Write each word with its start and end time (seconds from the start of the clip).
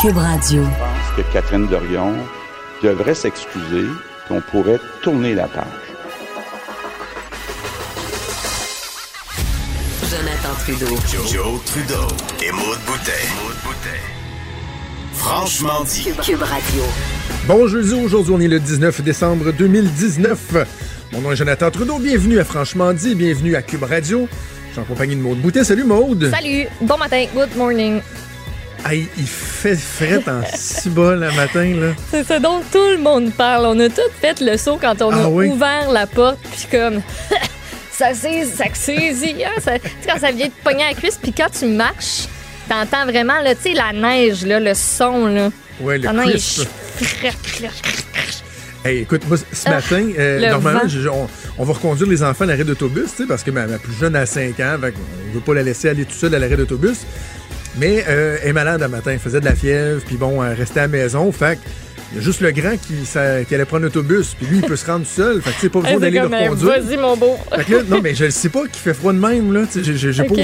Cube 0.00 0.16
Radio. 0.16 0.62
pense 0.62 1.16
que 1.16 1.32
Catherine 1.32 1.66
Dorion 1.66 2.14
devrait 2.82 3.14
s'excuser, 3.14 3.84
puis 4.24 4.30
on 4.30 4.40
pourrait 4.40 4.80
tourner 5.02 5.34
la 5.34 5.46
page. 5.46 5.66
Jonathan 10.10 10.54
Trudeau. 10.58 10.96
Joe, 11.30 11.64
Trudeau 11.66 12.08
et 12.42 12.50
Maude 12.50 12.78
Boutet. 12.86 14.00
Franchement 15.12 15.84
dit. 15.84 16.04
Cube, 16.04 16.20
Cube 16.22 16.42
Radio. 16.42 16.82
Bon 17.46 17.68
jeudi, 17.68 17.94
aujourd'hui 17.94 18.32
on 18.34 18.40
est 18.40 18.48
le 18.48 18.58
19 18.58 19.02
décembre 19.02 19.52
2019. 19.52 20.56
Mon 21.12 21.20
nom 21.20 21.32
est 21.32 21.36
Jonathan 21.36 21.70
Trudeau, 21.70 21.98
bienvenue 21.98 22.38
à 22.38 22.44
Franchement 22.44 22.94
dit, 22.94 23.14
bienvenue 23.14 23.54
à 23.54 23.62
Cube 23.62 23.82
Radio. 23.82 24.28
Je 24.70 24.74
suis 24.74 24.80
en 24.80 24.84
compagnie 24.84 25.16
de 25.16 25.20
Maude 25.20 25.38
Boutet. 25.38 25.64
Salut 25.64 25.84
Maude! 25.84 26.30
Salut, 26.32 26.66
bon 26.80 26.96
matin, 26.96 27.24
good 27.34 27.54
morning. 27.56 28.00
Hey, 28.88 29.08
il 29.18 29.26
fait 29.26 29.76
fret 29.76 30.22
en 30.28 30.42
si 30.54 30.88
bas 30.90 31.14
le 31.14 31.30
matin, 31.32 31.74
là. 31.76 31.92
C'est 32.10 32.24
ce 32.26 32.40
dont 32.40 32.60
tout 32.72 32.78
le 32.92 32.98
monde 32.98 33.32
parle. 33.32 33.66
On 33.66 33.78
a 33.80 33.88
tous 33.88 34.10
fait 34.20 34.40
le 34.40 34.56
saut 34.56 34.78
quand 34.80 35.02
on 35.02 35.10
Ah 35.12 35.24
a 35.24 35.28
oui? 35.28 35.48
ouvert 35.48 35.90
la 35.90 36.06
porte, 36.06 36.38
puis 36.52 36.66
comme 36.78 37.02
ça 37.92 38.14
c'est 38.14 38.44
ça 38.44 38.64
saisit, 38.72 39.44
hein, 39.44 39.60
ça- 39.62 39.78
tu 39.78 39.88
sais, 39.88 39.94
quand 40.08 40.18
ça 40.18 40.30
vient 40.30 40.46
te 40.48 40.62
pogner 40.64 40.84
à 40.84 40.88
la 40.90 40.94
cuisse, 40.94 41.18
puis 41.20 41.32
quand 41.32 41.48
tu 41.50 41.66
marches, 41.66 42.26
t'entends 42.68 43.04
vraiment 43.04 43.40
là, 43.42 43.54
tu 43.54 43.62
sais 43.62 43.74
la 43.74 43.92
neige 43.92 44.46
là, 44.46 44.60
le 44.60 44.72
son 44.74 45.26
là. 45.26 45.50
Ouais, 45.80 45.98
le 45.98 46.08
crisp. 46.30 46.68
Hey, 48.84 49.00
écoute, 49.00 49.22
moi, 49.28 49.36
ce 49.36 49.68
matin, 49.68 50.02
euh, 50.18 50.38
Ah, 50.38 50.46
le 50.46 50.50
normalement, 50.52 50.88
je- 50.88 51.08
on, 51.08 51.28
on 51.58 51.64
va 51.64 51.72
reconduire 51.74 52.08
les 52.08 52.22
enfants 52.22 52.44
à 52.44 52.46
l'arrêt 52.48 52.64
d'autobus, 52.64 53.10
tu 53.10 53.22
sais, 53.22 53.26
parce 53.28 53.42
que 53.42 53.50
ma, 53.50 53.66
ma 53.66 53.78
plus 53.78 53.92
jeune 53.92 54.16
a 54.16 54.24
5 54.24 54.58
ans, 54.60 54.76
on 54.80 55.34
veut 55.34 55.40
pas 55.44 55.52
la 55.54 55.62
laisser 55.62 55.90
aller 55.90 56.06
tout 56.06 56.14
seule 56.14 56.34
à 56.34 56.38
l'arrêt 56.38 56.56
d'autobus. 56.56 57.00
Mais 57.78 58.04
euh, 58.08 58.38
elle 58.42 58.48
est 58.48 58.52
malade 58.54 58.82
un 58.82 58.88
matin, 58.88 59.10
elle 59.12 59.18
faisait 59.18 59.40
de 59.40 59.44
la 59.44 59.54
fièvre, 59.54 60.00
puis 60.06 60.16
bon, 60.16 60.42
elle 60.42 60.54
restait 60.54 60.80
à 60.80 60.84
la 60.84 60.88
maison, 60.88 61.30
fait 61.30 61.56
que 61.56 61.60
il 62.12 62.16
y 62.16 62.20
a 62.20 62.24
juste 62.24 62.40
le 62.40 62.50
grand 62.50 62.76
qui, 62.76 63.04
ça- 63.06 63.44
qui 63.44 63.54
allait 63.54 63.64
prendre 63.66 63.84
l'autobus, 63.84 64.34
puis 64.34 64.46
lui, 64.46 64.56
il 64.58 64.62
peut 64.64 64.74
se 64.76 64.84
rendre 64.86 65.06
seul, 65.06 65.40
fait 65.42 65.50
que 65.52 65.56
pas 65.68 65.78
besoin 65.80 65.92
d'aller 66.00 66.18
le 66.18 66.28
reconduire. 66.46 66.82
Vas-y 66.82 66.96
mon 66.96 67.16
beau. 67.16 67.36
Fait 67.54 67.64
que 67.64 67.72
là, 67.74 67.82
non, 67.86 68.00
mais 68.02 68.14
je 68.16 68.24
le 68.24 68.30
sais 68.32 68.48
pas 68.48 68.62
qu'il 68.62 68.80
fait 68.82 68.94
froid 68.94 69.12
de 69.12 69.18
même, 69.18 69.52
là. 69.52 69.60
J'ai- 69.72 70.12
j'ai 70.12 70.24
pas 70.24 70.34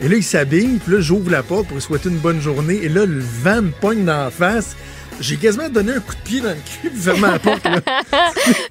Et 0.00 0.08
là, 0.08 0.16
il 0.16 0.22
s'habille, 0.22 0.78
puis 0.82 0.94
là, 0.94 1.00
j'ouvre 1.02 1.30
la 1.30 1.42
porte 1.42 1.66
pour 1.66 1.76
lui 1.76 1.82
souhaiter 1.82 2.08
une 2.08 2.16
bonne 2.18 2.40
journée. 2.40 2.78
Et 2.84 2.88
là, 2.88 3.04
le 3.04 3.18
vent 3.20 3.60
me 3.62 3.70
pogne 3.70 4.04
dans 4.06 4.24
la 4.24 4.30
face. 4.30 4.76
J'ai 5.20 5.36
quasiment 5.36 5.68
donné 5.68 5.92
un 5.92 6.00
coup 6.00 6.14
de 6.14 6.20
pied 6.22 6.40
dans 6.40 6.48
le 6.48 6.54
cul 6.54 6.90
pour 6.90 7.02
fermer 7.02 7.28
la 7.32 7.38
porte, 7.38 7.64
là. 7.64 7.80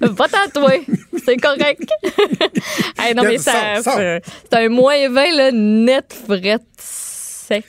Va 0.02 0.28
tatouer, 0.28 0.84
c'est 1.24 1.36
correct. 1.36 1.88
Hey, 2.98 3.14
non 3.14 3.22
mais 3.22 3.38
ça, 3.38 3.80
c'est 3.82 4.22
un 4.52 4.68
moins 4.68 5.08
20 5.08 5.36
là, 5.36 5.50
net, 5.52 6.14
frette, 6.26 6.62
sec. 6.76 7.64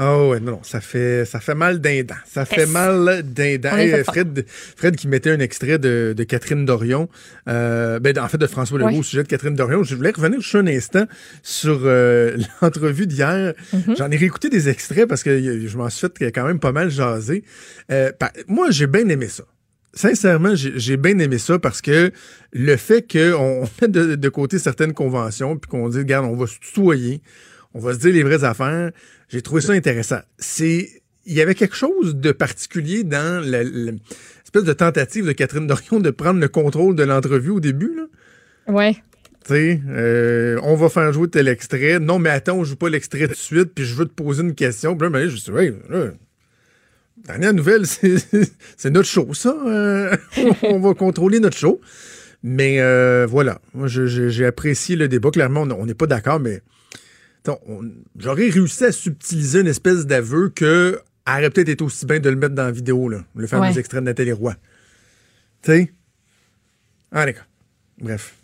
Ah 0.00 0.26
ouais, 0.28 0.38
non, 0.38 0.60
ça 0.62 0.80
fait, 0.80 1.24
ça 1.24 1.40
fait 1.40 1.56
mal 1.56 1.80
d'un 1.80 2.04
dent. 2.04 2.14
Ça 2.24 2.44
fait 2.44 2.60
Yes. 2.60 2.70
mal 2.70 3.22
d'un 3.24 3.56
dent. 3.58 3.76
Hey. 3.76 4.04
Fred, 4.04 4.44
Fred 4.76 4.94
qui 4.94 5.08
mettait 5.08 5.30
un 5.32 5.40
extrait 5.40 5.78
de, 5.80 6.14
de 6.16 6.22
Catherine 6.22 6.64
Dorion, 6.64 7.08
euh, 7.48 7.98
ben, 7.98 8.16
en 8.16 8.28
fait 8.28 8.38
de 8.38 8.46
François 8.46 8.78
Legault 8.78 9.00
au 9.00 9.02
sujet 9.02 9.24
de 9.24 9.28
Catherine 9.28 9.56
Dorion. 9.56 9.82
Je 9.82 9.96
voulais 9.96 10.12
revenir 10.12 10.40
juste 10.40 10.54
un 10.54 10.68
instant 10.68 11.04
sur 11.42 11.80
euh, 11.84 12.36
l'entrevue 12.62 13.08
d'hier. 13.08 13.54
Mm-hmm. 13.74 13.98
J'en 13.98 14.10
ai 14.12 14.16
réécouté 14.16 14.48
des 14.50 14.68
extraits 14.68 15.08
parce 15.08 15.24
que 15.24 15.66
je 15.66 15.76
m'en 15.76 15.90
suis 15.90 16.06
fait 16.16 16.30
quand 16.30 16.46
même 16.46 16.60
pas 16.60 16.70
mal 16.70 16.90
jaser. 16.90 17.42
Euh, 17.90 18.12
pa- 18.16 18.32
moi, 18.46 18.70
j'ai 18.70 18.86
bien 18.86 19.08
aimé 19.08 19.26
ça. 19.26 19.42
Sincèrement, 19.94 20.54
j'ai 20.54 20.74
j'ai 20.76 20.96
bien 20.96 21.18
aimé 21.18 21.38
ça 21.38 21.58
parce 21.58 21.80
que 21.82 22.12
le 22.52 22.76
fait 22.76 23.10
qu'on 23.10 23.62
mette 23.82 23.90
de, 23.90 24.14
de 24.14 24.28
côté 24.28 24.60
certaines 24.60 24.92
conventions 24.92 25.56
puis 25.56 25.68
qu'on 25.68 25.88
dit, 25.88 25.98
regarde, 25.98 26.26
on 26.26 26.36
va 26.36 26.46
se 26.46 26.58
tutoyer, 26.60 27.20
on 27.74 27.80
va 27.80 27.94
se 27.94 27.98
dire 27.98 28.12
les 28.12 28.22
vraies 28.22 28.44
affaires, 28.44 28.90
j'ai 29.28 29.42
trouvé 29.42 29.60
ça 29.60 29.72
intéressant. 29.72 30.20
C'est, 30.38 30.88
il 31.26 31.34
y 31.34 31.40
avait 31.40 31.54
quelque 31.54 31.76
chose 31.76 32.16
de 32.16 32.32
particulier 32.32 33.04
dans 33.04 33.44
l'espèce 33.44 34.64
de 34.64 34.72
tentative 34.72 35.26
de 35.26 35.32
Catherine 35.32 35.66
Dorion 35.66 36.00
de 36.00 36.10
prendre 36.10 36.40
le 36.40 36.48
contrôle 36.48 36.94
de 36.94 37.02
l'entrevue 37.02 37.50
au 37.50 37.60
début, 37.60 37.94
là. 37.94 38.04
Ouais. 38.72 38.96
Tu 39.44 39.54
sais, 39.54 39.80
euh, 39.88 40.58
on 40.62 40.74
va 40.74 40.88
faire 40.90 41.10
jouer 41.12 41.28
tel 41.28 41.48
extrait. 41.48 42.00
Non, 42.00 42.18
mais 42.18 42.28
attends, 42.28 42.58
on 42.58 42.64
joue 42.64 42.76
pas 42.76 42.90
l'extrait 42.90 43.26
tout 43.26 43.32
de 43.32 43.36
suite, 43.36 43.72
puis 43.74 43.84
je 43.84 43.94
veux 43.94 44.04
te 44.04 44.12
poser 44.12 44.42
une 44.42 44.54
question. 44.54 44.96
Puis 44.96 45.06
là, 45.06 45.10
ben, 45.10 45.28
je 45.28 45.52
là, 45.90 46.10
dernière 47.24 47.54
nouvelle, 47.54 47.86
c'est 48.76 48.90
notre 48.90 49.08
show, 49.08 49.32
ça. 49.34 49.56
Euh, 49.66 50.16
on 50.62 50.80
va 50.80 50.94
contrôler 50.94 51.40
notre 51.40 51.56
show. 51.56 51.80
Mais 52.42 52.80
euh, 52.80 53.26
voilà, 53.28 53.60
j'ai 53.86 54.46
apprécié 54.46 54.96
le 54.96 55.08
débat. 55.08 55.30
Clairement, 55.30 55.62
on 55.62 55.86
n'est 55.86 55.94
pas 55.94 56.06
d'accord, 56.06 56.40
mais 56.40 56.60
j'aurais 58.16 58.48
réussi 58.50 58.84
à 58.84 58.92
subtiliser 58.92 59.60
une 59.60 59.66
espèce 59.68 60.06
d'aveu 60.06 60.48
que 60.50 61.00
elle 61.26 61.34
aurait 61.40 61.50
peut-être 61.50 61.68
été 61.68 61.84
aussi 61.84 62.06
bien 62.06 62.20
de 62.20 62.30
le 62.30 62.36
mettre 62.36 62.54
dans 62.54 62.64
la 62.64 62.70
vidéo, 62.70 63.08
là, 63.08 63.22
le 63.36 63.46
fameux 63.46 63.62
Ouais. 63.70 63.78
extrait 63.78 63.98
de 64.00 64.04
Nathalie 64.06 64.32
Roy. 64.32 64.54
Tu 65.62 65.70
sais? 65.72 65.92
Ah, 67.12 67.26
d'accord. 67.26 67.44
Bref. 68.00 68.34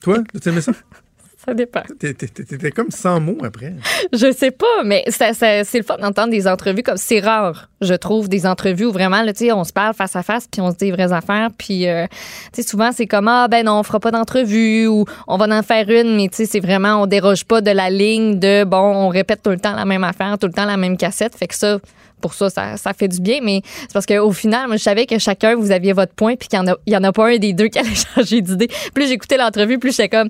Toi, 0.00 0.22
tu 0.40 0.48
aimé 0.48 0.60
ça? 0.60 0.72
Ça 1.44 1.54
dépend. 1.54 1.82
T'étais 1.98 2.70
comme 2.70 2.90
sans 2.90 3.18
mots 3.18 3.38
après. 3.44 3.72
Je 4.12 4.32
sais 4.32 4.52
pas, 4.52 4.84
mais 4.84 5.02
ça- 5.08 5.34
ça- 5.34 5.64
c'est 5.64 5.78
le 5.78 5.84
fun 5.84 5.96
d'entendre 5.98 6.30
des 6.30 6.46
entrevues 6.46 6.84
comme 6.84 6.96
c'est 6.96 7.18
rare, 7.18 7.68
je 7.80 7.94
trouve, 7.94 8.28
des 8.28 8.46
entrevues 8.46 8.84
où 8.86 8.92
vraiment, 8.92 9.22
là, 9.22 9.32
tu 9.32 9.46
sais, 9.46 9.52
on 9.52 9.64
se 9.64 9.72
parle 9.72 9.92
face 9.94 10.14
à 10.14 10.22
face, 10.22 10.46
puis 10.50 10.60
on 10.60 10.70
se 10.70 10.76
dit 10.76 10.84
les 10.86 10.92
vraies 10.92 11.12
affaires, 11.12 11.48
puis 11.58 11.88
euh, 11.88 12.06
tu 12.52 12.62
sais, 12.62 12.68
souvent 12.68 12.90
c'est 12.92 13.06
comme 13.06 13.26
ah 13.26 13.48
ben 13.48 13.66
non, 13.66 13.80
on 13.80 13.82
fera 13.82 13.98
pas 13.98 14.12
d'entrevue 14.12 14.86
ou 14.86 15.04
on 15.26 15.36
va 15.36 15.46
en 15.58 15.62
faire 15.62 15.88
une, 15.90 16.14
mais 16.16 16.28
tu 16.28 16.36
sais, 16.36 16.46
c'est 16.46 16.60
vraiment 16.60 17.02
on 17.02 17.06
déroge 17.06 17.44
pas 17.44 17.60
de 17.60 17.70
la 17.72 17.90
ligne 17.90 18.38
de 18.38 18.62
bon, 18.64 18.78
on 18.78 19.08
répète 19.08 19.42
tout 19.42 19.50
le 19.50 19.58
temps 19.58 19.74
la 19.74 19.84
même 19.84 20.04
affaire, 20.04 20.38
tout 20.38 20.46
le 20.46 20.52
temps 20.52 20.64
la 20.66 20.76
même 20.76 20.96
cassette, 20.96 21.34
fait 21.36 21.48
que 21.48 21.54
ça. 21.56 21.78
Pour 22.20 22.34
ça, 22.34 22.50
ça, 22.50 22.76
ça 22.76 22.92
fait 22.92 23.08
du 23.08 23.20
bien, 23.20 23.40
mais 23.42 23.62
c'est 23.80 23.92
parce 23.92 24.06
qu'au 24.06 24.30
final, 24.30 24.68
moi, 24.68 24.76
je 24.76 24.82
savais 24.84 25.06
que 25.06 25.18
chacun, 25.18 25.56
vous 25.56 25.72
aviez 25.72 25.92
votre 25.92 26.12
point, 26.14 26.36
puis 26.36 26.46
qu'il 26.46 26.56
y 26.56 26.96
en 26.96 27.00
en 27.00 27.02
a 27.04 27.12
pas 27.12 27.30
un 27.30 27.36
des 27.38 27.52
deux 27.52 27.66
qui 27.66 27.80
allait 27.80 27.88
changer 28.14 28.40
d'idée. 28.40 28.68
Plus 28.94 29.08
j'écoutais 29.08 29.36
l'entrevue, 29.36 29.80
plus 29.80 29.90
j'étais 29.90 30.08
comme, 30.08 30.28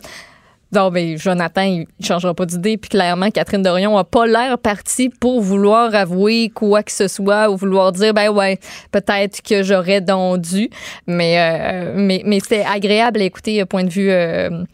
non, 0.72 0.90
mais 0.90 1.18
Jonathan, 1.18 1.62
il 1.62 1.80
ne 1.80 2.04
changera 2.04 2.32
pas 2.32 2.46
d'idée. 2.46 2.78
Puis 2.78 2.88
clairement, 2.88 3.30
Catherine 3.30 3.62
Dorion 3.62 3.96
a 3.98 4.04
pas 4.04 4.26
l'air 4.26 4.58
partie 4.58 5.10
pour 5.10 5.42
vouloir 5.42 5.94
avouer 5.94 6.48
quoi 6.48 6.82
que 6.82 6.92
ce 6.92 7.08
soit 7.08 7.50
ou 7.50 7.56
vouloir 7.56 7.92
dire, 7.92 8.14
ben 8.14 8.30
ouais, 8.30 8.58
peut-être 8.90 9.42
que 9.42 9.62
j'aurais 9.62 10.00
donc 10.00 10.40
dû. 10.40 10.70
Mais, 11.06 11.38
euh, 11.38 11.92
mais, 11.94 12.22
mais 12.24 12.40
c'était 12.40 12.64
agréable 12.64 13.20
à 13.20 13.24
écouter, 13.24 13.60
euh, 13.60 13.66
point 13.66 13.84
de 13.84 13.90
vue, 13.90 14.10
euh, 14.10 14.64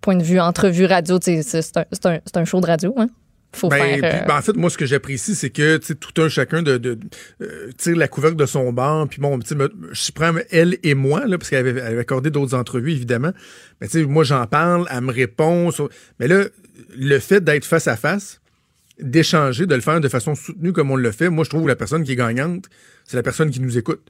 point 0.00 0.16
de 0.16 0.22
vue 0.22 0.40
entrevue 0.40 0.86
radio. 0.86 1.18
C'est 1.20 1.40
un, 1.76 1.84
un, 2.04 2.18
un 2.34 2.44
show 2.44 2.60
de 2.60 2.66
radio, 2.66 2.94
hein? 2.96 3.08
Faut 3.54 3.68
Ben, 3.68 4.00
faire. 4.00 4.22
euh, 4.22 4.26
ben, 4.26 4.36
en 4.36 4.42
fait, 4.42 4.54
moi, 4.56 4.68
ce 4.70 4.76
que 4.78 4.86
j'apprécie, 4.86 5.34
c'est 5.34 5.50
que 5.50 5.76
tout 5.94 6.20
un 6.22 6.28
chacun 6.28 6.62
de, 6.62 6.76
de, 6.78 6.98
euh, 7.40 7.70
tire 7.76 7.96
la 7.96 8.08
couvercle 8.08 8.36
de 8.36 8.46
son 8.46 8.72
banc. 8.72 9.06
Puis 9.06 9.20
bon, 9.20 9.36
me- 9.38 9.44
je 9.92 10.12
prends 10.12 10.32
elle 10.50 10.78
et 10.82 10.94
moi, 10.94 11.26
là, 11.26 11.38
parce 11.38 11.50
qu'elle 11.50 11.66
avait, 11.66 11.98
accordé 11.98 12.30
d'autres 12.30 12.54
entrevues, 12.54 12.92
évidemment. 12.92 13.32
Mais 13.80 13.88
tu 13.88 14.00
sais, 14.00 14.04
moi, 14.06 14.24
j'en 14.24 14.46
parle, 14.46 14.86
elle 14.90 15.00
me 15.02 15.12
répond. 15.12 15.70
sur- 15.70 15.88
Mais 16.20 16.28
là, 16.28 16.44
le 16.96 17.18
fait 17.18 17.42
d'être 17.42 17.64
face 17.64 17.88
à 17.88 17.96
face, 17.96 18.40
d'échanger, 19.00 19.66
de 19.66 19.74
le 19.74 19.80
faire 19.80 20.00
de 20.00 20.08
façon 20.08 20.34
soutenue 20.34 20.72
comme 20.72 20.90
on 20.90 20.96
le 20.96 21.10
fait, 21.10 21.28
moi, 21.28 21.44
je 21.44 21.50
trouve 21.50 21.62
que 21.64 21.68
la 21.68 21.76
personne 21.76 22.04
qui 22.04 22.12
est 22.12 22.16
gagnante, 22.16 22.66
c'est 23.04 23.16
la 23.16 23.22
personne 23.22 23.50
qui 23.50 23.60
nous 23.60 23.76
écoute. 23.78 24.02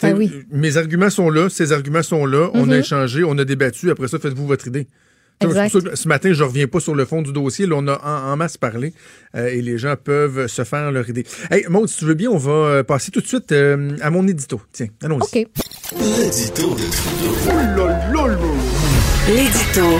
Ben 0.00 0.16
oui. 0.16 0.32
Mes 0.52 0.76
arguments 0.76 1.10
sont 1.10 1.28
là, 1.28 1.48
ces 1.48 1.72
arguments 1.72 2.02
sont 2.04 2.24
là, 2.24 2.50
on 2.54 2.70
a 2.70 2.78
échangé, 2.78 3.24
on 3.24 3.36
a 3.36 3.44
débattu, 3.44 3.90
après 3.90 4.06
ça, 4.08 4.18
faites-vous 4.20 4.46
votre 4.46 4.68
idée. 4.68 4.86
Tu 5.40 5.46
sais, 5.46 5.50
Exact. 5.52 5.68
c'est 5.68 5.72
pour 5.78 5.82
ça 5.82 5.90
que 5.90 5.96
Ce 5.96 6.08
matin, 6.08 6.32
je 6.32 6.42
reviens 6.42 6.66
pas 6.66 6.80
sur 6.80 6.94
le 6.94 7.04
fond 7.04 7.22
du 7.22 7.32
dossier. 7.32 7.66
Là, 7.66 7.76
on 7.78 7.86
a 7.86 8.00
en, 8.04 8.32
en 8.32 8.36
masse 8.36 8.56
parlé 8.56 8.92
euh, 9.36 9.46
et 9.48 9.62
les 9.62 9.78
gens 9.78 9.94
peuvent 10.02 10.46
se 10.48 10.64
faire 10.64 10.90
leur 10.90 11.08
idée. 11.08 11.24
Hey, 11.50 11.64
Maud, 11.68 11.88
si 11.88 11.98
tu 11.98 12.04
veux 12.06 12.14
bien, 12.14 12.28
on 12.30 12.38
va 12.38 12.50
euh, 12.50 12.82
passer 12.82 13.10
tout 13.12 13.20
de 13.20 13.26
suite 13.26 13.52
euh, 13.52 13.96
à 14.00 14.10
mon 14.10 14.26
édito. 14.26 14.60
Tiens, 14.72 14.88
allons-y. 15.02 15.42
OK. 15.42 15.48
L'édito 16.00 16.74
de 16.74 16.82
Trudeau. 17.46 17.88
L'édito 19.28 19.90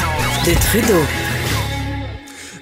de 0.46 0.54
Trudeau. 0.60 1.02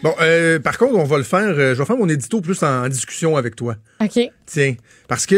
Bon, 0.03 0.15
euh, 0.21 0.59
par 0.59 0.77
contre, 0.79 0.95
on 0.97 1.05
va 1.05 1.17
le 1.17 1.23
faire. 1.25 1.41
euh, 1.49 1.75
je 1.75 1.79
vais 1.79 1.85
faire 1.85 1.97
mon 1.97 2.09
édito 2.09 2.41
plus 2.41 2.63
en 2.63 2.89
discussion 2.89 3.37
avec 3.37 3.57
toi. 3.57 3.77
OK. 4.01 4.19
Tiens, 4.49 4.77
parce 5.09 5.27
que 5.27 5.35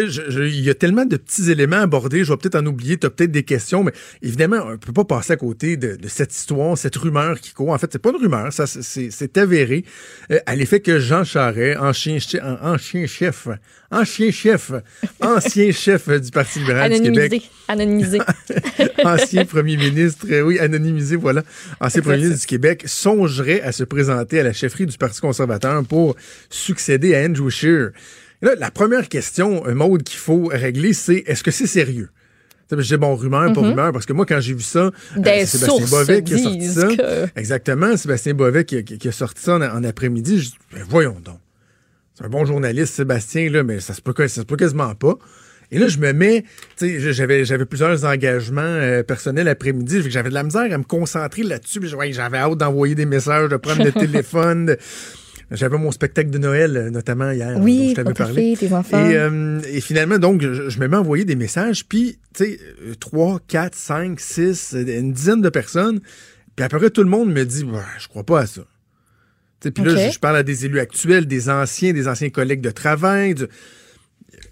il 0.46 0.60
y 0.60 0.68
a 0.68 0.74
tellement 0.74 1.06
de 1.06 1.16
petits 1.16 1.50
éléments 1.50 1.76
abordés, 1.80 2.24
je 2.24 2.30
vais 2.32 2.36
peut-être 2.36 2.56
en 2.56 2.66
oublier, 2.66 2.98
tu 2.98 3.06
as 3.06 3.10
peut-être 3.10 3.30
des 3.32 3.42
questions, 3.42 3.82
mais 3.82 3.92
évidemment, 4.20 4.58
on 4.66 4.70
ne 4.72 4.76
peut 4.76 4.92
pas 4.92 5.04
passer 5.04 5.32
à 5.32 5.36
côté 5.36 5.78
de, 5.78 5.96
de 5.96 6.08
cette 6.08 6.34
histoire, 6.34 6.76
cette 6.76 6.96
rumeur 6.96 7.40
qui 7.40 7.52
court. 7.54 7.70
En 7.70 7.78
fait, 7.78 7.88
c'est 7.90 7.98
pas 7.98 8.10
une 8.10 8.16
rumeur, 8.16 8.52
ça 8.52 8.66
c'est- 8.66 9.38
avéré, 9.38 9.84
euh, 10.30 10.38
à 10.44 10.54
l'effet 10.54 10.80
que 10.80 10.98
Jean 10.98 11.24
Charest, 11.24 11.78
ancien, 11.80 12.18
che- 12.18 12.38
an- 12.42 12.58
ancien 12.74 13.06
chef, 13.06 13.48
ancien 13.90 14.30
chef, 14.30 14.72
ancien 15.22 15.72
chef 15.72 16.08
du 16.10 16.30
Parti 16.30 16.58
libéral 16.58 16.92
du 16.92 17.00
Québec, 17.00 17.50
Anonymisé. 17.68 18.18
Anonymisé. 18.18 18.98
ancien 19.04 19.44
premier 19.46 19.78
ministre, 19.78 20.26
oui, 20.42 20.58
anonymisé, 20.58 21.16
voilà, 21.16 21.44
ancien 21.80 22.02
premier 22.02 22.18
ministre 22.18 22.40
du 22.40 22.46
Québec, 22.46 22.82
songerait 22.86 23.62
à 23.62 23.72
se 23.72 23.84
présenter 23.84 24.40
à 24.40 24.42
la 24.42 24.52
chefferie 24.52 24.84
du 24.84 24.98
Parti 24.98 25.20
conservateur 25.22 25.82
pour 25.84 26.14
succéder 26.50 27.14
à 27.14 27.24
Andrew 27.24 27.48
Scheer. 27.48 27.90
Et 28.42 28.46
là, 28.46 28.52
la 28.56 28.70
première 28.70 29.08
question, 29.08 29.62
Maude, 29.74 30.02
qu'il 30.02 30.18
faut 30.18 30.46
régler, 30.46 30.92
c'est 30.92 31.24
est-ce 31.26 31.42
que 31.42 31.50
c'est 31.50 31.66
sérieux? 31.66 32.08
Dis 32.70 32.96
bon, 32.98 33.14
rumeur, 33.16 33.50
pas 33.54 33.60
rumeur, 33.70 33.92
parce 33.92 34.04
que 34.04 34.12
moi, 34.12 34.26
quand 34.26 34.40
j'ai 34.40 34.52
vu 34.52 34.62
ça, 34.62 34.90
euh, 35.16 35.46
Sébastien 35.46 35.86
Bovet 35.90 36.22
qui 36.22 36.34
a 36.34 36.36
sorti 36.38 36.68
ça. 36.68 36.86
que- 36.96 37.26
Exactement, 37.40 37.96
Sébastien 37.96 38.34
Bovet 38.34 38.64
qui, 38.66 38.76
a- 38.76 38.82
qui- 38.82 38.98
qui 38.98 39.08
a 39.08 39.12
sorti 39.12 39.42
ça 39.42 39.54
en, 39.56 39.62
en 39.62 39.82
après-midi. 39.84 40.38
Je 40.38 40.44
dis, 40.50 40.58
ben, 40.74 40.84
voyons 40.86 41.16
donc. 41.24 41.38
C'est 42.14 42.24
un 42.26 42.28
bon 42.28 42.44
journaliste, 42.44 42.94
Sébastien, 42.94 43.48
là, 43.50 43.62
mais 43.62 43.80
ça 43.80 43.94
se 43.94 44.02
peut, 44.02 44.12
ça 44.28 44.42
se 44.42 44.42
peut 44.42 44.56
quasiment 44.56 44.94
pas. 44.94 45.14
Et 45.70 45.78
là, 45.78 45.88
je 45.88 45.96
me 45.98 46.12
mets, 46.12 46.42
tu 46.76 47.00
sais, 47.00 47.12
j'avais, 47.12 47.44
j'avais 47.46 47.64
plusieurs 47.64 48.04
engagements 48.04 48.60
euh, 48.62 49.02
personnels 49.02 49.48
après-midi, 49.48 50.02
j'avais 50.10 50.28
de 50.28 50.34
la 50.34 50.42
misère 50.42 50.70
à 50.72 50.78
me 50.78 50.84
concentrer 50.84 51.42
là-dessus. 51.44 51.80
J'avais 52.12 52.38
hâte 52.38 52.58
d'envoyer 52.58 52.94
des 52.94 53.06
messages, 53.06 53.48
de 53.48 53.56
prendre 53.56 53.82
le 53.84 53.92
téléphone. 54.06 54.66
de- 54.66 54.78
J'avais 55.50 55.78
mon 55.78 55.90
spectacle 55.90 56.28
de 56.30 56.36
Noël, 56.38 56.76
euh, 56.76 56.90
notamment 56.90 57.30
hier, 57.30 57.54
dont 57.54 57.62
Oui, 57.62 57.90
je 57.90 57.94
t'avais 57.94 58.12
parlé. 58.12 58.54
tes 58.58 58.72
enfants. 58.72 59.08
Et, 59.08 59.16
euh, 59.16 59.60
et 59.70 59.80
finalement, 59.80 60.18
donc, 60.18 60.42
je, 60.42 60.68
je 60.68 60.78
me 60.78 60.88
mets 60.88 60.96
à 60.96 61.00
envoyer 61.00 61.24
des 61.24 61.36
messages, 61.36 61.86
puis, 61.86 62.18
tu 62.34 62.44
sais, 62.44 62.60
euh, 62.86 62.94
3, 63.00 63.40
4, 63.48 63.74
5, 63.74 64.20
6, 64.20 64.74
euh, 64.74 64.98
une 65.00 65.12
dizaine 65.12 65.40
de 65.40 65.48
personnes, 65.48 66.00
puis 66.54 66.64
après, 66.64 66.90
tout 66.90 67.02
le 67.02 67.08
monde 67.08 67.32
me 67.32 67.44
dit, 67.44 67.64
Ouais, 67.64 67.80
je 67.98 68.08
crois 68.08 68.24
pas 68.24 68.40
à 68.40 68.46
ça. 68.46 68.60
Puis 69.60 69.72
là, 69.84 69.96
je, 70.08 70.12
je 70.12 70.18
parle 70.18 70.36
à 70.36 70.42
des 70.42 70.66
élus 70.66 70.78
actuels, 70.80 71.26
des 71.26 71.48
anciens, 71.48 71.92
des 71.92 72.06
anciens 72.08 72.30
collègues 72.30 72.60
de 72.60 72.70
travail. 72.70 73.34
du- 73.34 73.46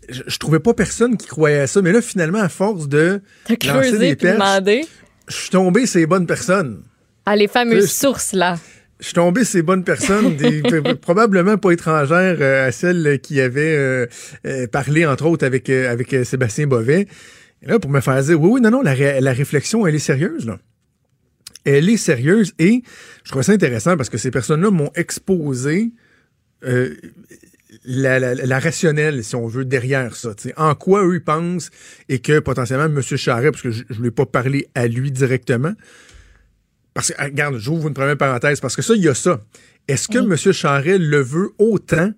Je, 0.08 0.22
je 0.26 0.38
trouvais 0.38 0.58
pas 0.60 0.72
personne 0.74 1.16
qui 1.16 1.26
croyait 1.26 1.60
à 1.60 1.66
ça, 1.66 1.82
mais 1.82 1.92
là, 1.92 2.00
finalement, 2.00 2.40
à 2.40 2.48
force 2.48 2.88
de 2.88 3.20
T'as 3.44 3.54
lancer 3.74 3.98
des 3.98 4.16
perches, 4.16 4.86
je 5.28 5.34
suis 5.36 5.50
tombé 5.50 5.86
sur 5.86 5.98
les 6.00 6.06
bonnes 6.06 6.26
personnes. 6.26 6.82
Ah, 7.26 7.36
les 7.36 7.48
fameuses 7.48 7.90
sources, 7.90 8.32
là. 8.32 8.58
Je 9.00 9.04
suis 9.06 9.14
tombé 9.14 9.44
ces 9.44 9.62
bonnes 9.62 9.84
personnes, 9.84 10.36
des, 10.36 10.62
probablement 11.00 11.58
pas 11.58 11.70
étrangères 11.72 12.38
euh, 12.40 12.66
à 12.68 12.72
celles 12.72 13.20
qui 13.20 13.40
avaient 13.40 13.76
euh, 13.76 14.06
euh, 14.46 14.66
parlé, 14.66 15.04
entre 15.04 15.26
autres, 15.26 15.44
avec, 15.44 15.68
euh, 15.68 15.90
avec 15.92 16.12
euh, 16.14 16.24
Sébastien 16.24 16.66
Bovet. 16.66 17.06
Et 17.62 17.66
là, 17.66 17.78
pour 17.78 17.90
me 17.90 18.00
faire 18.00 18.22
dire, 18.22 18.40
oui, 18.40 18.48
oui, 18.54 18.60
non, 18.60 18.70
non, 18.70 18.82
la, 18.82 18.94
ré- 18.94 19.20
la 19.20 19.32
réflexion, 19.32 19.86
elle 19.86 19.94
est 19.94 19.98
sérieuse, 19.98 20.46
là. 20.46 20.58
Elle 21.64 21.90
est 21.90 21.96
sérieuse 21.96 22.52
et 22.60 22.82
je 23.24 23.30
trouve 23.32 23.42
ça 23.42 23.52
intéressant 23.52 23.96
parce 23.96 24.08
que 24.08 24.18
ces 24.18 24.30
personnes-là 24.30 24.70
m'ont 24.70 24.92
exposé 24.94 25.90
euh, 26.64 26.94
la, 27.84 28.18
la, 28.20 28.34
la 28.36 28.58
rationnelle, 28.60 29.24
si 29.24 29.34
on 29.34 29.46
veut, 29.48 29.64
derrière 29.64 30.14
ça. 30.14 30.32
En 30.56 30.74
quoi 30.76 31.04
eux 31.04 31.16
ils 31.16 31.24
pensent 31.24 31.70
et 32.08 32.20
que 32.20 32.38
potentiellement 32.38 32.84
M. 32.86 33.02
Charret, 33.02 33.50
parce 33.50 33.62
que 33.62 33.72
je 33.72 33.82
ne 33.90 33.98
lui 33.98 34.08
ai 34.08 34.10
pas 34.12 34.26
parlé 34.26 34.68
à 34.76 34.86
lui 34.86 35.10
directement, 35.10 35.72
parce 36.96 37.08
que, 37.10 37.14
ah, 37.18 37.24
regarde, 37.26 37.58
j'ouvre 37.58 37.86
une 37.88 37.94
première 37.94 38.16
parenthèse, 38.16 38.58
parce 38.60 38.74
que 38.74 38.82
ça, 38.82 38.94
il 38.94 39.02
y 39.02 39.08
a 39.08 39.14
ça. 39.14 39.40
Est-ce 39.86 40.08
que 40.08 40.18
M. 40.18 40.34
Charret 40.52 40.98
le 40.98 41.20
veut 41.20 41.50
autant 41.58 42.10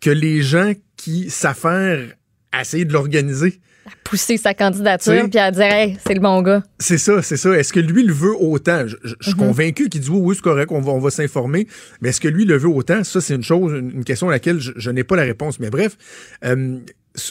que 0.00 0.08
les 0.10 0.40
gens 0.40 0.72
qui 0.96 1.28
s'affairent 1.28 2.08
à 2.52 2.62
essayer 2.62 2.84
de 2.86 2.92
l'organiser? 2.92 3.60
Pousser 4.04 4.36
sa 4.36 4.54
candidature 4.54 5.28
puis 5.28 5.38
à 5.38 5.50
dire, 5.50 5.64
hey, 5.64 5.98
c'est 6.06 6.14
le 6.14 6.20
bon 6.20 6.42
gars. 6.42 6.62
C'est 6.78 6.98
ça, 6.98 7.22
c'est 7.22 7.36
ça. 7.36 7.50
Est-ce 7.58 7.72
que 7.72 7.80
lui 7.80 8.04
le 8.04 8.12
veut 8.12 8.34
autant? 8.38 8.86
Je, 8.86 8.96
je- 9.02 9.14
je 9.20 9.26
suis 9.30 9.34
convaincu 9.38 9.88
qu'il 9.88 10.00
dit 10.00 10.08
oui, 10.10 10.20
oui, 10.22 10.34
c'est 10.36 10.42
correct, 10.42 10.70
on 10.70 10.80
va, 10.80 10.92
on 10.92 10.98
va 11.00 11.10
s'informer. 11.10 11.66
Mais 12.00 12.10
est-ce 12.10 12.20
que 12.20 12.28
lui 12.28 12.44
le 12.44 12.56
veut 12.56 12.68
autant? 12.68 13.02
Ça, 13.04 13.20
c'est 13.20 13.34
une 13.34 13.42
chose, 13.42 13.72
une, 13.72 14.04
question 14.04 14.28
à 14.28 14.32
laquelle 14.32 14.60
je, 14.60 14.72
je 14.76 14.90
n'ai 14.90 15.02
pas 15.04 15.16
la 15.16 15.22
réponse. 15.24 15.58
Mais 15.58 15.70
bref, 15.70 15.96
euh, 16.44 16.78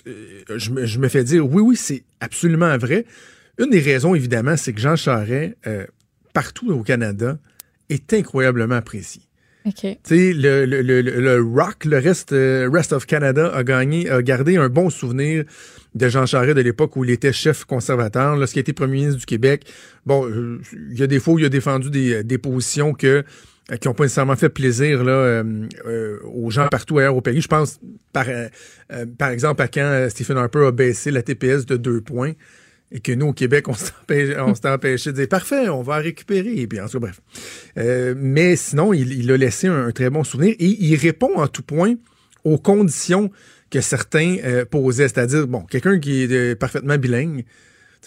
euh, 0.07 0.11
je, 0.57 0.71
me- 0.71 0.85
je 0.85 0.99
me 0.99 1.07
fais 1.07 1.23
dire 1.23 1.47
oui, 1.49 1.61
oui, 1.61 1.75
c'est 1.75 2.03
absolument 2.19 2.77
vrai. 2.77 3.05
Une 3.57 3.69
des 3.69 3.79
raisons, 3.79 4.13
évidemment, 4.15 4.57
c'est 4.57 4.73
que 4.73 4.81
Jean 4.81 4.95
Charest, 4.95 5.55
euh, 5.67 5.85
partout 6.33 6.71
au 6.71 6.83
Canada, 6.83 7.37
est 7.89 8.13
incroyablement 8.13 8.75
apprécié. 8.75 9.23
Le, 10.09 10.65
le, 10.65 10.81
le, 10.81 11.01
le- 11.01 11.41
Rock, 11.43 11.85
le 11.85 11.97
reste, 11.97 12.31
euh, 12.33 12.69
Rest 12.71 12.93
of 12.93 13.05
Canada, 13.05 13.51
a 13.53 13.63
gagné, 13.63 14.09
a 14.09 14.21
gardé 14.21 14.57
un 14.57 14.69
bon 14.69 14.89
souvenir 14.89 15.43
de 15.95 16.07
Jean 16.07 16.25
Charest 16.25 16.55
de 16.55 16.61
l'époque 16.61 16.95
où 16.95 17.03
il 17.03 17.09
était 17.09 17.33
chef 17.33 17.65
conservateur, 17.65 18.35
lorsqu'il 18.37 18.59
était 18.61 18.73
premier 18.73 18.93
ministre 18.93 19.19
du 19.19 19.25
Québec. 19.25 19.65
Bon, 20.05 20.25
euh, 20.27 20.59
il 20.91 20.97
y 20.99 21.03
a 21.03 21.07
des 21.07 21.19
fois 21.19 21.33
où 21.33 21.39
il 21.39 21.45
a 21.45 21.49
défendu 21.49 21.89
des, 21.89 22.23
des 22.23 22.37
positions 22.37 22.93
que 22.93 23.23
euh, 23.71 23.75
qui 23.77 23.87
n'ont 23.87 23.93
pas 23.93 24.03
nécessairement 24.05 24.35
fait 24.35 24.49
plaisir 24.49 25.03
là, 25.03 25.11
euh, 25.11 25.43
euh, 25.85 26.19
aux 26.25 26.49
gens 26.51 26.67
partout 26.69 26.97
ailleurs 26.99 27.15
au 27.15 27.21
pays. 27.21 27.41
Je 27.41 27.47
pense, 27.47 27.79
par, 28.13 28.27
euh, 28.29 28.47
euh, 28.91 29.05
par 29.17 29.29
exemple, 29.29 29.61
à 29.61 29.67
quand 29.67 29.81
euh, 29.81 30.09
Stephen 30.09 30.37
Harper 30.37 30.65
a 30.67 30.71
baissé 30.71 31.11
la 31.11 31.21
TPS 31.21 31.65
de 31.65 31.75
deux 31.77 32.01
points 32.01 32.33
et 32.91 32.99
que 32.99 33.11
nous, 33.11 33.27
au 33.27 33.33
Québec, 33.33 33.67
on 33.67 33.73
s'est 34.53 34.67
empêché, 34.67 35.11
de 35.11 35.17
dire 35.17 35.27
parfait, 35.27 35.69
on 35.69 35.81
va 35.81 35.97
récupérer. 35.97 36.53
Et 36.55 36.67
puis, 36.67 36.79
en 36.79 36.87
tout 36.87 36.99
bref. 36.99 37.21
Euh, 37.77 38.15
mais 38.17 38.55
sinon, 38.55 38.93
il, 38.93 39.31
a 39.31 39.37
laissé 39.37 39.67
un, 39.67 39.91
très 39.91 40.09
bon 40.09 40.23
souvenir 40.23 40.55
et 40.59 40.65
il 40.65 40.95
répond 40.95 41.35
en 41.35 41.47
tout 41.47 41.63
point 41.63 41.95
aux 42.43 42.57
conditions 42.57 43.31
que 43.69 43.81
certains 43.81 44.37
euh, 44.43 44.65
posaient. 44.65 45.07
C'est-à-dire, 45.07 45.47
bon, 45.47 45.61
quelqu'un 45.61 45.99
qui 45.99 46.23
est 46.23 46.31
euh, 46.31 46.55
parfaitement 46.55 46.97
bilingue. 46.97 47.45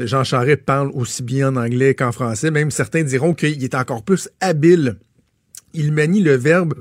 Jean 0.00 0.24
Charest 0.24 0.62
parle 0.62 0.90
aussi 0.94 1.22
bien 1.22 1.54
en 1.54 1.56
anglais 1.56 1.94
qu'en 1.94 2.12
français. 2.12 2.50
Même 2.50 2.70
certains 2.70 3.02
diront 3.02 3.34
qu'il 3.34 3.62
est 3.62 3.74
encore 3.74 4.02
plus 4.02 4.28
habile 4.40 4.96
il 5.74 5.90
manie 5.90 6.20
le 6.20 6.34
verbe 6.34 6.74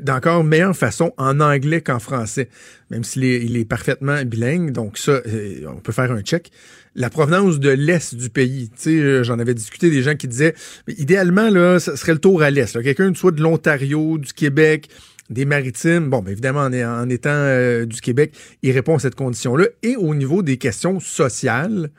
d'encore 0.00 0.44
meilleure 0.44 0.74
façon 0.74 1.12
en 1.18 1.40
anglais 1.40 1.82
qu'en 1.82 1.98
français, 1.98 2.48
même 2.88 3.04
s'il 3.04 3.24
est, 3.24 3.44
il 3.44 3.58
est 3.58 3.66
parfaitement 3.66 4.24
bilingue. 4.24 4.72
Donc 4.72 4.96
ça, 4.96 5.20
on 5.68 5.80
peut 5.80 5.92
faire 5.92 6.10
un 6.10 6.22
check. 6.22 6.50
La 6.94 7.08
provenance 7.08 7.60
de 7.60 7.70
l'Est 7.70 8.14
du 8.14 8.30
pays, 8.30 8.70
euh, 8.88 9.22
j'en 9.22 9.38
avais 9.38 9.54
discuté 9.54 9.90
des 9.90 10.02
gens 10.02 10.16
qui 10.16 10.26
disaient, 10.26 10.54
idéalement, 10.88 11.48
là, 11.48 11.78
ça 11.78 11.96
serait 11.96 12.12
le 12.12 12.18
tour 12.18 12.42
à 12.42 12.50
l'Est. 12.50 12.82
Quelqu'un 12.82 13.14
soit 13.14 13.30
de 13.30 13.40
l'Ontario, 13.40 14.18
du 14.18 14.32
Québec, 14.32 14.88
des 15.30 15.44
maritimes. 15.44 16.10
Bon, 16.10 16.20
ben 16.20 16.32
évidemment, 16.32 16.62
en, 16.62 17.08
étant 17.08 17.30
euh, 17.30 17.86
du 17.86 18.00
Québec, 18.00 18.34
il 18.62 18.72
répond 18.72 18.96
à 18.96 18.98
cette 18.98 19.14
condition-là. 19.14 19.66
Et 19.82 19.96
au 19.96 20.14
niveau 20.14 20.42
des 20.42 20.56
questions 20.56 20.98
sociales, 20.98 21.90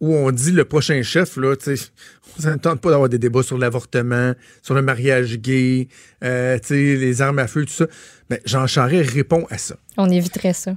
où 0.00 0.14
on 0.14 0.30
dit 0.30 0.52
le 0.52 0.64
prochain 0.64 1.02
chef, 1.02 1.36
là, 1.36 1.56
tu 1.56 1.70
on 2.44 2.76
pas 2.76 2.90
d'avoir 2.90 3.08
des 3.08 3.18
débats 3.18 3.42
sur 3.42 3.56
l'avortement, 3.56 4.34
sur 4.62 4.74
le 4.74 4.82
mariage 4.82 5.38
gay, 5.38 5.88
euh, 6.22 6.58
les 6.70 7.22
armes 7.22 7.38
à 7.38 7.46
feu, 7.46 7.64
tout 7.64 7.72
ça. 7.72 7.86
Mais 8.28 8.42
Jean 8.44 8.66
Charest 8.66 9.10
répond 9.10 9.46
à 9.50 9.58
ça. 9.58 9.76
On 9.96 10.10
éviterait 10.10 10.52
ça. 10.52 10.76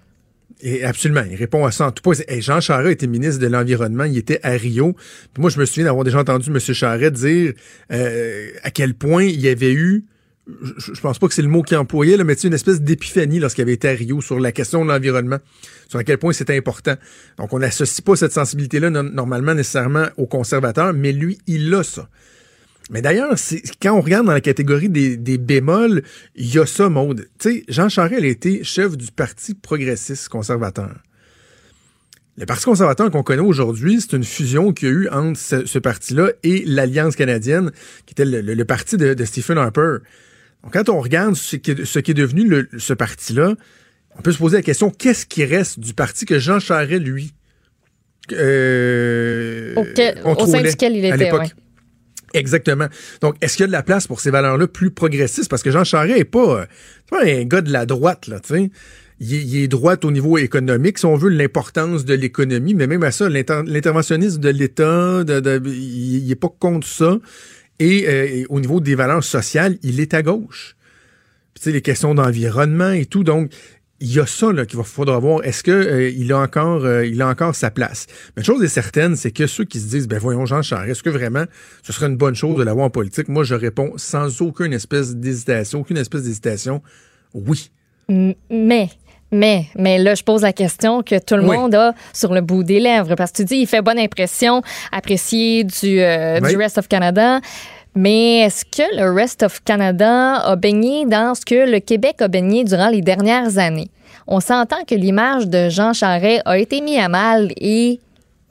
Et 0.62 0.84
absolument, 0.84 1.24
il 1.30 1.38
répond 1.38 1.66
à 1.66 1.72
ça 1.72 1.88
en 1.88 1.92
tout 1.92 2.04
point. 2.04 2.16
Jean 2.42 2.60
Charest 2.60 2.92
était 2.92 3.08
ministre 3.08 3.40
de 3.42 3.48
l'Environnement, 3.48 4.04
il 4.04 4.18
était 4.18 4.42
à 4.44 4.52
Rio. 4.52 4.94
Moi, 5.38 5.50
je 5.50 5.58
me 5.58 5.66
souviens 5.66 5.86
d'avoir 5.86 6.04
déjà 6.04 6.20
entendu 6.20 6.50
M. 6.50 6.60
Charest 6.60 7.14
dire 7.14 7.54
euh, 7.94 8.50
à 8.64 8.72
quel 8.72 8.94
point 8.94 9.24
il 9.24 9.40
y 9.40 9.48
avait 9.48 9.72
eu, 9.72 10.04
je, 10.62 10.94
je 10.94 11.00
pense 11.00 11.18
pas 11.18 11.28
que 11.30 11.34
c'est 11.34 11.42
le 11.44 11.48
mot 11.48 11.62
qu'il 11.62 11.78
employait, 11.78 12.18
là, 12.18 12.26
mais 12.26 12.36
sais, 12.36 12.48
une 12.50 12.54
espèce 12.54 12.82
d'épiphanie 12.82 13.40
lorsqu'il 13.40 13.62
avait 13.62 13.74
été 13.74 13.88
à 13.88 13.94
Rio 13.94 14.20
sur 14.20 14.38
la 14.40 14.52
question 14.52 14.84
de 14.84 14.90
l'environnement, 14.92 15.38
sur 15.88 15.98
à 16.00 16.04
quel 16.04 16.18
point 16.18 16.34
c'était 16.34 16.58
important. 16.58 16.96
Donc, 17.38 17.54
on 17.54 17.60
n'associe 17.60 18.02
pas 18.02 18.18
cette 18.18 18.34
sensibilité-là 18.34 18.90
no- 18.90 19.04
normalement 19.04 19.54
nécessairement 19.54 20.08
aux 20.18 20.28
conservateurs, 20.28 20.94
mais 20.94 21.14
lui, 21.14 21.38
il 21.48 21.74
a 21.74 21.84
ça. 21.84 22.10
Mais 22.90 23.02
d'ailleurs, 23.04 23.36
quand 23.82 23.94
on 23.96 24.02
regarde 24.02 24.26
dans 24.26 24.32
la 24.34 24.42
catégorie 24.42 24.90
des, 24.90 25.16
des 25.16 25.38
bémols, 25.38 26.02
il 26.36 26.54
y 26.54 26.58
a 26.58 26.66
ça, 26.66 26.90
Maude. 26.90 27.28
Tu 27.40 27.50
sais, 27.52 27.64
Jean 27.68 27.88
Charest, 27.88 28.20
il 28.22 28.26
a 28.26 28.30
été 28.30 28.64
chef 28.64 28.98
du 28.98 29.12
Parti 29.12 29.54
progressiste 29.54 30.28
conservateur. 30.30 30.96
Le 32.38 32.46
Parti 32.48 32.66
conservateur 32.66 33.12
qu'on 33.12 33.22
connaît 33.22 33.42
aujourd'hui, 33.42 34.00
c'est 34.02 34.16
une 34.16 34.24
fusion 34.24 34.72
qu'il 34.74 34.88
y 34.88 34.92
a 34.92 34.94
eu 34.96 35.08
entre 35.10 35.38
ce, 35.40 35.66
ce 35.66 35.78
parti-là 35.78 36.32
et 36.42 36.64
l'Alliance 36.66 37.16
canadienne, 37.16 37.70
qui 38.08 38.14
était 38.14 38.26
le, 38.26 38.42
le- 38.42 38.54
le 38.56 38.66
parti 38.66 38.98
de, 38.98 39.14
de 39.14 39.26
Stephen 39.26 39.58
Harper. 39.58 39.98
Donc, 40.64 40.74
quand 40.74 40.90
on 40.90 41.00
regarde 41.00 41.36
ce 41.36 41.58
qui 41.58 41.72
est, 41.72 41.86
ce 41.86 42.00
qui 42.00 42.12
est 42.12 42.16
devenu 42.16 42.48
le- 42.48 42.70
ce 42.78 42.94
parti-là, 42.94 43.56
on 44.18 44.22
peut 44.22 44.32
se 44.32 44.38
poser 44.40 44.58
la 44.58 44.64
question, 44.64 44.90
qu'est-ce 44.90 45.26
qui 45.28 45.46
reste 45.46 45.80
du 45.80 45.94
parti 45.94 46.26
que 46.26 46.40
Jean 46.40 46.60
Charest, 46.60 47.04
lui, 47.04 47.34
euh, 48.32 49.74
Auquel- 49.76 50.22
au 50.26 50.46
sein 50.48 50.62
duquel 50.62 50.96
il 50.96 51.06
à 51.06 51.10
était, 51.16 51.26
l'époque? 51.26 51.42
ouais. 51.42 51.52
Exactement. 52.34 52.88
Donc, 53.22 53.36
est-ce 53.42 53.58
qu'il 53.58 53.64
y 53.64 53.66
a 53.66 53.68
de 53.68 53.72
la 53.72 53.84
place 53.84 54.08
pour 54.08 54.20
ces 54.20 54.32
valeurs-là 54.32 54.68
plus 54.68 54.92
progressistes? 54.92 55.50
Parce 55.50 55.64
que 55.64 55.72
Jean 55.72 55.84
Charest 55.84 56.18
n'est 56.18 56.24
pas, 56.26 56.62
euh, 56.62 56.66
pas 57.10 57.24
un 57.26 57.44
gars 57.46 57.62
de 57.62 57.72
la 57.72 57.86
droite, 57.86 58.28
là, 58.28 58.40
tu 58.40 58.54
sais. 58.56 58.70
Il, 59.22 59.58
est- 59.58 59.68
droite 59.68 60.06
au 60.06 60.12
niveau 60.12 60.38
économique, 60.38 60.98
si 60.98 61.06
on 61.06 61.16
veut, 61.18 61.28
l'importance 61.30 62.06
de 62.06 62.14
l'économie, 62.14 62.74
mais 62.74 62.88
même 62.88 63.04
à 63.04 63.12
ça, 63.12 63.28
l'inter- 63.28 63.64
l'interventionnisme 63.66 64.40
de 64.40 64.50
l'État, 64.50 65.24
il 65.28 66.24
n'est 66.26 66.36
pas 66.36 66.48
contre 66.58 66.88
ça. 66.88 67.20
Et, 67.80 68.08
euh, 68.08 68.26
et 68.26 68.46
au 68.50 68.60
niveau 68.62 68.80
des 68.80 68.96
valeurs 68.96 69.24
sociales, 69.24 69.78
il 69.84 70.00
est 70.00 70.14
à 70.14 70.22
gauche. 70.22 70.76
tu 71.56 71.64
sais, 71.64 71.72
les 71.74 71.82
questions 71.82 72.16
d'environnement 72.16 72.92
et 72.92 73.06
tout. 73.06 73.26
Donc, 73.26 73.52
il 74.02 74.14
y 74.14 74.20
a 74.20 74.26
ça 74.26 74.52
là 74.54 74.66
qu'il 74.66 74.78
va 74.78 74.84
faudra 74.84 75.20
voir. 75.20 75.44
Est-ce 75.44 75.62
que 75.64 75.72
euh, 75.72 76.10
il 76.10 76.32
a 76.32 76.40
encore 76.40 76.86
euh, 76.86 77.06
il 77.06 77.22
a 77.22 77.28
encore 77.28 77.54
sa 77.56 77.70
place? 77.70 78.08
Mais 78.36 78.42
une 78.42 78.46
chose 78.46 78.64
est 78.64 78.68
certaine, 78.70 79.16
c'est 79.16 79.32
que 79.32 79.46
ceux 79.48 79.66
qui 79.66 79.80
se 79.80 79.88
disent 79.88 80.08
ben 80.08 80.20
voyons 80.20 80.46
Jean 80.46 80.62
Charest, 80.62 80.92
est-ce 80.92 81.04
que 81.04 81.10
vraiment 81.10 81.44
ce 81.84 81.92
serait 81.94 82.08
une 82.08 82.18
bonne 82.18 82.36
chose 82.36 82.56
de 82.58 82.64
l'avoir 82.64 82.86
en 82.86 82.90
politique? 82.90 83.28
Moi, 83.28 83.44
je 83.44 83.56
réponds 83.56 83.94
sans 83.98 84.42
aucune 84.42 84.74
espèce 84.74 85.16
d'hésitation, 85.16 85.82
aucune 85.82 85.98
espèce 85.98 86.24
d'hésitation. 86.24 86.82
Oui. 87.34 87.72
Mais, 88.08 88.90
mais, 89.32 89.66
mais 89.78 90.00
là, 90.00 90.16
je 90.16 90.24
pose 90.24 90.42
la 90.42 90.54
question 90.54 91.04
que 91.04 91.20
tout 91.20 91.36
le 91.36 91.44
Oui. 91.48 91.56
monde 91.58 91.76
a 91.76 91.94
sur 92.14 92.34
le 92.34 92.42
bout 92.42 92.64
des 92.64 92.80
lèvres. 92.80 93.14
Parce 93.16 93.32
que 93.32 93.38
tu 93.38 93.46
dis, 93.46 93.56
il 93.58 93.68
fait 93.68 93.82
bonne 93.84 94.00
impression, 94.00 94.64
apprécié 94.92 95.64
du, 95.64 96.00
euh, 96.00 96.40
Oui. 96.42 96.50
du 96.50 96.58
Rest 96.58 96.78
of 96.80 96.88
Canada. 96.88 97.40
Mais 97.96 98.40
est-ce 98.42 98.66
que 98.66 98.96
le 98.98 99.12
Rest 99.14 99.44
of 99.44 99.64
Canada 99.64 100.36
a 100.36 100.56
baigné 100.56 101.06
dans 101.06 101.36
ce 101.36 101.42
que 101.46 101.70
le 101.70 101.80
Québec 101.80 102.22
a 102.22 102.28
baigné 102.28 102.64
durant 102.64 102.90
les 102.90 103.02
dernières 103.02 103.58
années? 103.58 103.90
On 104.28 104.40
s'entend 104.40 104.84
que 104.88 104.96
l'image 104.96 105.48
de 105.48 105.70
Jean 105.70 105.94
Charest 105.94 106.42
a 106.46 106.58
été 106.58 106.82
mise 106.82 107.00
à 107.00 107.10
mal 107.10 107.50
et 107.58 108.00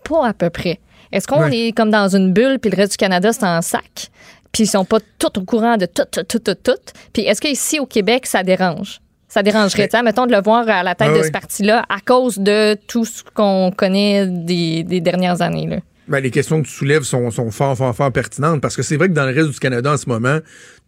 pas 0.04 0.26
à 0.28 0.32
peu 0.32 0.50
près. 0.50 0.80
Est-ce 1.12 1.26
qu'on 1.26 1.42
Ouais. 1.44 1.68
est 1.68 1.72
comme 1.72 1.90
dans 1.90 2.14
une 2.14 2.32
bulle 2.32 2.58
puis 2.58 2.70
le 2.70 2.76
reste 2.76 2.92
du 2.92 2.96
Canada, 2.98 3.32
c'est 3.32 3.44
en 3.44 3.62
sac? 3.62 4.08
Puis 4.52 4.64
ils 4.64 4.66
sont 4.66 4.84
pas 4.84 4.98
tout 5.18 5.38
au 5.38 5.44
courant 5.44 5.76
de 5.76 5.86
tout, 5.86 6.02
tout, 6.10 6.22
tout, 6.24 6.38
tout, 6.40 6.54
tout. 6.54 6.72
Puis 7.12 7.22
est-ce 7.22 7.40
qu'ici 7.40 7.78
au 7.78 7.86
Québec, 7.86 8.26
ça 8.26 8.42
dérange? 8.42 9.00
Ça 9.28 9.42
dérangerait, 9.42 9.82
Ben- 9.84 9.88
tu 9.90 9.96
sais, 9.98 10.02
mettons, 10.02 10.26
de 10.26 10.32
le 10.32 10.42
voir 10.42 10.66
à 10.68 10.82
la 10.82 10.94
tête 10.94 11.08
Ah 11.10 11.14
de 11.14 11.20
oui. 11.20 11.26
ce 11.26 11.30
parti-là 11.30 11.84
à 11.88 12.00
cause 12.00 12.38
de 12.38 12.74
tout 12.88 13.04
ce 13.04 13.22
qu'on 13.34 13.70
connaît 13.76 14.26
des, 14.26 14.82
des 14.84 15.00
dernières 15.00 15.42
années. 15.42 15.66
Là. 15.66 15.76
Ben, 16.08 16.20
les 16.20 16.30
questions 16.30 16.62
que 16.62 16.66
tu 16.66 16.72
soulèves 16.72 17.02
sont, 17.02 17.30
sont 17.30 17.50
fort, 17.50 17.76
fort, 17.76 17.94
fort 17.94 18.12
pertinentes 18.12 18.62
parce 18.62 18.76
que 18.76 18.82
c'est 18.82 18.96
vrai 18.96 19.08
que 19.08 19.12
dans 19.12 19.26
le 19.26 19.34
reste 19.34 19.50
du 19.50 19.58
Canada 19.58 19.92
en 19.92 19.96
ce 19.98 20.08
moment, 20.08 20.38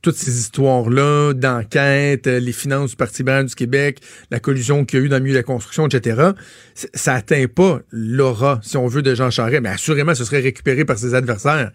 toutes 0.01 0.17
ces 0.17 0.39
histoires-là 0.39 1.35
d'enquête, 1.35 2.27
euh, 2.27 2.41
les 2.41 2.53
finances 2.53 2.91
du 2.91 2.97
Parti 2.97 3.19
libéral 3.19 3.45
du 3.45 3.55
Québec, 3.55 4.01
la 4.31 4.41
collusion 4.41 4.87
qu'il 4.87 4.99
y 4.99 5.03
a 5.03 5.05
eu 5.05 5.09
dans 5.11 5.17
le 5.17 5.23
milieu 5.23 5.35
de 5.35 5.39
la 5.39 5.43
construction, 5.43 5.87
etc., 5.87 6.31
ça 6.75 7.15
atteint 7.15 7.47
pas 7.55 7.81
l'aura, 7.91 8.61
si 8.63 8.79
on 8.79 8.87
veut, 8.87 9.03
de 9.03 9.15
Jean 9.15 9.31
Charest. 9.31 9.63
Mais 9.63 9.69
assurément, 9.69 10.15
ce 10.15 10.25
serait 10.25 10.41
récupéré 10.41 10.87
par 10.87 10.97
ses 10.97 11.15
adversaires. 11.15 11.71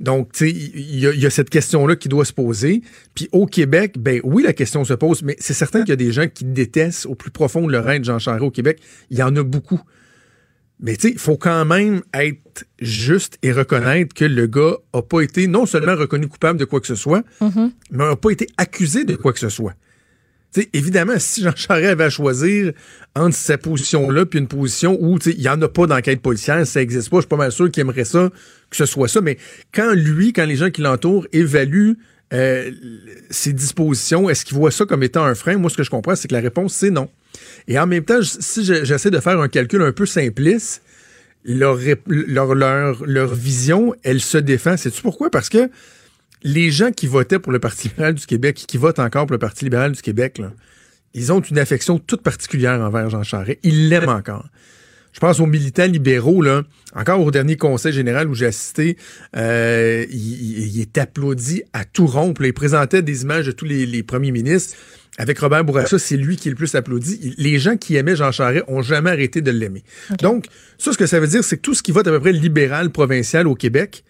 Donc, 0.00 0.32
tu 0.32 0.48
sais, 0.48 0.50
il 0.50 0.96
y, 0.96 1.00
y 1.00 1.26
a 1.26 1.30
cette 1.30 1.50
question-là 1.50 1.94
qui 1.94 2.08
doit 2.08 2.24
se 2.24 2.32
poser. 2.32 2.82
Puis 3.14 3.28
au 3.30 3.46
Québec, 3.46 3.96
ben 3.98 4.20
oui, 4.24 4.42
la 4.42 4.52
question 4.52 4.84
se 4.84 4.94
pose, 4.94 5.22
mais 5.22 5.36
c'est 5.38 5.54
certain 5.54 5.80
qu'il 5.80 5.90
y 5.90 5.92
a 5.92 5.96
des 5.96 6.12
gens 6.12 6.26
qui 6.28 6.44
détestent 6.44 7.06
au 7.06 7.14
plus 7.14 7.30
profond 7.30 7.68
le 7.68 7.78
règne 7.78 8.00
de 8.00 8.06
Jean 8.06 8.18
Charest 8.18 8.42
au 8.42 8.50
Québec. 8.50 8.80
Il 9.10 9.18
y 9.18 9.22
en 9.22 9.34
a 9.36 9.42
beaucoup. 9.42 9.80
Mais 10.80 10.96
tu 10.96 11.08
sais, 11.08 11.12
il 11.12 11.18
faut 11.18 11.36
quand 11.36 11.64
même 11.64 12.02
être 12.14 12.64
juste 12.80 13.38
et 13.42 13.52
reconnaître 13.52 14.14
que 14.14 14.24
le 14.24 14.46
gars 14.46 14.76
a 14.92 15.02
pas 15.02 15.22
été 15.22 15.48
non 15.48 15.66
seulement 15.66 15.96
reconnu 15.96 16.28
coupable 16.28 16.58
de 16.58 16.64
quoi 16.64 16.80
que 16.80 16.86
ce 16.86 16.94
soit, 16.94 17.24
mais 17.40 17.70
n'a 17.90 18.16
pas 18.16 18.30
été 18.30 18.46
accusé 18.56 19.04
de 19.04 19.16
quoi 19.16 19.32
que 19.32 19.40
ce 19.40 19.48
soit. 19.48 19.74
Tu 20.52 20.62
sais, 20.62 20.70
évidemment, 20.72 21.18
si 21.18 21.42
Jean 21.42 21.54
Charest 21.54 21.90
avait 21.90 22.04
à 22.04 22.10
choisir 22.10 22.72
entre 23.14 23.36
sa 23.36 23.58
position-là 23.58 24.24
puis 24.24 24.38
une 24.38 24.48
position 24.48 24.96
où 24.98 25.18
tu 25.18 25.30
sais, 25.30 25.36
il 25.36 25.42
n'y 25.42 25.48
en 25.48 25.60
a 25.60 25.68
pas 25.68 25.86
d'enquête 25.86 26.22
policière, 26.22 26.66
ça 26.66 26.80
n'existe 26.80 27.10
pas, 27.10 27.18
je 27.18 27.22
suis 27.22 27.28
pas 27.28 27.36
mal 27.36 27.52
sûr 27.52 27.70
qu'il 27.70 27.82
aimerait 27.82 28.06
ça, 28.06 28.30
que 28.70 28.76
ce 28.76 28.86
soit 28.86 29.08
ça. 29.08 29.20
Mais 29.20 29.36
quand 29.74 29.92
lui, 29.92 30.32
quand 30.32 30.46
les 30.46 30.56
gens 30.56 30.70
qui 30.70 30.80
l'entourent 30.80 31.26
évaluent 31.32 31.98
euh, 32.32 32.70
ses 33.30 33.52
dispositions, 33.52 34.28
est-ce 34.28 34.44
qu'ils 34.44 34.56
voient 34.56 34.70
ça 34.70 34.84
comme 34.84 35.02
étant 35.02 35.24
un 35.24 35.34
frein? 35.34 35.56
Moi, 35.56 35.70
ce 35.70 35.76
que 35.76 35.82
je 35.82 35.90
comprends, 35.90 36.14
c'est 36.16 36.28
que 36.28 36.34
la 36.34 36.40
réponse, 36.40 36.74
c'est 36.74 36.90
non. 36.90 37.08
Et 37.68 37.78
en 37.78 37.86
même 37.86 38.04
temps, 38.04 38.20
si 38.22 38.64
je- 38.64 38.84
j'essaie 38.84 39.10
de 39.10 39.20
faire 39.20 39.40
un 39.40 39.48
calcul 39.48 39.82
un 39.82 39.92
peu 39.92 40.06
simpliste, 40.06 40.82
leur, 41.44 41.78
leur, 42.06 42.54
leur, 42.54 43.04
leur 43.06 43.34
vision, 43.34 43.94
elle 44.02 44.20
se 44.20 44.38
défend. 44.38 44.76
Sais-tu 44.76 45.00
pourquoi? 45.02 45.30
Parce 45.30 45.48
que 45.48 45.70
les 46.42 46.70
gens 46.70 46.90
qui 46.92 47.06
votaient 47.06 47.38
pour 47.38 47.52
le 47.52 47.58
Parti 47.58 47.88
libéral 47.88 48.14
du 48.14 48.26
Québec, 48.26 48.62
qui 48.68 48.76
votent 48.76 48.98
encore 48.98 49.26
pour 49.26 49.32
le 49.34 49.38
Parti 49.38 49.64
libéral 49.64 49.92
du 49.92 50.02
Québec, 50.02 50.38
là, 50.38 50.52
ils 51.14 51.32
ont 51.32 51.40
une 51.40 51.58
affection 51.58 51.98
toute 51.98 52.22
particulière 52.22 52.80
envers 52.80 53.08
Jean 53.10 53.22
Charest. 53.22 53.58
Ils 53.62 53.88
l'aiment 53.88 54.08
encore. 54.10 54.46
Je 55.18 55.20
pense 55.20 55.40
aux 55.40 55.46
militants 55.46 55.86
libéraux, 55.88 56.42
là. 56.42 56.62
Encore 56.94 57.20
au 57.20 57.32
dernier 57.32 57.56
conseil 57.56 57.92
général 57.92 58.28
où 58.28 58.34
j'ai 58.34 58.46
assisté, 58.46 58.96
euh, 59.36 60.06
il, 60.12 60.80
est 60.80 60.96
applaudi 60.96 61.64
à 61.72 61.84
tout 61.84 62.06
rompre. 62.06 62.40
là. 62.40 62.46
Il 62.46 62.52
présentait 62.52 63.02
des 63.02 63.22
images 63.22 63.46
de 63.46 63.50
tous 63.50 63.64
les, 63.64 63.84
les 63.84 64.04
premiers 64.04 64.30
ministres. 64.30 64.76
Avec 65.18 65.40
Robert 65.40 65.64
Bourassa, 65.64 65.98
c'est 65.98 66.16
lui 66.16 66.36
qui 66.36 66.46
est 66.46 66.52
le 66.52 66.56
plus 66.56 66.72
applaudi. 66.76 67.34
Les 67.36 67.58
gens 67.58 67.76
qui 67.76 67.96
aimaient 67.96 68.14
Jean 68.14 68.30
Charest 68.30 68.64
ont 68.68 68.80
jamais 68.80 69.10
arrêté 69.10 69.40
de 69.40 69.50
l'aimer. 69.50 69.82
Donc, 70.22 70.46
ça, 70.78 70.92
ce 70.92 70.96
que 70.96 71.06
ça 71.06 71.18
veut 71.18 71.26
dire, 71.26 71.42
c'est 71.42 71.56
que 71.56 71.62
tout 71.62 71.74
ce 71.74 71.82
qui 71.82 71.90
vote 71.90 72.06
à 72.06 72.12
peu 72.12 72.20
près 72.20 72.30
libéral 72.30 72.90
provincial 72.90 73.48
au 73.48 73.56
Québec 73.56 74.04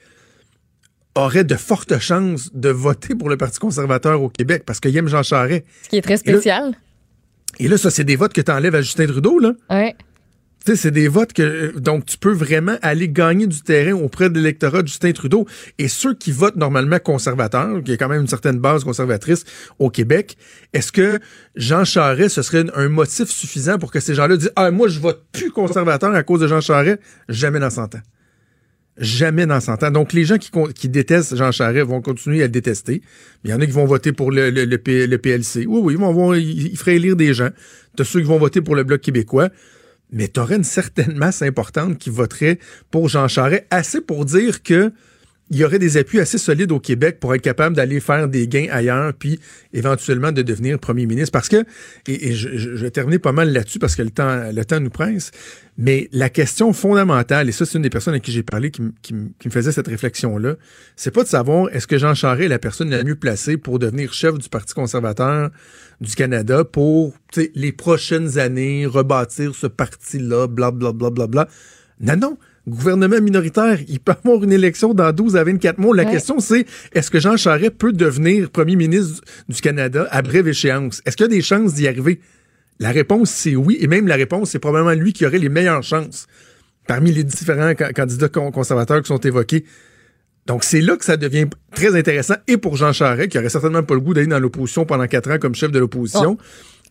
aurait 1.14 1.44
de 1.44 1.54
fortes 1.54 1.98
chances 2.00 2.50
de 2.52 2.68
voter 2.68 3.14
pour 3.14 3.30
le 3.30 3.38
Parti 3.38 3.58
conservateur 3.58 4.20
au 4.20 4.28
Québec 4.28 4.64
parce 4.66 4.78
qu'il 4.78 4.94
aime 4.94 5.08
Jean 5.08 5.22
Charest. 5.22 5.64
Ce 5.84 5.88
qui 5.88 5.96
est 5.96 6.02
très 6.02 6.18
spécial. 6.18 6.76
Et 7.58 7.68
là, 7.68 7.78
ça, 7.78 7.90
c'est 7.90 8.04
des 8.04 8.16
votes 8.16 8.34
que 8.34 8.42
tu 8.42 8.52
enlèves 8.52 8.74
à 8.74 8.82
Justin 8.82 9.06
Trudeau, 9.06 9.38
là. 9.38 9.52
Ouais. 9.70 9.96
C'est 10.76 10.90
des 10.90 11.08
votes 11.08 11.32
que. 11.32 11.42
euh, 11.42 11.72
Donc, 11.80 12.06
tu 12.06 12.18
peux 12.18 12.32
vraiment 12.32 12.76
aller 12.82 13.08
gagner 13.08 13.46
du 13.46 13.62
terrain 13.62 13.92
auprès 13.92 14.30
de 14.30 14.36
l'électorat 14.36 14.82
de 14.82 14.88
Justin 14.88 15.12
Trudeau. 15.12 15.46
Et 15.78 15.88
ceux 15.88 16.14
qui 16.14 16.32
votent 16.32 16.56
normalement 16.56 16.98
conservateurs, 16.98 17.82
qui 17.82 17.92
a 17.92 17.96
quand 17.96 18.08
même 18.08 18.22
une 18.22 18.28
certaine 18.28 18.58
base 18.58 18.84
conservatrice 18.84 19.44
au 19.78 19.90
Québec, 19.90 20.36
est-ce 20.72 20.92
que 20.92 21.18
Jean 21.54 21.84
Charest, 21.84 22.36
ce 22.36 22.42
serait 22.42 22.64
un 22.74 22.88
motif 22.88 23.28
suffisant 23.28 23.78
pour 23.78 23.90
que 23.90 24.00
ces 24.00 24.14
gens-là 24.14 24.36
disent 24.36 24.52
Ah, 24.56 24.70
moi, 24.70 24.88
je 24.88 25.00
vote 25.00 25.24
plus 25.32 25.50
conservateur 25.50 26.14
à 26.14 26.22
cause 26.22 26.40
de 26.40 26.46
Jean 26.46 26.60
Charest? 26.60 26.98
Jamais 27.28 27.60
dans 27.60 27.70
100 27.70 27.94
ans. 27.94 28.00
Jamais 28.98 29.46
dans 29.46 29.60
100 29.60 29.84
ans. 29.84 29.90
Donc, 29.90 30.12
les 30.12 30.24
gens 30.24 30.38
qui, 30.38 30.88
détestent 30.88 31.36
Jean 31.36 31.52
Charest 31.52 31.86
vont 31.86 32.02
continuer 32.02 32.40
à 32.42 32.46
le 32.46 32.52
détester. 32.52 33.02
Il 33.44 33.50
y 33.50 33.54
en 33.54 33.60
a 33.60 33.66
qui 33.66 33.72
vont 33.72 33.84
voter 33.84 34.12
pour 34.12 34.32
le, 34.32 35.16
PLC. 35.16 35.66
Oui, 35.66 35.80
oui, 35.82 35.94
ils 35.94 35.98
vont 35.98 36.32
feraient 36.76 36.96
élire 36.96 37.14
des 37.14 37.32
gens. 37.32 37.50
T'as 37.96 38.04
ceux 38.04 38.20
qui 38.20 38.26
vont 38.26 38.38
voter 38.38 38.60
pour 38.60 38.74
le 38.74 38.82
Bloc 38.82 39.00
québécois. 39.00 39.50
Mais 40.10 40.28
t'aurais 40.28 40.56
une 40.56 40.64
certaine 40.64 41.14
masse 41.14 41.42
importante 41.42 41.98
qui 41.98 42.10
voterait 42.10 42.58
pour 42.90 43.08
Jean 43.08 43.28
Charest, 43.28 43.66
assez 43.70 44.00
pour 44.00 44.24
dire 44.24 44.62
que 44.62 44.92
il 45.50 45.56
y 45.56 45.64
aurait 45.64 45.78
des 45.78 45.96
appuis 45.96 46.20
assez 46.20 46.38
solides 46.38 46.72
au 46.72 46.80
Québec 46.80 47.18
pour 47.20 47.34
être 47.34 47.42
capable 47.42 47.74
d'aller 47.74 48.00
faire 48.00 48.28
des 48.28 48.48
gains 48.48 48.68
ailleurs, 48.70 49.14
puis 49.14 49.40
éventuellement 49.72 50.32
de 50.32 50.42
devenir 50.42 50.78
premier 50.78 51.06
ministre. 51.06 51.32
Parce 51.32 51.48
que, 51.48 51.64
et, 52.06 52.34
je, 52.34 52.56
je- 52.56 53.18
pas 53.18 53.32
mal 53.32 53.52
là-dessus 53.52 53.78
parce 53.78 53.96
que 53.96 54.02
le 54.02 54.10
temps, 54.10 54.50
le 54.52 54.64
temps 54.64 54.80
nous 54.80 54.90
presse, 54.90 55.30
mais 55.78 56.08
la 56.12 56.28
question 56.28 56.72
fondamentale, 56.72 57.48
et 57.48 57.52
ça 57.52 57.64
c'est 57.64 57.76
une 57.78 57.82
des 57.82 57.90
personnes 57.90 58.14
à 58.14 58.20
qui 58.20 58.32
j'ai 58.32 58.42
parlé 58.42 58.70
qui, 58.70 58.82
qui 59.02 59.14
qui 59.38 59.48
me 59.48 59.52
faisait 59.52 59.72
cette 59.72 59.88
réflexion-là, 59.88 60.56
c'est 60.96 61.10
pas 61.10 61.22
de 61.22 61.28
savoir 61.28 61.68
est-ce 61.72 61.86
que 61.86 61.98
Jean 61.98 62.14
Charest 62.14 62.44
est 62.46 62.48
la 62.48 62.58
personne 62.58 62.90
la 62.90 63.02
mieux 63.04 63.14
placée 63.16 63.56
pour 63.56 63.78
devenir 63.78 64.12
chef 64.12 64.36
du 64.38 64.48
Parti 64.48 64.74
conservateur 64.74 65.50
du 66.00 66.14
Canada 66.14 66.64
pour 66.64 67.14
les 67.54 67.72
prochaines 67.72 68.38
années 68.38 68.86
rebâtir 68.86 69.54
ce 69.54 69.66
parti-là, 69.66 70.46
blablabla. 70.46 70.92
Bla, 70.92 71.10
bla, 71.10 71.26
bla. 71.26 71.48
Non, 72.00 72.16
non. 72.16 72.38
Gouvernement 72.68 73.20
minoritaire, 73.20 73.78
il 73.88 74.00
peut 74.00 74.12
avoir 74.24 74.42
une 74.44 74.52
élection 74.52 74.94
dans 74.94 75.12
12 75.12 75.36
à 75.36 75.44
24 75.44 75.78
mois. 75.78 75.96
La 75.96 76.04
Ouais. 76.04 76.10
question, 76.12 76.38
c'est 76.40 76.66
est-ce 76.92 77.10
que 77.10 77.18
Jean 77.20 77.36
Charest 77.36 77.72
peut 77.76 77.92
devenir 77.92 78.50
premier 78.50 78.76
ministre 78.76 79.22
du 79.48 79.60
Canada 79.60 80.06
à 80.10 80.22
brève 80.22 80.46
échéance? 80.48 81.02
Est-ce 81.06 81.16
qu'il 81.16 81.24
y 81.24 81.28
a 81.28 81.34
des 81.36 81.42
chances 81.42 81.74
d'y 81.74 81.88
arriver? 81.88 82.20
La 82.78 82.90
réponse, 82.90 83.30
c'est 83.30 83.56
oui. 83.56 83.76
Et 83.80 83.86
même 83.88 84.06
la 84.06 84.14
réponse, 84.16 84.50
c'est 84.50 84.58
probablement 84.60 84.92
lui 84.94 85.12
qui 85.12 85.26
aurait 85.26 85.38
les 85.38 85.48
meilleures 85.48 85.82
chances 85.82 86.26
parmi 86.86 87.10
les 87.12 87.24
différents 87.24 87.72
ca- 87.76 87.92
candidats 87.92 88.28
con- 88.28 88.50
conservateurs 88.52 89.02
qui 89.02 89.08
sont 89.08 89.18
évoqués. 89.18 89.64
Donc, 90.46 90.64
c'est 90.64 90.80
là 90.80 90.96
que 90.96 91.04
ça 91.04 91.16
devient 91.18 91.46
très 91.74 91.94
intéressant, 91.94 92.36
et 92.46 92.56
pour 92.56 92.76
Jean 92.76 92.92
Charest, 92.94 93.28
qui 93.30 93.38
aurait 93.38 93.50
certainement 93.50 93.82
pas 93.82 93.92
le 93.94 94.00
goût 94.00 94.14
d'aller 94.14 94.26
dans 94.28 94.38
l'opposition 94.38 94.86
pendant 94.86 95.06
quatre 95.06 95.30
ans 95.30 95.38
comme 95.38 95.54
chef 95.54 95.70
de 95.70 95.78
l'opposition, 95.78 96.38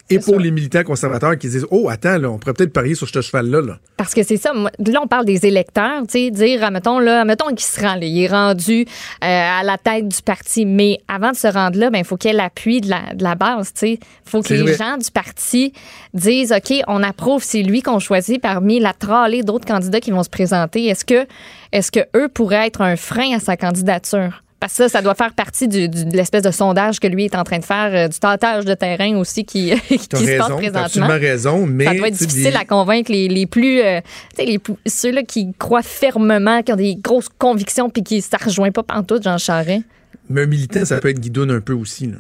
et 0.10 0.20
pour 0.20 0.36
sûr. 0.36 0.40
les 0.40 0.52
militants 0.52 0.84
conservateurs 0.84 1.38
qui 1.38 1.50
disent 1.50 1.66
Oh, 1.72 1.90
attends, 1.90 2.18
là, 2.18 2.30
on 2.30 2.38
pourrait 2.38 2.54
peut-être 2.54 2.74
parier 2.74 2.96
sur 2.96 3.10
ce 3.10 3.22
cheval-là. 3.22 3.62
Là. 3.62 3.80
Parce 3.98 4.14
que 4.14 4.24
c'est 4.24 4.38
ça. 4.38 4.54
Là, 4.54 5.02
on 5.02 5.08
parle 5.08 5.26
des 5.26 5.46
électeurs, 5.46 6.04
tu 6.04 6.12
sais, 6.12 6.32
dire, 6.32 6.64
admettons, 6.64 7.00
là, 7.00 7.22
admettons 7.22 7.50
qu'il 7.50 7.62
se 7.62 7.80
rend, 7.82 7.96
là, 7.96 8.06
il 8.06 8.24
est 8.24 8.28
rendu 8.28 8.82
euh, 8.82 9.28
à 9.28 9.64
la 9.64 9.78
tête 9.78 10.08
du 10.08 10.22
parti. 10.22 10.66
Mais 10.66 11.00
avant 11.08 11.32
de 11.32 11.36
se 11.36 11.48
rendre 11.48 11.78
là, 11.78 11.90
ben, 11.90 12.00
il 12.00 12.06
faut 12.06 12.18
qu'il 12.18 12.32
y 12.32 12.34
ait 12.34 12.38
l'appui 12.38 12.82
de 12.82 12.90
la, 12.90 13.14
de 13.14 13.24
la 13.24 13.36
base, 13.36 13.74
tu 13.74 13.80
sais. 13.80 13.92
Il 13.94 14.30
faut 14.30 14.42
que 14.42 14.54
les 14.54 14.62
vrai. 14.62 14.76
gens 14.76 14.98
du 14.98 15.12
parti 15.12 15.74
disent, 16.14 16.54
OK, 16.54 16.74
on 16.88 17.04
approuve, 17.04 17.44
c'est 17.44 17.64
lui 17.64 17.82
qu'on 17.82 18.00
choisit 18.00 18.42
parmi 18.42 18.80
la 18.80 18.94
tralée 18.94 19.44
d'autres 19.44 19.66
candidats 19.68 20.00
qui 20.00 20.12
vont 20.12 20.24
se 20.24 20.30
présenter. 20.30 20.86
Est-ce 20.86 21.06
que, 21.06 21.26
est-ce 21.72 21.92
que 21.92 22.00
eux 22.16 22.30
pourraient 22.30 22.68
être 22.68 22.82
un 22.82 22.96
frein 22.96 23.36
à 23.36 23.40
sa 23.40 23.58
candidature? 23.58 24.44
Parce 24.60 24.74
que 24.74 24.78
ça, 24.84 24.90
ça 24.90 25.02
doit 25.04 25.14
faire 25.14 25.34
partie 25.34 25.68
du, 25.68 25.88
du- 25.88 26.06
de 26.06 26.18
l'espèce 26.18 26.42
de 26.42 26.50
sondage 26.52 27.00
que 27.00 27.06
lui 27.08 27.26
est 27.26 27.36
en 27.36 27.44
train 27.44 27.60
de 27.60 27.66
faire, 27.66 27.92
euh, 27.94 28.08
du 28.08 28.18
tâtage 28.18 28.66
de 28.66 28.74
terrain 28.74 29.16
aussi 29.18 29.46
qui, 29.46 29.72
qui 29.88 30.00
se 30.00 30.08
passe 30.10 30.20
raison, 30.22 30.56
présentement. 30.58 30.82
absolument 30.84 31.10
raison, 31.20 31.66
mais. 31.68 31.86
Ça 31.86 31.94
doit 31.94 32.08
être 32.08 32.16
difficile 32.18 32.56
à 32.56 32.66
convaincre 32.66 33.12
les, 33.12 33.28
les 33.28 33.46
plus. 33.46 33.82
euh, 33.82 34.02
tu 34.36 34.38
sais, 34.38 34.46
les 34.50 34.58
plus- 34.60 34.74
ceux-là 34.88 35.22
qui 35.24 35.54
croient 35.60 35.84
fermement, 35.84 36.64
qui 36.64 36.74
ont 36.74 36.78
des 36.78 36.96
grosses 36.96 37.30
convictions, 37.38 37.90
puis 37.92 38.02
qui 38.02 38.22
ça 38.22 38.38
rejoint 38.44 38.72
pas 38.72 38.82
pantoute 38.84 39.24
Jean 39.24 39.38
Charest. 39.38 39.84
Mais 40.30 40.42
un 40.42 40.48
militant, 40.48 40.84
ça 40.86 40.98
peut 41.00 41.10
être 41.10 41.20
guidoune 41.20 41.52
un 41.52 41.62
peu 41.62 41.74
aussi. 41.74 42.08
Là. 42.08 42.18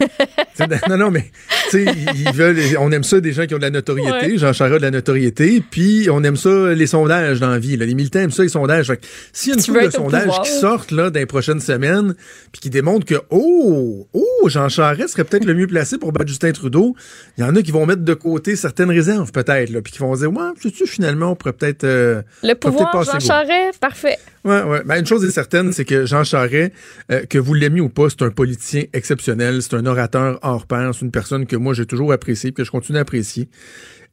Non, 0.88 0.96
non, 0.96 1.10
mais 1.10 1.30
tu 1.70 1.84
sais, 1.84 1.94
ils 2.14 2.32
veulent, 2.32 2.58
on 2.78 2.92
aime 2.92 3.04
ça 3.04 3.20
des 3.20 3.32
gens 3.32 3.46
qui 3.46 3.54
ont 3.54 3.58
de 3.58 3.62
la 3.62 3.70
notoriété. 3.70 4.32
Ouais. 4.32 4.38
Jean 4.38 4.52
Charest 4.52 4.76
a 4.76 4.78
de 4.78 4.82
la 4.82 4.90
notoriété, 4.90 5.62
puis 5.68 6.08
on 6.10 6.22
aime 6.22 6.36
ça 6.36 6.72
les 6.74 6.86
sondages 6.86 7.40
dans 7.40 7.50
la 7.50 7.58
vie. 7.58 7.76
là. 7.76 7.86
Les 7.86 7.94
militants 7.94 8.20
aiment 8.20 8.30
ça 8.30 8.42
les 8.42 8.48
sondages. 8.48 8.88
Fait 8.88 9.00
s'il 9.32 9.50
y 9.50 9.52
a 9.52 9.58
une 9.58 9.64
couple 9.64 9.84
de 9.86 9.90
sondages 9.90 10.40
qui 10.42 10.50
sortent 10.50 10.90
là 10.90 11.10
dans 11.10 11.18
les 11.18 11.26
prochaines 11.26 11.60
semaines, 11.60 12.14
puis 12.52 12.60
qui 12.60 12.70
démontrent 12.70 13.06
que 13.06 13.20
oh, 13.30 14.06
oh, 14.12 14.48
Jean 14.48 14.68
Charest 14.68 15.14
serait 15.14 15.24
peut-être 15.24 15.44
le 15.44 15.54
mieux 15.54 15.66
placé 15.66 15.98
pour 15.98 16.12
battre 16.12 16.28
Justin 16.28 16.52
Trudeau, 16.52 16.94
il 17.38 17.44
y 17.44 17.44
en 17.44 17.54
a 17.56 17.62
qui 17.62 17.72
vont 17.72 17.86
mettre 17.86 18.02
de 18.02 18.14
côté 18.14 18.56
certaines 18.56 18.90
réserves 18.90 19.32
peut-être, 19.32 19.80
puis 19.80 19.92
qui 19.92 19.98
vont 19.98 20.14
dire 20.14 20.30
ouais, 20.30 20.50
sais-tu, 20.60 20.86
finalement, 20.86 21.32
on 21.32 21.36
pourrait 21.36 21.52
peut-être 21.54 21.84
Le 21.84 21.88
euh, 21.88 22.22
pourrait 22.42 22.54
pouvoir, 22.56 22.90
peut-être 22.90 23.20
Jean. 23.20 23.26
Charest, 23.26 23.78
parfait. 23.80 24.18
Ouais, 24.44 24.62
ouais. 24.62 24.82
Ben, 24.84 24.98
une 24.98 25.06
chose 25.06 25.24
est 25.24 25.30
certaine, 25.30 25.72
c'est 25.72 25.84
que 25.84 26.06
Jean 26.06 26.24
Charest, 26.24 26.72
euh, 27.10 27.24
que 27.26 27.38
vous 27.38 27.54
l'aimiez 27.54 27.82
ou 27.82 27.90
pas, 27.90 28.08
c'est 28.08 28.22
un 28.22 28.30
politicien 28.30 28.84
exceptionnel, 28.92 29.62
c'est 29.62 29.74
un 29.74 29.84
orateur 29.84 30.38
hors 30.42 30.66
pair, 30.66 30.94
c'est 30.94 31.04
une 31.04 31.10
personne 31.10 31.46
que 31.46 31.56
moi 31.56 31.74
j'ai 31.74 31.86
toujours 31.86 32.12
appréciée, 32.12 32.52
que 32.52 32.64
je 32.64 32.70
continue 32.70 32.98
à 32.98 33.02
apprécier. 33.02 33.48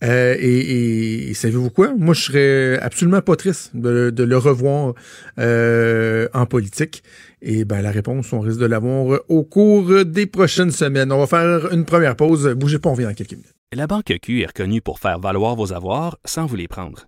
Euh, 0.04 0.36
et, 0.38 1.34
savez-vous 1.34 1.72
quoi? 1.72 1.94
Moi, 1.98 2.14
je 2.14 2.22
serais 2.22 2.80
absolument 2.80 3.22
pas 3.22 3.36
triste 3.36 3.72
de, 3.74 4.12
de 4.12 4.24
le 4.24 4.38
revoir 4.38 4.94
euh, 5.40 6.28
en 6.34 6.46
politique. 6.46 7.04
Et 7.42 7.66
ben 7.66 7.82
la 7.82 7.92
réponse, 7.92 8.32
on 8.34 8.40
risque 8.40 8.60
de 8.60 8.66
l'avoir 8.66 9.20
au 9.28 9.44
cours 9.44 10.06
des 10.06 10.26
prochaines 10.26 10.72
semaines. 10.72 11.12
On 11.12 11.20
va 11.20 11.28
faire 11.28 11.74
une 11.74 11.86
première 11.86 12.16
pause. 12.16 12.48
Bougez 12.56 12.80
pas, 12.80 12.90
on 12.90 12.94
revient 12.94 13.06
dans 13.06 13.14
quelques 13.14 13.32
minutes. 13.32 13.54
La 13.74 13.88
Banque 13.88 14.14
Q 14.22 14.42
est 14.42 14.48
reconnue 14.48 14.82
pour 14.82 15.00
faire 15.00 15.20
valoir 15.20 15.56
vos 15.56 15.74
avoirs 15.74 16.18
sans 16.26 16.46
vous 16.46 16.56
les 16.56 16.68
prendre. 16.68 17.08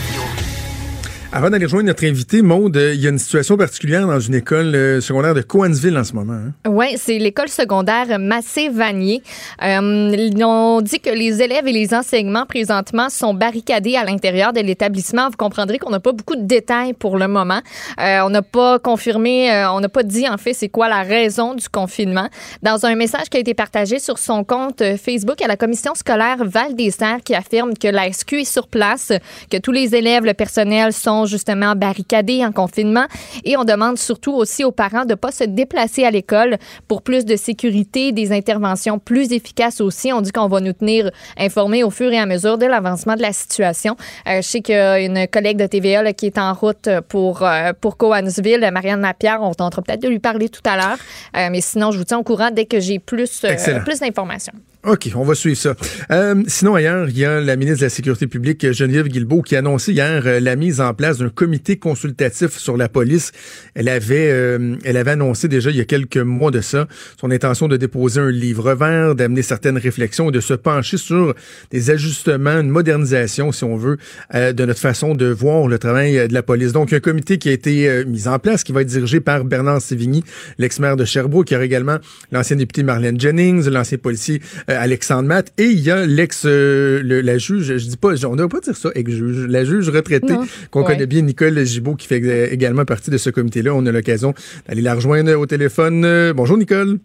Avant 1.33 1.49
d'aller 1.49 1.63
rejoindre 1.63 1.87
notre 1.87 2.05
invité, 2.05 2.41
Maude, 2.41 2.75
euh, 2.75 2.93
il 2.93 2.99
y 2.99 3.07
a 3.07 3.09
une 3.09 3.17
situation 3.17 3.55
particulière 3.55 4.05
dans 4.05 4.19
une 4.19 4.35
école 4.35 4.75
euh, 4.75 4.99
secondaire 4.99 5.33
de 5.33 5.41
Coansville 5.41 5.97
en 5.97 6.03
ce 6.03 6.11
moment. 6.11 6.33
hein. 6.33 6.51
Oui, 6.69 6.87
c'est 6.97 7.17
l'école 7.19 7.47
secondaire 7.47 8.19
Massé-Vanier. 8.19 9.23
Euh, 9.63 10.29
ont 10.43 10.81
dit 10.81 10.99
que 10.99 11.09
les 11.09 11.41
élèves 11.41 11.65
et 11.67 11.71
les 11.71 11.93
enseignements 11.93 12.45
présentement 12.45 13.07
sont 13.09 13.33
barricadés 13.33 13.95
à 13.95 14.03
l'intérieur 14.03 14.51
de 14.51 14.59
l'établissement. 14.59 15.29
Vous 15.29 15.37
comprendrez 15.37 15.79
qu'on 15.79 15.89
n'a 15.89 16.01
pas 16.01 16.11
beaucoup 16.11 16.35
de 16.35 16.43
détails 16.43 16.91
pour 16.91 17.17
le 17.17 17.29
moment. 17.29 17.61
On 17.97 18.29
n'a 18.29 18.41
pas 18.41 18.79
confirmé, 18.79 19.51
on 19.71 19.79
n'a 19.79 19.89
pas 19.89 20.03
dit 20.03 20.27
en 20.27 20.37
fait 20.37 20.53
c'est 20.53 20.69
quoi 20.69 20.89
la 20.89 21.03
raison 21.03 21.53
du 21.53 21.69
confinement. 21.69 22.27
Dans 22.63 22.85
un 22.85 22.95
message 22.95 23.29
qui 23.29 23.37
a 23.37 23.39
été 23.39 23.53
partagé 23.53 23.99
sur 23.99 24.17
son 24.17 24.43
compte 24.43 24.83
Facebook, 24.97 25.41
a 25.41 25.47
la 25.47 25.57
commission 25.57 25.93
scolaire 25.95 26.37
Val 26.43 26.75
des 26.75 26.91
Serres 26.91 27.21
qui 27.23 27.35
affirme 27.35 27.77
que 27.77 27.87
la 27.87 28.11
SQ 28.11 28.33
est 28.33 28.51
sur 28.51 28.67
place, 28.67 29.13
que 29.49 29.57
tous 29.57 29.71
les 29.71 29.95
élèves, 29.95 30.25
le 30.25 30.33
personnel 30.33 30.91
sont 30.91 31.20
justement 31.25 31.75
barricadés 31.75 32.45
en 32.45 32.51
confinement 32.51 33.05
et 33.43 33.57
on 33.57 33.63
demande 33.63 33.97
surtout 33.97 34.33
aussi 34.33 34.63
aux 34.63 34.71
parents 34.71 35.05
de 35.05 35.15
pas 35.15 35.31
se 35.31 35.43
déplacer 35.43 36.03
à 36.03 36.11
l'école 36.11 36.57
pour 36.87 37.01
plus 37.01 37.25
de 37.25 37.35
sécurité, 37.35 38.11
des 38.11 38.31
interventions 38.31 38.99
plus 38.99 39.31
efficaces 39.31 39.81
aussi. 39.81 40.11
On 40.13 40.21
dit 40.21 40.31
qu'on 40.31 40.47
va 40.47 40.59
nous 40.59 40.73
tenir 40.73 41.09
informés 41.37 41.83
au 41.83 41.89
fur 41.89 42.11
et 42.11 42.17
à 42.17 42.25
mesure 42.25 42.57
de 42.57 42.65
l'avancement 42.65 43.15
de 43.15 43.21
la 43.21 43.33
situation. 43.33 43.95
Euh, 44.27 44.37
je 44.37 44.47
sais 44.47 44.61
qu'il 44.61 44.75
y 44.75 44.77
a 44.77 44.99
une 44.99 45.27
collègue 45.27 45.57
de 45.57 45.67
TVA 45.67 46.03
là, 46.03 46.13
qui 46.13 46.27
est 46.27 46.37
en 46.37 46.53
route 46.53 46.89
pour, 47.09 47.43
euh, 47.43 47.73
pour 47.79 47.97
Coansville, 47.97 48.69
Marianne 48.71 49.01
Lapierre. 49.01 49.39
On 49.41 49.53
tentera 49.53 49.81
peut-être 49.81 50.01
de 50.01 50.07
lui 50.07 50.19
parler 50.19 50.49
tout 50.49 50.61
à 50.65 50.75
l'heure. 50.75 50.97
Euh, 51.37 51.49
mais 51.51 51.61
sinon, 51.61 51.91
je 51.91 51.97
vous 51.97 52.03
tiens 52.03 52.19
au 52.19 52.23
courant 52.23 52.51
dès 52.51 52.65
que 52.65 52.79
j'ai 52.79 52.99
plus, 52.99 53.43
euh, 53.43 53.79
plus 53.83 53.99
d'informations. 53.99 54.53
OK, 54.83 55.11
on 55.13 55.23
va 55.23 55.35
suivre 55.35 55.57
ça. 55.57 55.75
Euh, 56.09 56.41
sinon, 56.47 56.73
ailleurs, 56.73 57.07
il 57.07 57.17
y 57.17 57.23
a 57.23 57.39
la 57.39 57.55
ministre 57.55 57.81
de 57.81 57.85
la 57.85 57.89
Sécurité 57.89 58.25
publique, 58.25 58.71
Geneviève 58.71 59.07
Guilbeault, 59.07 59.43
qui 59.43 59.55
a 59.55 59.59
annoncé 59.59 59.91
hier 59.91 60.23
euh, 60.25 60.39
la 60.39 60.55
mise 60.55 60.81
en 60.81 60.95
place 60.95 61.19
d'un 61.19 61.29
comité 61.29 61.77
consultatif 61.77 62.57
sur 62.57 62.77
la 62.77 62.89
police. 62.89 63.31
Elle 63.75 63.89
avait, 63.89 64.31
euh, 64.31 64.75
elle 64.83 64.97
avait 64.97 65.11
annoncé 65.11 65.47
déjà 65.47 65.69
il 65.69 65.77
y 65.77 65.81
a 65.81 65.85
quelques 65.85 66.17
mois 66.17 66.49
de 66.49 66.61
ça 66.61 66.87
son 67.19 67.29
intention 67.29 67.67
de 67.67 67.77
déposer 67.77 68.19
un 68.19 68.31
livre 68.31 68.73
vert, 68.73 69.13
d'amener 69.13 69.43
certaines 69.43 69.77
réflexions 69.77 70.29
et 70.29 70.31
de 70.31 70.39
se 70.39 70.55
pencher 70.55 70.97
sur 70.97 71.35
des 71.69 71.91
ajustements, 71.91 72.59
une 72.59 72.69
modernisation, 72.69 73.51
si 73.51 73.63
on 73.63 73.77
veut, 73.77 73.97
euh, 74.33 74.51
de 74.51 74.65
notre 74.65 74.79
façon 74.79 75.13
de 75.13 75.27
voir 75.27 75.67
le 75.67 75.77
travail 75.77 76.17
euh, 76.17 76.27
de 76.27 76.33
la 76.33 76.41
police. 76.41 76.73
Donc, 76.73 76.91
un 76.93 76.99
comité 76.99 77.37
qui 77.37 77.49
a 77.49 77.51
été 77.51 77.87
euh, 77.87 78.05
mis 78.05 78.27
en 78.27 78.39
place, 78.39 78.63
qui 78.63 78.71
va 78.71 78.81
être 78.81 78.87
dirigé 78.87 79.19
par 79.19 79.45
Bernard 79.45 79.81
Sévigny, 79.81 80.23
l'ex-maire 80.57 80.97
de 80.97 81.05
Sherbrooke, 81.05 81.47
qui 81.47 81.55
a 81.55 81.63
également 81.63 81.97
l'ancien 82.31 82.55
député 82.55 82.81
Marlène 82.81 83.19
Jennings, 83.19 83.69
l'ancien 83.69 83.99
policier 83.99 84.41
euh, 84.69 84.70
Alexandre 84.79 85.27
Matt, 85.27 85.51
et 85.57 85.65
il 85.65 85.79
y 85.79 85.91
a 85.91 86.05
l'ex, 86.05 86.43
euh, 86.45 87.01
la 87.03 87.37
juge, 87.37 87.77
je 87.77 87.87
dis 87.87 87.97
pas, 87.97 88.09
on 88.25 88.31
ne 88.31 88.37
doit 88.37 88.49
pas 88.49 88.59
dire 88.59 88.75
ça, 88.75 88.89
ex-juge, 88.95 89.47
la 89.47 89.63
juge 89.63 89.89
retraitée 89.89 90.33
qu'on 90.69 90.81
Ouais. 90.81 90.85
connaît 90.93 91.05
bien, 91.07 91.21
Nicole 91.21 91.63
Gibault, 91.65 91.95
qui 91.95 92.07
fait 92.07 92.51
également 92.53 92.85
partie 92.85 93.09
de 93.11 93.17
ce 93.17 93.29
comité-là. 93.29 93.73
On 93.75 93.85
a 93.85 93.91
l'occasion 93.91 94.33
d'aller 94.67 94.81
la 94.81 94.95
rejoindre 94.95 95.33
au 95.39 95.45
téléphone. 95.45 96.03
Euh, 96.05 96.33
Bonjour, 96.33 96.57
Nicole. 96.57 96.97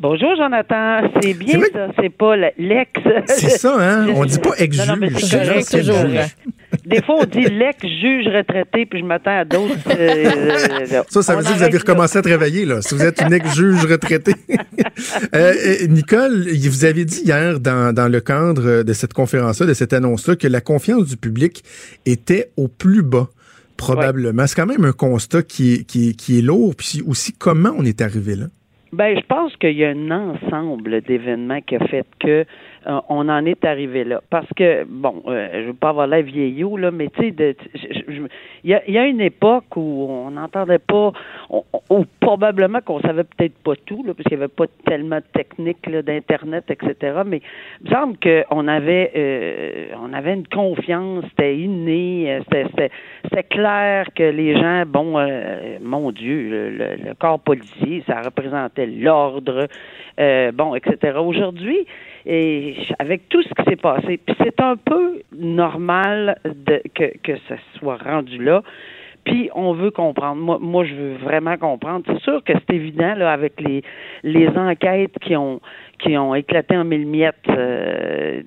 Bonjour 0.00 0.36
Jonathan, 0.36 1.00
c'est 1.20 1.28
C'est 1.32 1.34
bien 1.34 1.60
ça, 1.72 1.88
c'est 2.00 2.10
pas 2.16 2.36
le- 2.36 2.50
l'ex. 2.58 2.90
C'est 3.26 3.48
ça, 3.50 3.76
hein? 3.80 4.06
On 4.14 4.24
dit 4.24 4.38
pas 4.38 4.54
ex-juge. 4.58 4.86
Non, 4.86 4.94
non, 4.94 5.00
mais 5.00 5.10
c'est 5.18 5.44
correct, 5.46 5.70
toujours. 5.70 5.96
Juge. 6.88 6.98
Des 6.98 7.02
fois, 7.04 7.16
on 7.20 7.24
dit 7.24 7.44
l'ex-juge 7.46 8.26
retraité, 8.26 8.86
puis 8.86 9.00
je 9.00 9.04
m'attends 9.04 9.38
à 9.40 9.44
d'autres. 9.44 9.74
euh, 9.90 11.02
Ça, 11.08 11.22
ça 11.22 11.36
veut 11.36 11.42
dire 11.42 11.52
que 11.52 11.56
vous 11.58 11.62
avez 11.62 11.74
arrête 11.74 11.74
là. 11.74 11.78
recommencé 11.92 12.18
à 12.18 12.22
travailler, 12.22 12.64
là. 12.64 12.82
Si 12.82 12.94
vous 12.94 13.02
êtes 13.04 13.20
une 13.20 13.32
ex-juge 13.32 13.84
retraitée. 13.84 14.34
Euh, 15.34 15.52
euh, 15.54 15.86
Nicole, 15.88 16.44
vous 16.48 16.84
avez 16.84 17.04
dit 17.04 17.22
hier, 17.24 17.60
dans, 17.60 17.94
dans 17.94 18.08
le 18.08 18.20
cadre 18.20 18.82
de 18.82 18.92
cette 18.92 19.12
conférence-là, 19.12 19.66
de 19.66 19.74
cette 19.74 19.92
annonce-là, 19.92 20.34
que 20.36 20.48
la 20.48 20.60
confiance 20.60 21.06
du 21.06 21.16
public 21.16 21.62
était 22.04 22.50
au 22.56 22.66
plus 22.68 23.02
bas, 23.02 23.28
probablement. 23.76 24.46
C'est 24.46 24.56
quand 24.56 24.66
même 24.66 24.84
un 24.84 24.92
constat 24.92 25.42
qui 25.42 25.74
est, 25.74 25.84
qui 25.84 26.10
est, 26.10 26.12
qui 26.14 26.38
est 26.38 26.42
lourd. 26.42 26.74
Puis 26.76 27.02
aussi, 27.06 27.32
comment 27.32 27.70
on 27.76 27.84
est 27.84 28.00
arrivé 28.00 28.34
là? 28.34 28.46
Ben, 28.92 29.16
je 29.16 29.24
pense 29.26 29.54
qu'il 29.56 29.76
y 29.76 29.84
a 29.84 29.90
un 29.90 30.10
ensemble 30.10 31.00
d'événements 31.02 31.60
qui 31.60 31.76
a 31.76 31.86
fait 31.86 32.06
que 32.20 32.44
euh, 32.88 33.00
on 33.08 33.28
en 33.28 33.44
est 33.44 33.64
arrivé 33.64 34.04
là. 34.04 34.20
Parce 34.30 34.48
que, 34.56 34.84
bon, 34.84 35.22
euh, 35.26 35.48
je 35.62 35.66
veux 35.68 35.74
pas 35.74 35.90
avoir 35.90 36.06
l'air 36.06 36.22
vieillot, 36.22 36.76
là, 36.76 36.90
mais 36.90 37.08
tu 37.08 37.30
sais, 37.34 37.54
il 38.64 38.70
y 38.70 38.74
a, 38.74 38.88
y 38.90 38.98
a 38.98 39.06
une 39.06 39.20
époque 39.20 39.76
où 39.76 40.06
on 40.08 40.30
n'entendait 40.30 40.78
pas, 40.78 41.12
on- 41.50 41.64
ou 41.90 42.04
probablement 42.20 42.80
qu'on 42.80 43.00
savait 43.00 43.24
peut-être 43.24 43.58
pas 43.62 43.74
tout, 43.86 44.02
là, 44.04 44.14
parce 44.14 44.26
qu'il 44.28 44.36
n'y 44.38 44.42
avait 44.44 44.52
pas 44.52 44.66
tellement 44.86 45.16
de 45.16 45.24
techniques 45.32 45.88
d'Internet, 45.88 46.64
etc. 46.70 47.22
Mais 47.26 47.40
il 47.82 47.90
me 47.90 47.94
semble 47.94 48.16
qu'on 48.18 48.68
avait, 48.68 49.12
euh, 49.16 49.86
on 50.02 50.12
avait 50.12 50.34
une 50.34 50.46
confiance, 50.48 51.24
c'était 51.30 51.56
inné, 51.58 52.32
euh, 52.32 52.40
c'était, 52.50 53.42
clair 53.44 54.06
que 54.14 54.22
les 54.22 54.54
gens, 54.54 54.84
bon, 54.86 55.18
euh, 55.18 55.78
mon 55.82 56.10
Dieu, 56.10 56.48
le, 56.50 56.70
le- 56.70 56.96
le 57.08 57.14
corps 57.14 57.40
policier, 57.40 58.02
ça 58.06 58.20
représentait 58.22 58.86
l'ordre, 58.86 59.66
bon, 60.54 60.74
etc. 60.74 61.18
Aujourd'hui, 61.18 61.86
et 62.30 62.76
avec 62.98 63.30
tout 63.30 63.42
ce 63.42 63.48
qui 63.48 63.70
s'est 63.70 63.76
passé, 63.76 64.20
c'est 64.44 64.60
un 64.60 64.76
peu 64.76 65.22
normal 65.34 66.38
de, 66.44 66.82
que, 66.94 67.16
que 67.22 67.38
ça 67.48 67.56
soit 67.78 67.96
rendu 67.96 68.36
là. 68.44 68.62
Puis 69.24 69.48
on 69.54 69.72
veut 69.72 69.90
comprendre. 69.90 70.36
Moi, 70.36 70.58
moi, 70.60 70.84
je 70.84 70.94
veux 70.94 71.14
vraiment 71.14 71.56
comprendre. 71.56 72.04
C'est 72.06 72.20
sûr 72.20 72.44
que 72.44 72.52
c'est 72.52 72.74
évident 72.74 73.14
là 73.14 73.32
avec 73.32 73.58
les 73.60 73.82
les 74.22 74.48
enquêtes 74.48 75.18
qui 75.20 75.36
ont 75.36 75.60
qui 75.98 76.16
ont 76.16 76.34
éclaté 76.34 76.76
en 76.76 76.84
mille 76.84 77.06
miettes 77.06 77.34
euh, 77.48 78.40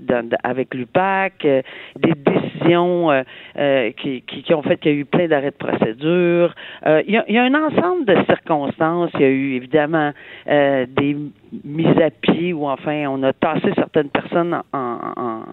avec 0.43 0.73
l'UPAC, 0.73 1.45
euh, 1.45 1.61
des 1.97 2.13
décisions 2.13 3.11
euh, 3.11 3.23
euh, 3.57 3.91
qui, 3.91 4.21
qui, 4.21 4.43
qui 4.43 4.53
ont 4.53 4.61
fait 4.61 4.77
qu'il 4.77 4.91
y 4.91 4.95
a 4.95 4.97
eu 4.97 5.05
plein 5.05 5.27
d'arrêts 5.27 5.51
de 5.51 5.55
procédure. 5.55 6.53
Euh, 6.85 7.01
il, 7.07 7.13
y 7.13 7.17
a, 7.17 7.29
y 7.29 7.37
a 7.37 7.43
un 7.43 7.53
ensemble 7.53 8.05
de 8.05 8.15
circonstances. 8.25 9.11
Il 9.15 9.21
y 9.21 9.25
a 9.25 9.29
eu 9.29 9.53
évidemment 9.55 10.11
euh, 10.47 10.85
des 10.87 11.15
mises 11.63 11.99
à 12.01 12.09
pied 12.09 12.53
ou 12.53 12.67
enfin 12.67 13.05
on 13.09 13.21
a 13.23 13.33
tassé 13.33 13.71
certaines 13.75 14.09
personnes 14.09 14.61
en, 14.73 14.97
en, 15.17 15.43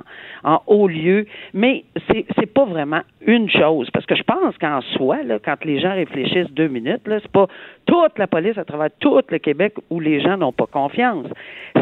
en 0.44 0.62
haut 0.66 0.86
lieu, 0.88 1.26
mais 1.52 1.84
c'est 2.08 2.24
c'est 2.38 2.52
pas 2.52 2.64
vraiment 2.64 3.00
une 3.26 3.50
chose 3.50 3.90
parce 3.90 4.06
que 4.06 4.14
je 4.14 4.22
pense 4.22 4.56
qu'en 4.58 4.80
soi 4.96 5.22
là, 5.24 5.38
quand 5.44 5.64
les 5.64 5.80
gens 5.80 5.94
réfléchissent 5.94 6.52
deux 6.52 6.68
minutes 6.68 7.06
là, 7.06 7.18
c'est 7.20 7.32
pas 7.32 7.48
toute 7.86 8.18
la 8.18 8.26
police 8.26 8.56
à 8.58 8.64
travers 8.64 8.90
tout 9.00 9.20
le 9.28 9.38
Québec 9.38 9.74
où 9.90 9.98
les 10.00 10.20
gens 10.20 10.36
n'ont 10.36 10.52
pas 10.52 10.66
confiance. 10.66 11.26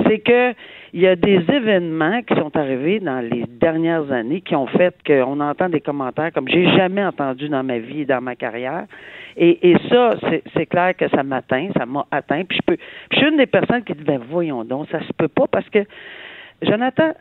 C'est 0.07 0.19
que 0.19 0.55
il 0.93 1.01
y 1.01 1.07
a 1.07 1.17
des 1.17 1.43
événements 1.53 2.23
qui 2.23 2.35
sont 2.37 2.57
arrivés 2.57 3.01
dans 3.01 3.21
les 3.21 3.45
dernières 3.49 4.11
années 4.11 4.41
qui 4.41 4.57
ont 4.57 4.67
fait 4.67 4.95
qu'on 5.07 5.41
entend 5.41 5.69
des 5.69 5.81
commentaires 5.81 6.33
comme 6.33 6.49
j'ai 6.49 6.69
jamais 6.77 7.05
entendu 7.05 7.49
dans 7.49 7.63
ma 7.63 7.79
vie 7.79 8.03
et 8.03 8.05
dans 8.07 8.23
ma 8.23 8.35
carrière. 8.35 8.87
Et, 9.37 9.71
et 9.73 9.77
ça, 9.91 10.15
c'est- 10.55 10.67
clair 10.67 10.97
que 10.97 11.09
ça 11.09 11.23
m'atteint, 11.23 11.69
ça 11.77 11.85
m'a 11.85 12.07
atteint. 12.11 12.45
Puis 12.45 12.59
je 12.59 12.63
peux, 12.65 12.77
je 13.13 13.19
suis 13.19 13.29
une 13.29 13.37
des 13.37 13.47
personnes 13.47 13.83
qui 13.85 13.93
dit 13.93 14.05
ben 14.05 14.21
voyons 14.31 14.65
donc, 14.65 14.89
ça 14.91 15.01
se 15.01 15.13
peut 15.13 15.29
pas 15.29 15.47
parce 15.47 15.69
que 15.69 15.81
Jonathan, 16.63 17.13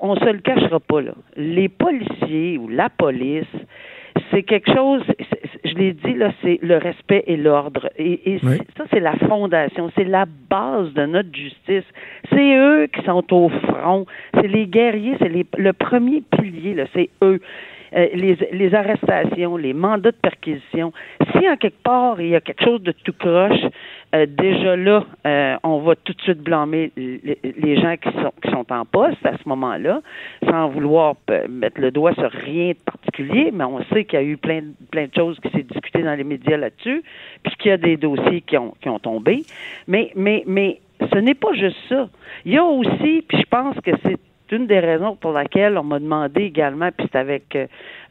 on 0.00 0.16
se 0.16 0.24
le 0.24 0.38
cachera 0.38 0.80
pas 0.80 1.02
là. 1.02 1.12
Les 1.36 1.68
policiers 1.68 2.56
ou 2.56 2.68
la 2.68 2.88
police, 2.88 3.44
c'est 4.32 4.42
quelque 4.42 4.72
chose. 4.74 5.02
Je 5.64 5.74
l'ai 5.74 5.92
dit 5.92 6.14
là, 6.14 6.32
c'est 6.42 6.58
le 6.62 6.76
respect 6.78 7.22
et 7.28 7.36
l'ordre. 7.36 7.88
Et, 7.96 8.34
et 8.34 8.40
Oui. 8.42 8.56
c'est- 8.58 8.78
ça, 8.78 8.84
c'est 8.92 9.00
la 9.00 9.14
fondation, 9.16 9.90
c'est 9.96 10.04
la 10.04 10.24
base 10.50 10.92
de 10.94 11.06
notre 11.06 11.32
justice. 11.34 11.84
C'est 12.30 12.56
eux 12.56 12.88
qui 12.88 13.02
sont 13.04 13.24
au 13.32 13.48
front. 13.48 14.04
C'est 14.34 14.48
les 14.48 14.66
guerriers, 14.66 15.14
c'est 15.20 15.30
le 15.56 15.72
premier 15.72 16.22
pilier. 16.36 16.74
Là, 16.74 16.84
c'est 16.94 17.10
eux. 17.22 17.40
Euh, 17.94 18.08
les, 18.14 18.36
les 18.52 18.74
arrestations, 18.74 19.56
les 19.56 19.72
mandats 19.72 20.12
de 20.12 20.16
perquisition. 20.16 20.92
Si 21.32 21.48
en 21.48 21.56
quelque 21.56 21.82
part 21.82 22.20
il 22.20 22.28
y 22.28 22.36
a 22.36 22.40
quelque 22.40 22.64
chose 22.64 22.82
de 22.82 22.92
tout 22.92 23.12
croche, 23.12 23.60
euh, 24.14 24.26
déjà 24.26 24.76
là, 24.76 25.04
euh, 25.26 25.56
on 25.62 25.78
va 25.78 25.96
tout 25.96 26.12
de 26.12 26.20
suite 26.20 26.40
blâmer 26.40 26.92
les, 26.96 27.80
gens 27.80 27.96
qui 27.96 28.10
sont 28.12 28.32
qui 28.42 28.50
sont 28.50 28.70
en 28.70 28.84
poste 28.84 29.24
à 29.24 29.36
ce 29.38 29.48
moment-là, 29.48 30.02
sans 30.48 30.68
vouloir 30.68 31.14
euh, 31.30 31.48
mettre 31.48 31.80
le 31.80 31.90
doigt 31.90 32.12
sur 32.14 32.30
rien 32.30 32.72
de 32.72 32.78
particulier, 32.84 33.50
mais 33.52 33.64
on 33.64 33.82
sait 33.84 34.04
qu'il 34.04 34.18
y 34.18 34.22
a 34.22 34.24
eu 34.24 34.36
plein, 34.36 34.60
plein 34.90 35.06
de 35.06 35.14
choses 35.14 35.38
qui 35.40 35.50
s'est 35.50 35.62
discuté 35.62 36.02
dans 36.02 36.14
les 36.14 36.24
médias 36.24 36.58
là-dessus, 36.58 37.02
puis 37.42 37.54
qu'il 37.56 37.70
y 37.70 37.72
a 37.72 37.78
des 37.78 37.96
dossiers 37.96 38.42
qui 38.42 38.58
ont 38.58 38.74
qui 38.82 38.90
ont 38.90 38.98
tombé. 38.98 39.44
Mais 39.88 40.12
mais 40.14 40.44
mais 40.46 40.80
ce 41.10 41.18
n'est 41.18 41.34
pas 41.34 41.54
juste 41.54 41.78
ça. 41.88 42.08
Il 42.44 42.52
y 42.52 42.58
a 42.58 42.64
aussi, 42.64 43.24
puis 43.26 43.38
je 43.38 43.46
pense 43.48 43.76
que 43.80 43.92
c'est 44.04 44.18
une 44.52 44.66
des 44.66 44.78
raisons 44.78 45.16
pour 45.16 45.32
laquelle 45.32 45.76
on 45.78 45.82
m'a 45.82 45.98
demandé 45.98 46.42
également, 46.42 46.90
puis 46.96 47.08
c'est 47.10 47.18
avec 47.18 47.58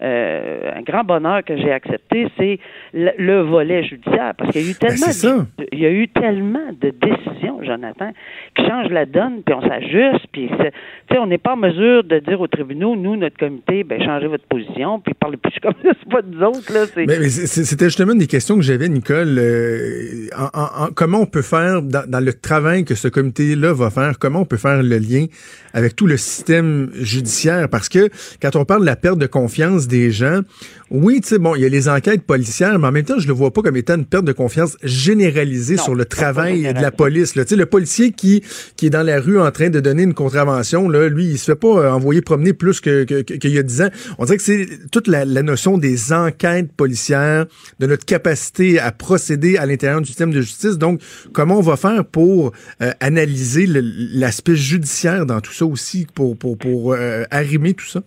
euh, 0.03 0.71
un 0.75 0.81
grand 0.81 1.03
bonheur 1.03 1.43
que 1.43 1.55
j'ai 1.57 1.71
accepté, 1.71 2.27
c'est 2.37 2.59
le, 2.93 3.11
le 3.17 3.41
volet 3.41 3.83
judiciaire, 3.83 4.33
parce 4.37 4.51
qu'il 4.51 4.63
y 4.63 4.67
a 4.67 4.71
eu 4.71 4.75
tellement, 4.75 5.05
Ben, 5.07 5.11
ça. 5.13 5.37
de, 5.57 5.65
il 5.71 5.79
y 5.79 5.85
a 5.85 5.91
eu 5.91 6.07
tellement 6.07 6.71
de 6.81 6.89
décisions, 6.91 7.63
Jonathan, 7.63 8.11
qui 8.55 8.65
changent 8.65 8.91
la 8.91 9.05
donne, 9.05 9.43
puis 9.45 9.53
on 9.55 9.61
s'ajuste, 9.61 10.25
puis 10.31 10.49
c'est- 10.57 10.71
tu 11.07 11.13
sais, 11.15 11.19
on 11.19 11.27
n'est 11.27 11.37
pas 11.37 11.53
en 11.53 11.57
mesure 11.57 12.03
de 12.03 12.19
dire 12.19 12.41
aux 12.41 12.47
tribunaux, 12.47 12.95
nous, 12.95 13.15
notre 13.15 13.37
comité, 13.37 13.83
ben 13.83 14.01
changez 14.03 14.27
votre 14.27 14.45
position, 14.45 14.99
puis 14.99 15.13
parlez 15.13 15.37
plus 15.37 15.53
comme 15.61 15.73
ça, 15.83 15.91
c'est 15.99 16.11
pas 16.11 16.21
nous 16.25 16.41
autres 16.43 16.73
là, 16.73 16.85
Mais, 16.95 17.29
c'était 17.29 17.85
justement 17.85 18.13
une 18.13 18.19
des 18.19 18.27
questions 18.27 18.55
que 18.55 18.61
j'avais, 18.63 18.89
Nicole. 18.89 19.37
euh, 19.37 20.27
en- 20.37 20.59
en- 20.59 20.85
en- 20.85 20.89
comment 20.95 21.19
on 21.19 21.25
peut 21.25 21.41
faire, 21.41 21.81
dans, 21.81 22.09
dans 22.09 22.23
le 22.23 22.33
travail 22.33 22.85
que 22.85 22.95
ce 22.95 23.07
comité-là 23.07 23.73
va 23.73 23.89
faire, 23.89 24.17
comment 24.19 24.41
on 24.41 24.45
peut 24.45 24.57
faire 24.57 24.81
le 24.81 24.97
lien 24.97 25.25
avec 25.73 25.95
tout 25.95 26.07
le 26.07 26.17
système 26.17 26.89
judiciaire? 26.93 27.67
Parce 27.69 27.89
que 27.89 28.09
quand 28.41 28.55
on 28.55 28.65
parle 28.65 28.81
de 28.81 28.85
la 28.87 28.95
perte 28.95 29.19
de 29.19 29.27
confiance 29.27 29.87
des 29.91 30.09
gens, 30.11 30.41
oui, 30.89 31.21
tu 31.21 31.27
sais, 31.29 31.37
bon, 31.39 31.55
il 31.55 31.61
y 31.61 31.65
a 31.65 31.69
les 31.69 31.87
enquêtes 31.87 32.23
policières, 32.23 32.77
mais 32.79 32.87
en 32.87 32.91
même 32.91 33.05
temps, 33.05 33.19
je 33.19 33.27
le 33.27 33.33
vois 33.33 33.51
pas 33.53 33.61
comme 33.61 33.77
étant 33.77 33.95
une 33.95 34.05
perte 34.05 34.25
de 34.25 34.31
confiance 34.33 34.75
généralisée 34.83 35.75
Non, 35.75 35.83
sur 35.83 35.95
le 35.95 36.05
travail 36.05 36.63
de 36.73 36.81
la 36.81 36.91
police. 36.91 37.35
Là. 37.35 37.45
Tu 37.45 37.49
sais, 37.51 37.55
le 37.55 37.65
policier 37.65 38.11
qui, 38.11 38.43
qui 38.75 38.87
est 38.87 38.89
dans 38.89 39.03
la 39.03 39.19
rue 39.21 39.39
en 39.39 39.49
train 39.51 39.69
de 39.69 39.79
donner 39.79 40.03
une 40.03 40.13
contravention, 40.13 40.89
là, 40.89 41.07
lui, 41.07 41.25
il 41.25 41.37
se 41.37 41.45
fait 41.51 41.55
pas 41.55 41.67
euh, 41.67 41.91
envoyer 41.91 42.21
promener 42.21 42.53
plus 42.53 42.81
que, 42.81 43.03
que- 43.05 43.21
que- 43.21 43.33
qu'il 43.35 43.51
y 43.51 43.57
a 43.59 43.63
10 43.63 43.81
ans. 43.83 43.89
On 44.17 44.25
dirait 44.25 44.37
que 44.37 44.43
c'est 44.43 44.67
toute 44.91 45.07
la, 45.07 45.23
la 45.23 45.43
notion 45.43 45.77
des 45.77 46.11
enquêtes 46.11 46.71
policières, 46.73 47.45
de 47.79 47.85
notre 47.87 48.05
capacité 48.05 48.79
à 48.79 48.91
procéder 48.91 49.57
à 49.57 49.65
l'intérieur 49.65 50.01
du 50.01 50.07
système 50.07 50.31
de 50.31 50.41
justice. 50.41 50.77
Donc, 50.77 51.01
comment 51.33 51.57
on 51.59 51.61
va 51.61 51.77
faire 51.77 52.03
pour 52.05 52.51
euh, 52.81 52.91
analyser 52.99 53.65
l'aspect 53.67 54.55
judiciaire 54.55 55.25
dans 55.25 55.39
tout 55.41 55.53
ça 55.53 55.65
aussi, 55.65 56.07
pour, 56.13 56.35
pour, 56.37 56.57
pour 56.57 56.93
euh, 56.93 57.23
arrimer 57.31 57.73
tout 57.73 57.85
ça? 57.87 58.01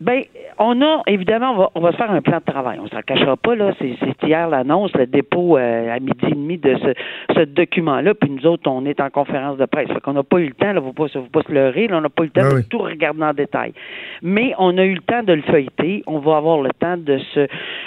Ben, 0.00 0.22
on 0.58 0.82
a, 0.82 1.02
évidemment, 1.06 1.52
on 1.52 1.56
va, 1.56 1.70
on 1.74 1.80
va 1.80 1.92
se 1.92 1.96
faire 1.96 2.10
un 2.10 2.20
plan 2.20 2.38
de 2.38 2.50
travail. 2.52 2.78
On 2.82 2.88
s'en 2.88 3.00
cachera 3.02 3.36
pas, 3.36 3.54
là. 3.54 3.72
C'est 3.78 3.94
hier 4.26 4.48
l'annonce, 4.48 4.92
le 4.94 5.06
dépôt 5.06 5.56
euh, 5.56 5.94
à 5.94 5.98
midi 6.00 6.26
et 6.26 6.30
demi 6.34 6.58
de 6.58 6.76
ce, 6.76 7.34
ce 7.34 7.40
document-là. 7.44 8.14
Puis 8.14 8.30
nous 8.30 8.46
autres, 8.46 8.70
on 8.70 8.84
est 8.86 9.00
en 9.00 9.10
conférence 9.10 9.56
de 9.58 9.64
presse. 9.66 9.88
Fait 9.88 10.00
qu'on 10.00 10.12
n'a 10.14 10.22
pas 10.22 10.38
eu 10.38 10.46
le 10.46 10.54
temps, 10.54 10.72
là, 10.72 10.80
faut 10.80 10.92
pas, 10.92 11.08
faut 11.08 11.20
pas 11.32 11.42
se 11.42 11.52
leurrer, 11.52 11.86
là, 11.88 11.98
on 11.98 12.00
n'a 12.00 12.08
pas 12.08 12.22
eu 12.24 12.26
le 12.26 12.32
temps 12.32 12.42
Ah 12.44 12.50
de 12.50 12.56
oui. 12.56 12.68
tout 12.68 12.78
regarder 12.78 13.22
en 13.22 13.32
détail. 13.32 13.72
Mais 14.22 14.52
on 14.58 14.76
a 14.78 14.84
eu 14.84 14.94
le 14.94 15.00
temps 15.00 15.22
de 15.22 15.32
le 15.32 15.42
feuilleter. 15.42 16.02
On 16.06 16.18
va 16.18 16.36
avoir 16.36 16.60
le 16.60 16.70
temps 16.78 16.96
de 16.96 17.18
se 17.18 17.46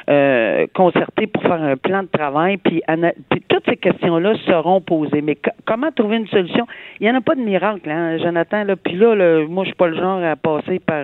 euh, 0.09 0.67
concerter 0.73 1.27
pour 1.27 1.43
faire 1.43 1.61
un 1.61 1.77
plan 1.77 2.03
de 2.03 2.07
travail. 2.07 2.57
Puis, 2.57 2.81
puis 3.29 3.41
toutes 3.47 3.65
ces 3.67 3.77
questions-là 3.77 4.33
seront 4.45 4.81
posées. 4.81 5.21
Mais 5.21 5.35
co- 5.35 5.51
comment 5.65 5.91
trouver 5.91 6.17
une 6.17 6.27
solution? 6.27 6.65
Il 6.99 7.03
n'y 7.07 7.11
en 7.11 7.17
a 7.17 7.21
pas 7.21 7.35
de 7.35 7.41
miracle, 7.41 7.89
hein, 7.89 8.17
Jonathan. 8.17 8.63
Là. 8.63 8.75
Puis 8.75 8.95
là, 8.95 9.15
là, 9.15 9.45
moi, 9.47 9.63
je 9.63 9.69
suis 9.69 9.75
pas 9.77 9.87
le 9.87 9.97
genre 9.97 10.23
à 10.23 10.35
passer 10.35 10.79
par, 10.79 11.03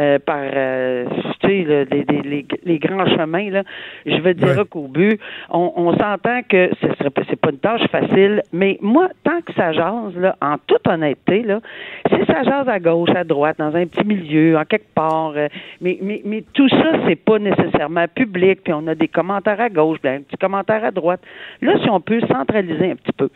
euh, 0.00 0.18
par 0.18 0.38
euh, 0.42 0.95
tu 1.40 1.46
sais, 1.48 1.64
là, 1.64 1.84
les, 1.90 2.04
les, 2.08 2.22
les, 2.22 2.46
les 2.64 2.78
grands 2.78 3.06
chemins. 3.06 3.50
Là. 3.50 3.62
Je 4.06 4.20
veux 4.20 4.34
dire 4.34 4.56
Ouais. 4.58 4.64
qu'au 4.70 4.88
but, 4.88 5.20
on, 5.50 5.72
on 5.76 5.92
s'entend 5.98 6.40
que 6.48 6.70
ce 6.80 6.86
serait 6.94 7.10
pas- 7.10 7.22
c'est 7.28 7.40
pas 7.40 7.50
une 7.50 7.58
tâche 7.58 7.86
facile. 7.90 8.42
Mais 8.52 8.78
moi, 8.80 9.08
tant 9.24 9.40
que 9.44 9.52
ça 9.54 9.72
jase, 9.72 10.16
là, 10.16 10.36
en 10.40 10.56
toute 10.66 10.86
honnêteté, 10.88 11.42
là, 11.42 11.60
si 12.08 12.24
ça 12.26 12.42
jase 12.42 12.68
à 12.68 12.78
gauche, 12.78 13.10
à 13.14 13.24
droite, 13.24 13.56
dans 13.58 13.74
un 13.76 13.86
petit 13.86 14.04
milieu, 14.06 14.56
en 14.56 14.64
quelque 14.64 14.92
part, 14.94 15.32
euh, 15.36 15.48
mais, 15.80 15.98
mais, 16.00 16.22
mais 16.24 16.44
tout 16.54 16.68
ça, 16.68 16.92
c'est 17.06 17.16
pas 17.16 17.38
nécessairement 17.38 18.06
public, 18.14 18.60
puis 18.64 18.72
on 18.72 18.86
a 18.86 18.94
des 18.94 19.08
commentaires 19.08 19.60
à 19.60 19.68
gauche, 19.68 19.98
puis 20.00 20.10
un 20.10 20.20
petit 20.22 20.36
commentaire 20.36 20.84
à 20.84 20.90
droite. 20.90 21.20
Là, 21.60 21.74
si 21.82 21.90
on 21.90 22.00
peut 22.00 22.20
centraliser 22.30 22.92
un 22.92 22.96
petit 22.96 23.12
peu 23.16 23.28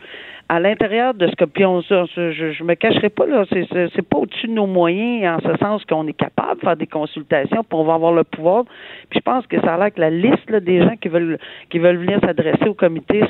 à 0.49 0.59
l'intérieur 0.59 1.13
de 1.13 1.27
ce 1.27 1.35
que 1.35 1.45
puis 1.45 1.63
on 1.65 1.79
je, 1.81 2.51
je 2.51 2.63
me 2.65 2.73
cacherai 2.75 3.09
pas 3.09 3.25
là, 3.25 3.45
c'est 3.49 3.65
c'est 3.71 3.87
c'est 3.95 4.01
pas 4.01 4.17
au-dessus 4.17 4.47
de 4.47 4.51
nos 4.53 4.67
moyens 4.67 5.37
en 5.41 5.49
ce 5.49 5.57
sens 5.57 5.85
qu'on 5.85 6.05
est 6.07 6.13
capable 6.17 6.55
de 6.59 6.65
faire 6.65 6.75
des 6.75 6.87
consultations, 6.87 7.50
puis 7.59 7.79
on 7.79 7.83
va 7.83 7.93
avoir 7.95 8.13
le 8.13 8.23
pouvoir. 8.23 8.63
Puis 9.09 9.19
je 9.19 9.21
pense 9.21 9.45
que 9.47 9.59
ça 9.61 9.75
a 9.75 9.77
l'air 9.77 9.93
que 9.93 9.99
la 9.99 10.09
liste 10.09 10.51
des 10.51 10.81
gens 10.81 10.95
qui 10.99 11.09
veulent 11.09 11.37
qui 11.69 11.79
veulent 11.79 11.97
venir 11.97 12.19
s'adresser 12.21 12.67
au 12.67 12.73
comité, 12.73 13.21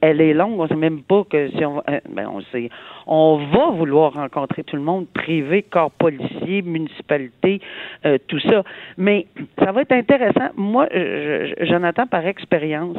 elle 0.00 0.20
est 0.20 0.34
longue. 0.34 0.58
On 0.60 0.66
sait 0.68 0.74
même 0.76 1.02
pas 1.02 1.24
que 1.30 1.48
si 1.50 1.64
on 1.64 1.78
euh, 1.88 2.00
ben 2.10 2.28
on 2.32 2.40
sait, 2.52 2.68
on 3.06 3.38
va 3.52 3.70
vouloir 3.70 4.12
rencontrer 4.14 4.64
tout 4.64 4.76
le 4.76 4.82
monde, 4.82 5.06
privé, 5.14 5.62
corps 5.62 5.90
policier, 5.92 6.62
municipalité, 6.62 7.60
euh, 8.04 8.18
tout 8.28 8.40
ça. 8.40 8.62
Mais 8.96 9.26
ça 9.58 9.72
va 9.72 9.82
être 9.82 9.92
intéressant. 9.92 10.48
Moi, 10.56 10.88
je, 10.92 11.54
je- 11.58 11.64
Jonathan, 11.66 12.06
par 12.06 12.26
expérience, 12.26 12.96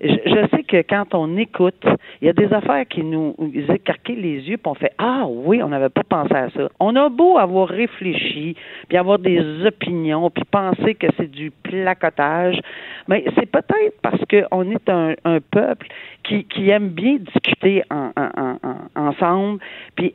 je, 0.00 0.08
je 0.08 0.56
sais 0.56 0.62
que 0.62 0.82
quand 0.82 1.14
on 1.14 1.36
écoute, 1.36 1.84
il 2.20 2.26
y 2.26 2.28
a 2.28 2.32
des 2.32 2.52
affaires 2.52 2.86
qui 2.88 3.02
nous 3.02 3.34
écarquillent 3.68 4.20
les 4.20 4.48
yeux, 4.48 4.56
puis 4.56 4.66
on 4.66 4.74
fait 4.74 4.92
Ah 4.98 5.24
oui, 5.28 5.62
on 5.62 5.68
n'avait 5.68 5.88
pas 5.88 6.02
pensé 6.02 6.34
à 6.34 6.50
ça. 6.50 6.68
On 6.80 6.94
a 6.96 7.08
beau 7.08 7.38
avoir 7.38 7.68
réfléchi, 7.68 8.56
puis 8.88 8.98
avoir 8.98 9.18
des 9.18 9.64
opinions, 9.64 10.30
puis 10.30 10.44
penser 10.50 10.94
que 10.94 11.06
c'est 11.16 11.30
du 11.30 11.50
placotage, 11.62 12.60
mais 13.08 13.24
c'est 13.36 13.50
peut-être 13.50 14.00
parce 14.02 14.20
qu'on 14.30 14.70
est 14.70 14.88
un, 14.88 15.14
un 15.24 15.40
peuple 15.40 15.86
qui, 16.26 16.44
qui 16.44 16.70
aime 16.70 16.88
bien 16.88 17.16
discuter 17.18 17.82
en, 17.90 18.10
en- 18.16 18.30
en- 18.42 18.58
en- 18.62 19.08
ensemble, 19.08 19.60
puis 19.94 20.12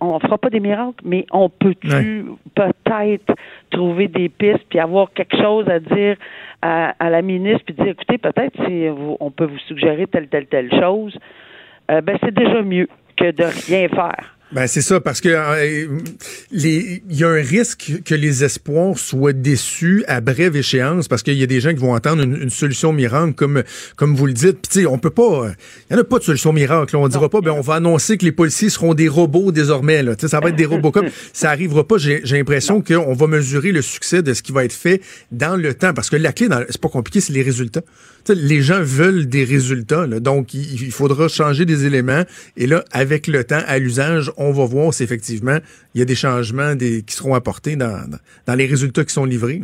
on 0.00 0.18
fera 0.20 0.38
pas 0.38 0.50
des 0.50 0.60
miracles, 0.60 1.00
mais 1.04 1.26
on 1.32 1.48
peut-tu 1.48 2.24
peut-être 2.54 3.34
trouver 3.70 4.08
des 4.08 4.28
pistes, 4.28 4.64
puis 4.68 4.78
avoir 4.78 5.12
quelque 5.12 5.36
chose 5.36 5.68
à 5.68 5.80
dire 5.80 6.16
à, 6.62 6.94
à 6.98 7.10
la 7.10 7.22
ministre, 7.22 7.62
puis 7.64 7.74
dire, 7.74 7.88
écoutez, 7.88 8.18
peut-être 8.18 8.54
si 8.66 8.86
vous- 8.88 9.16
on 9.20 9.30
peut 9.30 9.46
vous 9.46 9.58
suggérer 9.66 10.06
telle, 10.06 10.28
telle, 10.28 10.46
telle 10.46 10.70
chose, 10.80 11.18
euh, 11.90 12.00
ben 12.00 12.16
c'est 12.22 12.32
déjà 12.34 12.62
mieux 12.62 12.88
que 13.16 13.30
de 13.30 13.44
rien 13.66 13.88
faire. 13.88 14.36
Ben 14.54 14.66
c'est 14.66 14.82
ça 14.82 15.00
parce 15.00 15.22
que 15.22 15.30
euh, 15.30 15.86
il 16.50 17.00
y 17.08 17.24
a 17.24 17.28
un 17.28 17.42
risque 17.42 18.02
que 18.04 18.14
les 18.14 18.44
espoirs 18.44 18.98
soient 18.98 19.32
déçus 19.32 20.04
à 20.08 20.20
brève 20.20 20.56
échéance 20.56 21.08
parce 21.08 21.22
qu'il 21.22 21.38
y 21.38 21.42
a 21.42 21.46
des 21.46 21.60
gens 21.60 21.70
qui 21.70 21.80
vont 21.80 21.94
entendre 21.94 22.22
une, 22.22 22.36
une 22.36 22.50
solution 22.50 22.92
miracle 22.92 23.32
comme 23.32 23.62
comme 23.96 24.14
vous 24.14 24.26
le 24.26 24.34
dites. 24.34 24.58
Puis 24.60 24.70
tu 24.70 24.80
sais, 24.80 24.86
on 24.86 24.98
peut 24.98 25.10
pas 25.10 25.52
il 25.88 25.94
y 25.94 25.96
en 25.96 26.00
a 26.00 26.04
pas 26.04 26.18
de 26.18 26.24
solution 26.24 26.52
miracle, 26.52 26.94
on 26.96 27.08
dira 27.08 27.30
pas 27.30 27.40
ben 27.40 27.52
on 27.52 27.62
va 27.62 27.76
annoncer 27.76 28.18
que 28.18 28.26
les 28.26 28.32
policiers 28.32 28.68
seront 28.68 28.92
des 28.92 29.08
robots 29.08 29.52
désormais 29.52 30.02
là, 30.02 30.16
tu 30.16 30.22
sais 30.22 30.28
ça 30.28 30.40
va 30.40 30.50
être 30.50 30.56
des 30.56 30.66
robots 30.66 30.90
comme 30.90 31.08
ça 31.32 31.48
arrivera 31.48 31.88
pas, 31.88 31.96
j'ai 31.96 32.20
l'impression 32.22 32.82
qu'on 32.82 33.14
va 33.14 33.26
mesurer 33.26 33.72
le 33.72 33.80
succès 33.80 34.22
de 34.22 34.34
ce 34.34 34.42
qui 34.42 34.52
va 34.52 34.66
être 34.66 34.74
fait 34.74 35.00
dans 35.30 35.56
le 35.56 35.72
temps 35.72 35.94
parce 35.94 36.10
que 36.10 36.16
la 36.16 36.32
clé 36.32 36.48
c'est 36.68 36.80
pas 36.80 36.88
compliqué, 36.88 37.20
c'est 37.20 37.32
les 37.32 37.42
résultats. 37.42 37.82
Tu 38.24 38.34
sais, 38.34 38.40
les 38.40 38.60
gens 38.60 38.82
veulent 38.82 39.26
des 39.26 39.44
résultats 39.44 40.06
là. 40.06 40.20
donc 40.20 40.52
il, 40.52 40.82
il 40.82 40.92
faudra 40.92 41.28
changer 41.28 41.64
des 41.64 41.86
éléments 41.86 42.24
et 42.58 42.66
là 42.66 42.84
avec 42.92 43.26
le 43.26 43.44
temps 43.44 43.62
à 43.66 43.78
l'usage 43.78 44.30
on 44.42 44.52
va 44.52 44.66
voir 44.66 44.94
si 44.94 45.02
effectivement 45.02 45.58
il 45.94 45.98
y 45.98 46.02
a 46.02 46.04
des 46.04 46.14
changements 46.14 46.76
qui 46.76 47.04
seront 47.08 47.34
apportés 47.34 47.76
dans, 47.76 48.08
les 48.48 48.66
résultats 48.66 49.04
qui 49.04 49.12
sont 49.12 49.24
livrés. 49.24 49.62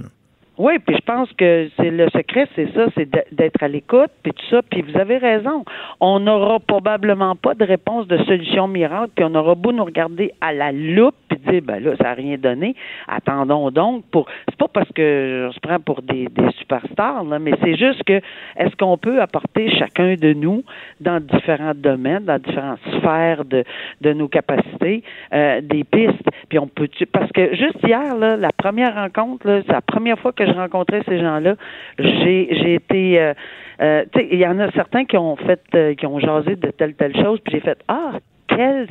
Oui, 0.58 0.78
puis 0.84 0.96
je 0.96 1.02
pense 1.02 1.32
que 1.34 1.68
c'est 1.76 1.90
le 1.90 2.08
secret, 2.10 2.48
c'est 2.56 2.72
ça, 2.74 2.86
c'est 2.96 3.08
d'être 3.32 3.62
à 3.62 3.68
l'écoute, 3.68 4.10
puis 4.22 4.32
tout 4.32 4.44
ça. 4.50 4.60
Puis 4.68 4.82
vous 4.82 4.98
avez 4.98 5.18
raison. 5.18 5.64
On 6.00 6.18
n'aura 6.18 6.58
probablement 6.58 7.36
pas 7.36 7.54
de 7.54 7.64
réponse 7.64 8.08
de 8.08 8.18
solution 8.24 8.66
miracle, 8.66 9.10
puis 9.14 9.24
on 9.24 9.34
aura 9.36 9.54
beau 9.54 9.70
nous 9.70 9.84
regarder 9.84 10.32
à 10.40 10.52
la 10.52 10.72
loupe, 10.72 11.14
puis 11.28 11.38
sais, 11.48 11.60
ben 11.60 11.82
là, 11.82 11.96
ça 11.96 12.04
n'a 12.04 12.14
rien 12.14 12.36
donné. 12.38 12.74
Attendons 13.06 13.70
donc 13.70 14.04
pour. 14.10 14.26
C'est 14.48 14.58
pas 14.58 14.68
parce 14.68 14.90
que 14.92 15.46
on 15.48 15.52
se 15.52 15.60
prend 15.60 15.78
pour 15.78 16.02
des, 16.02 16.26
des 16.26 16.50
superstars, 16.58 17.24
là, 17.24 17.38
mais 17.38 17.52
c'est 17.62 17.76
juste 17.76 18.02
que 18.04 18.20
est-ce 18.56 18.74
qu'on 18.76 18.98
peut 18.98 19.20
apporter 19.20 19.70
chacun 19.70 20.14
de 20.14 20.32
nous 20.32 20.64
dans 21.00 21.20
différents 21.20 21.74
domaines, 21.74 22.24
dans 22.24 22.38
différentes 22.38 22.80
sphères 22.98 23.44
de, 23.44 23.64
de 24.00 24.12
nos 24.12 24.28
capacités, 24.28 25.02
euh, 25.32 25.60
des 25.62 25.84
pistes. 25.84 26.28
Puis 26.48 26.58
on 26.58 26.66
peut 26.66 26.88
parce 27.12 27.30
que 27.32 27.54
juste 27.54 27.78
hier, 27.84 28.16
là, 28.16 28.36
la 28.36 28.50
première 28.52 28.94
rencontre, 28.94 29.46
là, 29.46 29.60
c'est 29.66 29.72
la 29.72 29.80
première 29.80 30.18
fois 30.18 30.32
que 30.32 30.47
je 30.48 30.54
rencontrais 30.54 31.02
ces 31.08 31.18
gens-là, 31.18 31.54
j'ai 31.98 32.48
j'ai 32.50 32.74
été 32.74 33.20
euh, 33.20 33.34
euh, 33.80 34.04
il 34.14 34.38
y 34.38 34.46
en 34.46 34.58
a 34.58 34.70
certains 34.72 35.04
qui 35.04 35.16
ont 35.16 35.36
fait, 35.36 35.60
euh, 35.74 35.94
qui 35.94 36.06
ont 36.06 36.18
jasé 36.18 36.56
de 36.56 36.70
telle 36.70 36.94
telle 36.94 37.16
chose, 37.16 37.40
puis 37.44 37.54
j'ai 37.54 37.60
fait 37.60 37.78
ah 37.88 38.12
quel 38.48 38.88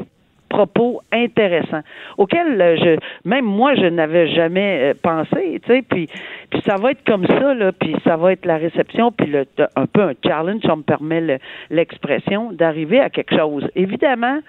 propos 0.50 1.02
intéressants 1.12 1.82
auxquels 2.18 2.62
euh, 2.62 2.78
je 2.78 3.30
même 3.30 3.46
moi 3.46 3.76
je 3.76 3.86
n'avais 3.86 4.28
jamais 4.30 4.94
pensé 5.02 5.62
tu 5.66 5.74
sais 5.74 5.82
puis 5.82 6.08
puis 6.50 6.62
ça 6.66 6.76
va 6.76 6.92
être 6.92 7.04
comme 7.06 7.26
ça 7.26 7.54
là 7.54 7.72
puis 7.72 7.96
ça 8.04 8.16
va 8.16 8.34
être 8.34 8.46
la 8.46 8.58
réception 8.58 9.12
puis 9.12 9.34
un 9.76 9.86
peu 9.86 10.02
un 10.02 10.14
challenge 10.26 10.62
ça 10.64 10.76
me 10.76 10.84
permet 10.84 11.40
l'expression 11.70 12.52
d'arriver 12.52 13.00
à 13.00 13.10
quelque 13.10 13.36
chose 13.36 13.68
évidemment 13.76 14.40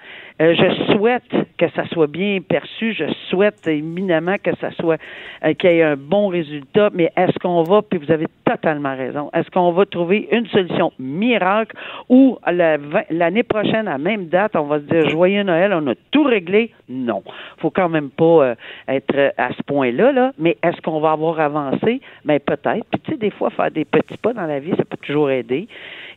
euh, 0.41 0.55
je 0.55 0.93
souhaite 0.93 1.23
que 1.57 1.69
ça 1.75 1.85
soit 1.89 2.07
bien 2.07 2.39
perçu. 2.47 2.93
Je 2.93 3.03
souhaite 3.29 3.67
éminemment 3.67 4.35
que 4.41 4.55
ça 4.61 4.71
soit 4.79 4.97
euh, 5.43 5.53
qu'il 5.53 5.71
y 5.71 5.79
ait 5.79 5.83
un 5.83 5.97
bon 5.97 6.27
résultat. 6.29 6.89
Mais 6.93 7.11
est-ce 7.17 7.37
qu'on 7.39 7.63
va, 7.63 7.81
puis 7.81 7.99
vous 7.99 8.11
avez 8.11 8.27
totalement 8.45 8.95
raison, 8.95 9.29
est-ce 9.33 9.49
qu'on 9.51 9.71
va 9.71 9.85
trouver 9.85 10.29
une 10.31 10.47
solution 10.47 10.91
miracle 10.97 11.75
ou 12.07 12.39
l'année 13.09 13.43
prochaine, 13.43 13.87
à 13.87 13.97
même 13.97 14.25
date, 14.27 14.55
on 14.55 14.63
va 14.63 14.79
se 14.79 14.85
dire 14.85 15.09
joyeux 15.09 15.43
Noël, 15.43 15.73
on 15.73 15.85
a 15.89 15.95
tout 16.11 16.23
réglé? 16.23 16.71
Non. 16.87 17.23
Faut 17.57 17.69
quand 17.69 17.89
même 17.89 18.09
pas 18.09 18.23
euh, 18.43 18.55
être 18.87 19.33
à 19.37 19.49
ce 19.53 19.61
point-là, 19.63 20.11
là. 20.11 20.31
Mais 20.37 20.57
est-ce 20.63 20.81
qu'on 20.81 20.99
va 20.99 21.11
avoir 21.11 21.39
avancé? 21.39 22.01
Mais 22.25 22.39
ben, 22.39 22.55
peut-être. 22.55 22.85
Puis 22.91 23.01
tu 23.01 23.11
sais, 23.11 23.17
des 23.17 23.31
fois, 23.31 23.49
faire 23.49 23.71
des 23.71 23.85
petits 23.85 24.17
pas 24.17 24.33
dans 24.33 24.45
la 24.45 24.59
vie, 24.59 24.71
ça 24.71 24.85
peut 24.85 24.97
toujours 24.97 25.29
aider. 25.29 25.67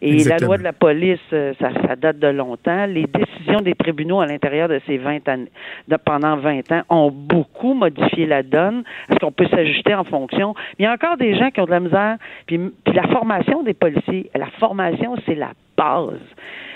Et 0.00 0.24
la 0.24 0.38
loi 0.38 0.58
de 0.58 0.64
la 0.64 0.72
police, 0.72 1.20
ça, 1.30 1.70
ça 1.87 1.96
date 1.96 2.18
de 2.18 2.26
longtemps. 2.26 2.87
Les 2.87 3.06
décisions 3.06 3.61
des 3.61 3.74
tribunaux 3.74 4.20
à 4.20 4.26
l'intérieur 4.26 4.68
de 4.68 4.80
ces 4.87 4.98
20 4.98 5.28
années, 5.28 5.50
de, 5.87 5.96
pendant 5.96 6.37
20 6.37 6.72
ans, 6.72 6.82
ont 6.88 7.11
beaucoup 7.12 7.74
modifié 7.74 8.26
la 8.26 8.42
donne. 8.42 8.82
Est-ce 9.08 9.18
qu'on 9.20 9.30
peut 9.30 9.46
s'ajuster 9.46 9.94
en 9.94 10.04
fonction? 10.04 10.54
il 10.78 10.85
y 10.85 10.87
a 10.87 10.92
encore 10.92 11.16
des 11.16 11.37
gens 11.37 11.50
qui 11.50 11.61
ont 11.61 11.66
de 11.66 11.70
la 11.70 11.80
misère. 11.80 12.16
Puis, 12.46 12.58
puis 12.85 12.94
la 12.94 13.06
formation 13.08 13.62
des 13.62 13.74
policiers, 13.74 14.30
la 14.35 14.46
formation, 14.58 15.14
c'est 15.26 15.35
la 15.35 15.52
base. 15.76 16.18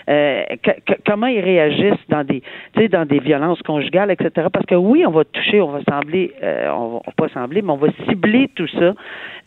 Euh, 0.09 0.45
comment 1.05 1.27
ils 1.27 1.41
réagissent 1.41 2.07
dans 2.09 2.25
des, 2.25 2.43
dans 2.89 3.05
des 3.05 3.19
violences 3.19 3.61
conjugales, 3.63 4.13
etc. 4.13 4.47
Parce 4.53 4.67
que 4.67 4.77
oui, 4.77 5.05
on 5.05 5.11
va 5.11 5.25
toucher, 5.25 5.61
on 5.61 5.71
va 5.71 5.81
sembler, 5.83 6.33
euh, 6.43 6.71
on 6.71 7.03
va 7.05 7.13
pas 7.17 7.29
sembler, 7.31 7.63
mais 7.63 7.71
on 7.71 7.77
va 7.77 7.89
cibler 8.09 8.49
tout 8.55 8.69
ça, 8.69 8.95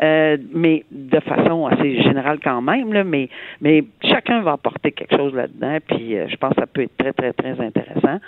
euh, 0.04 0.38
mais 0.54 0.84
de 0.91 1.19
façon 1.22 1.67
assez 1.67 2.02
générale 2.02 2.39
quand 2.43 2.62
même. 2.62 2.89
Mais, 3.06 3.30
mais 3.62 3.84
chacun 4.04 4.41
va 4.41 4.54
apporter 4.54 4.91
quelque 4.91 5.15
chose 5.15 5.34
là-dedans, 5.34 5.78
puis 5.88 6.15
je 6.28 6.36
pense 6.36 6.54
que 6.54 6.62
ça 6.62 6.67
peut 6.67 6.82
être 6.82 6.98
très, 6.98 7.13
très, 7.13 7.32
très 7.32 7.60
intéressant. 7.60 8.19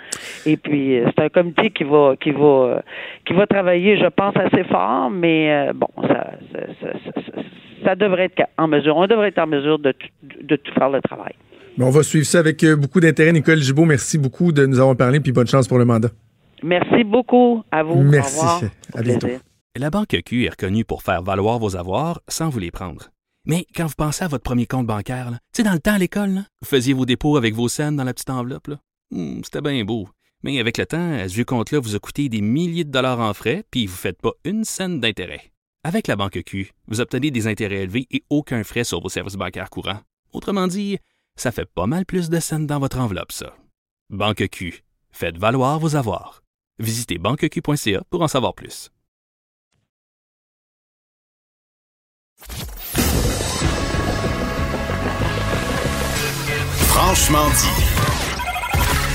Et 0.46 0.56
puis 0.56 1.00
c'est 1.04 1.24
un 1.24 1.28
comité 1.28 1.70
qui 1.70 1.84
va, 1.84 2.14
qui 2.18 2.30
va, 2.30 2.82
qui 3.26 3.34
va 3.34 3.46
travailler, 3.46 3.98
je 3.98 4.06
pense, 4.06 4.34
assez 4.36 4.64
fort, 4.64 5.10
mais 5.10 5.70
bon, 5.74 5.88
ça, 6.02 6.30
ça, 6.52 6.58
ça, 6.80 7.42
ça, 7.84 7.94
devrait 7.94 8.24
être 8.24 8.42
en 8.56 8.68
mesure, 8.68 8.96
on 8.96 9.06
devrait 9.06 9.28
être 9.28 9.38
en 9.38 9.46
mesure 9.46 9.78
de, 9.78 9.94
de 10.40 10.56
tout 10.56 10.72
faire 10.72 10.88
le 10.88 11.00
travail 11.02 11.34
on 11.78 11.90
va 11.90 12.02
suivre 12.02 12.26
ça 12.26 12.38
avec 12.38 12.62
euh, 12.64 12.76
beaucoup 12.76 13.00
d'intérêt. 13.00 13.32
Nicole 13.32 13.60
Gibault, 13.60 13.84
merci 13.84 14.18
beaucoup 14.18 14.52
de 14.52 14.66
nous 14.66 14.78
avoir 14.78 14.96
parlé, 14.96 15.20
puis 15.20 15.32
bonne 15.32 15.46
chance 15.46 15.68
pour 15.68 15.78
le 15.78 15.84
mandat. 15.84 16.10
Merci 16.62 17.04
beaucoup 17.04 17.62
à 17.70 17.82
vous. 17.82 18.02
Merci. 18.02 18.66
À 18.94 19.02
bientôt. 19.02 19.28
La 19.76 19.90
Banque 19.90 20.16
Q 20.24 20.44
est 20.44 20.50
reconnue 20.50 20.84
pour 20.84 21.02
faire 21.02 21.22
valoir 21.22 21.58
vos 21.58 21.76
avoirs 21.76 22.20
sans 22.28 22.50
vous 22.50 22.58
les 22.58 22.70
prendre. 22.70 23.08
Mais 23.46 23.66
quand 23.74 23.86
vous 23.86 23.94
pensez 23.96 24.22
à 24.22 24.28
votre 24.28 24.44
premier 24.44 24.66
compte 24.66 24.86
bancaire, 24.86 25.30
tu 25.30 25.38
sais, 25.56 25.62
dans 25.62 25.72
le 25.72 25.80
temps 25.80 25.94
à 25.94 25.98
l'école, 25.98 26.42
vous 26.60 26.68
faisiez 26.68 26.92
vos 26.92 27.06
dépôts 27.06 27.36
avec 27.36 27.54
vos 27.54 27.68
scènes 27.68 27.96
dans 27.96 28.04
la 28.04 28.12
petite 28.12 28.30
enveloppe. 28.30 28.70
Hmm, 29.10 29.40
c'était 29.42 29.60
bien 29.60 29.82
beau. 29.84 30.08
Mais 30.44 30.60
avec 30.60 30.78
le 30.78 30.86
temps, 30.86 31.12
à 31.12 31.28
ce 31.28 31.34
vieux 31.34 31.44
compte-là 31.44 31.80
vous 31.80 31.96
a 31.96 31.98
coûté 31.98 32.28
des 32.28 32.40
milliers 32.40 32.84
de 32.84 32.90
dollars 32.90 33.20
en 33.20 33.32
frais, 33.32 33.64
puis 33.70 33.86
vous 33.86 33.94
ne 33.94 33.98
faites 33.98 34.20
pas 34.20 34.32
une 34.44 34.64
scène 34.64 35.00
d'intérêt. 35.00 35.52
Avec 35.84 36.06
la 36.06 36.14
Banque 36.16 36.42
Q, 36.44 36.70
vous 36.86 37.00
obtenez 37.00 37.30
des 37.30 37.48
intérêts 37.48 37.82
élevés 37.82 38.06
et 38.10 38.22
aucun 38.30 38.62
frais 38.62 38.84
sur 38.84 39.00
vos 39.00 39.08
services 39.08 39.34
bancaires 39.34 39.70
courants. 39.70 40.00
Autrement 40.32 40.66
dit, 40.66 40.98
ça 41.36 41.52
fait 41.52 41.66
pas 41.66 41.86
mal 41.86 42.04
plus 42.06 42.28
de 42.30 42.40
scènes 42.40 42.66
dans 42.66 42.78
votre 42.78 42.98
enveloppe, 42.98 43.32
ça. 43.32 43.56
Banque 44.10 44.48
Q. 44.48 44.84
Faites 45.10 45.38
valoir 45.38 45.78
vos 45.78 45.96
avoirs. 45.96 46.42
Visitez 46.78 47.18
banqueq.ca 47.18 48.02
pour 48.10 48.22
en 48.22 48.28
savoir 48.28 48.54
plus. 48.54 48.90
Franchement 56.88 57.48
dit. 57.50 57.92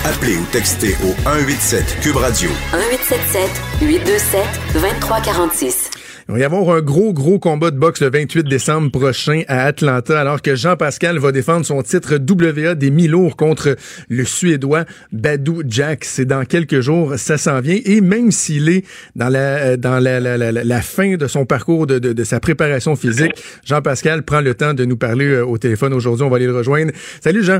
Appelez 0.05 0.37
ou 0.37 0.45
textez 0.51 0.93
au 1.03 1.13
187 1.23 1.99
Cube 2.01 2.15
Radio. 2.15 2.49
1877 2.71 3.49
827 3.81 4.45
2346. 4.73 5.89
Il 6.29 6.33
va 6.33 6.39
y 6.39 6.43
avoir 6.43 6.75
un 6.75 6.81
gros, 6.81 7.13
gros 7.13 7.39
combat 7.39 7.71
de 7.71 7.77
boxe 7.77 8.01
le 8.01 8.09
28 8.09 8.43
décembre 8.43 8.91
prochain 8.91 9.43
à 9.47 9.63
Atlanta, 9.63 10.19
alors 10.19 10.41
que 10.41 10.55
Jean-Pascal 10.55 11.19
va 11.19 11.31
défendre 11.31 11.65
son 11.65 11.81
titre 11.81 12.15
WA 12.17 12.75
des 12.75 12.91
mi-lourds 12.91 13.37
contre 13.37 13.77
le 14.09 14.25
Suédois 14.25 14.83
Badou 15.13 15.63
Jack. 15.65 16.03
C'est 16.03 16.25
dans 16.25 16.43
quelques 16.43 16.81
jours, 16.81 17.13
ça 17.15 17.37
s'en 17.37 17.61
vient. 17.61 17.79
Et 17.85 18.01
même 18.01 18.31
s'il 18.31 18.67
est 18.67 18.85
dans 19.15 19.29
la, 19.29 19.77
dans 19.77 19.99
la, 19.99 20.19
la, 20.19 20.51
la, 20.51 20.81
fin 20.81 21.15
de 21.15 21.27
son 21.27 21.45
parcours, 21.45 21.87
de, 21.87 21.97
de, 21.97 22.11
de 22.11 22.23
sa 22.25 22.41
préparation 22.41 22.97
physique, 22.97 23.41
Jean-Pascal 23.63 24.23
prend 24.23 24.41
le 24.41 24.53
temps 24.53 24.73
de 24.73 24.83
nous 24.83 24.97
parler 24.97 25.27
euh, 25.27 25.45
au 25.45 25.57
téléphone 25.57 25.93
aujourd'hui. 25.93 26.25
On 26.25 26.29
va 26.29 26.35
aller 26.35 26.47
le 26.47 26.57
rejoindre. 26.57 26.91
Salut 27.21 27.43
Jean. 27.43 27.59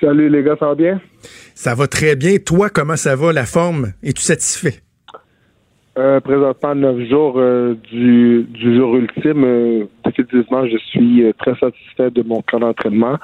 Salut 0.00 0.30
les 0.30 0.42
gars, 0.42 0.56
ça 0.58 0.68
va 0.68 0.74
bien? 0.74 0.98
Ça 1.54 1.74
va 1.74 1.88
très 1.88 2.16
bien. 2.16 2.38
Toi, 2.38 2.70
comment 2.70 2.96
ça 2.96 3.16
va, 3.16 3.34
la 3.34 3.44
forme? 3.44 3.92
Es-tu 4.02 4.22
satisfait? 4.22 4.80
Euh, 5.98 6.20
présentement, 6.20 6.74
neuf 6.74 7.08
jours 7.08 7.36
euh, 7.38 7.74
du, 7.90 8.46
du 8.50 8.76
jour 8.76 8.96
ultime, 8.96 9.44
euh, 9.44 9.84
définitivement, 10.04 10.66
je 10.66 10.76
suis 10.76 11.24
très 11.38 11.54
satisfait 11.54 12.10
de 12.10 12.22
mon 12.22 12.42
camp 12.42 12.60
d'entraînement. 12.60 13.16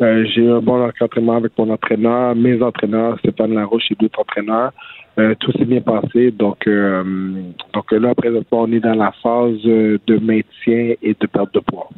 j'ai 0.00 0.40
eu 0.42 0.50
un 0.50 0.60
bon 0.60 0.90
entraînement 1.00 1.36
avec 1.36 1.52
mon 1.58 1.68
entraîneur, 1.68 2.34
mes 2.34 2.62
entraîneurs, 2.62 3.18
Stéphane 3.18 3.52
Larouche 3.52 3.90
et 3.90 3.96
d'autres 4.00 4.20
entraîneurs. 4.20 4.72
tout 5.40 5.52
s'est 5.52 5.66
bien 5.66 5.82
passé. 5.82 6.30
Donc, 6.30 6.66
donc 7.74 7.92
là, 7.92 8.14
présentement, 8.14 8.62
on 8.62 8.72
est 8.72 8.80
dans 8.80 8.94
la 8.94 9.12
phase 9.22 9.62
de 9.62 10.18
maintien 10.18 10.94
et 11.02 11.16
de 11.18 11.26
perte 11.26 11.52
de 11.54 11.60
poids. 11.60 11.88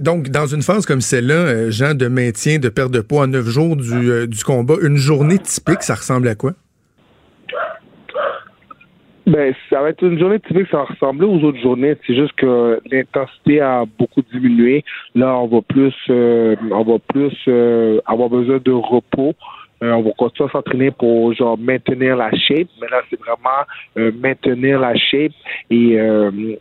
Donc, 0.00 0.28
dans 0.28 0.46
une 0.46 0.62
phase 0.62 0.86
comme 0.86 1.00
celle-là, 1.00 1.70
Jean, 1.70 1.94
de 1.94 2.06
maintien, 2.06 2.58
de 2.58 2.68
perte 2.68 2.92
de 2.92 3.00
poids 3.00 3.26
neuf 3.26 3.46
jours 3.46 3.76
du, 3.76 4.28
du 4.28 4.44
combat, 4.44 4.76
une 4.82 4.96
journée 4.96 5.38
typique, 5.38 5.82
ça 5.82 5.94
ressemble 5.94 6.28
à 6.28 6.34
quoi? 6.34 6.52
Ben, 9.26 9.54
ça 9.70 9.80
va 9.80 9.88
être 9.88 10.04
une 10.04 10.18
journée 10.18 10.38
typique, 10.40 10.68
ça 10.70 10.78
va 10.78 10.84
ressembler 10.84 11.26
aux 11.26 11.42
autres 11.44 11.58
journées. 11.58 11.94
C'est 12.06 12.14
juste 12.14 12.34
que 12.34 12.78
l'intensité 12.90 13.60
a 13.60 13.84
beaucoup 13.98 14.20
diminué. 14.32 14.84
Là, 15.14 15.38
on 15.38 15.46
va 15.46 15.62
plus, 15.62 15.94
euh, 16.10 16.54
on 16.70 16.82
va 16.82 16.98
plus 16.98 17.34
euh, 17.48 18.00
avoir 18.04 18.28
besoin 18.28 18.58
de 18.62 18.72
repos. 18.72 19.34
Euh, 19.82 19.92
on 19.92 20.02
va 20.02 20.10
continuer 20.18 20.48
à 20.50 20.52
s'entraîner 20.52 20.90
pour 20.90 21.32
genre 21.32 21.56
maintenir 21.56 22.16
la 22.16 22.30
shape, 22.32 22.68
mais 22.80 22.86
là 22.90 23.00
c'est 23.10 23.18
vraiment 23.18 24.10
maintenir 24.22 24.78
la 24.78 24.94
shape 24.94 25.32
et, 25.68 25.98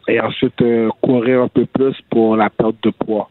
et 0.07 0.19
ensuite 0.19 0.63
courir 1.01 1.43
un 1.43 1.47
peu 1.47 1.65
plus 1.65 1.95
pour 2.09 2.35
la 2.35 2.49
perte 2.49 2.75
de 2.83 2.89
poids. 2.89 3.29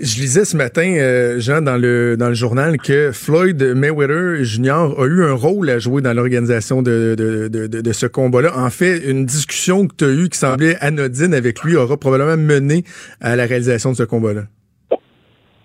Je 0.00 0.20
lisais 0.20 0.44
ce 0.44 0.56
matin, 0.56 0.94
euh, 0.96 1.40
Jean, 1.40 1.60
dans 1.60 1.76
le, 1.76 2.16
dans 2.16 2.28
le 2.28 2.34
journal, 2.34 2.76
que 2.78 3.10
Floyd 3.10 3.60
Mayweather 3.60 4.44
Jr. 4.44 4.94
a 4.96 5.04
eu 5.06 5.24
un 5.24 5.32
rôle 5.32 5.68
à 5.70 5.80
jouer 5.80 6.02
dans 6.02 6.12
l'organisation 6.14 6.82
de, 6.82 7.16
de, 7.18 7.48
de, 7.48 7.66
de, 7.66 7.92
ce 7.92 8.06
combat-là. 8.06 8.56
En 8.56 8.70
fait, 8.70 8.98
une 9.10 9.26
discussion 9.26 9.88
que 9.88 9.96
tu 9.96 10.04
as 10.04 10.10
eue 10.10 10.28
qui 10.28 10.38
semblait 10.38 10.76
anodine 10.80 11.34
avec 11.34 11.64
lui 11.64 11.74
aura 11.74 11.96
probablement 11.96 12.36
mené 12.36 12.84
à 13.20 13.34
la 13.34 13.44
réalisation 13.44 13.90
de 13.90 13.96
ce 13.96 14.04
combat-là. 14.04 14.42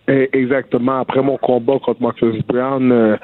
Eh, 0.07 0.29
exactement. 0.33 1.01
Après 1.01 1.21
mon 1.21 1.37
combat 1.37 1.77
contre 1.85 2.01
Marcus 2.01 2.43
Brown, 2.47 2.91
euh, 2.91 3.17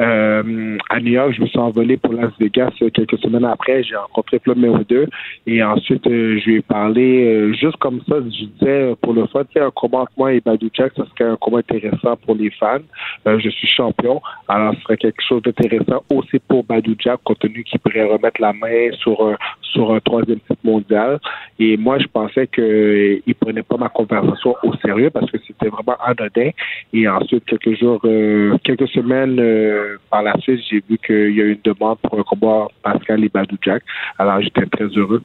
euh, 0.00 0.78
à 0.88 0.98
New 1.00 1.12
York, 1.12 1.34
je 1.36 1.42
me 1.42 1.46
suis 1.46 1.58
envolé 1.58 1.98
pour 1.98 2.14
Las 2.14 2.32
Vegas 2.40 2.70
euh, 2.80 2.88
quelques 2.90 3.18
semaines 3.18 3.44
après. 3.44 3.82
J'ai 3.82 3.96
rencontré 3.96 4.38
Floyd 4.38 4.58
Mayweather 4.58 5.06
et 5.46 5.62
ensuite 5.62 6.06
euh, 6.06 6.38
je 6.38 6.44
lui 6.46 6.56
ai 6.56 6.62
parlé 6.62 7.52
juste 7.54 7.76
comme 7.76 8.00
ça. 8.08 8.16
Je 8.20 8.46
disais 8.46 8.94
pour 9.02 9.12
le 9.12 9.26
fun, 9.26 9.42
un 9.56 9.70
combat 9.70 9.98
entre 10.00 10.12
moi 10.16 10.32
et 10.32 10.40
Badou 10.40 10.70
Jack, 10.72 10.92
ce 10.96 11.02
serait 11.04 11.30
un 11.30 11.36
combat 11.36 11.58
intéressant 11.58 12.16
pour 12.24 12.34
les 12.34 12.50
fans. 12.50 12.78
je 13.26 13.48
suis 13.50 13.68
champion, 13.68 14.22
alors 14.48 14.74
ce 14.74 14.80
serait 14.82 14.96
quelque 14.96 15.22
chose 15.22 15.42
d'intéressant 15.42 16.02
aussi 16.10 16.38
pour 16.48 16.64
Badou 16.64 16.94
Jack, 16.98 17.20
compte 17.24 17.40
tenu 17.40 17.62
qu'il 17.64 17.78
pourrait 17.80 18.04
remettre 18.04 18.40
la 18.40 18.52
main 18.52 18.90
sur 19.00 19.20
un 19.26 19.36
sur 19.72 19.92
un 19.92 20.00
troisième 20.00 20.40
titre 20.40 20.60
mondial. 20.64 21.18
Et 21.58 21.76
moi, 21.76 21.98
je 21.98 22.06
pensais 22.06 22.46
qu'il 22.48 23.22
il 23.26 23.34
prenait 23.34 23.62
pas 23.62 23.76
ma 23.76 23.88
conversation 23.88 24.56
au 24.62 24.74
sérieux 24.76 25.10
parce 25.10 25.30
que 25.30 25.38
c'était 25.46 25.68
vraiment 25.68 25.96
anodin. 26.04 26.50
Et 26.92 27.06
ensuite, 27.08 27.44
quelques 27.44 27.78
jours, 27.78 28.00
quelques 28.64 28.88
semaines 28.88 29.38
par 30.10 30.22
la 30.22 30.38
suite, 30.40 30.60
j'ai 30.68 30.82
vu 30.88 30.98
qu'il 30.98 31.36
y 31.36 31.40
a 31.40 31.44
eu 31.44 31.52
une 31.52 31.60
demande 31.62 31.98
pour 31.98 32.18
un 32.18 32.22
combat 32.22 32.68
Pascal 32.82 33.24
et 33.24 33.30
Jack. 33.62 33.82
Alors, 34.18 34.40
j'étais 34.40 34.66
très 34.66 34.86
heureux. 34.86 35.22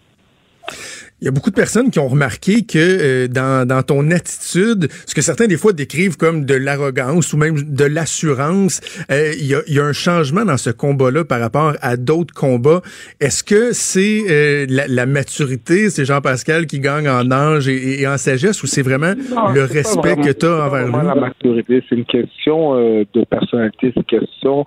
Il 1.21 1.25
y 1.25 1.28
a 1.30 1.32
beaucoup 1.32 1.49
de 1.49 1.56
personnes 1.56 1.91
qui 1.91 1.99
ont 1.99 2.10
remarqué 2.10 2.65
que 2.65 2.78
euh, 2.78 3.28
dans, 3.30 3.65
dans, 3.65 3.82
ton 3.84 4.12
attitude, 4.12 4.89
ce 5.06 5.15
que 5.15 5.21
certains 5.21 5.47
des 5.47 5.56
fois 5.56 5.71
décrivent 5.71 6.17
comme 6.17 6.43
de 6.43 6.56
l'arrogance 6.56 7.32
ou 7.32 7.38
même 7.38 7.56
de 7.56 7.86
l'assurance, 7.86 8.82
euh, 9.10 9.32
il, 9.39 9.45
y 9.45 9.56
a, 9.56 9.60
il, 9.67 9.75
y 9.75 9.80
a, 9.80 9.86
un 9.86 9.93
changement 9.93 10.43
dans 10.43 10.58
ce 10.58 10.71
combat-là 10.71 11.23
par 11.23 11.39
rapport 11.39 11.73
à 11.82 11.95
d'autres 11.95 12.34
combats. 12.34 12.82
Est-ce 13.21 13.45
que 13.45 13.71
c'est 13.71 14.23
euh, 14.30 14.65
la, 14.67 14.88
la, 14.89 15.06
maturité, 15.06 15.89
c'est 15.89 16.04
Jean-Pascal 16.04 16.65
qui 16.65 16.82
gagne 16.82 17.08
en 17.08 17.32
âge 17.32 17.69
et, 17.69 18.01
et 18.01 18.08
en 18.10 18.17
sagesse 18.17 18.62
ou 18.62 18.67
c'est 18.67 18.82
vraiment 18.82 19.13
non, 19.15 19.54
le 19.54 19.63
respect 19.63 20.17
que 20.17 20.34
tu 20.34 20.45
as 20.45 20.65
envers 20.65 20.86
lui? 20.86 21.08
la 21.08 21.15
maturité, 21.15 21.82
c'est 21.88 21.95
une 21.95 22.04
question 22.04 22.75
de 22.75 23.23
personnalité, 23.23 23.93
c'est 23.93 23.95
une 23.95 24.21
question 24.21 24.65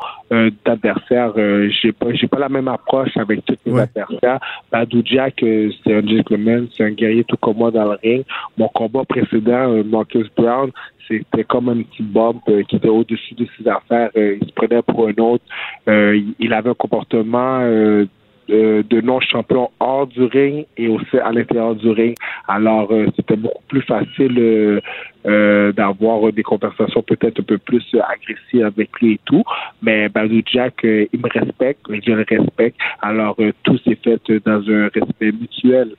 d'adversaire. 0.65 1.35
j'ai 1.83 1.93
pas 1.93 2.07
j'ai 2.15 2.27
pas 2.27 2.39
la 2.39 2.49
même 2.49 2.69
approche 2.69 3.15
avec 3.17 3.45
tous 3.45 3.57
mes 3.67 3.73
ouais. 3.73 3.83
adversaires. 3.83 4.41
Badou 4.73 5.03
Jack, 5.05 5.35
c'est 5.41 5.95
un 5.95 6.03
gentleman, 6.39 6.69
c'est 6.77 6.85
un 6.85 6.91
guerrier 6.91 7.25
tout 7.25 7.37
comme 7.37 7.59
moi 7.59 7.71
dans 7.71 7.85
le 7.85 7.99
ring. 8.03 8.25
Mon 8.57 8.69
combat 8.69 9.05
précédent, 9.05 9.73
euh, 9.73 9.83
Marcus 9.85 10.27
Brown, 10.37 10.71
c'était 11.07 11.45
comme 11.45 11.69
un 11.69 11.83
petit 11.83 12.03
bump 12.03 12.43
euh, 12.49 12.63
qui 12.65 12.77
était 12.77 12.89
au-dessus 12.89 13.35
de 13.35 13.47
ses 13.57 13.69
affaires. 13.69 14.11
Euh, 14.17 14.39
il 14.41 14.47
se 14.47 14.53
prenait 14.53 14.83
pour 14.83 15.09
un 15.09 15.23
autre. 15.23 15.45
Il 15.87 16.53
avait 16.53 16.71
un 16.71 16.75
comportement 16.75 17.61
de, 17.61 18.09
de 18.49 19.01
non-champion 19.01 19.71
hors 19.81 20.07
du 20.07 20.25
ring 20.25 20.67
et 20.77 20.89
aussi 20.89 21.19
à 21.19 21.33
l'intérieur 21.33 21.75
du 21.75 21.91
ring. 21.91 22.15
Alors, 22.47 22.93
c'était 23.17 23.37
beaucoup 23.37 23.63
plus 23.69 23.83
facile 23.83 24.81
d'avoir 25.25 26.33
des 26.33 26.43
conversations 26.43 27.03
peut-être 27.03 27.41
un 27.41 27.43
peu 27.43 27.59
plus 27.59 27.85
agressives 27.95 28.65
avec 28.65 28.91
lui 29.01 29.13
et 29.15 29.21
tout. 29.25 29.45
Mais 29.83 30.09
Badou 30.09 30.43
Jack, 30.47 30.81
il 30.85 31.09
me 31.15 31.29
respecte, 31.29 31.81
je 31.89 32.13
le 32.13 32.27
respecte. 32.29 32.79
Alors, 33.01 33.37
tout 33.63 33.79
s'est 33.79 33.99
fait 34.03 34.21
dans 34.45 34.63
un 34.69 34.89
respect 34.95 35.33
mutuel. 35.33 35.95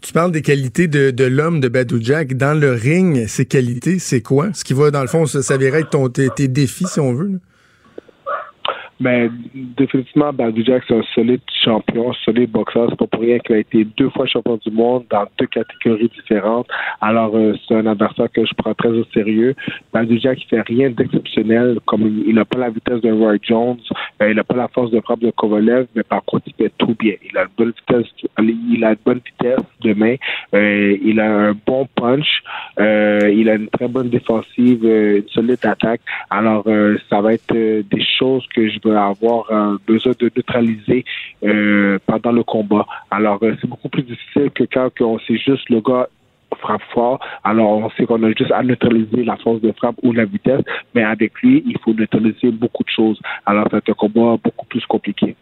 Tu 0.00 0.12
parles 0.12 0.32
des 0.32 0.42
qualités 0.42 0.88
de, 0.88 1.10
de 1.10 1.24
l'homme 1.24 1.60
de 1.60 1.68
Badou 1.68 1.98
Jack. 2.00 2.34
Dans 2.36 2.58
le 2.58 2.72
ring, 2.72 3.26
ces 3.26 3.46
qualités, 3.46 3.98
c'est 3.98 4.20
quoi? 4.20 4.50
Ce 4.52 4.64
qui 4.64 4.74
va, 4.74 4.90
dans 4.90 5.02
le 5.02 5.08
fond, 5.08 5.26
s'avérer 5.26 5.80
être 5.80 5.90
ton, 5.90 6.08
tes, 6.08 6.28
tes, 6.30 6.48
défis, 6.48 6.86
si 6.86 7.00
on 7.00 7.14
veut. 7.14 7.28
Là? 7.28 7.38
Mais 9.02 9.28
définitivement, 9.54 10.32
Badou 10.32 10.62
Jack, 10.64 10.84
c'est 10.86 10.96
un 10.96 11.02
solide 11.12 11.40
champion, 11.64 12.12
solide 12.24 12.52
boxeur. 12.52 12.86
C'est 12.88 12.98
pas 12.98 13.08
pour 13.08 13.20
rien 13.20 13.40
qu'il 13.40 13.56
a 13.56 13.58
été 13.58 13.84
deux 13.84 14.10
fois 14.10 14.26
champion 14.26 14.60
du 14.64 14.70
monde 14.70 15.04
dans 15.10 15.26
deux 15.38 15.46
catégories 15.46 16.08
différentes. 16.08 16.68
Alors, 17.00 17.34
euh, 17.34 17.52
c'est 17.66 17.74
un 17.74 17.86
adversaire 17.86 18.30
que 18.30 18.46
je 18.46 18.54
prends 18.54 18.74
très 18.74 18.90
au 18.90 19.04
sérieux. 19.12 19.56
Badou 19.92 20.18
Jack, 20.20 20.40
il 20.42 20.46
fait 20.46 20.60
rien 20.60 20.90
d'exceptionnel. 20.90 21.80
Comme 21.84 22.22
il 22.24 22.32
n'a 22.32 22.44
pas 22.44 22.60
la 22.60 22.70
vitesse 22.70 23.00
de 23.00 23.10
Roy 23.10 23.38
Jones, 23.42 23.80
euh, 24.22 24.30
il 24.30 24.36
n'a 24.36 24.44
pas 24.44 24.54
la 24.54 24.68
force 24.68 24.92
de 24.92 25.00
frappe 25.00 25.18
de 25.18 25.32
Kovalev, 25.32 25.88
mais 25.96 26.04
par 26.04 26.22
contre, 26.24 26.44
il 26.46 26.54
fait 26.54 26.72
tout 26.78 26.94
bien. 26.96 27.14
Il 27.28 27.36
a 27.36 27.42
une 27.42 27.48
bonne 27.56 27.72
vitesse, 27.72 28.06
il 28.38 28.84
a 28.84 28.90
une 28.90 28.96
bonne 29.04 29.20
vitesse 29.26 29.66
de 29.80 29.94
main. 29.94 30.14
Euh, 30.54 30.96
il 31.02 31.18
a 31.18 31.48
un 31.48 31.54
bon 31.66 31.88
punch. 31.96 32.42
il 32.78 33.48
a 33.48 33.54
une 33.54 33.68
très 33.68 33.88
bonne 33.88 34.10
défensive, 34.10 34.84
une 34.84 35.28
solide 35.30 35.58
attaque. 35.64 36.02
Alors, 36.30 36.64
ça 37.10 37.20
va 37.20 37.34
être 37.34 37.52
des 37.52 38.04
choses 38.16 38.46
que 38.54 38.68
je 38.68 38.78
veux 38.92 38.98
avoir 38.98 39.50
euh, 39.50 39.76
besoin 39.86 40.12
de 40.18 40.30
neutraliser 40.36 41.04
euh, 41.44 41.98
pendant 42.06 42.32
le 42.32 42.42
combat. 42.42 42.86
Alors, 43.10 43.38
euh, 43.42 43.54
c'est 43.60 43.68
beaucoup 43.68 43.88
plus 43.88 44.02
difficile 44.02 44.50
que 44.50 44.64
quand 44.64 44.90
on 45.00 45.18
sait 45.20 45.36
juste 45.36 45.68
le 45.70 45.80
gars 45.80 46.08
frappe 46.58 46.82
fort. 46.92 47.18
Alors, 47.44 47.78
on 47.78 47.90
sait 47.90 48.04
qu'on 48.04 48.22
a 48.22 48.28
juste 48.28 48.52
à 48.52 48.62
neutraliser 48.62 49.24
la 49.24 49.36
force 49.36 49.60
de 49.62 49.72
frappe 49.72 49.96
ou 50.02 50.12
la 50.12 50.26
vitesse, 50.26 50.60
mais 50.94 51.02
avec 51.02 51.32
lui, 51.42 51.62
il 51.66 51.78
faut 51.78 51.94
neutraliser 51.94 52.50
beaucoup 52.50 52.84
de 52.84 52.90
choses. 52.90 53.20
Alors, 53.46 53.66
c'est 53.70 53.88
un 53.88 53.94
combat 53.94 54.36
beaucoup 54.42 54.66
plus 54.66 54.84
compliqué. 54.86 55.34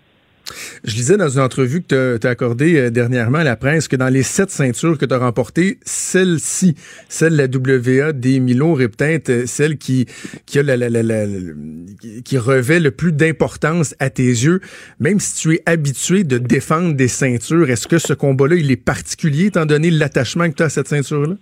Je 0.84 0.94
lisais 0.96 1.16
dans 1.16 1.28
une 1.28 1.40
entrevue 1.40 1.82
que 1.82 2.18
tu 2.20 2.26
as 2.26 2.30
accordée 2.30 2.76
euh, 2.76 2.90
dernièrement 2.90 3.38
à 3.38 3.44
la 3.44 3.56
presse 3.56 3.88
que 3.88 3.96
dans 3.96 4.08
les 4.08 4.22
sept 4.22 4.50
ceintures 4.50 4.98
que 4.98 5.06
tu 5.06 5.14
as 5.14 5.18
remportées, 5.18 5.78
celle-ci, 5.84 6.74
celle 7.08 7.36
de 7.36 7.58
la 7.58 8.06
WA 8.06 8.12
des 8.12 8.40
Milo, 8.40 8.78
est 8.80 8.88
peut-être 8.88 9.46
celle 9.46 9.78
qui, 9.78 10.06
qui, 10.46 10.58
qui 12.24 12.38
revêt 12.38 12.80
le 12.80 12.90
plus 12.90 13.12
d'importance 13.12 13.94
à 13.98 14.10
tes 14.10 14.22
yeux. 14.22 14.60
Même 14.98 15.20
si 15.20 15.34
tu 15.34 15.54
es 15.54 15.62
habitué 15.66 16.24
de 16.24 16.38
défendre 16.38 16.94
des 16.94 17.08
ceintures, 17.08 17.70
est-ce 17.70 17.88
que 17.88 17.98
ce 17.98 18.12
combat-là, 18.12 18.56
il 18.56 18.70
est 18.70 18.76
particulier 18.76 19.46
étant 19.46 19.66
donné 19.66 19.90
l'attachement 19.90 20.48
que 20.50 20.56
tu 20.56 20.62
as 20.62 20.66
à 20.66 20.70
cette 20.70 20.88
ceinture-là? 20.88 21.36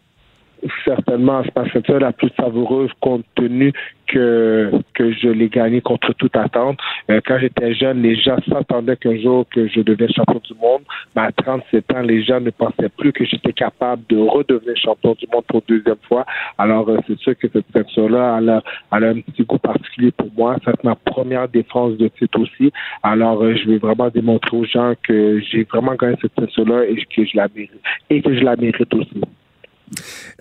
Certainement, 0.85 1.43
c'est 1.45 1.57
ma 1.57 1.71
ceinture 1.71 2.01
la 2.01 2.13
plus 2.13 2.31
savoureuse 2.37 2.91
compte 3.01 3.25
tenu 3.35 3.73
que, 4.09 4.71
que 4.95 5.13
je 5.13 5.29
l'ai 5.29 5.49
gagnée 5.49 5.81
contre 5.81 6.13
toute 6.15 6.35
attente. 6.37 6.79
Euh, 7.11 7.21
quand 7.25 7.39
j'étais 7.39 7.75
jeune, 7.75 8.03
les 8.03 8.17
gens 8.17 8.39
s'attendaient 8.49 8.97
qu'un 8.97 9.17
jour 9.19 9.45
que 9.53 9.69
je 9.69 9.81
devienne 9.81 10.11
champion 10.13 10.41
du 10.45 10.55
monde. 10.55 10.83
Mais 11.15 11.23
à 11.23 11.33
37 11.33 11.93
ans, 11.95 12.01
les 12.01 12.23
gens 12.25 12.41
ne 12.41 12.51
pensaient 12.51 12.89
plus 12.89 13.13
que 13.13 13.25
j'étais 13.25 13.53
capable 13.53 14.03
de 14.09 14.19
redevenir 14.19 14.77
champion 14.77 15.15
du 15.15 15.27
monde 15.33 15.45
pour 15.47 15.63
deuxième 15.69 15.97
fois. 16.09 16.25
Alors, 16.57 16.89
euh, 16.89 16.99
c'est 17.07 17.19
sûr 17.19 17.37
que 17.37 17.49
cette 17.53 17.67
ceinture-là, 17.73 18.39
elle 18.41 18.49
a, 18.49 18.63
elle 18.93 19.05
a 19.05 19.09
un 19.09 19.21
petit 19.21 19.45
goût 19.45 19.59
particulier 19.59 20.11
pour 20.11 20.29
moi. 20.37 20.57
C'est 20.65 20.85
ma 20.85 20.95
première 20.95 21.49
défense 21.49 21.97
de 21.99 22.09
titre 22.09 22.41
aussi. 22.41 22.73
Alors, 23.03 23.43
euh, 23.43 23.55
je 23.55 23.69
vais 23.71 23.79
vraiment 23.79 24.09
démontrer 24.09 24.57
aux 24.57 24.65
gens 24.65 24.95
que 25.03 25.41
j'ai 25.41 25.65
vraiment 25.65 25.95
gagné 25.95 26.17
cette 26.21 26.33
ceinture-là 26.39 26.85
et 26.87 26.97
que 26.97 27.25
je 27.25 27.37
la 27.37 27.49
mérite. 27.55 27.83
Et 28.11 28.23
que 28.23 28.35
je 28.35 28.41
la 28.41 28.57
mérite 28.57 28.93
aussi. 28.95 29.21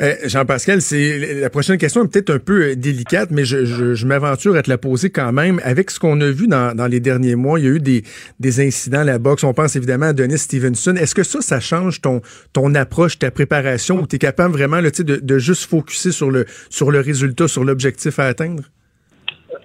Euh, 0.02 0.16
Jean-Pascal, 0.26 0.82
c'est 0.82 1.40
la 1.40 1.50
prochaine 1.50 1.78
question 1.78 2.04
est 2.04 2.08
peut-être 2.08 2.30
un 2.30 2.40
peu 2.40 2.76
délicate, 2.76 3.30
mais 3.32 3.46
je, 3.46 4.06
m'aventure 4.06 4.56
à 4.56 4.64
te 4.64 4.70
la 4.70 4.78
poser 4.78 5.10
quand 5.10 5.32
même. 5.32 5.60
Avec 5.64 5.92
ce 5.92 6.00
qu'on 6.00 6.20
a 6.22 6.30
vu 6.30 6.48
dans, 6.48 6.88
les 6.90 7.00
derniers 7.00 7.36
mois, 7.36 7.60
il 7.60 7.66
y 7.66 7.68
a 7.68 7.72
eu 7.72 7.80
des, 7.80 8.04
incidents 8.60 9.00
à 9.00 9.04
la 9.04 9.20
boxe. 9.20 9.44
On 9.44 9.54
pense 9.54 9.76
évidemment 9.76 10.08
à 10.08 10.14
Denis 10.14 10.38
Stevenson. 10.38 10.96
Est-ce 10.96 11.16
que 11.16 11.24
ça, 11.24 11.42
ça 11.42 11.60
change 11.60 12.02
ton, 12.02 12.22
approche, 12.76 13.20
ta 13.20 13.32
préparation, 13.32 14.02
ou 14.02 14.08
tu 14.08 14.18
es 14.18 14.20
capable 14.20 14.54
vraiment 14.54 14.82
là, 14.82 14.92
de, 14.92 15.16
de 15.16 15.38
juste 15.40 15.70
focuser 15.70 16.12
sur 16.12 16.28
sur 16.70 16.92
le 16.92 17.00
résultat, 17.00 17.48
sur 17.48 17.64
l'objectif 17.64 18.20
à 18.20 18.26
atteindre? 18.26 18.64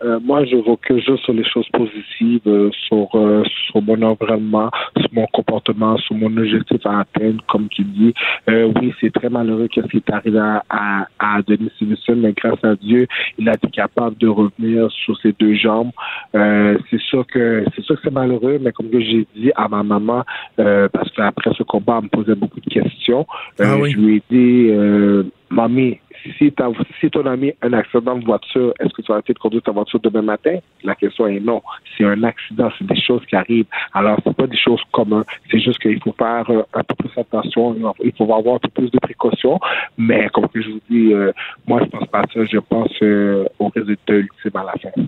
Euh, 0.05 0.19
moi, 0.21 0.45
je 0.45 0.57
que 0.83 0.99
juste 0.99 1.25
sur 1.25 1.33
les 1.33 1.45
choses 1.45 1.69
positives, 1.73 2.41
euh, 2.47 2.71
sur, 2.89 3.09
euh, 3.15 3.43
sur 3.67 3.83
mon 3.83 4.01
environnement, 4.03 4.71
sur 4.99 5.09
mon 5.13 5.27
comportement, 5.27 5.97
sur 5.99 6.15
mon 6.15 6.35
objectif 6.37 6.85
à 6.87 7.01
atteindre, 7.01 7.43
comme 7.49 7.69
tu 7.69 7.83
dis. 7.85 8.15
oui, 8.49 8.93
c'est 9.01 9.13
très 9.13 9.29
malheureux 9.29 9.69
qu'est-ce 9.69 9.87
qui 9.89 9.99
est 9.99 10.11
arrivé 10.11 10.39
à, 10.39 10.63
à, 10.69 11.07
à 11.19 11.43
Denis 11.43 11.71
Stevenson, 11.77 12.17
mais 12.17 12.33
grâce 12.33 12.63
à 12.65 12.75
Dieu, 12.77 13.07
il 13.39 13.49
a 13.49 13.55
été 13.55 13.69
capable 13.69 14.17
de 14.19 14.29
revenir 14.29 14.91
sur 14.91 15.19
ses 15.21 15.33
deux 15.39 15.55
jambes. 15.55 15.91
c'est 16.33 17.01
sûr 17.01 17.27
que 17.27 17.65
c'est 17.75 17.83
sûr 17.83 17.97
que 17.97 18.03
c'est 18.05 18.13
malheureux, 18.13 18.59
mais 18.61 18.73
comme 18.73 18.89
j'ai 18.93 19.27
dit 19.37 19.53
à 19.57 19.69
ma 19.69 19.83
maman, 19.83 20.25
parce 20.57 21.11
qu'après 21.17 21.53
ce 21.57 21.63
combat, 21.63 21.99
elle 21.99 22.05
me 22.05 22.09
posait 22.09 22.35
beaucoup 22.35 22.61
de 22.61 22.71
questions. 22.71 23.27
Ah 23.59 23.77
oui. 23.79 23.93
Je 23.93 23.99
lui 23.99 24.17
ai 24.17 24.23
dit, 24.31 25.31
mamie, 25.51 25.99
si, 26.23 26.53
si 27.01 27.11
ton 27.11 27.27
ami 27.27 27.53
a 27.61 27.67
un 27.67 27.73
accident 27.73 28.17
de 28.17 28.25
voiture, 28.25 28.73
est-ce 28.81 28.93
que 28.93 29.03
tu 29.03 29.09
vas 29.09 29.15
arrêter 29.15 29.33
de 29.33 29.39
conduire 29.39 29.63
ta 29.63 29.73
voiture 29.73 30.01
demain 30.01 30.23
matin? 30.23 30.59
La 30.85 30.95
question 30.95 31.27
est 31.27 31.41
non. 31.41 31.63
C'est 31.97 32.05
un 32.05 32.23
accident, 32.23 32.71
c'est 32.79 32.87
des 32.87 33.01
choses 33.01 33.23
qui 33.27 33.37
arrivent. 33.37 33.67
Alors, 33.93 34.19
c'est 34.25 34.37
pas 34.37 34.47
des 34.47 34.57
choses 34.57 34.81
communes. 34.93 35.25
C'est 35.51 35.61
juste 35.61 35.79
qu'il 35.81 36.01
faut 36.03 36.15
faire 36.19 36.49
euh, 36.51 36.63
un 36.75 36.83
peu 36.83 36.95
plus 36.95 37.11
attention. 37.21 37.77
Il 38.03 38.13
faut 38.17 38.25
avoir 38.33 38.57
un 38.57 38.59
peu 38.59 38.69
plus 38.69 38.91
de 38.91 38.99
précautions. 38.99 39.59
Mais 39.99 40.29
comme 40.33 40.49
je 40.55 40.71
vous 40.71 40.81
dis, 40.89 41.13
euh, 41.13 41.33
moi, 41.67 41.81
je 41.85 41.91
pense 41.91 42.07
pas 42.09 42.21
à 42.21 42.25
ça. 42.33 42.45
Je 42.45 42.59
pense 42.59 42.93
euh, 43.03 43.45
au 43.59 43.69
résultat 43.69 44.15
ultime 44.15 44.51
à 44.55 44.65
la 44.65 44.73
fin 44.73 45.03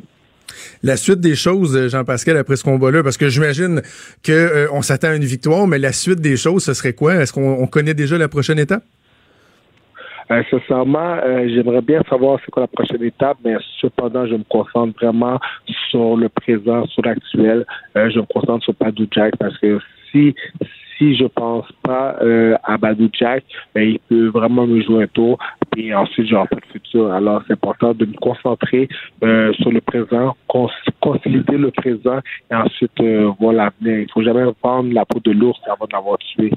la 0.82 0.96
suite 0.96 1.20
des 1.20 1.34
choses, 1.34 1.88
Jean-Pascal, 1.88 2.36
après 2.36 2.56
ce 2.56 2.64
combat-là? 2.64 3.02
Parce 3.02 3.16
que 3.16 3.28
j'imagine 3.28 3.82
qu'on 4.24 4.82
s'attend 4.82 5.08
à 5.08 5.16
une 5.16 5.24
victoire, 5.24 5.66
mais 5.66 5.78
la 5.78 5.92
suite 5.92 6.20
des 6.20 6.36
choses, 6.36 6.64
ce 6.64 6.74
serait 6.74 6.92
quoi? 6.92 7.14
Est-ce 7.16 7.32
qu'on 7.32 7.66
connaît 7.66 7.94
déjà 7.94 8.18
la 8.18 8.28
prochaine 8.28 8.58
étape? 8.58 8.84
Euh, 10.30 10.42
sincèrement, 10.50 11.18
euh, 11.24 11.48
j'aimerais 11.48 11.82
bien 11.82 12.02
savoir 12.08 12.38
c'est 12.44 12.50
quoi 12.50 12.62
la 12.62 12.66
prochaine 12.68 13.02
étape, 13.02 13.38
mais 13.44 13.56
cependant, 13.80 14.26
je 14.26 14.34
me 14.34 14.44
concentre 14.44 14.94
vraiment 15.00 15.38
sur 15.90 16.16
le 16.16 16.28
présent, 16.28 16.86
sur 16.86 17.02
l'actuel. 17.02 17.66
Euh, 17.96 18.10
je 18.10 18.20
me 18.20 18.26
concentre 18.26 18.64
sur 18.64 18.74
Badou 18.74 19.06
Jack 19.10 19.36
parce 19.36 19.56
que 19.58 19.78
si 20.10 20.34
si 20.98 21.16
je 21.16 21.24
pense 21.24 21.66
pas 21.82 22.16
euh, 22.22 22.56
à 22.62 22.76
Badou 22.76 23.08
Jack, 23.12 23.44
ben, 23.74 23.82
il 23.82 23.98
peut 23.98 24.28
vraiment 24.28 24.66
me 24.66 24.80
jouer 24.80 25.04
un 25.04 25.06
tour. 25.08 25.38
Et 25.76 25.94
ensuite, 25.94 26.28
j'aurai 26.28 26.46
pas 26.46 26.56
de 26.56 26.72
futur. 26.72 27.12
Alors, 27.12 27.42
c'est 27.46 27.54
important 27.54 27.94
de 27.94 28.06
me 28.06 28.14
concentrer 28.14 28.88
euh, 29.22 29.52
sur 29.54 29.72
le 29.72 29.80
présent, 29.80 30.36
cons 30.46 30.68
consolider 31.00 31.56
le 31.56 31.70
présent 31.70 32.20
et 32.50 32.54
ensuite 32.54 32.92
euh, 33.00 33.30
voir 33.40 33.54
l'avenir. 33.54 34.00
Il 34.00 34.10
faut 34.12 34.22
jamais 34.22 34.44
prendre 34.60 34.92
la 34.92 35.04
peau 35.04 35.20
de 35.20 35.32
l'ours 35.32 35.58
avant 35.66 35.86
de 35.86 35.92
l'avoir 35.92 36.18
tué. 36.18 36.52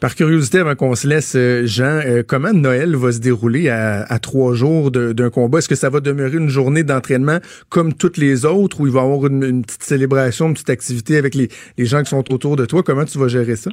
Par 0.00 0.14
curiosité, 0.14 0.58
avant 0.58 0.76
qu'on 0.76 0.94
se 0.94 1.08
laisse, 1.08 1.36
Jean, 1.66 2.00
euh, 2.06 2.22
comment 2.26 2.52
Noël 2.52 2.94
va 2.94 3.10
se 3.10 3.20
dérouler 3.20 3.68
à, 3.68 4.18
trois 4.20 4.54
jours 4.54 4.90
d'un 4.92 5.30
combat? 5.30 5.58
Est-ce 5.58 5.68
que 5.68 5.74
ça 5.74 5.90
va 5.90 6.00
demeurer 6.00 6.36
une 6.36 6.48
journée 6.48 6.84
d'entraînement 6.84 7.38
comme 7.68 7.92
toutes 7.94 8.16
les 8.16 8.46
autres 8.46 8.80
ou 8.80 8.86
il 8.86 8.92
va 8.92 9.00
y 9.00 9.04
avoir 9.04 9.26
une, 9.26 9.42
une, 9.42 9.62
petite 9.62 9.82
célébration, 9.82 10.46
une 10.46 10.54
petite 10.54 10.70
activité 10.70 11.16
avec 11.16 11.34
les, 11.34 11.48
les 11.76 11.84
gens 11.84 12.02
qui 12.02 12.10
sont 12.10 12.32
autour 12.32 12.56
de 12.56 12.64
toi? 12.64 12.82
Comment 12.84 13.04
tu 13.04 13.18
vas 13.18 13.28
gérer 13.28 13.56
ça? 13.56 13.70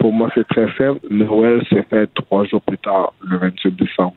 Pour 0.00 0.12
moi, 0.12 0.30
c'est 0.34 0.46
très 0.48 0.66
simple. 0.76 1.00
Noël 1.10 1.62
se 1.70 1.82
fait 1.88 2.08
trois 2.14 2.44
jours 2.44 2.62
plus 2.62 2.78
tard, 2.78 3.12
le 3.24 3.38
28 3.38 3.76
décembre. 3.76 4.14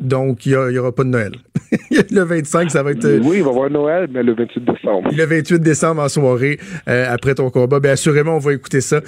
Donc, 0.00 0.46
il 0.46 0.56
n'y 0.70 0.78
aura 0.78 0.92
pas 0.92 1.04
de 1.04 1.08
Noël. 1.08 1.32
le 2.10 2.22
25, 2.22 2.70
ça 2.70 2.82
va 2.82 2.92
être. 2.92 3.04
euh, 3.04 3.20
Oui, 3.22 3.38
il 3.38 3.42
va 3.42 3.48
y 3.48 3.52
avoir 3.52 3.70
Noël, 3.70 4.08
mais 4.10 4.22
le 4.22 4.32
28 4.34 4.64
décembre. 4.64 5.10
Le 5.14 5.24
28 5.24 5.58
décembre 5.60 6.02
en 6.02 6.08
soirée, 6.08 6.58
euh, 6.88 7.06
après 7.12 7.34
ton 7.34 7.50
combat. 7.50 7.80
Bien, 7.80 7.92
assurément, 7.92 8.36
on 8.36 8.38
va 8.38 8.52
écouter 8.54 8.80
ça. 8.80 8.96
Euh, 8.96 9.00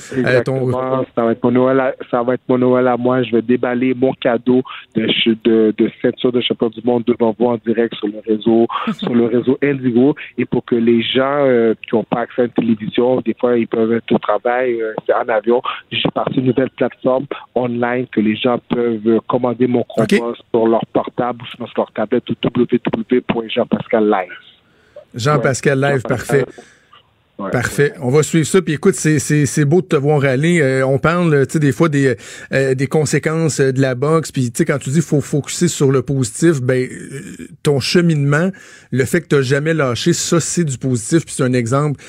ton- 0.43 0.57
Exactement. 0.67 1.05
Ça 1.15 1.25
va 1.25 1.33
être 1.33 1.43
mon 1.45 1.51
Noël. 1.53 1.81
À, 1.81 1.95
ça 2.11 2.23
va 2.23 2.35
être 2.35 2.43
mon 2.49 2.59
Noël 2.59 2.87
à 2.89 2.97
moi. 2.97 3.23
Je 3.23 3.33
vais 3.33 3.43
déballer 3.43 3.95
mon 3.95 4.13
cadeau 4.15 4.63
de 4.95 5.07
de, 5.45 5.73
de 5.77 5.91
ceinture 6.03 6.33
de 6.33 6.41
champion 6.41 6.69
du 6.69 6.81
monde 6.85 7.05
devant 7.07 7.35
vous 7.39 7.47
en 7.47 7.59
direct 7.65 7.95
sur 7.95 8.09
le 8.09 8.21
réseau, 8.27 8.67
sur 8.99 9.15
le 9.15 9.27
réseau 9.27 9.59
Indigo, 9.63 10.15
et 10.37 10.45
pour 10.45 10.65
que 10.65 10.75
les 10.75 11.03
gens 11.03 11.45
euh, 11.47 11.75
qui 11.89 11.95
n'ont 11.95 12.05
pas 12.05 12.21
accès 12.23 12.43
à 12.43 12.45
une 12.47 12.51
télévision, 12.51 13.21
des 13.21 13.35
fois 13.39 13.57
ils 13.57 13.69
peuvent 13.69 13.93
être 13.93 14.11
au 14.13 14.19
travail, 14.19 14.77
en 15.09 15.29
avion. 15.29 15.63
J'ai 15.91 16.09
parti 16.15 16.41
une 16.41 16.47
nouvelle 16.47 16.71
plateforme 16.71 17.27
online 17.55 18.07
que 18.13 18.21
les 18.21 18.37
gens 18.37 18.59
peuvent 18.69 19.21
commander 19.29 19.67
mon 19.67 19.85
combat 19.85 20.07
sur 20.53 20.67
leur 20.67 20.80
portable 20.87 21.43
ou 21.43 21.47
sur 21.47 21.73
leur 21.77 21.93
tablette 21.93 22.29
ou. 22.31 22.35
Jean-Pascal 25.15 25.81
Live, 25.81 26.03
parfait. 26.03 26.45
Ouais. 27.41 27.51
Parfait. 27.51 27.95
On 28.03 28.11
va 28.11 28.23
suivre 28.23 28.47
ça. 28.47 28.61
Puis 28.61 28.75
écoute, 28.75 28.95
c'est, 28.95 29.65
beau 29.65 29.81
de 29.81 29.87
te 29.87 29.97
voir 29.97 30.25
aller. 30.25 30.61
Euh, 30.61 30.87
on 30.87 30.99
parle, 30.99 31.47
tu 31.47 31.55
sais, 31.55 31.59
des 31.59 31.73
fois 31.73 31.89
des, 31.89 32.15
euh, 32.53 32.75
des 32.75 32.87
conséquences 32.87 33.61
euh, 33.61 33.73
de 33.73 33.81
la 33.81 33.95
boxe. 33.95 34.31
Puis 34.31 34.51
tu 34.51 34.59
sais, 34.59 34.65
quand 34.67 34.79
tu 34.79 34.91
dis 34.91 35.01
faut 35.01 35.23
focuser 35.23 35.69
sur 35.69 35.91
le 35.91 36.03
positif, 36.03 36.61
ben 36.61 36.87
euh, 36.87 37.49
ton 37.63 37.81
cheminement, 37.81 38.51
le 38.91 39.05
fait 39.07 39.23
que 39.23 39.35
tu 39.35 39.43
jamais 39.43 39.73
lâché, 39.73 40.13
ça 40.13 40.39
c'est 40.39 40.65
du 40.65 40.77
positif. 40.77 41.25
Puis 41.25 41.35
c'est 41.35 41.43
un 41.43 41.55
exemple 41.55 42.03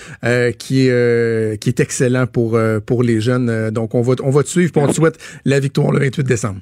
qui 0.57 0.87
est 0.87 1.61
qui 1.61 1.69
est 1.69 1.79
excellent 1.79 2.27
pour 2.27 2.59
pour 2.85 3.01
les 3.01 3.21
jeunes. 3.21 3.69
Donc 3.69 3.95
on 3.95 4.01
va 4.01 4.15
on 4.23 4.31
va 4.31 4.43
te 4.43 4.49
suivre. 4.49 4.73
Puis 4.73 4.81
on 4.81 4.87
te 4.87 4.93
souhaite 4.93 5.17
la 5.45 5.61
victoire 5.61 5.91
le 5.91 5.99
28 5.99 6.23
décembre. 6.23 6.59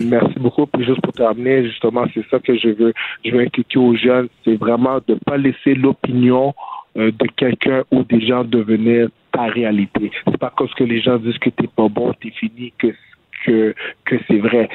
Merci 0.00 0.38
beaucoup. 0.38 0.66
Puis 0.66 0.84
juste 0.84 1.00
pour 1.02 1.12
terminer, 1.12 1.64
justement, 1.64 2.06
c'est 2.14 2.24
ça 2.30 2.38
que 2.38 2.56
je 2.56 2.68
veux, 2.68 2.92
je 3.24 3.30
veux 3.30 3.40
inculquer 3.40 3.78
aux 3.78 3.94
jeunes, 3.94 4.28
c'est 4.44 4.56
vraiment 4.56 4.98
de 5.06 5.14
ne 5.14 5.18
pas 5.18 5.36
laisser 5.36 5.74
l'opinion 5.74 6.54
euh, 6.96 7.10
de 7.12 7.26
quelqu'un 7.36 7.84
ou 7.90 8.02
des 8.04 8.26
gens 8.26 8.44
devenir 8.44 9.08
ta 9.32 9.44
réalité. 9.44 10.10
C'est 10.24 10.38
pas 10.38 10.52
parce 10.56 10.74
que 10.74 10.84
les 10.84 11.00
gens 11.00 11.18
disent 11.18 11.38
que 11.38 11.50
t'es 11.50 11.68
pas 11.68 11.88
bon, 11.88 12.12
t'es 12.20 12.30
fini, 12.30 12.72
que 12.78 12.88
que, 13.46 13.74
que 14.04 14.16
c'est 14.28 14.38
vrai. 14.38 14.68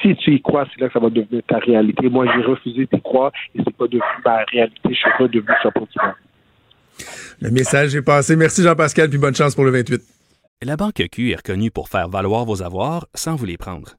Si 0.00 0.16
tu 0.16 0.34
y 0.34 0.40
crois, 0.40 0.66
c'est 0.72 0.80
là 0.80 0.86
que 0.86 0.94
ça 0.94 0.98
va 0.98 1.10
devenir 1.10 1.42
ta 1.46 1.58
réalité. 1.58 2.08
Moi, 2.08 2.24
j'ai 2.34 2.42
refusé 2.42 2.88
d'y 2.90 3.00
croire 3.02 3.32
et 3.54 3.60
c'est 3.62 3.76
pas 3.76 3.86
devenu 3.86 4.00
ma 4.24 4.44
réalité. 4.50 4.80
Je 4.88 4.94
suis 4.94 5.10
redevenu 5.18 5.52
champion 5.62 5.82
du 5.82 6.06
monde. 6.06 6.14
Le 7.40 7.50
message 7.50 7.94
est 7.94 8.02
passé. 8.02 8.34
Merci 8.34 8.62
Jean-Pascal. 8.62 9.10
Puis 9.10 9.18
bonne 9.18 9.34
chance 9.34 9.54
pour 9.54 9.64
le 9.64 9.70
28. 9.72 10.00
La 10.62 10.76
Banque 10.76 11.02
Q 11.12 11.32
est 11.32 11.36
reconnue 11.36 11.70
pour 11.70 11.88
faire 11.88 12.08
valoir 12.08 12.44
vos 12.46 12.62
avoirs 12.62 13.06
sans 13.14 13.36
vous 13.36 13.44
les 13.44 13.58
prendre. 13.58 13.98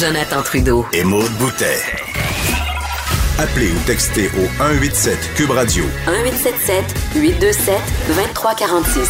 Jonathan 0.00 0.42
Trudeau. 0.42 0.86
Et 0.92 1.04
Maude 1.04 1.30
Boutet. 1.38 1.80
Appelez 3.38 3.70
ou 3.70 3.78
textez 3.86 4.30
au 4.38 4.46
187 4.58 5.18
Cube 5.34 5.50
Radio 5.50 5.84
1877 6.06 6.84
827 7.14 7.80
2346. 8.08 9.08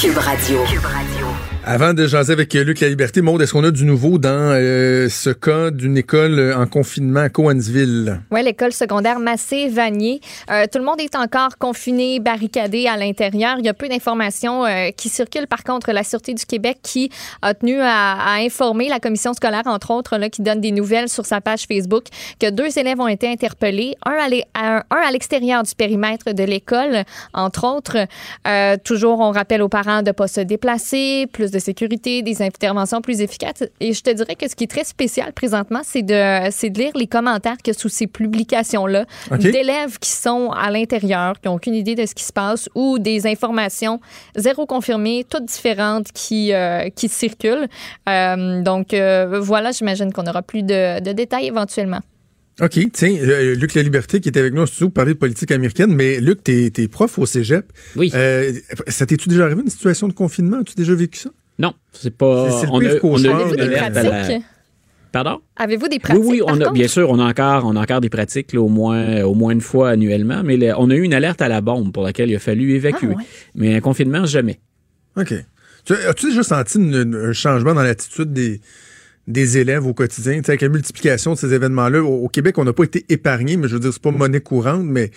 Cube 0.00 0.18
Radio. 0.18 0.64
Cube 0.64 0.84
Radio. 0.84 1.21
Avant 1.64 1.94
de 1.94 2.08
jaser 2.08 2.32
avec 2.32 2.54
Luc 2.54 2.80
La 2.80 2.88
Liberté, 2.88 3.22
Maude, 3.22 3.40
est-ce 3.40 3.52
qu'on 3.52 3.62
a 3.62 3.70
du 3.70 3.84
nouveau 3.84 4.18
dans 4.18 4.28
euh, 4.30 5.08
ce 5.08 5.30
cas 5.30 5.70
d'une 5.70 5.96
école 5.96 6.36
euh, 6.40 6.56
en 6.56 6.66
confinement 6.66 7.20
à 7.20 7.28
Coansville? 7.28 8.20
Oui, 8.32 8.42
l'école 8.42 8.72
secondaire 8.72 9.20
Massé-Vanier. 9.20 10.20
Euh, 10.50 10.64
tout 10.70 10.78
le 10.80 10.84
monde 10.84 11.00
est 11.00 11.14
encore 11.14 11.58
confiné, 11.58 12.18
barricadé 12.18 12.88
à 12.88 12.96
l'intérieur. 12.96 13.58
Il 13.60 13.64
y 13.64 13.68
a 13.68 13.74
peu 13.74 13.88
d'informations 13.88 14.64
qui 14.96 15.08
circulent. 15.08 15.46
Par 15.46 15.62
contre, 15.62 15.92
la 15.92 16.02
Sûreté 16.02 16.34
du 16.34 16.44
Québec 16.44 16.78
qui 16.82 17.10
a 17.42 17.54
tenu 17.54 17.78
à, 17.80 18.34
informer 18.40 18.88
la 18.88 18.98
commission 18.98 19.32
scolaire, 19.32 19.62
entre 19.66 19.92
autres, 19.92 20.18
qui 20.28 20.42
donne 20.42 20.60
des 20.60 20.72
nouvelles 20.72 21.08
sur 21.08 21.26
sa 21.26 21.40
page 21.40 21.66
Facebook, 21.68 22.06
que 22.40 22.50
deux 22.50 22.76
élèves 22.76 22.98
ont 22.98 23.08
été 23.08 23.28
interpellés, 23.28 23.94
un 24.04 24.82
à 24.90 25.10
l'extérieur 25.12 25.62
du 25.62 25.74
périmètre 25.76 26.32
de 26.32 26.42
l'école, 26.42 27.04
entre 27.34 27.66
autres. 27.68 27.98
Toujours, 28.82 29.20
on 29.20 29.30
rappelle 29.30 29.62
aux 29.62 29.68
parents 29.68 30.02
de 30.02 30.08
ne 30.08 30.12
pas 30.12 30.26
se 30.26 30.40
déplacer, 30.40 31.28
de 31.52 31.58
sécurité, 31.58 32.22
des 32.22 32.42
interventions 32.42 33.00
plus 33.00 33.20
efficaces. 33.20 33.62
Et 33.80 33.92
je 33.92 34.02
te 34.02 34.10
dirais 34.10 34.34
que 34.34 34.48
ce 34.48 34.56
qui 34.56 34.64
est 34.64 34.70
très 34.70 34.84
spécial 34.84 35.32
présentement, 35.32 35.82
c'est 35.84 36.02
de, 36.02 36.50
c'est 36.50 36.70
de 36.70 36.78
lire 36.78 36.92
les 36.96 37.06
commentaires 37.06 37.58
que 37.62 37.72
sous 37.72 37.88
ces 37.88 38.06
publications-là 38.06 39.06
d'élèves 39.38 39.98
qui 40.00 40.10
sont 40.10 40.50
à 40.50 40.70
l'intérieur, 40.70 41.40
qui 41.40 41.48
n'ont 41.48 41.54
aucune 41.54 41.74
idée 41.74 41.94
de 41.94 42.06
ce 42.06 42.14
qui 42.14 42.24
se 42.24 42.32
passe 42.32 42.68
ou 42.74 42.98
des 42.98 43.26
informations 43.26 44.00
zéro 44.36 44.66
confirmées, 44.66 45.24
toutes 45.28 45.44
différentes 45.44 46.10
qui, 46.12 46.52
euh, 46.52 46.88
qui 46.88 47.08
circulent. 47.08 47.68
Euh, 48.08 48.62
donc, 48.62 48.94
euh, 48.94 49.38
voilà, 49.40 49.70
j'imagine 49.72 50.12
qu'on 50.12 50.26
aura 50.26 50.42
plus 50.42 50.62
de, 50.62 51.00
de 51.00 51.12
détails 51.12 51.46
éventuellement. 51.46 52.00
OK, 52.60 52.78
tiens, 52.92 53.16
euh, 53.18 53.54
Luc 53.54 53.74
La 53.74 53.82
Liberté 53.82 54.20
qui 54.20 54.28
est 54.28 54.36
avec 54.36 54.52
nous 54.52 54.60
au 54.60 54.66
studio 54.66 54.88
pour 54.88 54.94
parler 54.94 55.14
de 55.14 55.18
politique 55.18 55.50
américaine, 55.50 55.94
mais 55.94 56.20
Luc, 56.20 56.44
t'es, 56.44 56.70
t'es 56.70 56.86
prof 56.86 57.18
au 57.18 57.24
cégep. 57.24 57.64
Oui. 57.96 58.12
Euh, 58.14 58.52
ça 58.88 59.06
t'es-tu 59.06 59.30
déjà 59.30 59.46
arrivé 59.46 59.62
une 59.62 59.70
situation 59.70 60.06
de 60.06 60.12
confinement? 60.12 60.58
As-tu 60.58 60.74
déjà 60.74 60.94
vécu 60.94 61.18
ça? 61.18 61.30
Non, 61.58 61.74
c'est 61.92 62.16
pas. 62.16 62.50
C'est- 62.50 62.66
le 62.66 62.72
on, 62.72 62.78
pire 62.78 62.90
a, 62.92 63.06
on 63.06 63.16
a 63.16 63.20
eu 63.20 63.26
Avez-vous 63.30 63.50
une 63.50 63.56
des 63.56 63.62
alerte 63.62 63.96
à 63.96 64.02
la- 64.02 64.10
pratiques? 64.10 64.42
Pardon? 65.12 65.40
Avez-vous 65.56 65.88
des 65.88 65.96
Oui, 65.96 66.00
pratiques? 66.00 66.24
oui, 66.24 66.40
on 66.42 66.54
a, 66.54 66.58
contre? 66.58 66.72
bien 66.72 66.88
sûr, 66.88 67.10
on 67.10 67.18
a 67.18 67.24
encore, 67.24 67.66
on 67.66 67.76
a 67.76 67.80
encore 67.82 68.00
des 68.00 68.08
pratiques, 68.08 68.54
là, 68.54 68.62
au 68.62 68.68
moins, 68.68 69.22
au 69.22 69.34
moins 69.34 69.52
une 69.52 69.60
fois 69.60 69.90
annuellement, 69.90 70.42
mais 70.42 70.56
le- 70.56 70.72
on 70.78 70.88
a 70.88 70.94
eu 70.94 71.02
une 71.02 71.12
alerte 71.12 71.42
à 71.42 71.48
la 71.48 71.60
bombe 71.60 71.92
pour 71.92 72.02
laquelle 72.02 72.30
il 72.30 72.36
a 72.36 72.38
fallu 72.38 72.72
évacuer. 72.74 73.08
Ah, 73.12 73.16
ouais. 73.18 73.24
Mais 73.54 73.74
un 73.76 73.80
confinement, 73.80 74.24
jamais. 74.24 74.58
OK. 75.18 75.34
Tu, 75.84 75.92
as-tu 75.92 76.28
déjà 76.30 76.42
senti 76.42 76.78
une- 76.78 76.94
une- 76.94 77.14
un 77.14 77.32
changement 77.34 77.74
dans 77.74 77.82
l'attitude 77.82 78.32
des, 78.32 78.62
des 79.28 79.58
élèves 79.58 79.86
au 79.86 79.92
quotidien? 79.92 80.34
Tu 80.38 80.44
sais, 80.44 80.52
avec 80.52 80.62
la 80.62 80.68
multiplication 80.70 81.34
de 81.34 81.38
ces 81.38 81.52
événements-là, 81.52 82.02
au, 82.02 82.24
au 82.24 82.28
Québec, 82.28 82.56
on 82.56 82.64
n'a 82.64 82.72
pas 82.72 82.84
été 82.84 83.04
épargné, 83.10 83.58
mais 83.58 83.68
je 83.68 83.74
veux 83.74 83.80
dire, 83.80 83.92
c'est 83.92 84.00
pas 84.00 84.12
monnaie 84.12 84.40
courante, 84.40 84.84
mais 84.84 85.10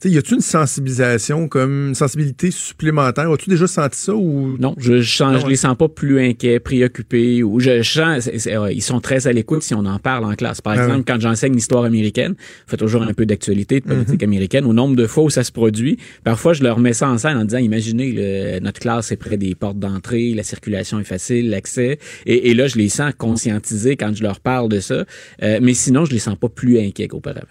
tu 0.00 0.08
sais, 0.08 0.14
y 0.14 0.18
a-tu 0.18 0.34
une 0.34 0.40
sensibilisation, 0.40 1.48
comme 1.48 1.88
une 1.88 1.94
sensibilité 1.94 2.50
supplémentaire? 2.50 3.30
As-tu 3.30 3.50
déjà 3.50 3.66
senti 3.66 3.98
ça 3.98 4.14
ou? 4.14 4.56
Non, 4.58 4.74
je, 4.78 5.00
je, 5.00 5.16
sens, 5.16 5.32
Non, 5.34 5.40
je 5.40 5.46
les 5.48 5.56
sens 5.56 5.76
pas 5.76 5.88
plus 5.88 6.20
inquiets, 6.20 6.60
préoccupés, 6.60 7.42
ou 7.42 7.58
je, 7.60 7.82
je 7.82 7.92
sens, 7.92 8.30
ils 8.72 8.82
sont 8.82 9.00
très 9.00 9.26
à 9.26 9.32
l'écoute 9.32 9.62
si 9.62 9.74
on 9.74 9.84
en 9.86 9.98
parle 9.98 10.24
en 10.24 10.34
classe. 10.34 10.60
Par 10.60 10.74
Ah 10.76 10.84
exemple, 10.84 11.04
quand 11.06 11.20
j'enseigne 11.20 11.54
l'histoire 11.54 11.84
américaine, 11.84 12.34
je 12.66 12.70
fais 12.70 12.76
toujours 12.76 13.02
un 13.02 13.12
peu 13.12 13.26
d'actualité, 13.26 13.80
de 13.80 13.86
politique 13.86 14.22
américaine, 14.22 14.64
au 14.66 14.72
nombre 14.72 14.94
de 14.96 15.06
fois 15.06 15.24
où 15.24 15.30
ça 15.30 15.42
se 15.42 15.50
produit, 15.52 15.98
parfois 16.22 16.52
je 16.52 16.62
leur 16.62 16.78
mets 16.78 16.92
ça 16.92 17.08
en 17.08 17.18
scène 17.18 17.36
en 17.36 17.44
disant, 17.44 17.58
imaginez, 17.58 18.12
le- 18.12 18.60
notre 18.60 18.80
classe 18.80 19.10
est 19.10 19.16
près 19.16 19.36
des 19.36 19.54
portes 19.54 19.78
d'entrée, 19.78 20.32
la 20.34 20.42
circulation 20.44 21.00
est 21.00 21.04
facile, 21.04 21.50
l'accès, 21.50 21.98
et, 22.26 22.50
et 22.50 22.54
là, 22.54 22.68
je 22.68 22.76
les 22.76 22.88
sens 22.88 23.12
conscientisés 23.18 23.96
quand 23.96 24.14
je 24.14 24.22
leur 24.22 24.38
parle 24.40 24.68
de 24.68 24.80
ça, 24.80 25.04
Euh, 25.42 25.58
mais 25.62 25.74
sinon, 25.74 26.04
je 26.04 26.12
les 26.12 26.18
sens 26.18 26.36
pas 26.38 26.48
plus 26.48 26.78
inquiets 26.78 27.08
qu'auparavant. 27.08 27.46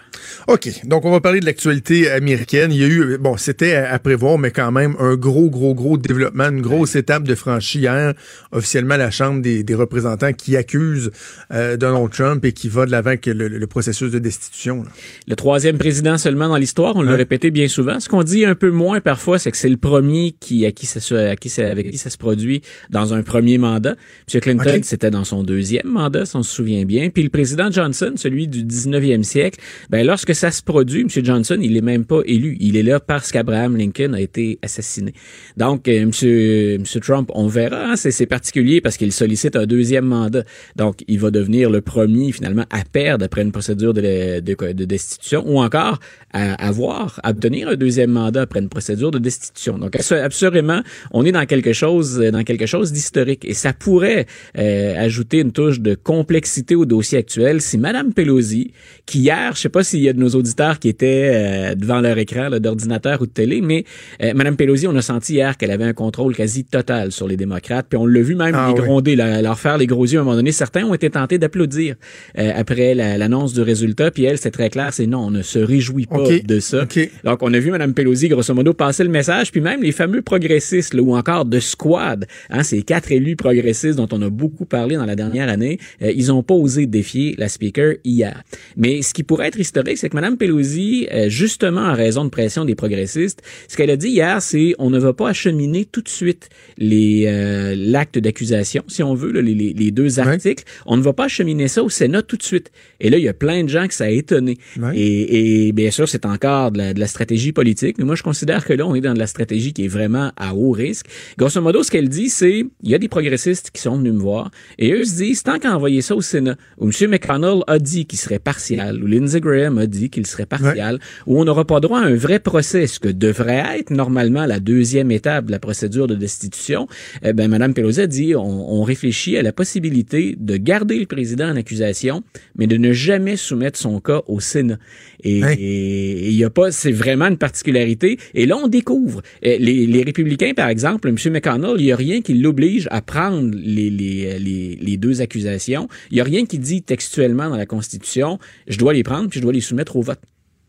OK. 0.47 0.69
Donc, 0.85 1.05
on 1.05 1.11
va 1.11 1.19
parler 1.21 1.39
de 1.39 1.45
l'actualité 1.45 2.09
américaine. 2.09 2.36
Il 2.71 2.77
y 2.77 2.83
a 2.83 2.87
eu, 2.87 3.17
bon, 3.17 3.37
c'était 3.37 3.73
à, 3.75 3.93
à 3.93 3.99
prévoir, 3.99 4.37
mais 4.37 4.51
quand 4.51 4.71
même, 4.71 4.95
un 4.99 5.15
gros, 5.15 5.49
gros, 5.49 5.73
gros 5.73 5.97
développement, 5.97 6.45
une 6.49 6.61
grosse 6.61 6.95
étape 6.95 7.23
de 7.23 7.35
franchie 7.35 7.79
hier. 7.79 8.13
Officiellement, 8.51 8.97
la 8.97 9.11
Chambre 9.11 9.41
des, 9.41 9.63
des 9.63 9.75
représentants 9.75 10.33
qui 10.33 10.55
accuse 10.57 11.11
euh, 11.53 11.77
Donald 11.77 12.11
Trump 12.11 12.43
et 12.45 12.51
qui 12.51 12.69
va 12.69 12.85
de 12.85 12.91
l'avant 12.91 13.09
avec 13.09 13.25
le, 13.25 13.47
le 13.47 13.67
processus 13.67 14.11
de 14.11 14.19
destitution. 14.19 14.83
là. 14.83 14.89
Le 15.27 15.35
troisième 15.35 15.77
président 15.77 16.17
seulement 16.17 16.47
dans 16.49 16.57
l'histoire, 16.57 16.95
on 16.95 17.01
l'a 17.01 17.15
répété 17.15 17.51
bien 17.51 17.67
souvent. 17.67 17.99
Ce 17.99 18.09
qu'on 18.09 18.23
dit 18.23 18.45
un 18.45 18.55
peu 18.55 18.69
moins 18.71 19.01
parfois, 19.01 19.39
c'est 19.39 19.51
que 19.51 19.57
c'est 19.57 19.69
le 19.69 19.77
premier 19.77 20.35
qui, 20.39 20.65
à 20.65 20.71
qui 20.71 20.85
ça, 20.85 20.99
se- 20.99 21.13
à 21.15 21.35
qui 21.35 21.49
ça, 21.49 21.67
avec 21.67 21.91
qui 21.91 21.97
ça 21.97 22.09
se 22.09 22.17
produit 22.17 22.61
dans 22.89 23.13
un 23.13 23.23
premier 23.23 23.57
mandat. 23.57 23.95
M. 24.33 24.41
Clinton, 24.41 24.63
c'était 24.83 25.11
dans 25.11 25.23
son 25.23 25.43
deuxième 25.43 25.87
mandat, 25.87 26.25
si 26.25 26.35
on 26.35 26.43
se 26.43 26.53
souvient 26.53 26.85
bien. 26.85 27.09
Puis 27.09 27.23
le 27.23 27.29
président 27.29 27.71
Johnson, 27.71 28.13
celui 28.15 28.47
du 28.47 28.63
19e 28.63 29.23
siècle, 29.23 29.59
ben 29.89 30.05
lorsque 30.05 30.35
ça 30.35 30.51
se 30.51 30.61
produit, 30.61 31.01
M. 31.01 31.25
Johnson, 31.25 31.57
il 31.61 31.75
est 31.77 31.81
même 31.81 32.05
pas 32.05 32.21
Il 32.27 32.77
est 32.77 32.83
là 32.83 32.99
parce 32.99 33.31
qu'Abraham 33.31 33.77
Lincoln 33.77 34.13
a 34.13 34.21
été 34.21 34.59
assassiné. 34.61 35.13
Donc, 35.55 35.87
euh, 35.87 36.05
monsieur 36.05 36.99
Trump, 37.01 37.31
on 37.33 37.47
verra. 37.47 37.91
Hein, 37.91 37.95
c'est 37.95 38.25
particulier 38.25 38.81
parce 38.81 38.97
qu'il 38.97 39.11
sollicite 39.11 39.55
un 39.55 39.65
deuxième 39.65 40.05
mandat. 40.05 40.43
Donc, 40.75 41.03
il 41.07 41.19
va 41.19 41.31
devenir 41.31 41.69
le 41.69 41.81
premier 41.81 42.31
finalement 42.31 42.65
à 42.69 42.83
perdre 42.83 43.25
après 43.25 43.41
une 43.41 43.51
procédure 43.51 43.93
de, 43.93 44.39
de, 44.39 44.73
de 44.73 44.85
destitution 44.85 45.43
ou 45.45 45.59
encore 45.59 45.99
à 46.33 46.53
avoir, 46.55 47.19
à 47.23 47.31
obtenir 47.31 47.69
un 47.69 47.75
deuxième 47.75 48.11
mandat 48.11 48.41
après 48.41 48.59
une 48.59 48.69
procédure 48.69 49.11
de 49.11 49.19
destitution. 49.19 49.77
Donc, 49.77 49.95
absolument, 49.95 50.81
on 51.11 51.25
est 51.25 51.31
dans 51.31 51.45
quelque 51.45 51.73
chose, 51.73 52.19
dans 52.19 52.43
quelque 52.43 52.65
chose 52.65 52.91
d'historique 52.91 53.45
et 53.45 53.53
ça 53.53 53.73
pourrait 53.73 54.25
euh, 54.57 54.95
ajouter 54.97 55.39
une 55.39 55.51
touche 55.51 55.79
de 55.79 55.95
complexité 55.95 56.75
au 56.75 56.85
dossier 56.85 57.17
actuel 57.17 57.61
si 57.61 57.77
Madame 57.77 58.13
Pelosi, 58.13 58.71
qui 59.05 59.19
hier, 59.19 59.53
je 59.55 59.61
sais 59.61 59.69
pas 59.69 59.83
s'il 59.83 60.01
y 60.01 60.09
a 60.09 60.13
de 60.13 60.19
nos 60.19 60.29
auditeurs 60.29 60.79
qui 60.79 60.89
étaient 60.89 61.31
euh, 61.33 61.75
devant 61.75 62.01
leur 62.01 62.16
écran 62.17 62.49
d'ordinateur 62.49 63.21
ou 63.21 63.25
de 63.25 63.31
télé, 63.31 63.61
mais 63.61 63.85
euh, 64.23 64.33
Madame 64.35 64.55
Pelosi, 64.55 64.87
on 64.87 64.95
a 64.95 65.01
senti 65.01 65.33
hier 65.33 65.57
qu'elle 65.57 65.71
avait 65.71 65.85
un 65.85 65.93
contrôle 65.93 66.35
quasi 66.35 66.63
total 66.63 67.11
sur 67.11 67.27
les 67.27 67.37
démocrates, 67.37 67.87
puis 67.89 67.97
on 67.97 68.05
l'a 68.05 68.21
vu 68.21 68.35
même 68.35 68.55
ah 68.55 68.67
les 68.69 68.81
gronder, 68.81 69.15
leur 69.15 69.59
faire 69.59 69.77
les 69.77 69.87
gros 69.87 70.05
yeux 70.05 70.19
à 70.19 70.21
un 70.21 70.25
moment 70.25 70.35
donné. 70.35 70.51
Certains 70.51 70.85
ont 70.85 70.93
été 70.93 71.09
tentés 71.09 71.37
d'applaudir 71.37 71.95
après 72.35 72.93
l'annonce 72.95 73.53
du 73.53 73.61
résultat, 73.61 74.11
puis 74.11 74.23
elle, 74.25 74.37
c'est 74.37 74.51
très 74.51 74.69
clair, 74.69 74.93
c'est 74.93 75.07
non, 75.07 75.27
on 75.27 75.31
ne 75.31 75.41
se 75.41 75.59
réjouit 75.59 76.05
pas 76.05 76.23
de 76.43 76.59
ça. 76.59 76.85
Donc, 77.23 77.39
on 77.41 77.53
a 77.53 77.59
vu 77.59 77.71
Mme 77.71 77.93
Pelosi, 77.93 78.27
grosso 78.27 78.53
modo, 78.53 78.73
passer 78.73 79.03
le 79.03 79.09
message, 79.09 79.51
puis 79.51 79.61
même 79.61 79.81
les 79.81 79.91
fameux 79.91 80.21
progressistes, 80.21 80.93
là, 80.93 81.01
ou 81.01 81.15
encore 81.15 81.45
de 81.45 81.59
squad, 81.59 82.25
hein, 82.49 82.63
ces 82.63 82.81
quatre 82.83 83.11
élus 83.11 83.35
progressistes 83.35 83.97
dont 83.97 84.07
on 84.11 84.21
a 84.21 84.29
beaucoup 84.29 84.65
parlé 84.65 84.95
dans 84.95 85.05
la 85.05 85.15
dernière 85.15 85.49
année, 85.49 85.79
euh, 86.01 86.11
ils 86.15 86.31
ont 86.31 86.43
pas 86.43 86.53
osé 86.53 86.85
défier 86.85 87.35
la 87.37 87.49
speaker 87.49 87.95
hier. 88.03 88.43
Mais 88.75 89.01
ce 89.01 89.13
qui 89.13 89.23
pourrait 89.23 89.47
être 89.47 89.59
historique, 89.59 89.97
c'est 89.97 90.09
que 90.09 90.15
Mme 90.15 90.37
Pelosi, 90.37 91.07
euh, 91.11 91.29
justement 91.29 91.81
en 91.81 91.93
raison 92.07 92.23
de 92.25 92.29
pression 92.29 92.65
des 92.65 92.75
progressistes, 92.75 93.41
ce 93.67 93.75
qu'elle 93.77 93.89
a 93.89 93.97
dit 93.97 94.09
hier, 94.09 94.41
c'est 94.41 94.73
on 94.79 94.89
ne 94.89 94.99
va 94.99 95.13
pas 95.13 95.29
acheminer 95.29 95.85
tout 95.85 96.01
de 96.01 96.09
suite 96.09 96.49
les 96.77 97.25
euh, 97.27 97.75
l'acte 97.77 98.17
d'accusation, 98.17 98.83
si 98.87 99.03
on 99.03 99.13
veut, 99.13 99.31
les, 99.31 99.53
les, 99.53 99.91
deux 99.91 100.19
articles. 100.19 100.63
On 100.85 100.97
ne 100.97 101.01
va 101.01 101.13
pas 101.13 101.25
acheminer 101.25 101.67
ça 101.67 101.83
au 101.83 101.89
Sénat 101.89 102.21
tout 102.21 102.37
de 102.37 102.43
suite. 102.43 102.71
Et 102.99 103.09
là, 103.09 103.17
il 103.17 103.23
y 103.23 103.29
a 103.29 103.33
plein 103.33 103.63
de 103.63 103.69
gens 103.69 103.87
que 103.87 103.93
ça 103.93 104.05
a 104.05 104.09
étonné. 104.09 104.57
Et, 104.93 105.67
et, 105.67 105.71
bien 105.71 105.91
sûr, 105.91 106.07
c'est 106.07 106.25
encore 106.25 106.71
de 106.71 106.77
la, 106.77 106.93
de 106.93 106.99
la, 106.99 107.07
stratégie 107.07 107.51
politique. 107.51 107.97
Mais 107.97 108.05
moi, 108.05 108.15
je 108.15 108.23
considère 108.23 108.65
que 108.65 108.73
là, 108.73 108.85
on 108.85 108.95
est 108.95 109.01
dans 109.01 109.13
de 109.13 109.19
la 109.19 109.27
stratégie 109.27 109.73
qui 109.73 109.85
est 109.85 109.89
vraiment 109.89 110.31
à 110.37 110.53
haut 110.55 110.71
risque. 110.71 111.07
Grosso 111.37 111.61
modo, 111.61 111.83
ce 111.83 111.91
qu'elle 111.91 112.09
dit, 112.09 112.29
c'est 112.29 112.65
il 112.83 112.89
y 112.89 112.95
a 112.95 112.99
des 112.99 113.07
progressistes 113.07 113.71
qui 113.71 113.81
sont 113.81 113.97
venus 113.97 114.13
me 114.13 114.19
voir 114.19 114.51
et 114.77 114.91
eux 114.91 115.03
se 115.03 115.15
disent 115.15 115.43
tant 115.43 115.59
qu'à 115.59 115.75
envoyer 115.75 116.01
ça 116.01 116.15
au 116.15 116.21
Sénat, 116.21 116.55
où 116.77 116.89
M. 116.89 117.09
McConnell 117.09 117.61
a 117.67 117.79
dit 117.79 118.05
qu'il 118.05 118.19
serait 118.19 118.39
partial, 118.39 119.03
ou 119.03 119.07
Lindsey 119.07 119.41
Graham 119.41 119.77
a 119.77 119.87
dit 119.87 120.09
qu'il 120.09 120.25
serait 120.25 120.45
partial, 120.45 120.99
où 121.25 121.39
on 121.39 121.45
n'aura 121.45 121.65
pas 121.65 121.79
droit 121.79 121.96
à 121.97 122.05
un 122.05 122.15
vrai 122.15 122.39
procès, 122.39 122.87
ce 122.87 122.99
que 122.99 123.09
devrait 123.09 123.79
être 123.79 123.91
normalement 123.91 124.45
la 124.45 124.59
deuxième 124.59 125.11
étape 125.11 125.45
de 125.45 125.51
la 125.51 125.59
procédure 125.59 126.07
de 126.07 126.15
destitution, 126.15 126.87
eh 127.23 127.33
ben, 127.33 127.47
Mme 127.49 127.73
Pelosi 127.73 128.01
a 128.01 128.07
dit 128.07 128.35
on, 128.35 128.79
on 128.79 128.83
réfléchit 128.83 129.37
à 129.37 129.41
la 129.41 129.51
possibilité 129.51 130.35
de 130.39 130.57
garder 130.57 130.99
le 130.99 131.05
président 131.05 131.49
en 131.49 131.55
accusation, 131.55 132.23
mais 132.55 132.67
de 132.67 132.77
ne 132.77 132.93
jamais 132.93 133.35
soumettre 133.35 133.79
son 133.79 133.99
cas 133.99 134.21
au 134.27 134.39
Sénat. 134.39 134.77
Et 135.23 136.29
il 136.29 136.35
y 136.35 136.43
a 136.43 136.49
pas, 136.49 136.71
c'est 136.71 136.91
vraiment 136.91 137.25
une 137.25 137.37
particularité. 137.37 138.17
Et 138.33 138.45
là, 138.45 138.57
on 138.57 138.67
découvre. 138.67 139.21
Euh, 139.45 139.57
les, 139.59 139.87
les 139.87 140.03
républicains, 140.03 140.53
par 140.55 140.69
exemple, 140.69 141.09
M. 141.09 141.15
McConnell, 141.31 141.75
il 141.79 141.85
n'y 141.85 141.91
a 141.91 141.95
rien 141.95 142.21
qui 142.21 142.33
l'oblige 142.35 142.87
à 142.91 143.01
prendre 143.01 143.51
les, 143.55 143.89
les, 143.89 144.39
les, 144.39 144.77
les 144.79 144.97
deux 144.97 145.21
accusations. 145.21 145.87
Il 146.11 146.15
n'y 146.15 146.21
a 146.21 146.23
rien 146.23 146.45
qui 146.45 146.59
dit 146.59 146.83
textuellement 146.83 147.49
dans 147.49 147.57
la 147.57 147.65
Constitution, 147.65 148.39
je 148.67 148.77
dois 148.77 148.93
les 148.93 149.03
prendre 149.03 149.29
puis 149.29 149.39
je 149.39 149.43
dois 149.43 149.53
les 149.53 149.61
soumettre 149.61 149.95
au 149.95 150.01
vote. 150.01 150.19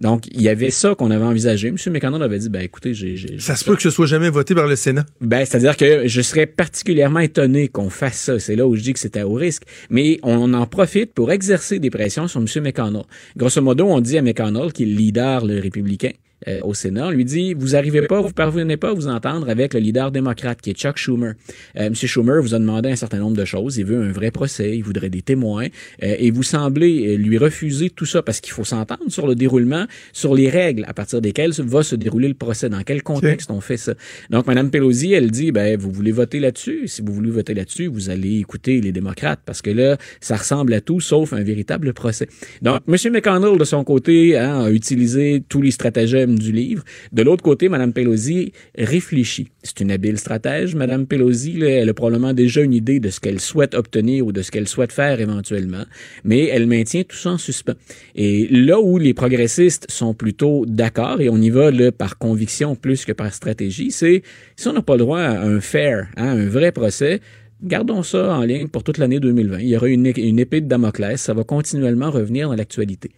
Donc, 0.01 0.27
il 0.31 0.41
y 0.41 0.49
avait 0.49 0.71
ça 0.71 0.95
qu'on 0.95 1.11
avait 1.11 1.25
envisagé. 1.25 1.69
M. 1.69 1.77
McConnell 1.91 2.23
avait 2.23 2.39
dit, 2.39 2.49
ben 2.49 2.63
écoutez, 2.63 2.95
j'ai... 2.95 3.39
Ça 3.41 3.57
se 3.57 3.65
peut 3.65 3.75
que 3.75 3.83
ce 3.83 3.91
soit 3.91 4.07
jamais 4.07 4.31
voté 4.31 4.55
par 4.55 4.67
le 4.67 4.77
Sénat. 4.77 5.05
Ben, 5.21 5.45
c'est-à-dire 5.45 5.77
que 5.77 6.07
je 6.07 6.21
serais 6.21 6.47
particulièrement 6.47 7.21
étonné 7.21 7.69
qu'on 7.69 7.91
fasse 7.91 8.19
ça. 8.19 8.39
C'est 8.39 8.55
là 8.55 8.67
où 8.67 8.77
je 8.77 8.83
dis 8.83 8.93
que 8.93 9.01
c'était 9.01 9.23
au 9.23 9.35
risque. 9.35 9.65
Mais 9.91 10.21
on 10.23 10.55
en 10.55 10.67
profite 10.67 11.13
pour 11.13 11.33
exercer 11.33 11.81
des 11.81 11.91
pressions 11.91 12.29
sur 12.29 12.41
M. 12.41 12.47
McConnell. 12.63 13.03
Grosso 13.37 13.61
modo, 13.61 13.87
on 13.87 14.01
dit 14.01 14.17
à 14.19 14.23
McConnell, 14.23 14.73
qui 14.73 14.85
est 14.85 14.87
le 14.87 14.95
leader 14.95 15.45
le 15.45 15.61
républicain, 15.61 16.13
euh, 16.47 16.61
au 16.63 16.73
Sénat, 16.73 17.11
lui 17.11 17.25
dit 17.25 17.55
vous 17.55 17.75
arrivez 17.75 18.03
pas, 18.03 18.21
vous 18.21 18.33
parvenez 18.33 18.77
pas 18.77 18.91
à 18.91 18.93
vous 18.93 19.09
entendre 19.09 19.49
avec 19.49 19.75
le 19.75 19.81
leader 19.81 20.13
démocrate 20.13 20.61
qui 20.61 20.71
est 20.71 20.75
Chuck 20.75 20.97
Schumer. 20.97 21.33
Euh, 21.77 21.91
Monsieur 21.91 22.07
Schumer 22.07 22.41
vous 22.41 22.55
a 22.55 22.61
demandé 22.61 22.91
un 22.91 22.97
certain 22.97 23.19
nombre 23.19 23.37
de 23.37 23.45
choses. 23.45 23.77
Il 23.79 23.87
veut 23.87 24.01
un 24.01 24.13
vrai 24.13 24.31
procès, 24.31 24.77
il 24.77 24.83
voudrait 24.83 25.11
des 25.11 25.23
témoins, 25.23 25.67
euh, 26.03 26.15
et 26.19 26.31
vous 26.31 26.45
semblez 26.45 27.17
lui 27.17 27.39
refuser 27.39 27.91
tout 27.91 28.05
ça 28.05 28.23
parce 28.23 28.41
qu'il 28.41 28.53
faut 28.53 28.65
s'entendre 28.65 29.09
sur 29.09 29.27
le 29.27 29.35
déroulement, 29.35 29.87
sur 30.13 30.35
les 30.35 30.49
règles 30.49 30.85
à 30.87 30.95
partir 30.95 31.21
desquelles 31.21 31.53
va 31.59 31.83
se 31.83 31.97
dérouler 31.97 32.29
le 32.29 32.35
procès, 32.35 32.69
dans 32.69 32.83
quel 32.83 33.03
contexte 33.03 33.51
on 33.51 33.61
fait 33.61 33.77
ça. 33.77 33.95
Donc 34.31 34.47
Madame 34.47 34.71
Pelosi, 34.71 35.13
elle 35.13 35.31
dit 35.31 35.51
ben 35.51 35.77
vous 35.77 35.91
voulez 35.91 36.13
voter 36.13 36.39
là-dessus? 36.39 36.87
Si 36.87 37.03
vous 37.03 37.13
voulez 37.13 37.31
voter 37.31 37.55
là-dessus, 37.55 37.89
vous 37.89 38.11
allez 38.11 38.39
écouter 38.39 38.81
les 38.81 38.93
démocrates 38.93 39.41
parce 39.45 39.61
que 39.61 39.71
là 39.71 39.97
ça 40.21 40.37
ressemble 40.37 40.73
à 40.75 40.81
tout 40.81 41.01
sauf 41.01 41.33
un 41.33 41.43
véritable 41.43 41.93
procès. 41.95 42.29
Donc 42.63 42.81
Monsieur 42.87 43.11
McConnell 43.11 43.59
de 43.59 43.65
son 43.65 43.83
côté 43.83 44.37
hein, 44.37 44.67
a 44.67 44.71
utilisé 44.71 45.43
tous 45.49 45.63
les 45.63 45.73
stratagèmes 45.73 46.28
du 46.37 46.53
livre. 46.53 46.85
De 47.13 47.23
l'autre 47.23 47.43
côté, 47.43 47.69
Mme 47.69 47.93
Pelosi 47.93 48.53
réfléchit. 48.77 49.49
C'est 49.63 49.81
une 49.81 49.91
habile 49.91 50.19
stratège. 50.19 50.75
Mme 50.75 51.07
Pelosi, 51.07 51.63
elle 51.63 51.89
a 51.89 51.95
probablement 51.95 52.33
déjà 52.33 52.63
une 52.63 52.75
idée 52.75 53.01
de 53.01 53.11
ce 53.11 53.21
qu'elle 53.21 53.41
souhaite 53.41 53.75
obtenir 53.75 54.27
ou 54.27 54.33
de 54.33 54.43
ce 54.43 54.51
qu'elle 54.51 54.69
souhaite 54.69 54.93
faire 54.93 55.21
éventuellement, 55.21 55.85
mais 56.25 56.47
elle 56.47 56.67
maintient 56.67 57.03
tout 57.05 57.17
ça 57.17 57.31
en 57.31 57.39
suspens. 57.39 57.75
Et 58.15 58.49
là 58.51 58.81
où 58.81 58.99
les 58.99 59.15
progressistes 59.15 59.87
sont 59.91 60.15
plutôt 60.15 60.65
d'accord, 60.67 61.21
et 61.21 61.29
on 61.29 61.39
y 61.39 61.51
va 61.51 61.71
là, 61.71 61.93
par 61.93 62.19
conviction 62.19 62.75
plus 62.77 63.05
que 63.05 63.13
par 63.13 63.33
stratégie, 63.33 63.91
c'est 63.91 64.23
si 64.57 64.69
on 64.69 64.73
n'a 64.73 64.83
pas 64.83 64.95
le 64.95 65.01
droit 65.01 65.21
à 65.21 65.43
un 65.43 65.61
fair, 65.61 66.09
hein, 66.17 66.39
un 66.39 66.49
vrai 66.49 66.73
procès, 66.73 67.21
Gardons 67.61 68.05
ça 68.05 68.37
en 68.37 68.43
ligne 68.43 68.69
pour 68.69 68.85
toute 68.85 68.99
l'année 68.99 69.19
2020. 69.19 69.59
Il 69.59 69.69
y 69.69 69.77
aura 69.77 69.89
une, 69.89 70.13
une, 70.17 70.39
épée 70.39 70.61
de 70.61 70.69
Damoclès. 70.69 71.21
Ça 71.21 71.35
va 71.35 71.43
continuellement 71.43 72.09
revenir 72.09 72.49
dans 72.49 72.55
l'actualité. 72.55 73.11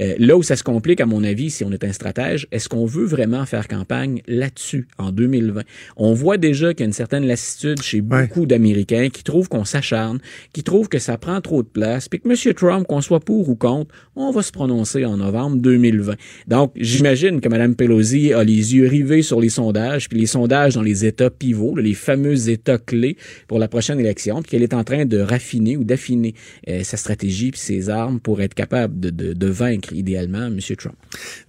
Euh, 0.00 0.14
là 0.20 0.36
où 0.36 0.44
ça 0.44 0.54
se 0.54 0.62
complique, 0.62 1.00
à 1.00 1.06
mon 1.06 1.24
avis, 1.24 1.50
si 1.50 1.64
on 1.64 1.72
est 1.72 1.82
un 1.82 1.92
stratège, 1.92 2.46
est-ce 2.52 2.68
qu'on 2.68 2.86
veut 2.86 3.06
vraiment 3.06 3.44
faire 3.44 3.66
campagne 3.66 4.22
là-dessus 4.28 4.86
en 4.98 5.10
2020? 5.10 5.62
On 5.96 6.12
voit 6.12 6.36
déjà 6.36 6.72
qu'il 6.74 6.80
y 6.80 6.82
a 6.84 6.86
une 6.86 6.92
certaine 6.92 7.26
lassitude 7.26 7.82
chez 7.82 8.00
beaucoup 8.00 8.46
d'Américains 8.46 9.08
qui 9.12 9.24
trouvent 9.24 9.48
qu'on 9.48 9.64
s'acharne, 9.64 10.20
qui 10.52 10.62
trouvent 10.62 10.88
que 10.88 11.00
ça 11.00 11.18
prend 11.18 11.40
trop 11.40 11.64
de 11.64 11.68
place, 11.68 12.08
puis 12.08 12.20
que 12.20 12.28
M. 12.28 12.54
Trump, 12.54 12.86
qu'on 12.86 13.00
soit 13.00 13.18
pour 13.18 13.48
ou 13.48 13.56
contre, 13.56 13.92
on 14.14 14.30
va 14.30 14.42
se 14.42 14.52
prononcer 14.52 15.06
en 15.06 15.16
novembre 15.16 15.56
2020. 15.56 16.14
Donc, 16.46 16.70
j'imagine 16.76 17.40
que 17.40 17.48
Mme 17.48 17.74
Pelosi 17.74 18.32
a 18.32 18.44
les 18.44 18.76
yeux 18.76 18.86
rivés 18.86 19.22
sur 19.22 19.40
les 19.40 19.48
sondages, 19.48 20.08
puis 20.08 20.20
les 20.20 20.26
sondages 20.26 20.74
dans 20.74 20.82
les 20.82 21.04
États 21.04 21.30
pivots, 21.30 21.74
les 21.74 21.94
fameux 21.94 22.48
États 22.48 22.78
clés 22.78 23.16
pour 23.48 23.58
la 23.58 23.66
prochaine 23.66 23.87
élection, 23.96 24.42
puis 24.42 24.50
qu'elle 24.50 24.62
est 24.62 24.74
en 24.74 24.84
train 24.84 25.06
de 25.06 25.18
raffiner 25.18 25.76
ou 25.76 25.84
d'affiner 25.84 26.34
euh, 26.68 26.82
sa 26.82 26.96
stratégie 26.96 27.50
puis 27.52 27.60
ses 27.60 27.88
armes 27.88 28.20
pour 28.20 28.40
être 28.42 28.54
capable 28.54 28.98
de, 28.98 29.48
vaincre 29.48 29.94
idéalement 29.94 30.46
M. 30.46 30.58
Trump. 30.76 30.94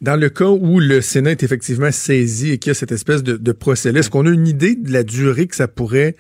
Dans 0.02 0.16
le 0.16 0.30
cas 0.30 0.48
où 0.48 0.80
le 0.80 1.02
Sénat 1.02 1.32
est 1.32 1.44
effectivement 1.44 1.92
saisi 1.92 2.52
et 2.52 2.58
qu'il 2.58 2.70
y 2.70 2.72
a 2.72 2.74
cette 2.74 2.94
espèce 2.94 3.24
de, 3.24 3.36
de 3.36 3.52
procès 3.52 3.90
est-ce 3.90 4.10
qu'on 4.10 4.26
a 4.26 4.30
une 4.30 4.48
idée 4.48 4.76
de 4.76 4.92
la 4.92 5.04
durée 5.04 5.48
que 5.48 5.56
ça 5.56 5.68
pourrait 5.68 6.16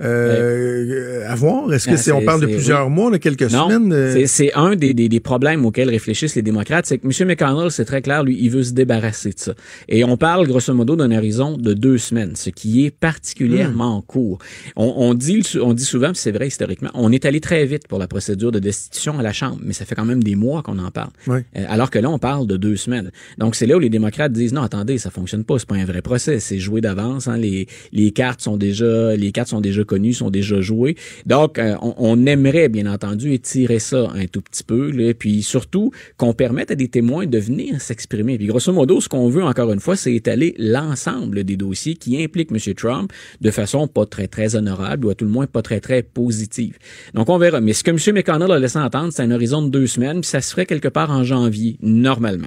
euh, 0.00 1.28
avoir? 1.28 1.72
Est-ce 1.72 1.86
que 1.86 1.94
ah, 1.94 1.96
c'est, 1.96 2.12
on 2.12 2.22
parle 2.22 2.40
de 2.40 2.46
plusieurs 2.46 2.88
mois, 2.90 3.10
de 3.10 3.16
quelques 3.16 3.50
semaines? 3.50 3.92
Euh? 3.92 4.24
C'est, 4.26 4.52
un 4.54 4.76
des, 4.76 4.94
des, 4.94 5.08
des, 5.08 5.20
problèmes 5.20 5.64
auxquels 5.64 5.90
réfléchissent 5.90 6.36
les 6.36 6.42
démocrates, 6.42 6.86
c'est 6.86 6.98
que 6.98 7.06
M. 7.06 7.28
McConnell, 7.28 7.70
c'est 7.70 7.84
très 7.84 8.02
clair, 8.02 8.22
lui, 8.22 8.38
il 8.40 8.50
veut 8.50 8.62
se 8.62 8.72
débarrasser 8.72 9.30
de 9.30 9.38
ça. 9.38 9.54
Et 9.88 10.04
on 10.04 10.16
parle, 10.16 10.46
grosso 10.46 10.72
modo, 10.72 10.96
d'un 10.96 11.10
horizon 11.16 11.56
de 11.56 11.74
deux 11.74 11.98
semaines, 11.98 12.36
ce 12.36 12.50
qui 12.50 12.84
est 12.84 12.90
particulièrement 12.90 13.98
hmm. 13.98 14.02
court. 14.06 14.38
On, 14.76 14.92
on, 14.96 15.14
dit, 15.14 15.42
on 15.60 15.72
dit 15.72 15.84
souvent, 15.84 16.12
c'est 16.14 16.32
vrai 16.32 16.46
historiquement, 16.46 16.90
on 16.94 17.10
est 17.12 17.24
allé 17.24 17.40
très 17.40 17.64
vite 17.66 17.88
pour 17.88 17.98
la 17.98 18.06
procédure 18.06 18.52
de 18.52 18.58
destitution 18.58 19.18
à 19.18 19.22
la 19.22 19.32
Chambre, 19.32 19.58
mais 19.62 19.72
ça 19.72 19.84
fait 19.84 19.94
quand 19.94 20.04
même 20.04 20.22
des 20.22 20.36
mois 20.36 20.62
qu'on 20.62 20.78
en 20.78 20.90
parle. 20.90 21.10
Euh, 21.28 21.40
alors 21.68 21.90
que 21.90 21.98
là, 21.98 22.10
on 22.10 22.18
parle 22.18 22.46
de 22.46 22.56
deux 22.56 22.76
semaines. 22.76 23.10
Donc, 23.38 23.54
c'est 23.54 23.66
là 23.66 23.76
où 23.76 23.80
les 23.80 23.90
démocrates 23.90 24.32
disent, 24.32 24.52
non, 24.52 24.62
attendez, 24.62 24.98
ça 24.98 25.10
fonctionne 25.10 25.44
pas, 25.44 25.58
c'est 25.58 25.68
pas 25.68 25.76
un 25.76 25.84
vrai 25.84 26.02
procès, 26.02 26.40
c'est 26.40 26.58
joué 26.58 26.80
d'avance, 26.80 27.28
hein, 27.28 27.36
les, 27.36 27.66
les 27.92 28.10
cartes 28.12 28.40
sont 28.40 28.56
déjà, 28.56 29.16
les 29.16 29.32
cartes 29.32 29.48
sont 29.48 29.60
déjà 29.60 29.84
connus, 29.88 30.14
sont 30.14 30.30
déjà 30.30 30.60
joués. 30.60 30.96
Donc, 31.26 31.58
euh, 31.58 31.74
on, 31.80 32.26
aimerait, 32.26 32.68
bien 32.68 32.86
entendu, 32.86 33.32
étirer 33.32 33.80
ça 33.80 34.08
un 34.14 34.26
tout 34.26 34.40
petit 34.40 34.62
peu, 34.62 34.90
là, 34.90 35.12
puis 35.14 35.42
surtout 35.42 35.90
qu'on 36.16 36.32
permette 36.32 36.70
à 36.70 36.74
des 36.74 36.88
témoins 36.88 37.26
de 37.26 37.38
venir 37.38 37.80
s'exprimer. 37.80 38.38
Puis 38.38 38.46
grosso 38.46 38.72
modo, 38.72 39.00
ce 39.00 39.08
qu'on 39.08 39.28
veut, 39.28 39.42
encore 39.42 39.72
une 39.72 39.80
fois, 39.80 39.96
c'est 39.96 40.14
étaler 40.14 40.54
l'ensemble 40.58 41.44
des 41.44 41.56
dossiers 41.56 41.94
qui 41.94 42.22
impliquent 42.22 42.52
M. 42.52 42.74
Trump 42.74 43.12
de 43.40 43.50
façon 43.50 43.88
pas 43.88 44.06
très, 44.06 44.28
très 44.28 44.54
honorable 44.54 45.06
ou 45.06 45.10
à 45.10 45.14
tout 45.14 45.24
le 45.24 45.30
moins 45.30 45.46
pas 45.46 45.62
très, 45.62 45.80
très 45.80 46.02
positive. 46.02 46.78
Donc, 47.14 47.28
on 47.28 47.38
verra. 47.38 47.60
Mais 47.60 47.72
ce 47.72 47.82
que 47.82 47.90
M. 47.90 48.14
McConnell 48.14 48.52
a 48.52 48.58
laissé 48.58 48.78
entendre, 48.78 49.12
c'est 49.12 49.22
un 49.22 49.30
horizon 49.30 49.62
de 49.62 49.70
deux 49.70 49.86
semaines, 49.86 50.20
puis 50.20 50.30
ça 50.30 50.40
se 50.40 50.50
ferait 50.52 50.66
quelque 50.66 50.88
part 50.88 51.10
en 51.10 51.24
janvier, 51.24 51.78
normalement. 51.82 52.46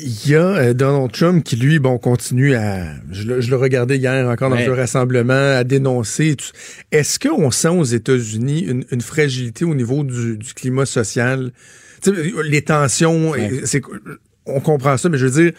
Il 0.00 0.30
y 0.30 0.36
a 0.36 0.46
euh, 0.46 0.74
Donald 0.74 1.10
Trump 1.10 1.42
qui, 1.42 1.56
lui, 1.56 1.80
bon, 1.80 1.98
continue 1.98 2.54
à... 2.54 2.94
Je 3.10 3.24
le, 3.24 3.56
regardais 3.56 3.96
hier 3.96 4.28
encore 4.28 4.50
dans 4.50 4.56
le 4.56 4.72
rassemblement, 4.72 5.56
à 5.56 5.64
dénoncer. 5.64 6.36
Est-ce 6.92 7.18
qu'on 7.18 7.50
sent 7.50 7.68
aux 7.68 7.84
États-Unis 7.84 8.60
une, 8.90 9.00
fragilité 9.00 9.64
au 9.64 9.74
niveau 9.74 10.04
du, 10.04 10.38
climat 10.54 10.86
social? 10.86 11.50
les 12.44 12.62
tensions, 12.62 13.32
c'est 13.64 13.82
on 14.48 14.60
comprend 14.60 14.96
ça, 14.96 15.08
mais 15.08 15.18
je 15.18 15.26
veux 15.26 15.42
dire, 15.42 15.52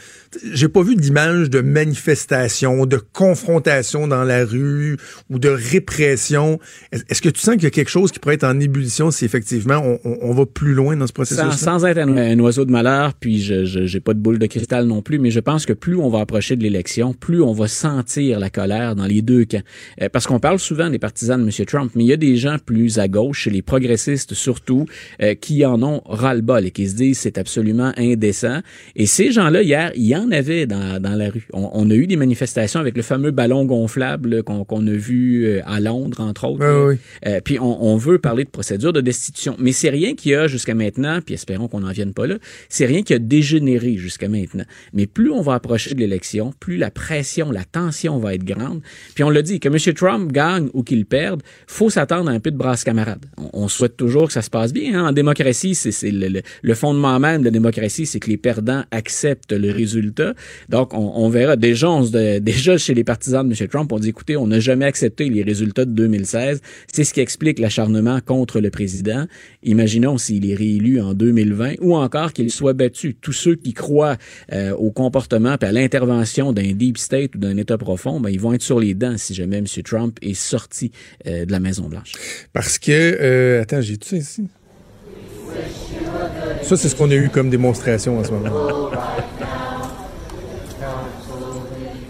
j'ai 0.52 0.68
pas 0.68 0.82
vu 0.82 0.96
d'image 0.96 1.50
de 1.50 1.62
manifestation, 1.62 2.86
de 2.86 2.98
confrontation 2.98 4.08
dans 4.08 4.24
la 4.24 4.46
rue 4.46 4.98
ou 5.30 5.40
de 5.40 5.50
répression. 5.50 6.60
Est-ce 6.92 7.22
que 7.22 7.30
tu 7.30 7.40
sens 7.40 7.56
qu'il 7.56 7.64
y 7.64 7.68
a 7.68 7.72
quelque 7.72 7.90
chose 7.90 8.12
qui 8.12 8.20
pourrait 8.20 8.36
être 8.36 8.44
en 8.44 8.60
ébullition 8.60 9.12
si 9.12 9.26
effectivement 9.26 9.82
on, 10.04 10.18
on, 10.22 10.34
va 10.34 10.46
plus 10.46 10.74
loin 10.74 10.96
dans 10.96 11.08
ce 11.08 11.14
processus 11.14 11.44
sans, 11.44 11.80
sans, 11.80 11.86
être 11.86 12.00
un, 12.00 12.40
oiseau 12.40 12.66
de 12.66 12.72
malheur, 12.72 13.14
puis 13.14 13.42
je 13.42 13.66
j'ai 13.66 14.00
pas 14.00 14.14
de 14.14 14.20
boule 14.20 14.40
de 14.40 14.46
cristal 14.46 14.86
non 14.86 15.02
plus, 15.02 15.20
mais 15.20 15.32
je 15.32 15.40
pense 15.40 15.66
que 15.66 15.74
plus 15.74 15.96
on 15.96 16.10
va 16.10 16.20
approcher 16.20 16.56
de 16.56 16.64
l'élection, 16.64 17.14
plus 17.14 17.42
on 17.42 17.54
va 17.54 17.68
sentir 17.68 18.40
la 18.40 18.50
colère 18.50 18.96
dans 18.96 19.06
les 19.06 19.22
deux 19.22 19.46
camps. 19.46 19.62
Euh, 20.02 20.10
parce 20.10 20.28
qu'on 20.28 20.40
parle 20.40 20.60
souvent 20.60 20.90
des 20.90 21.00
partisans 21.00 21.40
de 21.40 21.46
M. 21.46 21.66
Trump, 21.66 21.92
mais 21.96 22.04
il 22.04 22.08
y 22.08 22.14
a 22.14 22.18
des 22.18 22.36
gens 22.36 22.58
plus 22.64 23.00
à 23.00 23.08
gauche, 23.08 23.48
les 23.48 23.62
progressistes 23.62 24.34
surtout, 24.34 24.86
euh, 25.22 25.36
qui 25.36 25.66
en 25.66 25.82
ont 25.84 26.02
ras-le-bol 26.06 26.66
et 26.66 26.72
qui 26.72 26.88
se 26.88 26.96
disent 26.96 27.20
c'est 27.20 27.38
absolument 27.38 27.92
indécent. 27.98 28.62
Et 28.96 29.06
ces 29.06 29.32
gens-là, 29.32 29.62
hier, 29.62 29.92
il 29.96 30.06
y 30.06 30.16
en 30.16 30.32
avait 30.32 30.66
dans, 30.66 31.02
dans 31.02 31.16
la 31.16 31.30
rue. 31.30 31.48
On, 31.54 31.70
on, 31.74 31.90
a 31.90 31.94
eu 31.94 32.08
des 32.08 32.16
manifestations 32.16 32.80
avec 32.80 32.96
le 32.98 33.04
fameux 33.04 33.32
ballon 33.32 33.66
gonflable 33.66 34.44
qu'on 34.44 34.88
a 34.88 34.92
vu 34.92 35.46
euh, 35.46 35.62
à 35.66 35.80
Londres, 35.80 36.22
entre 36.22 36.48
autres. 36.48 36.90
Oui, 36.90 36.98
euh, 37.26 37.40
puis 37.44 37.60
on, 37.60 37.84
on, 37.84 37.98
veut 37.98 38.20
parler 38.20 38.44
de 38.44 38.50
procédure 38.50 38.94
de 38.94 39.02
destitution. 39.02 39.56
Mais 39.60 39.72
c'est 39.72 39.90
rien 39.90 40.16
qui 40.16 40.34
a 40.34 40.48
jusqu'à 40.48 40.74
maintenant, 40.74 41.20
puis 41.24 41.36
espérons 41.36 41.68
qu'on 41.68 41.82
n'en 41.82 41.92
vienne 41.92 42.14
pas 42.14 42.28
là, 42.28 42.36
c'est 42.70 42.86
rien 42.86 43.04
qui 43.04 43.14
a 43.14 43.20
dégénéré 43.20 43.98
jusqu'à 43.98 44.28
maintenant. 44.28 44.66
Mais 44.94 45.08
plus 45.08 45.32
on 45.32 45.42
va 45.42 45.54
approcher 45.54 45.94
de 45.94 46.00
l'élection, 46.00 46.54
plus 46.60 46.78
la 46.78 46.92
pression, 46.92 47.52
la 47.52 47.64
tension 47.64 48.18
va 48.20 48.34
être 48.36 48.44
grande. 48.44 48.82
Puis 49.16 49.24
on 49.24 49.30
l'a 49.30 49.42
dit, 49.42 49.60
que 49.60 49.68
M. 49.68 49.94
Trump 49.94 50.32
gagne 50.32 50.70
ou 50.74 50.84
qu'il 50.84 51.06
perde, 51.06 51.42
faut 51.68 51.90
s'attendre 51.90 52.30
à 52.30 52.34
un 52.34 52.40
peu 52.40 52.52
de 52.52 52.58
brasse 52.58 52.84
camarade. 52.84 53.26
On, 53.38 53.50
on, 53.54 53.68
souhaite 53.68 53.98
toujours 53.98 54.28
que 54.28 54.34
ça 54.34 54.42
se 54.42 54.50
passe 54.50 54.74
bien. 54.74 55.00
Hein. 55.00 55.10
En 55.10 55.12
démocratie, 55.12 55.76
c'est 55.76 56.12
le, 56.12 56.28
le, 56.28 56.42
le 56.62 56.74
fondement 56.74 57.20
même 57.20 57.42
de 57.42 57.46
la 57.46 57.52
démocratie, 57.52 58.06
c'est 58.06 58.20
que 58.20 58.30
les 58.30 58.38
perdants 58.38 58.69
acceptent 58.92 59.54
le 59.54 59.72
résultat. 59.72 60.34
Donc, 60.70 60.94
on, 60.94 61.30
verra. 61.30 61.56
Déjà, 61.56 62.78
chez 62.78 62.94
les 62.94 63.04
partisans 63.04 63.48
de 63.48 63.54
M. 63.54 63.68
Trump, 63.68 63.92
on 63.92 64.00
dit, 64.00 64.10
écoutez, 64.10 64.38
on 64.38 64.48
n'a 64.48 64.60
jamais 64.60 64.86
accepté 64.86 65.30
les 65.30 65.44
résultats 65.44 65.86
de 65.86 65.92
2016. 65.92 66.62
C'est 66.92 67.04
ce 67.04 67.14
qui 67.14 67.20
explique 67.20 67.60
l'acharnement 67.60 68.20
contre 68.22 68.60
le 68.60 68.70
président. 68.70 69.26
Imaginons 69.64 70.18
s'il 70.18 70.50
est 70.50 70.56
réélu 70.56 71.02
en 71.02 71.14
2020 71.14 71.76
ou 71.82 71.96
encore 71.96 72.34
qu'il 72.34 72.52
soit 72.52 72.74
battu. 72.74 73.16
Tous 73.16 73.34
ceux 73.34 73.56
qui 73.56 73.74
croient 73.74 74.18
euh, 74.54 74.72
au 74.72 74.92
comportement 74.92 75.56
et 75.62 75.66
à 75.66 75.72
l'intervention 75.72 76.54
d'un 76.54 76.74
deep 76.74 76.98
state 76.98 77.36
ou 77.36 77.40
d'un 77.40 77.58
État 77.58 77.78
profond, 77.78 78.20
ben, 78.20 78.30
ils 78.30 78.40
vont 78.40 78.54
être 78.54 78.62
sur 78.62 78.80
les 78.80 78.94
dents 78.94 79.18
si 79.18 79.34
jamais 79.34 79.58
M. 79.58 79.66
Trump 79.84 80.18
est 80.22 80.34
sorti 80.34 80.92
euh, 81.28 81.46
de 81.46 81.52
la 81.52 81.60
Maison-Blanche. 81.60 82.14
Parce 82.54 82.78
que, 82.78 82.92
euh, 82.92 83.62
attends, 83.62 83.82
j'ai 83.82 83.98
tout 83.98 84.16
ici? 84.16 84.44
Ça, 86.64 86.78
c'est 86.78 86.90
ce 86.90 86.96
qu'on 86.96 87.10
a 87.10 87.16
eu 87.16 87.30
comme 87.30 87.50
démonstration 87.50 88.20
en 88.20 88.24
ce 88.24 88.32
moment. 88.32 88.90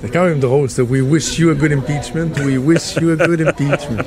C'est 0.01 0.11
quand 0.13 0.23
même 0.23 0.39
drôle, 0.39 0.69
ça. 0.69 0.81
We 0.81 1.01
wish 1.01 1.37
you 1.37 1.49
a 1.49 1.53
good 1.53 1.73
impeachment. 1.73 2.31
We 2.45 2.57
wish 2.57 2.95
you 3.01 3.11
a 3.11 3.15
good 3.17 3.41
impeachment. 3.41 4.01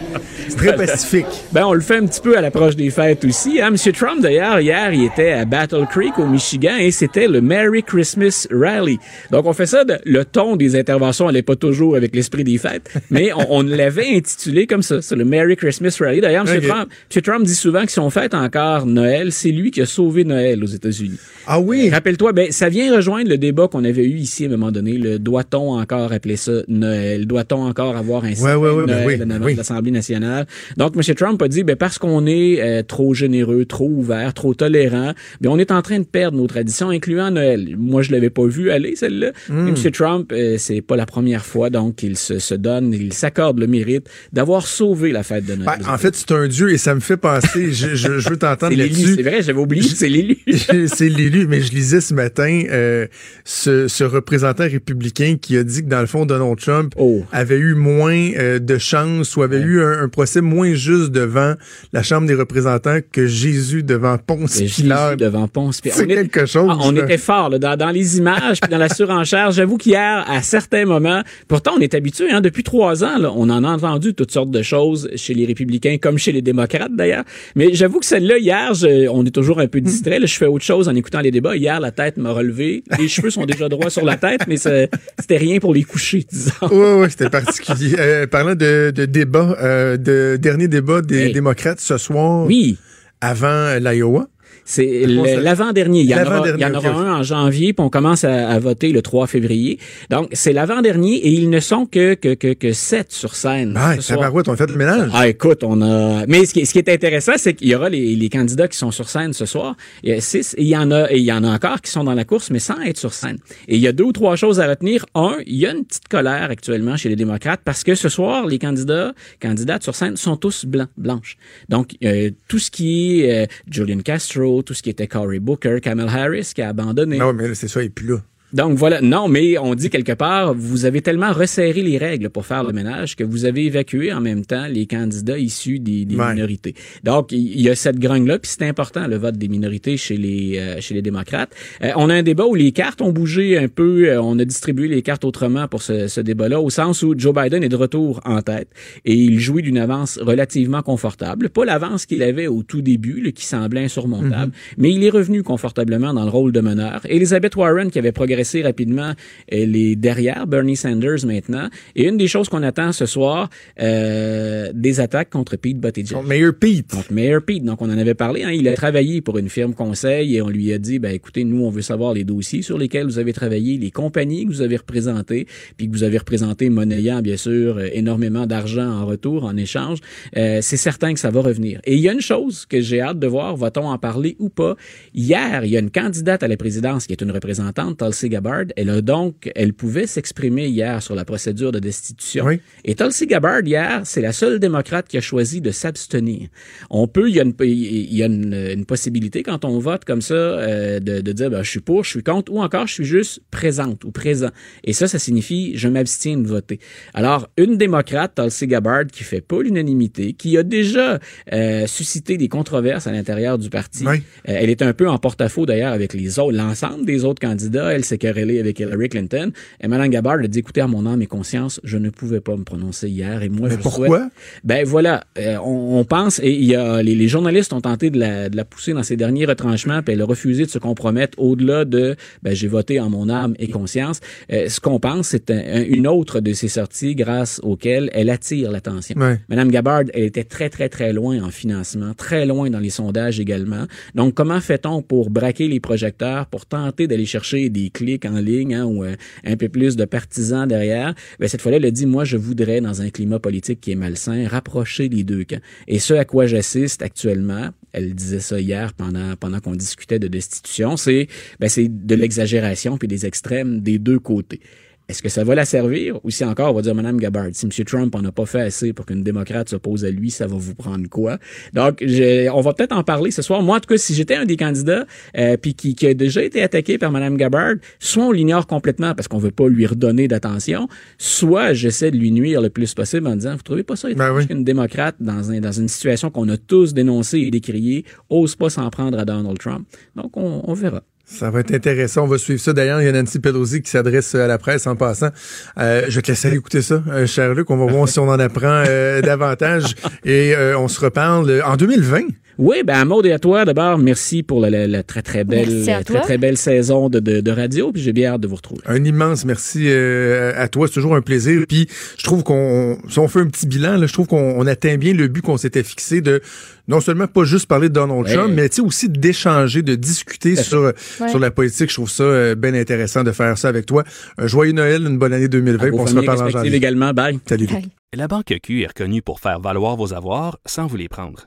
C'est 0.48 0.56
très 0.56 0.74
pacifique. 0.74 1.26
Ben, 1.52 1.66
on 1.66 1.74
le 1.74 1.80
fait 1.80 1.96
un 1.96 2.06
petit 2.06 2.20
peu 2.20 2.36
à 2.36 2.40
l'approche 2.40 2.76
des 2.76 2.88
fêtes 2.88 3.24
aussi. 3.26 3.60
Hein? 3.60 3.74
M. 3.74 3.92
Trump, 3.92 4.22
d'ailleurs, 4.22 4.58
hier, 4.60 4.92
il 4.94 5.04
était 5.04 5.32
à 5.32 5.44
Battle 5.44 5.86
Creek, 5.90 6.18
au 6.18 6.26
Michigan, 6.26 6.76
et 6.78 6.90
c'était 6.90 7.28
le 7.28 7.42
Merry 7.42 7.82
Christmas 7.82 8.46
Rally. 8.50 8.98
Donc, 9.30 9.44
on 9.46 9.52
fait 9.52 9.66
ça, 9.66 9.84
de, 9.84 9.98
le 10.06 10.24
ton 10.24 10.56
des 10.56 10.76
interventions 10.76 11.26
n'allait 11.26 11.42
pas 11.42 11.56
toujours 11.56 11.94
avec 11.94 12.14
l'esprit 12.14 12.44
des 12.44 12.56
fêtes, 12.56 12.90
mais 13.10 13.32
on, 13.34 13.58
on 13.58 13.62
l'avait 13.62 14.16
intitulé 14.16 14.66
comme 14.66 14.82
ça. 14.82 15.02
C'est 15.02 15.16
le 15.16 15.26
Merry 15.26 15.56
Christmas 15.56 15.96
Rally. 16.00 16.22
D'ailleurs, 16.22 16.48
M. 16.48 16.56
Okay. 16.56 16.68
Trump, 16.68 16.90
M. 17.14 17.22
Trump 17.22 17.44
dit 17.44 17.54
souvent 17.54 17.84
que 17.84 17.92
si 17.92 18.00
on 18.00 18.08
fête 18.08 18.32
encore 18.32 18.86
Noël, 18.86 19.30
c'est 19.30 19.50
lui 19.50 19.70
qui 19.70 19.82
a 19.82 19.86
sauvé 19.86 20.24
Noël 20.24 20.64
aux 20.64 20.68
États-Unis. 20.68 21.18
Ah 21.46 21.60
oui? 21.60 21.90
Rappelle-toi, 21.90 22.32
ben, 22.32 22.50
ça 22.50 22.70
vient 22.70 22.94
rejoindre 22.96 23.28
le 23.28 23.36
débat 23.36 23.68
qu'on 23.68 23.84
avait 23.84 24.04
eu 24.04 24.16
ici 24.16 24.44
à 24.44 24.48
un 24.48 24.50
moment 24.50 24.72
donné. 24.72 24.92
Le 24.92 25.18
doit-on 25.18 25.81
encore 25.82 26.12
appeler 26.12 26.36
ça 26.36 26.52
Noël? 26.68 27.26
Doit-on 27.26 27.66
encore 27.66 27.96
avoir 27.96 28.24
un 28.24 28.32
ouais, 28.32 28.54
ouais, 28.54 28.70
ouais, 28.70 28.86
Noël 28.86 29.06
oui, 29.06 29.18
de 29.18 29.44
oui. 29.44 29.54
l'Assemblée 29.54 29.90
nationale? 29.90 30.46
Donc, 30.76 30.94
M. 30.96 31.14
Trump 31.14 31.42
a 31.42 31.48
dit, 31.48 31.64
ben, 31.64 31.76
parce 31.76 31.98
qu'on 31.98 32.26
est 32.26 32.60
euh, 32.60 32.82
trop 32.82 33.14
généreux, 33.14 33.64
trop 33.64 33.88
ouvert, 33.88 34.32
trop 34.34 34.54
tolérant, 34.54 35.12
ben, 35.40 35.50
on 35.50 35.58
est 35.58 35.70
en 35.70 35.82
train 35.82 35.98
de 35.98 36.04
perdre 36.04 36.38
nos 36.38 36.46
traditions, 36.46 36.90
incluant 36.90 37.30
Noël. 37.30 37.74
Moi, 37.76 38.02
je 38.02 38.12
l'avais 38.12 38.30
pas 38.30 38.46
vu 38.46 38.70
aller, 38.70 38.96
celle-là. 38.96 39.32
Mm. 39.48 39.68
M. 39.68 39.74
Trump, 39.92 40.32
euh, 40.32 40.56
c'est 40.58 40.80
pas 40.80 40.96
la 40.96 41.06
première 41.06 41.44
fois, 41.44 41.70
donc, 41.70 42.02
il 42.02 42.16
se, 42.16 42.38
se 42.38 42.54
donne, 42.54 42.92
il 42.92 43.12
s'accorde 43.12 43.58
le 43.58 43.66
mérite 43.66 44.08
d'avoir 44.32 44.66
sauvé 44.66 45.12
la 45.12 45.22
fête 45.22 45.44
de 45.44 45.54
Noël. 45.54 45.78
Ben, 45.80 45.92
en 45.92 45.98
fait, 45.98 46.14
c'est 46.14 46.32
un 46.32 46.48
dieu 46.48 46.72
et 46.72 46.78
ça 46.78 46.94
me 46.94 47.00
fait 47.00 47.16
penser, 47.16 47.72
je, 47.72 47.94
je, 47.94 48.18
je 48.18 48.28
veux 48.30 48.36
t'entendre 48.38 48.76
là-dessus. 48.76 49.16
c'est 49.16 49.22
vrai, 49.22 49.42
j'avais 49.42 49.60
oublié, 49.60 49.82
c'est 49.82 50.08
l'élu. 50.08 50.38
c'est 50.86 51.08
l'élu, 51.08 51.46
mais 51.46 51.60
je 51.60 51.72
lisais 51.72 52.00
ce 52.00 52.14
matin 52.14 52.62
euh, 52.70 53.06
ce, 53.44 53.88
ce, 53.88 54.04
représentant 54.04 54.64
républicain 54.64 55.36
qui 55.40 55.56
a 55.56 55.64
dit 55.64 55.71
que 55.80 55.88
dans 55.88 56.00
le 56.00 56.06
fond, 56.06 56.26
Donald 56.26 56.58
Trump 56.58 56.92
oh. 56.98 57.22
avait 57.32 57.58
eu 57.58 57.74
moins 57.74 58.30
euh, 58.36 58.58
de 58.58 58.78
chance 58.78 59.36
ou 59.36 59.42
avait 59.42 59.58
ouais. 59.58 59.64
eu 59.64 59.82
un, 59.82 60.02
un, 60.02 60.08
procès 60.08 60.40
moins 60.40 60.74
juste 60.74 61.10
devant 61.10 61.54
la 61.92 62.02
Chambre 62.02 62.26
des 62.26 62.34
représentants 62.34 62.98
que 63.10 63.26
Jésus 63.26 63.82
devant 63.82 64.18
Ponce 64.18 64.60
Pilate. 64.60 65.18
devant 65.18 65.48
Ponce 65.48 65.80
Pilate. 65.80 65.98
C'est 65.98 66.06
quelque 66.06 66.46
chose. 66.46 66.68
Ah, 66.70 66.78
on 66.82 66.94
était 66.94 67.18
fort 67.18 67.48
là, 67.48 67.58
dans, 67.58 67.76
dans, 67.76 67.90
les 67.90 68.18
images 68.18 68.60
puis 68.60 68.70
dans 68.70 68.78
la 68.78 68.88
surenchère. 68.88 69.50
J'avoue 69.52 69.78
qu'hier, 69.78 70.24
à 70.28 70.42
certains 70.42 70.84
moments, 70.84 71.22
pourtant 71.48 71.72
on 71.76 71.80
est 71.80 71.94
habitué, 71.94 72.30
hein, 72.30 72.40
depuis 72.40 72.62
trois 72.62 73.04
ans, 73.04 73.18
là, 73.18 73.32
on 73.34 73.48
en 73.48 73.64
a 73.64 73.68
entendu 73.68 74.14
toutes 74.14 74.32
sortes 74.32 74.50
de 74.50 74.62
choses 74.62 75.08
chez 75.16 75.34
les 75.34 75.46
républicains 75.46 75.96
comme 76.00 76.18
chez 76.18 76.32
les 76.32 76.42
démocrates 76.42 76.94
d'ailleurs. 76.94 77.24
Mais 77.56 77.72
j'avoue 77.72 78.00
que 78.00 78.06
celle-là, 78.06 78.38
hier, 78.38 78.74
je, 78.74 79.08
on 79.08 79.24
est 79.24 79.30
toujours 79.30 79.60
un 79.60 79.68
peu 79.68 79.80
distrait. 79.80 80.18
Là, 80.18 80.26
je 80.26 80.36
fais 80.36 80.46
autre 80.46 80.64
chose 80.64 80.88
en 80.88 80.94
écoutant 80.94 81.20
les 81.20 81.30
débats. 81.30 81.56
Hier, 81.56 81.80
la 81.80 81.90
tête 81.90 82.16
m'a 82.16 82.32
relevé. 82.32 82.84
Les 82.98 83.08
cheveux 83.08 83.30
sont 83.30 83.46
déjà 83.46 83.68
droits 83.68 83.90
sur 83.90 84.04
la 84.04 84.16
tête, 84.16 84.42
mais 84.48 84.56
c'était 84.56 85.36
rien 85.36 85.58
pour 85.62 85.72
les 85.72 85.84
coucher, 85.84 86.26
disons. 86.28 86.52
Oui, 86.72 87.02
oui, 87.02 87.06
c'était 87.08 87.30
particulier. 87.30 87.94
Euh, 87.96 88.26
parlant 88.26 88.56
de, 88.56 88.90
de 88.92 89.04
débat, 89.06 89.56
euh, 89.62 89.96
de 89.96 90.36
dernier 90.36 90.66
débat 90.66 91.02
des 91.02 91.32
démocrates 91.32 91.80
ce 91.80 91.98
soir. 91.98 92.44
Oui. 92.46 92.78
Avant 93.20 93.78
l'Iowa. 93.78 94.26
C'est 94.64 95.06
l'avant-dernier. 95.06 96.00
Il 96.00 96.06
y 96.06 96.14
en 96.14 96.24
aura, 96.24 96.48
il 96.48 96.60
y 96.60 96.64
en 96.64 96.74
aura 96.74 96.90
okay. 96.90 96.98
un 96.98 97.14
en 97.14 97.22
janvier, 97.22 97.72
puis 97.72 97.84
on 97.84 97.90
commence 97.90 98.24
à, 98.24 98.48
à, 98.48 98.58
voter 98.58 98.92
le 98.92 99.02
3 99.02 99.26
février. 99.26 99.78
Donc, 100.10 100.28
c'est 100.32 100.52
l'avant-dernier 100.52 101.16
et 101.16 101.30
ils 101.30 101.50
ne 101.50 101.60
sont 101.60 101.86
que, 101.86 102.14
que, 102.14 102.34
que, 102.34 102.52
que 102.52 102.72
7 102.72 103.12
sur 103.12 103.34
scène. 103.34 103.74
Ah, 103.76 103.96
tabarouette, 103.96 104.48
on 104.48 104.56
fait 104.56 104.70
le 104.70 104.76
ménage. 104.76 105.10
Ah, 105.12 105.28
écoute, 105.28 105.64
on 105.64 105.82
a... 105.82 106.26
Mais 106.26 106.44
ce 106.46 106.54
qui, 106.54 106.64
ce 106.66 106.72
qui 106.72 106.78
est 106.78 106.88
intéressant, 106.88 107.32
c'est 107.36 107.54
qu'il 107.54 107.68
y 107.68 107.74
aura 107.74 107.88
les, 107.88 108.14
les, 108.14 108.28
candidats 108.28 108.68
qui 108.68 108.78
sont 108.78 108.90
sur 108.90 109.08
scène 109.08 109.32
ce 109.32 109.46
soir. 109.46 109.76
Il 110.02 110.10
y 110.10 110.12
a 110.12 110.20
six, 110.20 110.54
et 110.56 110.62
il 110.62 110.68
y 110.68 110.76
en 110.76 110.90
a, 110.90 111.10
et 111.10 111.18
il 111.18 111.24
y 111.24 111.32
en 111.32 111.44
a 111.44 111.50
encore 111.50 111.80
qui 111.80 111.90
sont 111.90 112.04
dans 112.04 112.14
la 112.14 112.24
course, 112.24 112.50
mais 112.50 112.58
sans 112.58 112.80
être 112.80 112.98
sur 112.98 113.12
scène. 113.12 113.38
Et 113.68 113.76
il 113.76 113.82
y 113.82 113.88
a 113.88 113.92
deux 113.92 114.04
ou 114.04 114.12
trois 114.12 114.36
choses 114.36 114.60
à 114.60 114.68
retenir. 114.68 115.06
Un, 115.14 115.36
il 115.46 115.56
y 115.56 115.66
a 115.66 115.72
une 115.72 115.84
petite 115.84 116.08
colère 116.08 116.50
actuellement 116.50 116.96
chez 116.96 117.08
les 117.08 117.16
démocrates 117.16 117.60
parce 117.64 117.84
que 117.84 117.94
ce 117.94 118.08
soir, 118.08 118.46
les 118.46 118.58
candidats, 118.58 119.12
candidates 119.40 119.82
sur 119.82 119.94
scène 119.94 120.16
sont 120.16 120.36
tous 120.36 120.64
blancs, 120.64 120.88
blanches. 120.96 121.36
Donc, 121.68 121.96
euh, 122.04 122.30
tout 122.48 122.58
ce 122.58 122.70
qui 122.70 123.20
est 123.20 123.44
euh, 123.44 123.46
Julian 123.70 124.00
Castro, 124.00 124.51
tout 124.60 124.74
ce 124.74 124.82
qui 124.82 124.90
était 124.90 125.08
Cory 125.08 125.38
Booker, 125.38 125.78
Kamala 125.80 126.12
Harris 126.12 126.52
qui 126.54 126.60
a 126.60 126.68
abandonné. 126.68 127.16
Non, 127.16 127.32
mais 127.32 127.54
c'est 127.54 127.68
ça, 127.68 127.80
il 127.82 127.86
est 127.86 127.90
plus 127.90 128.08
là. 128.08 128.18
Donc 128.52 128.76
voilà, 128.76 129.00
non, 129.00 129.28
mais 129.28 129.56
on 129.58 129.74
dit 129.74 129.88
quelque 129.88 130.12
part, 130.12 130.52
vous 130.54 130.84
avez 130.84 131.00
tellement 131.00 131.32
resserré 131.32 131.80
les 131.82 131.96
règles 131.96 132.28
pour 132.28 132.44
faire 132.44 132.64
le 132.64 132.72
ménage 132.72 133.16
que 133.16 133.24
vous 133.24 133.46
avez 133.46 133.64
évacué 133.64 134.12
en 134.12 134.20
même 134.20 134.44
temps 134.44 134.66
les 134.68 134.86
candidats 134.86 135.38
issus 135.38 135.78
des, 135.78 136.04
des 136.04 136.16
ouais. 136.16 136.34
minorités. 136.34 136.74
Donc 137.02 137.32
il 137.32 137.60
y 137.60 137.70
a 137.70 137.74
cette 137.74 137.98
grogne-là, 137.98 138.38
puis 138.38 138.50
c'est 138.54 138.68
important 138.68 139.06
le 139.06 139.16
vote 139.16 139.38
des 139.38 139.48
minorités 139.48 139.96
chez 139.96 140.18
les 140.18 140.58
euh, 140.58 140.80
chez 140.80 140.94
les 140.94 141.02
démocrates. 141.02 141.54
Euh, 141.82 141.92
on 141.96 142.10
a 142.10 142.14
un 142.14 142.22
débat 142.22 142.44
où 142.44 142.54
les 142.54 142.72
cartes 142.72 143.00
ont 143.00 143.10
bougé 143.10 143.56
un 143.56 143.68
peu, 143.68 144.08
euh, 144.08 144.20
on 144.20 144.38
a 144.38 144.44
distribué 144.44 144.86
les 144.86 145.00
cartes 145.00 145.24
autrement 145.24 145.66
pour 145.66 145.82
ce, 145.82 146.06
ce 146.06 146.20
débat-là, 146.20 146.60
au 146.60 146.68
sens 146.68 147.02
où 147.02 147.14
Joe 147.16 147.34
Biden 147.34 147.64
est 147.64 147.70
de 147.70 147.76
retour 147.76 148.20
en 148.26 148.42
tête 148.42 148.68
et 149.06 149.14
il 149.14 149.40
jouit 149.40 149.62
d'une 149.62 149.78
avance 149.78 150.18
relativement 150.20 150.82
confortable, 150.82 151.48
pas 151.48 151.64
l'avance 151.64 152.04
qu'il 152.04 152.22
avait 152.22 152.48
au 152.48 152.62
tout 152.62 152.82
début, 152.82 153.22
là, 153.22 153.30
qui 153.30 153.46
semblait 153.46 153.84
insurmontable, 153.84 154.52
mm-hmm. 154.52 154.74
mais 154.76 154.92
il 154.92 155.04
est 155.04 155.10
revenu 155.10 155.42
confortablement 155.42 156.12
dans 156.12 156.24
le 156.24 156.30
rôle 156.30 156.52
de 156.52 156.60
meneur. 156.60 157.00
Elizabeth 157.08 157.56
Warren 157.56 157.90
qui 157.90 157.98
avait 157.98 158.12
progressé 158.12 158.41
rapidement. 158.62 159.12
Elle 159.48 159.76
est 159.76 159.96
derrière 159.96 160.46
Bernie 160.46 160.76
Sanders 160.76 161.24
maintenant. 161.26 161.68
Et 161.96 162.08
une 162.08 162.16
des 162.16 162.28
choses 162.28 162.48
qu'on 162.48 162.62
attend 162.62 162.92
ce 162.92 163.06
soir, 163.06 163.48
euh, 163.80 164.70
des 164.74 165.00
attaques 165.00 165.30
contre 165.30 165.56
Pete 165.56 165.78
Buttigieg. 165.78 166.16
Contre 166.16 166.28
Mayor 166.28 166.54
Pete. 166.54 166.90
Contre 166.90 167.12
Mayor 167.12 167.42
Pete. 167.42 167.64
Donc, 167.64 167.80
on 167.82 167.90
en 167.90 167.98
avait 167.98 168.14
parlé. 168.14 168.42
Hein. 168.42 168.50
Il 168.52 168.68
a 168.68 168.74
travaillé 168.74 169.20
pour 169.20 169.38
une 169.38 169.48
firme 169.48 169.74
conseil 169.74 170.36
et 170.36 170.42
on 170.42 170.48
lui 170.48 170.72
a 170.72 170.78
dit, 170.78 170.98
ben 170.98 171.14
écoutez, 171.14 171.44
nous, 171.44 171.64
on 171.64 171.70
veut 171.70 171.82
savoir 171.82 172.14
les 172.14 172.24
dossiers 172.24 172.62
sur 172.62 172.78
lesquels 172.78 173.06
vous 173.06 173.18
avez 173.18 173.32
travaillé, 173.32 173.78
les 173.78 173.90
compagnies 173.90 174.46
que 174.46 174.50
vous 174.50 174.62
avez 174.62 174.76
représentées, 174.76 175.46
puis 175.76 175.88
que 175.88 175.92
vous 175.92 176.02
avez 176.02 176.18
représentées 176.18 176.70
monnayant, 176.70 177.22
bien 177.22 177.36
sûr, 177.36 177.80
énormément 177.80 178.46
d'argent 178.46 178.88
en 178.88 179.06
retour, 179.06 179.44
en 179.44 179.56
échange. 179.56 179.98
Euh, 180.36 180.58
c'est 180.62 180.76
certain 180.76 181.14
que 181.14 181.20
ça 181.20 181.30
va 181.30 181.40
revenir. 181.40 181.80
Et 181.84 181.94
il 181.94 182.00
y 182.00 182.08
a 182.08 182.12
une 182.12 182.20
chose 182.20 182.66
que 182.66 182.80
j'ai 182.80 183.00
hâte 183.00 183.18
de 183.18 183.26
voir, 183.26 183.56
va-t-on 183.56 183.86
en 183.86 183.98
parler 183.98 184.36
ou 184.38 184.48
pas? 184.48 184.76
Hier, 185.14 185.64
il 185.64 185.70
y 185.70 185.76
a 185.76 185.80
une 185.80 185.90
candidate 185.90 186.42
à 186.42 186.48
la 186.48 186.56
présidence 186.56 187.06
qui 187.06 187.12
est 187.12 187.20
une 187.20 187.30
représentante, 187.30 187.98
Tulsi 187.98 188.28
Gabbard. 188.32 188.66
Elle 188.76 188.90
a 188.90 189.00
donc, 189.00 189.50
elle 189.54 189.74
pouvait 189.74 190.06
s'exprimer 190.06 190.66
hier 190.66 191.02
sur 191.02 191.14
la 191.14 191.24
procédure 191.24 191.70
de 191.72 191.78
destitution. 191.78 192.44
Oui. 192.46 192.60
Et 192.84 192.94
Tulsi 192.94 193.26
Gabbard, 193.26 193.62
hier, 193.64 194.02
c'est 194.04 194.20
la 194.20 194.32
seule 194.32 194.58
démocrate 194.58 195.06
qui 195.08 195.18
a 195.18 195.20
choisi 195.20 195.60
de 195.60 195.70
s'abstenir. 195.70 196.48
On 196.90 197.06
peut, 197.06 197.28
il 197.28 197.36
y 197.36 197.40
a 197.40 197.44
une, 197.44 197.54
il 197.60 198.14
y 198.14 198.22
a 198.22 198.26
une, 198.26 198.54
une 198.54 198.86
possibilité 198.86 199.42
quand 199.42 199.64
on 199.64 199.78
vote 199.78 200.04
comme 200.04 200.22
ça 200.22 200.34
euh, 200.34 201.00
de, 201.00 201.20
de 201.20 201.32
dire 201.32 201.50
ben, 201.50 201.62
je 201.62 201.70
suis 201.70 201.80
pour, 201.80 202.04
je 202.04 202.10
suis 202.10 202.22
contre, 202.22 202.52
ou 202.52 202.60
encore 202.60 202.86
je 202.86 202.94
suis 202.94 203.04
juste 203.04 203.40
présente 203.50 204.04
ou 204.04 204.10
présent. 204.10 204.50
Et 204.84 204.92
ça, 204.92 205.06
ça 205.06 205.18
signifie 205.18 205.76
je 205.76 205.88
m'abstiens 205.88 206.38
de 206.38 206.48
voter. 206.48 206.80
Alors, 207.14 207.48
une 207.56 207.76
démocrate, 207.76 208.34
Tulsi 208.34 208.66
Gabbard, 208.66 209.06
qui 209.12 209.24
fait 209.24 209.40
pas 209.40 209.62
l'unanimité, 209.62 210.32
qui 210.32 210.56
a 210.56 210.62
déjà 210.62 211.18
euh, 211.52 211.86
suscité 211.86 212.36
des 212.36 212.48
controverses 212.48 213.06
à 213.06 213.12
l'intérieur 213.12 213.58
du 213.58 213.70
parti. 213.70 214.04
Oui. 214.06 214.16
Euh, 214.48 214.56
elle 214.60 214.70
est 214.70 214.82
un 214.82 214.92
peu 214.92 215.08
en 215.08 215.18
porte-à-faux 215.18 215.66
d'ailleurs 215.66 215.92
avec 215.92 216.14
les 216.14 216.38
autres, 216.38 216.56
l'ensemble 216.56 217.04
des 217.04 217.24
autres 217.24 217.40
candidats. 217.40 217.92
Elle 217.92 218.04
s'est 218.04 218.18
querellée 218.22 218.58
avec 218.60 218.78
Hillary 218.80 219.08
Clinton. 219.08 219.50
Et 219.82 219.88
Mme 219.88 220.08
Gabbard 220.08 220.38
a 220.44 220.46
dit 220.46 220.60
écoutez, 220.60 220.80
à 220.80 220.86
mon 220.86 221.04
âme 221.06 221.22
et 221.22 221.26
conscience, 221.26 221.80
je 221.84 221.98
ne 221.98 222.10
pouvais 222.10 222.40
pas 222.40 222.56
me 222.56 222.64
prononcer 222.64 223.08
hier. 223.08 223.42
Et 223.42 223.48
moi, 223.48 223.68
Mais 223.68 223.76
je 223.76 223.80
pourquoi? 223.80 224.06
souhaite- 224.08 224.32
ben 224.64 224.84
voilà, 224.84 225.24
euh, 225.38 225.56
on, 225.64 225.98
on 225.98 226.04
pense 226.04 226.38
et 226.38 226.52
il 226.52 226.64
y 226.64 226.74
a 226.76 227.02
les, 227.02 227.14
les 227.14 227.28
journalistes 227.28 227.72
ont 227.72 227.80
tenté 227.80 228.10
de 228.10 228.18
la, 228.18 228.48
de 228.48 228.56
la 228.56 228.64
pousser 228.64 228.92
dans 228.92 229.02
ses 229.02 229.16
derniers 229.16 229.46
retranchements, 229.46 230.02
puis 230.02 230.14
elle 230.14 230.20
a 230.22 230.24
refusé 230.24 230.64
de 230.64 230.70
se 230.70 230.78
compromettre 230.78 231.38
au-delà 231.38 231.84
de 231.84 232.16
ben 232.42 232.54
j'ai 232.54 232.68
voté 232.68 233.00
en 233.00 233.10
mon 233.10 233.28
âme 233.28 233.54
et 233.58 233.68
conscience. 233.68 234.20
Euh, 234.52 234.68
ce 234.68 234.78
qu'on 234.80 235.00
pense, 235.00 235.28
c'est 235.28 235.50
un- 235.50 235.56
un- 235.78 235.84
une 235.84 236.06
autre 236.06 236.40
de 236.40 236.52
ses 236.52 236.68
sorties 236.68 237.14
grâce 237.14 237.60
auxquelles 237.62 238.08
elle 238.12 238.30
attire 238.30 238.70
l'attention. 238.70 239.16
Ouais. 239.18 239.38
Madame 239.48 239.70
Gabbard, 239.70 240.04
elle 240.14 240.24
était 240.24 240.44
très 240.44 240.68
très 240.70 240.88
très 240.88 241.12
loin 241.12 241.42
en 241.42 241.50
financement, 241.50 242.12
très 242.14 242.46
loin 242.46 242.70
dans 242.70 242.78
les 242.78 242.90
sondages 242.90 243.40
également. 243.40 243.84
Donc 244.14 244.34
comment 244.34 244.60
fait-on 244.60 245.02
pour 245.02 245.30
braquer 245.30 245.66
les 245.68 245.80
projecteurs, 245.80 246.46
pour 246.46 246.66
tenter 246.66 247.06
d'aller 247.06 247.26
chercher 247.26 247.68
des 247.70 247.90
en 248.24 248.38
ligne 248.38 248.74
hein, 248.74 248.84
ou 248.84 249.04
euh, 249.04 249.16
un 249.44 249.56
peu 249.56 249.68
plus 249.68 249.96
de 249.96 250.04
partisans 250.04 250.66
derrière 250.66 251.14
ben, 251.38 251.48
cette 251.48 251.60
fois-là, 251.60 251.78
elle 251.78 251.86
a 251.86 251.90
dit 251.90 252.06
moi 252.06 252.24
je 252.24 252.36
voudrais 252.36 252.80
dans 252.80 253.02
un 253.02 253.10
climat 253.10 253.38
politique 253.38 253.80
qui 253.80 253.92
est 253.92 253.96
malsain 253.96 254.46
rapprocher 254.48 255.08
les 255.08 255.24
deux 255.24 255.44
camps. 255.44 255.60
Et 255.88 255.98
ce 255.98 256.14
à 256.14 256.24
quoi 256.24 256.46
j'assiste 256.46 257.02
actuellement, 257.02 257.70
elle 257.92 258.14
disait 258.14 258.40
ça 258.40 258.60
hier 258.60 258.92
pendant 258.94 259.36
pendant 259.36 259.60
qu'on 259.60 259.74
discutait 259.74 260.18
de 260.18 260.28
destitution, 260.28 260.96
c'est 260.96 261.28
ben, 261.60 261.68
c'est 261.68 261.88
de 261.88 262.14
l'exagération 262.14 262.98
puis 262.98 263.08
des 263.08 263.26
extrêmes 263.26 263.80
des 263.80 263.98
deux 263.98 264.18
côtés. 264.18 264.60
Est-ce 265.08 265.20
que 265.22 265.28
ça 265.28 265.44
va 265.44 265.54
la 265.54 265.64
servir 265.64 266.18
ou 266.24 266.30
si 266.30 266.44
encore 266.44 266.70
on 266.70 266.74
va 266.76 266.82
dire 266.82 266.94
Madame 266.94 267.18
Gabbard, 267.18 267.48
si 267.52 267.66
M. 267.66 267.72
Trump 267.84 268.14
en 268.14 268.24
a 268.24 268.32
pas 268.32 268.46
fait 268.46 268.60
assez 268.62 268.92
pour 268.92 269.04
qu'une 269.04 269.22
démocrate 269.22 269.68
s'oppose 269.68 270.04
à 270.04 270.10
lui, 270.10 270.30
ça 270.30 270.46
va 270.46 270.56
vous 270.56 270.74
prendre 270.74 271.06
quoi? 271.08 271.38
Donc 271.74 271.98
j'ai- 272.00 272.48
on 272.50 272.60
va 272.60 272.72
peut-être 272.72 272.92
en 272.96 273.02
parler 273.02 273.30
ce 273.30 273.42
soir. 273.42 273.62
Moi 273.62 273.76
en 273.76 273.80
tout 273.80 273.88
cas, 273.88 273.96
si 273.98 274.14
j'étais 274.14 274.36
un 274.36 274.44
des 274.46 274.56
candidats 274.56 275.04
euh, 275.36 275.56
puis 275.56 275.74
qui, 275.74 275.94
qui 275.94 276.06
a 276.06 276.14
déjà 276.14 276.42
été 276.42 276.62
attaqué 276.62 276.98
par 276.98 277.10
Madame 277.10 277.36
Gabbard, 277.36 277.74
soit 277.98 278.24
on 278.24 278.32
l'ignore 278.32 278.66
complètement 278.66 279.14
parce 279.14 279.28
qu'on 279.28 279.38
veut 279.38 279.50
pas 279.50 279.68
lui 279.68 279.86
redonner 279.86 280.28
d'attention, 280.28 280.88
soit 281.18 281.72
j'essaie 281.74 282.10
de 282.10 282.16
lui 282.16 282.30
nuire 282.32 282.60
le 282.60 282.70
plus 282.70 282.94
possible 282.94 283.26
en 283.26 283.36
disant 283.36 283.56
vous 283.56 283.62
trouvez 283.62 283.82
pas 283.82 283.96
ça 283.96 284.08
Ben 284.08 284.14
étrange 284.14 284.38
oui. 284.42 284.46
qu'une 284.46 284.64
démocrate 284.64 285.16
dans 285.20 285.50
un, 285.50 285.60
dans 285.60 285.72
une 285.72 285.88
situation 285.88 286.30
qu'on 286.30 286.48
a 286.48 286.56
tous 286.56 286.94
dénoncée 286.94 287.38
et 287.40 287.50
décriée 287.50 288.04
ose 288.30 288.56
pas 288.56 288.70
s'en 288.70 288.88
prendre 288.90 289.18
à 289.18 289.24
Donald 289.24 289.58
Trump? 289.58 289.86
Donc 290.16 290.36
on, 290.36 290.62
on 290.64 290.74
verra. 290.74 291.02
Ça 291.38 291.50
va 291.50 291.60
être 291.60 291.74
intéressant. 291.74 292.24
On 292.24 292.26
va 292.26 292.38
suivre 292.38 292.60
ça. 292.60 292.72
D'ailleurs, 292.72 293.00
il 293.00 293.06
y 293.06 293.08
a 293.08 293.12
Nancy 293.12 293.38
Pelosi 293.38 293.82
qui 293.82 293.90
s'adresse 293.90 294.34
à 294.34 294.46
la 294.46 294.58
presse 294.58 294.86
en 294.86 294.96
passant. 294.96 295.30
Euh, 295.78 296.04
je 296.08 296.20
te 296.20 296.28
laisser 296.28 296.48
aller 296.48 296.58
écouter 296.58 296.82
ça, 296.82 297.02
euh, 297.08 297.26
cher 297.26 297.54
Luc. 297.54 297.70
On 297.70 297.76
va 297.76 297.90
voir 297.90 298.08
si 298.08 298.18
on 298.18 298.28
en 298.28 298.38
apprend 298.38 298.84
euh, 298.86 299.22
davantage. 299.22 299.94
Et 300.24 300.54
euh, 300.54 300.78
on 300.78 300.88
se 300.88 301.00
reparle 301.00 301.48
euh, 301.48 301.64
en 301.64 301.76
2020. 301.76 302.20
Oui, 302.58 302.82
ben 302.84 302.94
à 303.00 303.04
Maud 303.04 303.24
et 303.26 303.32
à 303.32 303.38
toi 303.38 303.64
d'abord, 303.64 303.98
merci 303.98 304.42
pour 304.42 304.60
la, 304.60 304.68
la- 304.70 304.86
la 304.86 305.02
très 305.02 305.22
très 305.22 305.44
belle 305.44 305.84
très 306.04 306.20
très 306.20 306.38
belle 306.38 306.56
saison 306.56 307.08
de, 307.08 307.18
de, 307.18 307.40
de 307.40 307.50
radio, 307.50 307.92
puis 307.92 308.02
j'ai 308.02 308.12
bien 308.12 308.32
hâte 308.32 308.40
de 308.42 308.46
vous 308.48 308.56
retrouver. 308.56 308.82
Un 308.86 309.02
immense 309.04 309.44
merci 309.44 309.84
euh, 309.88 310.52
à 310.56 310.68
toi. 310.68 310.86
C'est 310.86 310.94
toujours 310.94 311.14
un 311.16 311.22
plaisir. 311.22 311.62
Puis 311.68 311.88
je 312.18 312.24
trouve 312.24 312.42
qu'on, 312.42 312.98
si 313.08 313.18
on 313.18 313.28
fait 313.28 313.40
un 313.40 313.46
petit 313.46 313.66
bilan, 313.66 313.96
là, 313.96 314.06
je 314.06 314.12
trouve 314.12 314.26
qu'on 314.26 314.54
on 314.58 314.66
atteint 314.66 314.96
bien 314.96 315.14
le 315.14 315.28
but 315.28 315.40
qu'on 315.42 315.56
s'était 315.56 315.82
fixé 315.82 316.20
de 316.20 316.40
non 316.88 317.00
seulement 317.00 317.26
pas 317.26 317.44
juste 317.44 317.66
parler 317.66 317.88
de 317.88 317.94
Donald 317.94 318.26
Ouais. 318.26 318.34
Trump, 318.34 318.52
mais 318.54 318.68
tu 318.68 318.76
sais, 318.76 318.82
aussi 318.82 319.08
d'échanger, 319.08 319.82
de 319.82 319.94
discuter 319.94 320.56
sur, 320.56 320.82
Ouais. 321.20 321.28
sur 321.28 321.38
la 321.38 321.50
politique. 321.50 321.88
Je 321.90 321.94
trouve 321.94 322.10
ça 322.10 322.24
euh, 322.24 322.54
bien 322.54 322.74
intéressant 322.74 323.22
de 323.24 323.32
faire 323.32 323.56
ça 323.56 323.68
avec 323.68 323.86
toi. 323.86 324.04
Un 324.38 324.46
joyeux 324.46 324.72
Noël, 324.72 325.02
une 325.06 325.16
bonne 325.18 325.32
année 325.32 325.48
2020. 325.48 325.78
À 325.78 325.88
puis 325.88 325.90
vos 325.96 326.02
on 326.02 326.06
se 326.06 326.14
reparle 326.16 326.42
en 326.42 326.48
janvier. 326.50 326.74
également. 326.74 327.12
Bye. 327.12 327.38
Salut. 327.48 327.68
La 328.14 328.28
Banque 328.28 328.52
Q 328.62 328.82
est 328.82 328.88
reconnue 328.88 329.22
pour 329.22 329.40
faire 329.40 329.58
valoir 329.60 329.96
vos 329.96 330.12
avoirs 330.12 330.58
sans 330.66 330.86
vous 330.86 330.96
les 330.96 331.08
prendre. 331.08 331.46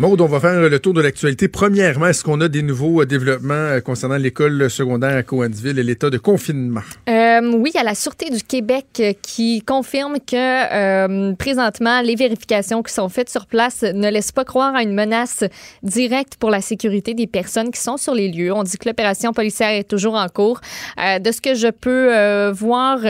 Maude, 0.00 0.20
on 0.20 0.26
va 0.26 0.38
faire 0.38 0.60
le 0.60 0.78
tour 0.78 0.94
de 0.94 1.00
l'actualité. 1.00 1.48
Premièrement, 1.48 2.06
est-ce 2.06 2.22
qu'on 2.22 2.40
a 2.40 2.46
des 2.46 2.62
nouveaux 2.62 3.02
euh, 3.02 3.04
développements 3.04 3.54
euh, 3.54 3.80
concernant 3.80 4.16
l'école 4.16 4.70
secondaire 4.70 5.16
à 5.16 5.24
Coansville 5.24 5.76
et 5.76 5.82
l'état 5.82 6.08
de 6.08 6.18
confinement? 6.18 6.82
Euh, 7.08 7.40
oui, 7.56 7.72
il 7.74 7.76
y 7.76 7.80
a 7.80 7.82
la 7.82 7.96
Sûreté 7.96 8.30
du 8.30 8.44
Québec 8.44 8.86
euh, 9.00 9.12
qui 9.20 9.60
confirme 9.62 10.18
que 10.24 11.34
présentement, 11.34 12.00
les 12.00 12.14
vérifications 12.14 12.84
qui 12.84 12.94
sont 12.94 13.08
faites 13.08 13.28
sur 13.28 13.46
place 13.46 13.82
ne 13.82 14.08
laissent 14.08 14.30
pas 14.30 14.44
croire 14.44 14.76
à 14.76 14.84
une 14.84 14.94
menace 14.94 15.42
directe 15.82 16.36
pour 16.36 16.50
la 16.50 16.60
sécurité 16.60 17.14
des 17.14 17.26
personnes 17.26 17.72
qui 17.72 17.80
sont 17.80 17.96
sur 17.96 18.14
les 18.14 18.30
lieux. 18.30 18.52
On 18.52 18.62
dit 18.62 18.78
que 18.78 18.88
l'opération 18.88 19.32
policière 19.32 19.70
est 19.70 19.88
toujours 19.88 20.14
en 20.14 20.28
cours. 20.28 20.60
De 20.96 21.32
ce 21.32 21.40
que 21.40 21.54
je 21.54 21.68
peux 21.68 22.50
voir, 22.50 23.00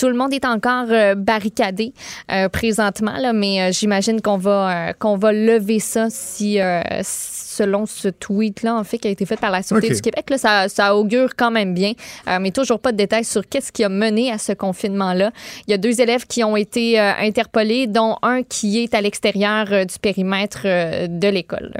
tout 0.00 0.08
le 0.08 0.14
monde 0.14 0.32
est 0.32 0.46
encore 0.46 0.86
euh, 0.88 1.14
barricadé 1.14 1.92
euh, 2.32 2.48
présentement, 2.48 3.18
là, 3.18 3.34
mais 3.34 3.60
euh, 3.60 3.70
j'imagine 3.70 4.22
qu'on 4.22 4.38
va, 4.38 4.88
euh, 4.88 4.92
qu'on 4.98 5.18
va 5.18 5.30
lever 5.30 5.78
ça 5.78 6.06
si, 6.08 6.58
euh, 6.58 6.80
selon 7.02 7.84
ce 7.84 8.08
tweet-là, 8.08 8.76
en 8.76 8.82
fait, 8.84 8.96
qui 8.96 9.08
a 9.08 9.10
été 9.10 9.26
fait 9.26 9.38
par 9.38 9.50
la 9.50 9.62
Sûreté 9.62 9.90
du 9.90 10.00
Québec, 10.00 10.30
là, 10.30 10.38
ça, 10.38 10.70
ça 10.70 10.96
augure 10.96 11.36
quand 11.36 11.50
même 11.50 11.74
bien, 11.74 11.92
Euh, 12.28 12.38
mais 12.40 12.50
toujours 12.50 12.80
pas 12.80 12.92
de 12.92 12.96
détails 12.96 13.24
sur 13.24 13.46
qu'est-ce 13.46 13.72
qui 13.72 13.84
a 13.84 13.90
mené 13.90 14.32
à 14.32 14.38
ce 14.38 14.52
confinement-là. 14.52 15.32
Il 15.66 15.70
y 15.70 15.74
a 15.74 15.78
deux 15.78 16.00
élèves 16.00 16.26
qui 16.26 16.42
ont 16.44 16.56
été 16.56 16.98
euh, 16.98 17.12
interpellés, 17.18 17.86
dont 17.86 18.16
un 18.22 18.42
qui 18.42 18.82
est 18.82 18.94
à 18.94 19.02
l'extérieur 19.02 19.66
du 19.66 19.98
périmètre 20.00 20.62
de 20.64 21.28
l'école. 21.28 21.72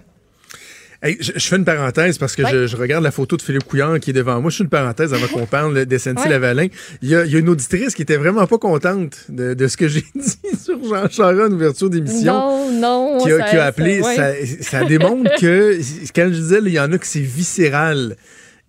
Hey, 1.02 1.16
je, 1.18 1.32
je 1.34 1.46
fais 1.48 1.56
une 1.56 1.64
parenthèse 1.64 2.18
parce 2.18 2.36
que 2.36 2.46
je, 2.46 2.66
je 2.66 2.76
regarde 2.76 3.02
la 3.02 3.10
photo 3.10 3.36
de 3.38 3.42
Philippe 3.42 3.64
Couillard 3.64 3.98
qui 4.00 4.10
est 4.10 4.12
devant 4.12 4.38
moi. 4.42 4.50
Je 4.50 4.58
fais 4.58 4.64
une 4.64 4.68
parenthèse 4.70 5.14
avant 5.14 5.26
qu'on 5.32 5.46
parle 5.46 5.86
des 5.86 5.98
Ouais. 6.08 6.28
Lavalin. 6.28 6.66
Il 7.00 7.08
y, 7.08 7.14
a, 7.16 7.24
il 7.24 7.32
y 7.32 7.36
a 7.36 7.38
une 7.38 7.48
auditrice 7.48 7.94
qui 7.94 8.02
était 8.02 8.18
vraiment 8.18 8.46
pas 8.46 8.58
contente 8.58 9.24
de, 9.30 9.54
de 9.54 9.66
ce 9.66 9.78
que 9.78 9.88
j'ai 9.88 10.04
dit 10.14 10.58
sur 10.62 10.78
Jean 10.84 11.08
Charest 11.08 11.50
en 11.50 11.54
ouverture 11.54 11.88
d'émission. 11.88 12.32
Non, 12.34 12.70
non. 12.72 13.24
Qui 13.24 13.32
a, 13.32 13.38
ça- 13.38 13.44
qui 13.50 13.56
a 13.56 13.64
appelé, 13.64 14.02
ça, 14.02 14.32
ça 14.60 14.84
démontre 14.84 15.30
que, 15.40 15.78
quand 16.14 16.26
je 16.28 16.38
disais, 16.38 16.58
il 16.66 16.68
y 16.72 16.80
en 16.80 16.92
a 16.92 16.98
que 16.98 17.06
c'est 17.06 17.20
viscéral 17.20 18.16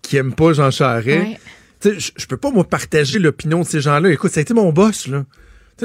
qui 0.01 0.15
aiment 0.17 0.33
pas 0.33 0.53
Jean 0.53 0.71
Charest. 0.71 1.07
Ouais. 1.07 1.39
Tu 1.81 1.89
sais, 1.89 1.99
je, 1.99 2.11
je 2.15 2.25
peux 2.27 2.37
pas, 2.37 2.51
moi, 2.51 2.63
partager 2.63 3.19
l'opinion 3.19 3.59
de 3.61 3.65
ces 3.65 3.81
gens-là. 3.81 4.09
Écoute, 4.11 4.31
ça 4.31 4.39
a 4.39 4.41
été 4.41 4.53
mon 4.53 4.71
boss, 4.71 5.07
là. 5.07 5.25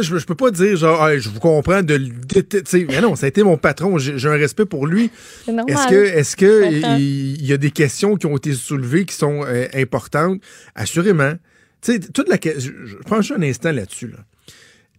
Je, 0.02 0.18
je 0.18 0.26
peux 0.26 0.34
pas 0.34 0.50
dire, 0.50 0.76
genre, 0.76 1.08
Hey, 1.08 1.20
je 1.20 1.28
vous 1.28 1.40
comprends 1.40 1.82
de 1.82 1.94
le 1.94 2.08
détester. 2.08 2.86
Mais 2.88 3.00
non, 3.00 3.16
ça 3.16 3.26
a 3.26 3.28
été 3.28 3.42
mon 3.42 3.56
patron. 3.56 3.98
J'ai 3.98 4.28
un 4.28 4.32
respect 4.32 4.66
pour 4.66 4.86
lui. 4.86 5.10
Est-ce 5.46 5.88
que, 5.88 5.94
est-ce 5.94 6.36
que 6.36 6.98
il 6.98 7.44
y 7.44 7.52
a 7.52 7.56
des 7.56 7.70
questions 7.70 8.16
qui 8.16 8.26
ont 8.26 8.36
été 8.36 8.52
soulevées 8.52 9.04
qui 9.04 9.14
sont 9.14 9.44
euh, 9.44 9.66
importantes? 9.74 10.40
Assurément. 10.74 11.32
Tu 11.82 11.92
sais, 11.92 12.00
toute 12.00 12.28
la, 12.28 12.36
je, 12.42 12.70
je 12.84 12.96
prends 13.04 13.20
juste 13.20 13.38
un 13.38 13.42
instant 13.42 13.72
là-dessus, 13.72 14.08
là. 14.08 14.18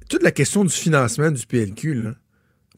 Toute 0.10 0.24
la 0.24 0.32
question 0.32 0.64
du 0.64 0.74
financement 0.74 1.32
du 1.32 1.46
PLQ, 1.46 1.94
là. 1.96 2.16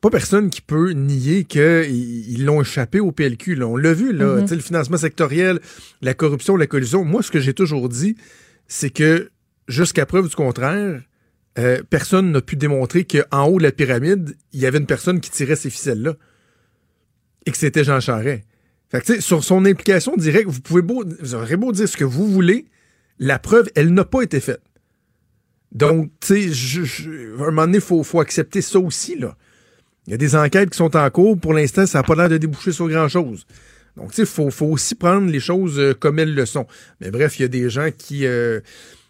Pas 0.01 0.09
personne 0.09 0.49
qui 0.49 0.61
peut 0.61 0.91
nier 0.91 1.43
qu'ils 1.43 2.29
ils 2.29 2.45
l'ont 2.45 2.61
échappé 2.61 3.01
au 3.01 3.11
PLQ. 3.11 3.55
Là. 3.55 3.67
On 3.67 3.75
l'a 3.75 3.93
vu, 3.93 4.13
là. 4.13 4.35
Mhm. 4.35 4.47
Sais, 4.47 4.55
le 4.55 4.61
financement 4.61 4.97
sectoriel, 4.97 5.59
la 6.01 6.13
corruption, 6.13 6.55
la 6.55 6.67
collusion. 6.67 7.03
Moi, 7.03 7.21
ce 7.21 7.31
que 7.31 7.39
j'ai 7.39 7.53
toujours 7.53 7.89
dit, 7.89 8.15
c'est 8.67 8.89
que 8.89 9.29
jusqu'à 9.67 10.05
preuve 10.05 10.29
du 10.29 10.35
contraire, 10.35 11.01
euh, 11.57 11.81
personne 11.89 12.31
n'a 12.31 12.41
pu 12.41 12.55
démontrer 12.55 13.05
qu'en 13.05 13.45
haut 13.45 13.57
de 13.57 13.63
la 13.63 13.71
pyramide, 13.71 14.35
il 14.53 14.59
y 14.59 14.65
avait 14.65 14.77
une 14.77 14.85
personne 14.85 15.19
qui 15.19 15.31
tirait 15.31 15.55
ces 15.55 15.69
ficelles-là. 15.69 16.13
Et 17.45 17.51
que 17.51 17.57
c'était 17.57 17.83
Jean 17.83 17.99
Charest. 17.99 18.43
Fait 18.89 19.21
sur 19.21 19.43
son 19.43 19.65
implication 19.65 20.15
directe, 20.15 20.49
vous 20.49 20.61
pouvez 20.61 20.81
vous 20.81 21.35
aurez 21.35 21.57
beau 21.57 21.71
dire 21.71 21.87
ce 21.87 21.95
que 21.95 22.03
vous 22.03 22.27
voulez, 22.27 22.65
la 23.19 23.37
preuve, 23.37 23.69
elle 23.75 23.93
n'a 23.93 24.05
pas 24.05 24.21
été 24.21 24.39
faite. 24.39 24.61
Donc, 25.71 26.11
tu 26.19 26.51
sais, 26.51 27.01
à 27.39 27.43
un 27.43 27.51
moment 27.51 27.65
donné, 27.65 27.77
il 27.77 27.81
faut, 27.81 28.19
accepter 28.19 28.61
ça 28.61 28.79
aussi. 28.79 29.15
Il 30.07 30.11
y 30.11 30.13
a 30.13 30.17
des 30.17 30.35
enquêtes 30.35 30.71
qui 30.71 30.77
sont 30.77 30.95
en 30.95 31.09
cours. 31.11 31.39
Pour 31.39 31.53
l'instant, 31.53 31.85
ça 31.85 31.99
n'a 31.99 32.03
pas 32.03 32.15
l'air 32.15 32.29
de 32.29 32.37
déboucher 32.37 32.71
sur 32.71 32.89
grand-chose. 32.89 33.45
Donc, 33.95 34.09
tu 34.09 34.25
sais, 34.25 34.43
il 34.45 34.51
faut, 34.51 34.65
aussi 34.65 34.95
prendre 34.95 35.29
les 35.29 35.39
choses 35.39 35.77
euh, 35.77 35.93
comme 35.93 36.17
elles 36.17 36.33
le 36.33 36.45
sont. 36.45 36.65
Mais 37.01 37.11
bref, 37.11 37.37
il 37.37 37.43
y 37.43 37.45
a 37.45 37.49
des 37.49 37.69
gens 37.69 37.89
qui, 37.95 38.25
euh, 38.25 38.61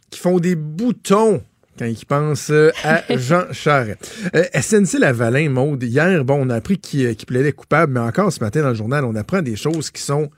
qui 0.10 0.20
font 0.20 0.40
des 0.40 0.56
boutons 0.56 1.42
quand 1.80 1.86
ils 1.86 2.06
pensent 2.06 2.50
euh, 2.52 2.72
à 2.84 3.04
Jean 3.18 3.46
Charest. 3.54 4.12
Euh, 4.36 4.44
SNC 4.54 5.00
Lavalin, 5.00 5.50
Maude, 5.50 5.82
hier, 5.82 6.26
bon, 6.26 6.46
on 6.46 6.50
a 6.50 6.56
appris 6.56 6.78
qu'il 6.78 7.06
euh, 7.06 7.14
qu'il 7.14 7.26
plaidait 7.26 7.54
coupable, 7.54 7.94
mais 7.94 8.02
encore 8.02 8.34
ce 8.34 8.42
matin 8.42 8.62
dans 8.62 8.70
le 8.70 8.76
journal, 8.76 9.06
on 9.06 9.16
apprend 9.16 9.42
des 9.42 9.56
choses 9.56 9.90
qui 9.90 10.02
sont 10.02 10.30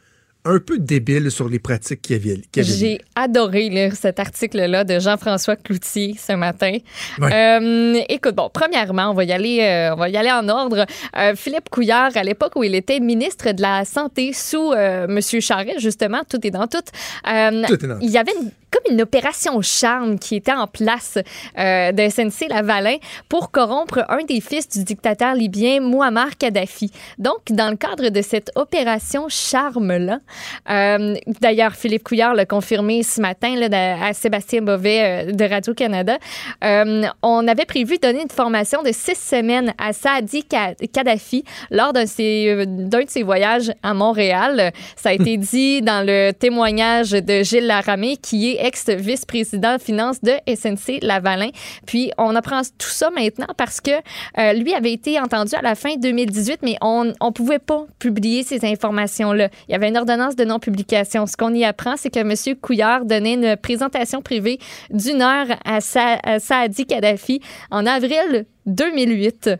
un 0.44 0.60
peu 0.60 0.80
débiles 0.80 1.30
sur 1.30 1.48
les 1.48 1.60
pratiques 1.60 2.02
qu'il 2.02 2.16
y 2.18 2.20
avait. 2.32 2.42
qu'il 2.52 2.64
y 2.64 2.66
avait. 2.68 2.78
J'ai 2.78 3.02
adoré 3.16 3.70
lire 3.70 3.96
cet 3.96 4.20
article-là 4.20 4.84
de 4.84 5.00
Jean-François 5.00 5.56
Cloutier 5.56 6.16
ce 6.18 6.34
matin. 6.34 6.78
Ouais. 7.20 7.32
Euh, 7.34 8.02
écoute, 8.10 8.36
bon, 8.36 8.50
premièrement, 8.52 9.10
on 9.12 9.14
va 9.14 9.24
y 9.24 9.32
aller, 9.32 9.60
euh, 9.62 9.94
on 9.94 9.98
va 9.98 10.10
y 10.10 10.18
aller 10.18 10.32
en 10.32 10.48
ordre. 10.50 10.86
Euh, 11.18 11.36
Philippe 11.36 11.70
Couillard, 11.70 12.12
à 12.16 12.24
l'époque 12.24 12.54
où 12.56 12.64
il 12.64 12.74
était 12.76 13.00
ministre 13.00 13.52
de 13.52 13.62
la 13.62 13.86
Santé 13.86 14.34
sous 14.34 14.74
M. 14.74 15.20
Charest, 15.22 15.80
justement, 15.80 16.22
tout 16.30 16.46
est 16.46 16.52
dans 16.52 16.68
tout. 16.68 16.80
Tout 16.82 17.30
est 17.34 17.52
dans 17.52 17.68
tout. 17.68 18.00
il 18.02 18.10
y 18.10 18.18
avait 18.18 18.34
une- 18.42 18.52
comme 18.72 18.94
une 18.94 19.02
opération 19.02 19.62
charme 19.62 20.18
qui 20.18 20.38
était 20.38 20.54
en 20.54 20.66
place 20.66 21.18
de 21.58 22.10
SNC 22.10 22.48
Lavalin 22.48 22.96
pour 23.28 23.52
corrompre 23.52 24.06
un 24.08 24.24
des 24.24 24.40
fils 24.40 24.70
du 24.70 24.86
dictateur 24.86 25.36
libyen 25.36 25.82
Muammar 25.82 26.38
Kadhafi. 26.38 26.90
Donc, 27.18 27.40
dans 27.50 27.70
le 27.70 27.76
cadre 27.76 28.08
de 28.08 28.22
cette 28.22 28.50
opération 28.56 29.26
charme-là, 29.28 30.20
euh, 30.70 31.16
d'ailleurs, 31.42 31.74
Philippe 31.74 32.04
Couillard 32.04 32.34
l'a 32.34 32.46
confirmé 32.46 33.04
ce 33.04 33.22
matin 33.22 33.56
là, 33.56 33.68
à 34.06 34.14
Sébastien 34.14 34.62
Bovet 34.62 35.30
euh, 35.30 35.32
de 35.32 35.46
Radio-Canada, 35.46 36.18
euh, 36.64 37.04
on 37.24 37.48
avait 37.48 37.66
prévu 37.66 37.98
donner 37.98 38.22
une 38.24 38.30
formation 38.30 38.84
de 38.84 38.92
six 38.92 39.16
semaines 39.18 39.74
à 39.78 39.94
Saadi 39.94 40.44
Ka- 40.44 40.76
Kadhafi 40.94 41.44
lors 41.70 41.94
d'un 41.94 42.04
de 42.04 42.08
ses- 42.08 42.66
d'un 42.66 43.04
de 43.04 43.10
ses 43.10 43.24
voyages 43.24 43.72
à 43.84 43.94
Montréal. 43.94 44.72
Ça 44.96 45.10
a 45.10 45.14
été 45.14 45.38
dit 45.52 45.82
dans 45.82 46.06
le 46.06 46.32
témoignage 46.32 47.12
de 47.12 47.44
Gilles 47.44 47.68
Laramé, 47.68 48.18
qui 48.18 48.52
est 48.52 48.66
ex-vice-président 48.66 49.78
finance 49.80 50.22
de 50.22 50.34
SNC 50.48 51.00
Lavalin. 51.02 51.50
Puis 51.86 52.12
on 52.18 52.36
apprend 52.36 52.62
tout 52.78 52.90
ça 52.90 53.10
maintenant 53.10 53.48
parce 53.58 53.82
que 53.82 53.92
euh, 54.38 54.54
lui 54.54 54.74
avait 54.74 54.94
été 54.94 55.20
entendu 55.20 55.56
à 55.56 55.62
la 55.62 55.76
fin 55.76 55.96
2018, 55.98 56.60
mais 56.64 56.78
on 56.82 57.06
ne 57.06 57.30
pouvait 57.32 57.60
pas 57.60 57.86
publier 58.00 58.44
ces 58.44 58.66
informations-là. 58.66 59.50
Il 59.68 59.72
y 59.72 59.76
avait 59.76 59.90
une 59.90 59.98
ordonnance 59.98 60.21
de 60.30 60.46
non-publication. 60.46 61.26
Ce 61.26 61.36
qu'on 61.36 61.54
y 61.54 61.66
apprend, 61.66 61.98
c'est 61.98 62.10
que 62.10 62.20
M. 62.20 62.58
Couillard 62.62 63.06
donnait 63.06 63.34
une 63.34 63.58
présentation 63.58 64.22
privée 64.22 64.60
d'une 64.90 65.22
heure 65.22 65.48
à, 65.66 65.80
à 66.24 66.40
Saadi 66.40 66.86
Kadhafi 66.86 67.42
en 67.72 67.86
avril 67.86 68.46
2008. 68.66 69.52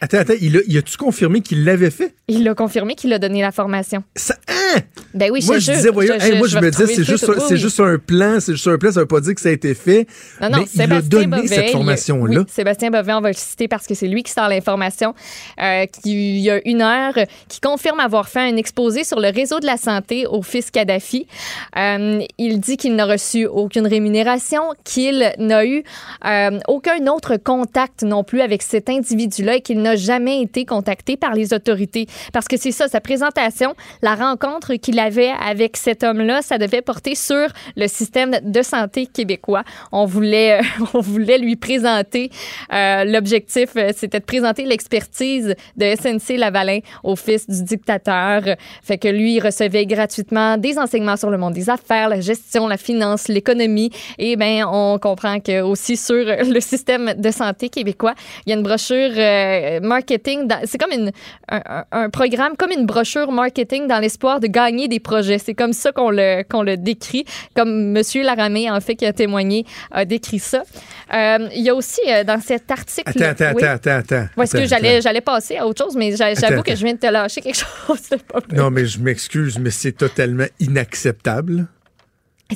Attends, 0.00 0.18
attends, 0.18 0.34
il 0.40 0.56
a, 0.56 0.60
il 0.68 0.78
a-tu 0.78 0.96
confirmé 0.96 1.40
qu'il 1.40 1.64
l'avait 1.64 1.90
fait? 1.90 2.14
Il 2.28 2.46
a 2.48 2.54
confirmé 2.54 2.94
qu'il 2.94 3.12
a 3.12 3.18
donné 3.18 3.42
la 3.42 3.50
formation. 3.50 4.04
Ça, 4.14 4.36
hein? 4.46 4.80
Ben 5.12 5.30
oui, 5.32 5.40
moi, 5.44 5.56
je 5.56 5.60
je 5.60 5.64
jure. 5.66 5.74
disais, 5.74 5.90
voyons, 5.90 6.14
hey, 6.14 6.38
moi, 6.38 6.46
je, 6.46 6.56
me 6.58 6.70
disais, 6.70 6.86
c'est 6.86 7.02
juste, 7.02 7.26
Oui, 7.28 7.56
juste 7.56 7.80
un 7.80 7.98
plan, 7.98 8.38
c'est 8.38 8.52
juste 8.52 8.68
un 8.68 8.78
plan, 8.78 8.92
ça 8.92 9.00
veut 9.00 9.06
pas 9.06 9.20
dire 9.20 9.34
que 9.34 9.40
ça 9.40 9.48
a 9.48 9.52
été 9.52 9.74
fait. 9.74 10.06
Non, 10.40 10.50
non, 10.50 10.58
mais 10.58 10.64
il 10.72 10.80
a 10.80 10.84
Sébastien 10.84 11.08
donné 11.08 11.26
Bovet, 11.26 11.48
cette 11.48 11.66
il- 11.66 11.72
formation-là. 11.72 12.40
oui, 12.40 12.46
Sébastien 12.48 12.90
Bovet, 12.90 13.12
on 13.14 13.20
va 13.20 13.28
le 13.30 13.34
citer 13.34 13.66
parce 13.66 13.86
que 13.88 13.94
c'est 13.94 14.06
lui 14.06 14.22
qui 14.22 14.30
sort 14.30 14.48
l'information. 14.48 15.14
Euh, 15.60 15.86
qui, 15.86 16.36
il 16.36 16.40
y 16.42 16.50
a 16.50 16.60
une 16.64 16.82
heure, 16.82 17.14
qui 17.48 17.60
confirme 17.60 17.98
avoir 17.98 18.28
fait 18.28 18.40
un 18.40 18.56
exposé 18.56 19.02
sur 19.02 19.18
le 19.18 19.30
réseau 19.34 19.58
de 19.58 19.66
la 19.66 19.78
santé 19.78 20.26
au 20.28 20.42
fils 20.42 20.70
Kadhafi. 20.70 21.26
Euh, 21.76 22.20
il 22.38 22.60
dit 22.60 22.76
qu'il 22.76 22.94
n'a 22.94 23.06
reçu 23.06 23.46
aucune 23.46 23.86
rémunération, 23.86 24.62
qu'il 24.84 25.32
n'a 25.38 25.66
eu 25.66 25.82
euh, 26.24 26.58
aucun 26.68 27.04
autre 27.08 27.36
contact 27.36 28.02
non 28.04 28.22
plus 28.22 28.37
avec 28.42 28.62
cet 28.62 28.88
individu-là 28.88 29.56
et 29.56 29.60
qu'il 29.60 29.80
n'a 29.80 29.96
jamais 29.96 30.42
été 30.42 30.64
contacté 30.64 31.16
par 31.16 31.34
les 31.34 31.52
autorités. 31.52 32.06
Parce 32.32 32.48
que 32.48 32.56
c'est 32.56 32.72
ça, 32.72 32.88
sa 32.88 33.00
présentation, 33.00 33.74
la 34.02 34.14
rencontre 34.14 34.74
qu'il 34.74 34.98
avait 34.98 35.32
avec 35.44 35.76
cet 35.76 36.02
homme-là, 36.02 36.42
ça 36.42 36.58
devait 36.58 36.82
porter 36.82 37.14
sur 37.14 37.48
le 37.76 37.86
système 37.88 38.38
de 38.42 38.62
santé 38.62 39.06
québécois. 39.06 39.64
On 39.92 40.04
voulait, 40.04 40.60
on 40.94 41.00
voulait 41.00 41.38
lui 41.38 41.56
présenter, 41.56 42.30
euh, 42.72 43.04
l'objectif, 43.04 43.70
euh, 43.76 43.90
c'était 43.94 44.20
de 44.20 44.24
présenter 44.24 44.64
l'expertise 44.64 45.54
de 45.76 45.94
SNC 45.94 46.36
Lavalin 46.36 46.80
au 47.02 47.16
fils 47.16 47.48
du 47.48 47.62
dictateur. 47.62 48.42
Fait 48.82 48.98
que 48.98 49.08
lui, 49.08 49.36
il 49.36 49.40
recevait 49.40 49.86
gratuitement 49.86 50.56
des 50.56 50.78
enseignements 50.78 51.16
sur 51.16 51.30
le 51.30 51.38
monde 51.38 51.54
des 51.54 51.70
affaires, 51.70 52.08
la 52.08 52.20
gestion, 52.20 52.66
la 52.66 52.76
finance, 52.76 53.28
l'économie. 53.28 53.90
Et 54.18 54.36
ben, 54.36 54.64
on 54.70 54.98
comprend 54.98 55.40
que 55.40 55.60
aussi 55.62 55.96
sur 55.96 56.14
le 56.14 56.60
système 56.60 57.14
de 57.14 57.30
santé 57.30 57.68
québécois, 57.68 58.14
il 58.46 58.50
y 58.50 58.52
a 58.52 58.56
une 58.56 58.62
brochure 58.62 59.10
euh, 59.16 59.80
marketing. 59.80 60.48
C'est 60.64 60.78
comme 60.78 60.92
une, 60.92 61.12
un, 61.48 62.10
programme, 62.10 62.56
comme 62.56 62.70
une 62.70 62.86
brochure 62.86 63.30
marketing 63.32 63.86
dans 63.86 63.98
l'espoir 63.98 64.40
de 64.40 64.46
gagner 64.46 64.88
des 64.88 65.00
projets. 65.00 65.38
C'est 65.38 65.54
comme 65.54 65.72
ça 65.72 65.92
qu'on 65.92 66.10
le, 66.10 66.42
qu'on 66.42 66.62
le 66.62 66.76
décrit, 66.76 67.24
comme 67.54 67.92
Monsieur 67.92 68.22
Laramé, 68.22 68.70
en 68.70 68.80
fait, 68.80 68.96
qui 68.96 69.06
a 69.06 69.12
témoigné, 69.12 69.64
a 69.90 70.04
décrit 70.04 70.38
ça. 70.38 70.62
Euh, 71.14 71.48
il 71.54 71.62
y 71.62 71.70
a 71.70 71.74
aussi 71.74 72.00
euh, 72.08 72.24
dans 72.24 72.40
cet 72.40 72.70
article. 72.70 73.10
Attends, 73.22 73.44
attends, 73.44 73.56
Oui. 73.56 73.64
attends, 73.64 73.90
attends, 73.90 74.42
est-ce 74.42 74.56
que 74.56 74.66
j'allais, 74.66 75.00
j'allais 75.00 75.20
passer 75.20 75.56
à 75.56 75.66
autre 75.66 75.84
chose, 75.84 75.96
mais 75.96 76.14
j'avoue 76.16 76.62
que 76.62 76.74
je 76.74 76.84
viens 76.84 76.94
de 76.94 76.98
te 76.98 77.06
lâcher 77.06 77.40
quelque 77.40 77.58
chose. 77.86 78.08
Pas. 78.28 78.40
Non, 78.52 78.70
mais 78.70 78.86
je 78.86 78.98
m'excuse, 78.98 79.58
mais 79.58 79.70
c'est 79.70 79.92
totalement 79.92 80.46
inacceptable. 80.60 81.66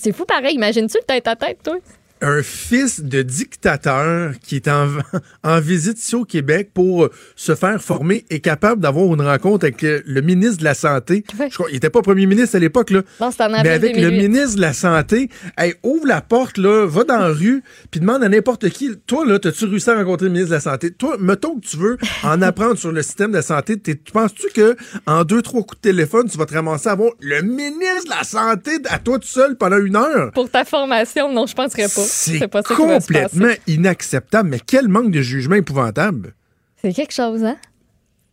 C'est 0.01 0.13
fou 0.13 0.25
pareil. 0.25 0.55
Imagine-tu 0.55 0.99
le 0.99 1.05
tête 1.05 1.29
à 1.29 1.37
tête, 1.37 1.59
toi? 1.63 1.77
Un 2.23 2.43
fils 2.43 3.01
de 3.03 3.21
dictateur 3.23 4.33
qui 4.43 4.57
est 4.57 4.69
en, 4.69 4.89
en 5.45 5.61
visite 5.61 5.99
ici 5.99 6.15
au 6.15 6.25
Québec 6.25 6.71
pour 6.73 7.09
se 7.37 7.55
faire 7.55 7.83
former 7.83 8.25
est 8.31 8.41
capable 8.41 8.81
d'avoir 8.81 9.07
une 9.13 9.21
rencontre 9.23 9.65
avec 9.65 9.83
le, 9.83 10.03
le 10.07 10.21
ministre 10.23 10.59
de 10.59 10.65
la 10.65 10.75
Santé. 10.75 11.25
Ouais. 11.39 11.49
Je 11.51 11.55
crois, 11.55 11.67
il 11.71 11.77
était 11.77 11.91
pas 11.91 12.03
premier 12.03 12.27
ministre 12.27 12.57
à 12.57 12.59
l'époque, 12.59 12.91
là. 12.91 13.01
Non, 13.21 13.31
c'est 13.33 13.43
en 13.43 13.49
Mais 13.51 13.69
avec 13.69 13.95
2008. 13.97 14.03
le 14.03 14.11
ministre 14.11 14.57
de 14.57 14.61
la 14.61 14.73
Santé, 14.75 15.29
hey, 15.59 15.75
ouvre 15.83 16.07
la 16.07 16.21
porte, 16.21 16.57
là, 16.59 16.87
va 16.87 17.05
dans 17.05 17.19
la 17.19 17.29
rue, 17.29 17.65
puis 17.91 18.01
demande 18.01 18.23
à 18.23 18.29
n'importe 18.29 18.69
qui, 18.69 18.91
toi, 19.07 19.25
là, 19.27 19.39
t'as-tu 19.39 19.65
réussi 19.65 19.91
à 19.91 19.95
rencontrer 19.97 20.27
le 20.27 20.33
ministre 20.33 20.51
de 20.51 20.55
la 20.57 20.61
Santé? 20.61 20.93
Toi, 20.93 21.17
mettons 21.19 21.59
que 21.59 21.67
tu 21.67 21.77
veux 21.79 21.97
en 22.23 22.41
apprendre 22.43 22.77
sur 22.77 22.93
le 22.93 23.03
système 23.03 23.31
de 23.31 23.37
la 23.37 23.43
santé, 23.43 23.77
penses-tu 24.13 24.47
que 24.55 24.77
en 25.07 25.25
deux, 25.25 25.43
trois 25.43 25.63
coups 25.63 25.81
de 25.81 25.89
téléphone, 25.89 26.29
tu 26.31 26.37
vas 26.39 26.47
te 26.47 26.55
ramasser 26.55 26.89
à 26.89 26.93
avoir 26.93 27.11
le 27.21 27.41
ministre 27.43 28.05
de 28.05 28.11
la 28.11 28.25
Santé 28.25 28.73
à 28.89 28.99
toi 28.99 29.19
tout 29.19 29.27
seul 29.27 29.57
pendant 29.57 29.79
une 29.79 29.97
heure? 29.97 30.31
Pour 30.33 30.49
ta 30.51 30.65
formation, 30.65 31.33
non, 31.33 31.47
je 31.47 31.55
penserais 31.55 31.89
pas. 31.89 32.03
C'est 32.13 32.39
se 32.39 32.75
complètement 32.75 33.53
inacceptable, 33.67 34.49
mais 34.51 34.61
quel 34.61 34.89
manque 34.89 35.11
de 35.11 35.23
jugement 35.23 35.55
épouvantable. 35.57 36.35
C'est 36.81 36.93
quelque 36.93 37.13
chose, 37.13 37.45
hein? 37.45 37.57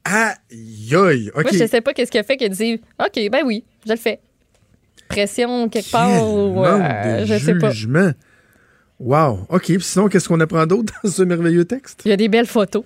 Aïe, 0.03 0.95
aïe, 0.95 1.31
OK. 1.35 1.43
Moi, 1.43 1.51
je 1.53 1.67
sais 1.67 1.81
pas 1.81 1.93
qu'est-ce 1.93 2.11
qu'il 2.11 2.19
a 2.19 2.23
fait 2.23 2.37
que 2.37 2.47
de 2.47 2.53
dire 2.53 2.79
OK, 2.99 3.29
ben 3.31 3.43
oui, 3.45 3.63
je 3.85 3.91
le 3.91 3.97
fais. 3.97 4.19
Pression 5.07 5.69
quelque 5.69 5.91
part 5.91 6.09
Quel 6.09 6.21
ou 6.23 6.65
euh, 6.65 7.21
de 7.21 7.25
je 7.25 7.37
sais 7.37 7.55
pas. 7.55 7.71
jugement. 7.71 8.11
Wow. 8.99 9.45
OK, 9.49 9.63
puis 9.65 9.81
sinon, 9.81 10.07
qu'est-ce 10.07 10.27
qu'on 10.27 10.39
apprend 10.39 10.65
d'autre 10.65 10.93
dans 11.03 11.09
ce 11.09 11.23
merveilleux 11.23 11.65
texte? 11.65 12.01
Il 12.05 12.09
y 12.09 12.11
a 12.13 12.17
des 12.17 12.27
belles 12.27 12.47
photos. 12.47 12.83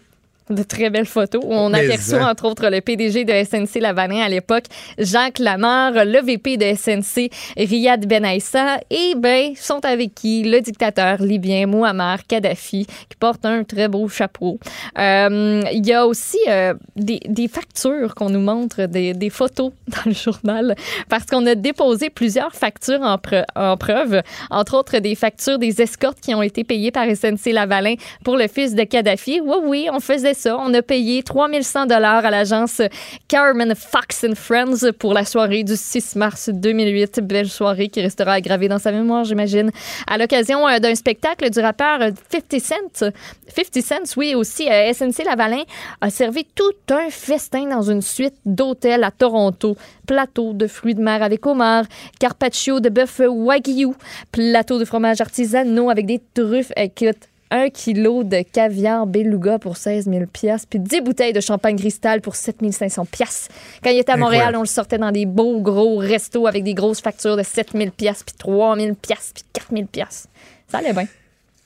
De 0.50 0.62
très 0.64 0.90
belles 0.90 1.06
photos 1.06 1.42
où 1.44 1.54
on 1.54 1.70
Mais 1.70 1.86
aperçoit 1.86 2.20
hein. 2.24 2.32
entre 2.32 2.46
autres 2.46 2.70
le 2.70 2.82
PDG 2.82 3.24
de 3.24 3.32
SNC 3.46 3.80
Lavalin 3.80 4.22
à 4.22 4.28
l'époque, 4.28 4.66
Jacques 4.98 5.40
Lamarre, 5.40 6.04
le 6.06 6.20
VP 6.22 6.58
de 6.58 6.66
SNC, 6.76 7.30
Riyad 7.56 8.06
Ben 8.08 8.26
Aissa, 8.26 8.80
et 8.90 9.14
ben 9.16 9.54
sont 9.56 9.84
avec 9.86 10.14
qui? 10.14 10.44
Le 10.44 10.60
dictateur 10.60 11.22
libyen 11.22 11.66
Muammar 11.66 12.28
Kadhafi 12.28 12.86
qui 12.86 13.16
porte 13.18 13.46
un 13.46 13.64
très 13.64 13.88
beau 13.88 14.10
chapeau. 14.10 14.60
Euh, 15.00 15.62
Il 15.72 15.86
y 15.88 15.94
a 15.94 16.06
aussi 16.06 16.38
euh, 16.50 16.74
des, 16.98 17.20
des 17.26 17.48
factures 17.48 18.14
qu'on 18.14 18.30
nous 18.30 18.42
montre, 18.42 18.86
des, 18.86 19.14
des 19.14 19.30
photos 19.30 19.72
dans 19.88 20.04
le 20.10 20.14
journal, 20.14 20.76
parce 21.08 21.26
qu'on 21.26 21.46
a 21.46 21.56
déposé 21.56 22.10
plusieurs 22.10 22.54
factures 22.54 23.02
en, 23.02 23.16
pre- 23.16 23.46
en 23.56 23.78
preuve, 23.78 24.22
entre 24.50 24.76
autres 24.78 25.00
des 25.00 25.16
factures 25.16 25.58
des 25.58 25.82
escortes 25.82 26.20
qui 26.20 26.36
ont 26.36 26.42
été 26.42 26.64
payées 26.66 26.92
par 26.92 27.06
SNC 27.06 27.54
Lavalin 27.54 27.96
pour 28.26 28.36
le 28.36 28.48
fils 28.48 28.76
de 28.76 28.84
Kadhafi. 28.84 29.40
Oui, 29.42 29.56
oui, 29.64 29.88
on 29.92 30.00
faisait 30.02 30.34
On 30.46 30.74
a 30.74 30.82
payé 30.82 31.24
3100 31.24 31.86
dollars 31.86 32.26
à 32.26 32.32
l'agence 32.32 32.82
Carmen 33.28 33.74
Fox 33.76 34.26
and 34.28 34.36
Friends 34.36 34.92
pour 35.00 35.14
la 35.14 35.26
soirée 35.26 35.64
du 35.64 35.76
6 35.76 36.16
mars 36.16 36.50
2008. 36.50 37.22
Belle 37.22 37.50
soirée 37.50 37.90
qui 37.90 38.02
restera 38.02 38.34
aggravée 38.34 38.68
dans 38.68 38.80
sa 38.80 38.92
mémoire, 38.92 39.24
j'imagine. 39.24 39.72
À 40.08 40.18
l'occasion 40.18 40.68
euh, 40.68 40.80
d'un 40.80 40.96
spectacle 40.96 41.50
du 41.50 41.60
rappeur 41.60 42.02
euh, 42.02 42.12
50 42.32 42.60
Cent. 42.60 43.12
50 43.48 43.82
Cent, 43.84 44.18
oui, 44.18 44.36
aussi, 44.36 44.70
euh, 44.70 44.92
SNC 44.94 45.24
Lavalin 45.26 45.64
a 46.02 46.10
servi 46.10 46.46
tout 46.46 46.74
un 46.90 47.10
festin 47.10 47.68
dans 47.68 47.84
une 47.84 48.02
suite 48.02 48.36
d'hôtels 48.46 49.04
à 49.04 49.12
Toronto. 49.12 49.76
Plateau 50.08 50.54
de 50.54 50.68
fruits 50.68 50.96
de 50.96 51.02
mer 51.02 51.24
avec 51.24 51.46
homard, 51.46 51.86
carpaccio 52.20 52.80
de 52.80 52.90
bœuf 52.90 53.22
wagyu, 53.26 53.94
plateau 54.32 54.80
de 54.80 54.86
fromage 54.86 55.22
artisanaux 55.22 55.90
avec 55.90 56.06
des 56.06 56.22
truffes. 56.34 56.72
Écoute, 56.76 57.30
un 57.56 57.70
kilo 57.70 58.24
de 58.24 58.42
caviar 58.42 59.06
beluga 59.06 59.60
pour 59.60 59.78
16 59.78 60.06
000 60.10 60.26
piastres, 60.26 60.68
puis 60.70 60.80
10 60.80 61.02
bouteilles 61.02 61.34
de 61.34 61.40
champagne 61.40 61.78
cristal 61.78 62.20
pour 62.20 62.36
7 62.36 62.58
500 62.72 63.06
piastres. 63.06 63.50
Quand 63.84 63.92
il 63.92 64.00
était 64.00 64.12
à 64.12 64.18
Montréal, 64.18 64.42
Incroyable. 64.50 64.58
on 64.58 64.62
le 64.62 64.68
sortait 64.68 64.98
dans 64.98 65.12
des 65.12 65.26
beaux 65.28 65.62
gros 65.62 65.98
restos 65.98 66.48
avec 66.48 66.64
des 66.64 66.74
grosses 66.74 67.00
factures 67.02 67.38
de 67.38 67.44
7 67.44 67.74
000 67.76 67.92
piastres, 67.96 68.26
puis 68.26 68.36
3 68.40 68.76
000 68.78 68.96
piastres, 68.96 69.34
puis 69.36 69.44
4 69.54 69.68
000 69.72 69.86
piastres. 69.86 70.28
Ça 70.68 70.80
allait 70.80 70.94
bien. 70.94 71.06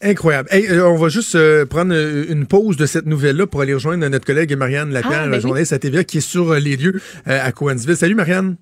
Incroyable. 0.02 0.50
Hey, 0.52 0.68
euh, 0.70 0.88
on 0.90 0.96
va 0.98 1.10
juste 1.10 1.34
euh, 1.36 1.66
prendre 1.66 1.94
euh, 1.94 2.26
une 2.30 2.46
pause 2.46 2.78
de 2.78 2.86
cette 2.86 3.06
nouvelle-là 3.08 3.48
pour 3.48 3.62
aller 3.62 3.74
rejoindre 3.74 4.06
notre 4.08 4.26
collègue 4.26 4.54
Marianne 4.56 4.92
Lapierre, 4.92 5.24
Ah, 5.24 5.28
ben 5.28 5.40
journaliste 5.40 5.74
à 5.74 5.80
TVA, 5.80 6.04
qui 6.04 6.18
est 6.20 6.22
sur 6.22 6.52
euh, 6.52 6.60
les 6.60 6.76
lieux 6.76 7.02
euh, 7.28 7.40
à 7.44 7.52
Coansville. 7.52 7.96
Salut 7.98 8.14
Marianne. 8.14 8.58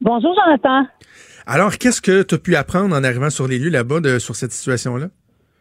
Bonjour, 0.00 0.34
Jonathan. 0.34 0.86
Alors, 1.46 1.78
qu'est-ce 1.78 2.00
que 2.00 2.22
tu 2.22 2.34
as 2.34 2.38
pu 2.38 2.56
apprendre 2.56 2.94
en 2.96 3.04
arrivant 3.04 3.30
sur 3.30 3.46
les 3.46 3.58
lieux 3.58 3.70
là-bas 3.70 4.00
de- 4.00 4.18
sur 4.18 4.34
cette 4.34 4.52
situation-là? 4.52 5.08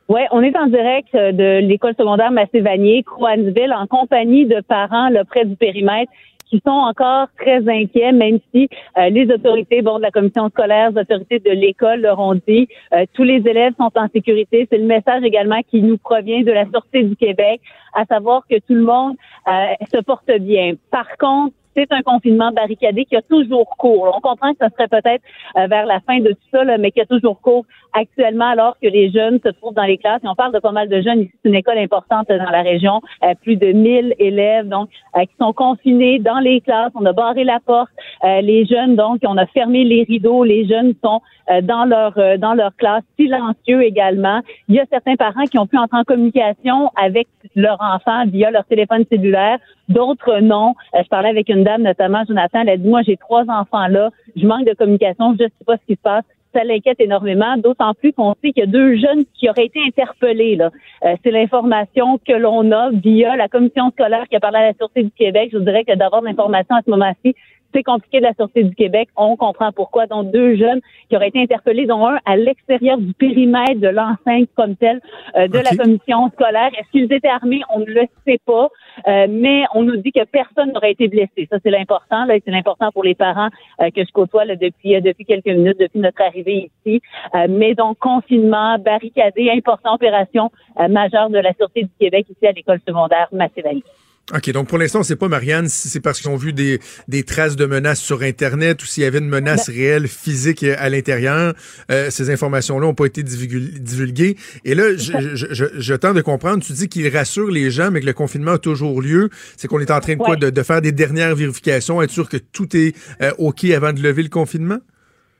Oui, 0.09 0.21
on 0.31 0.41
est 0.41 0.55
en 0.55 0.67
direct 0.67 1.13
euh, 1.15 1.33
de 1.33 1.59
l'école 1.67 1.93
secondaire 1.97 2.31
Massé-Vanier, 2.31 3.03
en 3.09 3.87
compagnie 3.87 4.45
de 4.45 4.61
parents 4.61 5.09
là, 5.09 5.25
près 5.25 5.43
du 5.43 5.57
périmètre 5.57 6.11
qui 6.49 6.61
sont 6.65 6.71
encore 6.71 7.27
très 7.37 7.67
inquiets, 7.67 8.11
même 8.11 8.39
si 8.53 8.69
euh, 8.97 9.09
les 9.09 9.29
autorités, 9.31 9.81
bon, 9.81 9.97
de 9.97 10.03
la 10.03 10.11
commission 10.11 10.47
scolaire, 10.49 10.91
les 10.91 11.01
autorités 11.01 11.39
de 11.39 11.51
l'école 11.51 12.01
leur 12.01 12.19
ont 12.19 12.35
dit, 12.47 12.67
euh, 12.93 13.05
tous 13.13 13.23
les 13.23 13.45
élèves 13.47 13.73
sont 13.77 13.91
en 13.95 14.07
sécurité. 14.13 14.67
C'est 14.71 14.77
le 14.77 14.85
message 14.85 15.23
également 15.23 15.61
qui 15.69 15.81
nous 15.81 15.97
provient 15.97 16.41
de 16.41 16.51
la 16.51 16.65
Sûreté 16.65 17.03
du 17.03 17.15
Québec, 17.15 17.61
à 17.93 18.05
savoir 18.05 18.43
que 18.49 18.55
tout 18.55 18.75
le 18.75 18.83
monde 18.83 19.15
euh, 19.47 19.51
se 19.93 20.01
porte 20.01 20.31
bien. 20.39 20.75
Par 20.89 21.17
contre, 21.17 21.53
c'est 21.77 21.91
un 21.91 22.01
confinement 22.01 22.51
barricadé 22.51 23.05
qui 23.05 23.15
a 23.15 23.21
toujours 23.21 23.69
cours. 23.77 24.11
On 24.15 24.19
comprend 24.19 24.51
que 24.53 24.65
ce 24.65 24.69
serait 24.73 24.87
peut-être 24.87 25.23
euh, 25.57 25.67
vers 25.67 25.85
la 25.85 25.99
fin 25.99 26.19
de 26.19 26.29
tout 26.29 26.47
ça, 26.51 26.63
là, 26.63 26.77
mais 26.77 26.91
qui 26.91 27.01
a 27.01 27.05
toujours 27.05 27.39
cours 27.39 27.65
actuellement 27.93 28.49
alors 28.49 28.77
que 28.81 28.87
les 28.87 29.11
jeunes 29.11 29.39
se 29.43 29.49
trouvent 29.49 29.73
dans 29.73 29.83
les 29.83 29.97
classes. 29.97 30.21
Et 30.23 30.27
on 30.27 30.35
parle 30.35 30.53
de 30.53 30.59
pas 30.59 30.71
mal 30.71 30.89
de 30.89 31.01
jeunes. 31.01 31.21
Ici, 31.21 31.31
c'est 31.43 31.49
une 31.49 31.55
école 31.55 31.77
importante 31.77 32.29
dans 32.29 32.49
la 32.49 32.61
région. 32.61 33.01
Euh, 33.23 33.33
plus 33.41 33.55
de 33.55 33.71
1000 33.71 34.15
élèves 34.19 34.67
donc 34.67 34.89
euh, 35.15 35.21
qui 35.21 35.35
sont 35.39 35.53
confinés 35.53 36.19
dans 36.19 36.39
les 36.39 36.61
classes. 36.61 36.91
On 36.95 37.05
a 37.05 37.13
barré 37.13 37.43
la 37.43 37.59
porte. 37.59 37.91
Euh, 38.23 38.41
les 38.41 38.65
jeunes, 38.65 38.95
donc, 38.95 39.19
on 39.23 39.37
a 39.37 39.45
fermé 39.45 39.83
les 39.83 40.03
rideaux. 40.03 40.43
Les 40.43 40.67
jeunes 40.67 40.93
sont 41.03 41.21
euh, 41.49 41.61
dans 41.61 41.85
leur 41.85 42.17
euh, 42.17 42.35
dans 42.35 42.53
leur 42.53 42.75
classe, 42.75 43.03
silencieux 43.17 43.81
également. 43.81 44.41
Il 44.67 44.75
y 44.75 44.79
a 44.81 44.85
certains 44.91 45.15
parents 45.15 45.45
qui 45.45 45.57
ont 45.57 45.65
pu 45.65 45.77
entrer 45.77 45.97
en 45.97 46.03
communication 46.03 46.91
avec 47.01 47.27
leur 47.55 47.77
enfant 47.79 48.25
via 48.27 48.51
leur 48.51 48.65
téléphone 48.65 49.05
cellulaire. 49.09 49.57
D'autres 49.87 50.39
non. 50.41 50.75
Euh, 50.93 51.03
je 51.03 51.07
parlais 51.07 51.29
avec 51.29 51.47
une 51.47 51.63
dame, 51.67 51.83
notamment 51.83 52.23
Jonathan. 52.27 52.61
Elle 52.61 52.69
a 52.69 52.77
dit 52.77 52.87
moi 52.87 53.01
j'ai 53.01 53.17
trois 53.17 53.43
enfants 53.49 53.87
là. 53.87 54.09
Je 54.35 54.47
manque 54.47 54.65
de 54.65 54.73
communication. 54.73 55.35
Je 55.37 55.43
ne 55.43 55.49
sais 55.49 55.65
pas 55.65 55.77
ce 55.77 55.85
qui 55.85 55.95
se 55.95 56.01
passe 56.01 56.23
ça 56.53 56.63
l'inquiète 56.63 56.99
énormément, 56.99 57.57
d'autant 57.57 57.93
plus 57.93 58.13
qu'on 58.13 58.33
sait 58.41 58.51
qu'il 58.51 58.61
y 58.61 58.63
a 58.63 58.67
deux 58.67 58.95
jeunes 58.95 59.25
qui 59.33 59.49
auraient 59.49 59.65
été 59.65 59.79
interpellés. 59.85 60.55
Là. 60.55 60.71
Euh, 61.03 61.15
c'est 61.23 61.31
l'information 61.31 62.19
que 62.25 62.33
l'on 62.33 62.71
a 62.71 62.89
via 62.91 63.35
la 63.35 63.47
commission 63.47 63.89
scolaire 63.91 64.25
qui 64.29 64.35
a 64.35 64.39
parlé 64.39 64.59
à 64.59 64.67
la 64.67 64.73
Sûreté 64.73 65.03
du 65.03 65.11
Québec. 65.11 65.49
Je 65.51 65.57
vous 65.57 65.63
dirais 65.63 65.83
que 65.83 65.95
d'avoir 65.95 66.21
l'information 66.21 66.75
à 66.75 66.81
ce 66.85 66.89
moment-ci, 66.89 67.35
c'est 67.73 67.83
compliqué 67.83 68.19
de 68.19 68.23
la 68.23 68.33
Sûreté 68.33 68.63
du 68.63 68.75
Québec. 68.75 69.09
On 69.15 69.35
comprend 69.35 69.71
pourquoi. 69.71 70.07
Donc, 70.07 70.31
deux 70.31 70.55
jeunes 70.55 70.79
qui 71.09 71.15
auraient 71.15 71.29
été 71.29 71.41
interpellés, 71.41 71.85
dont 71.85 72.07
un 72.07 72.19
à 72.25 72.37
l'extérieur 72.37 72.97
du 72.97 73.13
périmètre 73.13 73.79
de 73.79 73.89
l'enceinte 73.89 74.49
comme 74.55 74.75
tel 74.75 75.01
euh, 75.35 75.47
de 75.47 75.59
la 75.59 75.75
commission 75.75 76.29
scolaire. 76.29 76.69
Est-ce 76.77 76.89
qu'ils 76.91 77.11
étaient 77.11 77.27
armés? 77.27 77.61
On 77.73 77.79
ne 77.79 77.85
le 77.85 78.05
sait 78.25 78.39
pas. 78.45 78.69
Euh, 79.07 79.27
mais 79.29 79.63
on 79.73 79.83
nous 79.83 79.97
dit 79.97 80.11
que 80.11 80.23
personne 80.25 80.71
n'aurait 80.73 80.91
été 80.91 81.07
blessé. 81.07 81.47
Ça, 81.49 81.57
c'est 81.61 81.69
l'important. 81.69 82.25
Là, 82.25 82.35
c'est 82.43 82.51
l'important 82.51 82.91
pour 82.91 83.03
les 83.03 83.15
parents 83.15 83.49
euh, 83.81 83.89
que 83.91 84.03
je 84.03 84.11
côtoie 84.11 84.45
là, 84.45 84.55
depuis, 84.55 84.95
euh, 84.95 85.01
depuis 85.01 85.25
quelques 85.25 85.45
minutes, 85.45 85.79
depuis 85.79 85.99
notre 85.99 86.21
arrivée 86.21 86.71
ici. 86.85 87.01
Euh, 87.35 87.47
mais 87.49 87.75
donc, 87.75 87.99
confinement, 87.99 88.77
barricadé, 88.79 89.51
importante 89.51 89.97
opération 89.97 90.51
euh, 90.79 90.87
majeure 90.87 91.29
de 91.29 91.39
la 91.39 91.53
Sûreté 91.53 91.83
du 91.83 91.89
Québec 91.99 92.27
ici 92.29 92.47
à 92.47 92.51
l'école 92.51 92.79
secondaire 92.87 93.27
Massé-Valley. 93.31 93.83
OK, 94.35 94.51
donc 94.51 94.67
pour 94.67 94.77
l'instant, 94.77 94.99
on 94.99 95.03
ne 95.03 95.05
sait 95.05 95.15
pas, 95.15 95.29
Marianne, 95.29 95.69
si 95.69 95.87
c'est 95.87 96.01
parce 96.01 96.19
qu'ils 96.19 96.29
ont 96.29 96.35
vu 96.35 96.51
des, 96.51 96.81
des 97.07 97.23
traces 97.23 97.55
de 97.55 97.65
menaces 97.65 98.01
sur 98.01 98.23
Internet 98.23 98.83
ou 98.83 98.85
s'il 98.85 99.03
y 99.03 99.05
avait 99.05 99.19
une 99.19 99.29
menace 99.29 99.69
réelle, 99.69 100.09
physique 100.09 100.63
euh, 100.63 100.75
à 100.77 100.89
l'intérieur. 100.89 101.53
Euh, 101.91 102.09
ces 102.09 102.29
informations-là 102.29 102.87
n'ont 102.87 102.93
pas 102.93 103.05
été 103.05 103.23
divulgu- 103.23 103.79
divulguées. 103.79 104.35
Et 104.65 104.75
là, 104.75 104.97
je, 104.97 105.13
je, 105.33 105.47
je, 105.51 105.65
je 105.77 105.93
tente 105.93 106.15
de 106.15 106.21
comprendre, 106.21 106.61
tu 106.61 106.73
dis 106.73 106.89
qu'il 106.89 107.07
rassure 107.07 107.49
les 107.49 107.71
gens, 107.71 107.89
mais 107.89 108.01
que 108.01 108.05
le 108.05 108.11
confinement 108.11 108.51
a 108.53 108.57
toujours 108.57 109.01
lieu. 109.01 109.29
C'est 109.55 109.69
qu'on 109.69 109.79
est 109.79 109.91
en 109.91 110.01
train 110.01 110.13
de 110.15 110.17
quoi? 110.19 110.35
De, 110.35 110.49
de 110.49 110.63
faire 110.63 110.81
des 110.81 110.91
dernières 110.91 111.33
vérifications, 111.33 112.01
être 112.01 112.11
sûr 112.11 112.27
que 112.27 112.35
tout 112.37 112.75
est 112.75 112.95
euh, 113.21 113.31
OK 113.37 113.63
avant 113.63 113.93
de 113.93 114.01
lever 114.01 114.23
le 114.23 114.29
confinement? 114.29 114.79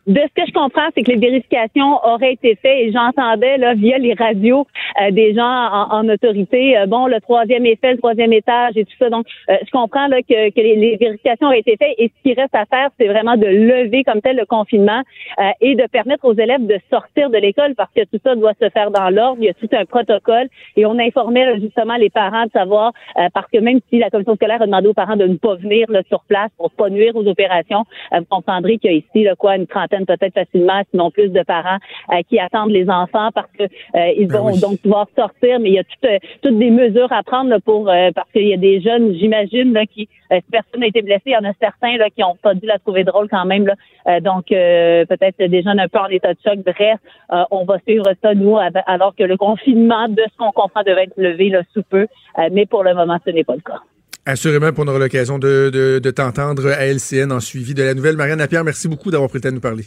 De 0.08 0.22
ce 0.22 0.42
que 0.42 0.48
je 0.48 0.54
comprends, 0.54 0.88
c'est 0.96 1.04
que 1.04 1.12
les 1.12 1.18
vérifications 1.18 2.00
auraient 2.06 2.34
été 2.34 2.56
faites 2.62 2.80
et 2.80 2.92
j'entendais 2.94 3.58
là 3.58 3.74
via 3.74 3.98
les 3.98 4.14
radios 4.14 4.66
euh, 5.02 5.12
des 5.12 5.34
gens 5.34 5.44
en, 5.44 6.00
en 6.00 6.08
autorité, 6.10 6.78
euh, 6.78 6.86
bon, 6.86 7.08
le 7.08 7.20
troisième 7.20 7.66
fait, 7.82 7.92
le 7.92 7.98
troisième 7.98 8.32
étage 8.32 8.78
et 8.78 8.86
tout 8.86 8.96
ça. 8.98 9.10
Donc, 9.10 9.26
euh, 9.50 9.58
je 9.66 9.70
comprends 9.72 10.08
là 10.08 10.22
que, 10.22 10.50
que 10.52 10.62
les, 10.62 10.78
les 10.78 10.96
vérifications 10.96 11.48
auraient 11.48 11.60
été 11.60 11.76
faites 11.78 11.94
et 11.98 12.08
ce 12.08 12.24
qui 12.24 12.40
reste 12.40 12.56
à 12.56 12.66
faire, 12.66 12.90
c'est 12.98 13.08
vraiment 13.08 13.36
de 13.36 13.48
lever 13.48 14.06
comme 14.06 14.22
tel 14.22 14.38
le 14.38 14.46
confinement 14.46 15.02
euh, 15.40 15.50
et 15.60 15.76
de 15.76 15.84
permettre 15.92 16.24
aux 16.24 16.34
élèves 16.34 16.66
de 16.66 16.80
sortir 16.90 17.30
de 17.30 17.38
l'école 17.38 17.76
parce 17.76 17.92
que 17.94 18.06
tout 18.06 18.20
ça 18.24 18.34
doit 18.36 18.54
se 18.62 18.70
faire 18.70 18.92
dans 18.92 19.10
l'ordre. 19.10 19.40
Il 19.42 19.48
y 19.48 19.50
a 19.50 19.54
tout 19.56 19.70
un 19.74 19.84
protocole 19.84 20.48
et 20.78 20.86
on 20.86 20.98
informait 21.00 21.46
là, 21.46 21.60
justement 21.60 21.98
les 21.98 22.10
parents 22.10 22.46
de 22.46 22.52
savoir 22.52 22.94
euh, 23.18 23.28
parce 23.34 23.48
que 23.52 23.58
même 23.58 23.82
si 23.90 24.00
la 24.00 24.10
commission 24.10 24.36
scolaire 24.36 24.62
a 24.62 24.68
demandé 24.68 24.88
aux 24.88 24.94
parents 24.94 25.18
de 25.18 25.28
ne 25.28 25.36
pas 25.36 25.56
venir 25.56 25.86
là, 25.92 26.02
sur 26.08 26.24
place 26.30 26.50
pour 26.58 26.72
pas 26.72 26.90
nuire 26.90 27.14
aux 27.16 27.28
opérations, 27.28 27.84
euh, 28.14 28.20
vous 28.20 28.26
comprendrez 28.30 28.78
qu'il 28.78 28.92
y 28.92 28.94
a 28.94 28.98
ici 28.98 29.24
là, 29.26 29.36
quoi 29.36 29.58
une 29.58 29.68
trentaine 29.68 29.97
peut-être 30.06 30.34
facilement, 30.34 30.82
sinon 30.92 31.12
plus 31.12 31.30
de 31.30 31.42
parents 31.44 31.78
euh, 32.12 32.22
qui 32.30 32.40
attendent 32.40 32.72
les 32.72 32.90
enfants 32.90 33.30
parce 33.34 33.52
que 33.58 33.64
euh, 33.64 34.12
ils 34.18 34.28
Ben 34.28 34.40
vont 34.40 34.52
oui. 34.54 34.60
donc 34.60 34.80
pouvoir 34.82 35.08
sortir, 35.16 35.60
mais 35.60 35.70
il 35.70 35.76
y 35.76 35.80
a 35.80 35.84
toutes, 35.84 36.06
euh, 36.06 36.20
toutes 36.42 36.58
des 36.58 36.70
mesures 36.70 37.12
à 37.12 37.24
prendre 37.24 37.50
là, 37.50 37.60
pour 37.60 37.90
euh, 37.90 38.12
parce 38.14 38.32
qu'il 38.32 38.48
y 38.48 38.54
a 38.54 38.58
des 38.58 38.82
jeunes, 38.82 39.14
j'imagine, 39.16 39.74
là, 39.74 39.86
qui 39.86 40.08
euh, 40.32 40.40
si 40.44 40.52
personne 40.52 40.82
n'a 40.82 40.88
été 40.88 41.02
blessé, 41.02 41.24
il 41.28 41.32
y 41.32 41.38
en 41.38 41.46
a 41.46 41.54
certains 41.60 41.98
là, 41.98 42.10
qui 42.10 42.24
ont 42.24 42.36
pas 42.36 42.54
dû 42.54 42.66
la 42.66 42.80
trouver 42.80 43.04
drôle 43.04 43.30
quand 43.30 43.46
même. 43.46 43.66
Là. 43.66 43.76
Euh, 44.08 44.20
donc 44.20 44.52
euh, 44.52 45.06
peut-être 45.06 45.38
des 45.38 45.62
jeunes 45.62 45.80
un 45.80 45.88
peu 45.88 46.00
en 46.00 46.08
état 46.08 46.34
de 46.34 46.40
choc. 46.44 46.60
Bref, 46.66 47.00
euh, 47.32 47.44
on 47.52 47.64
va 47.66 47.80
suivre 47.80 48.06
ça 48.22 48.34
nous 48.34 48.58
alors 48.86 49.16
que 49.16 49.24
le 49.24 49.38
confinement, 49.38 50.08
de 50.10 50.24
ce 50.32 50.38
qu'on 50.38 50.52
comprend, 50.52 50.84
devait 50.84 51.04
être 51.04 51.18
levé 51.18 51.50
là, 51.50 51.62
sous 51.74 51.84
peu, 51.84 52.08
Euh, 52.38 52.50
mais 52.52 52.66
pour 52.66 52.84
le 52.84 52.94
moment, 52.94 53.18
ce 53.26 53.32
n'est 53.32 53.44
pas 53.44 53.56
le 53.56 53.62
cas. 53.62 53.82
Assurément, 54.28 54.74
qu'on 54.74 54.86
aura 54.90 55.00
l'occasion 55.00 55.40
de, 55.40 55.70
de, 55.74 56.00
de 56.00 56.12
t'entendre 56.12 56.68
à 56.68 56.86
LCN 56.86 57.32
en 57.32 57.40
suivi 57.40 57.74
de 57.74 57.82
la 57.82 57.94
nouvelle. 57.94 58.18
Marianne 58.18 58.40
Lapierre, 58.40 58.66
merci 58.66 58.90
beaucoup 58.90 59.10
d'avoir 59.10 59.32
temps 59.32 59.40
de 59.40 59.50
nous 59.52 59.62
parler. 59.62 59.86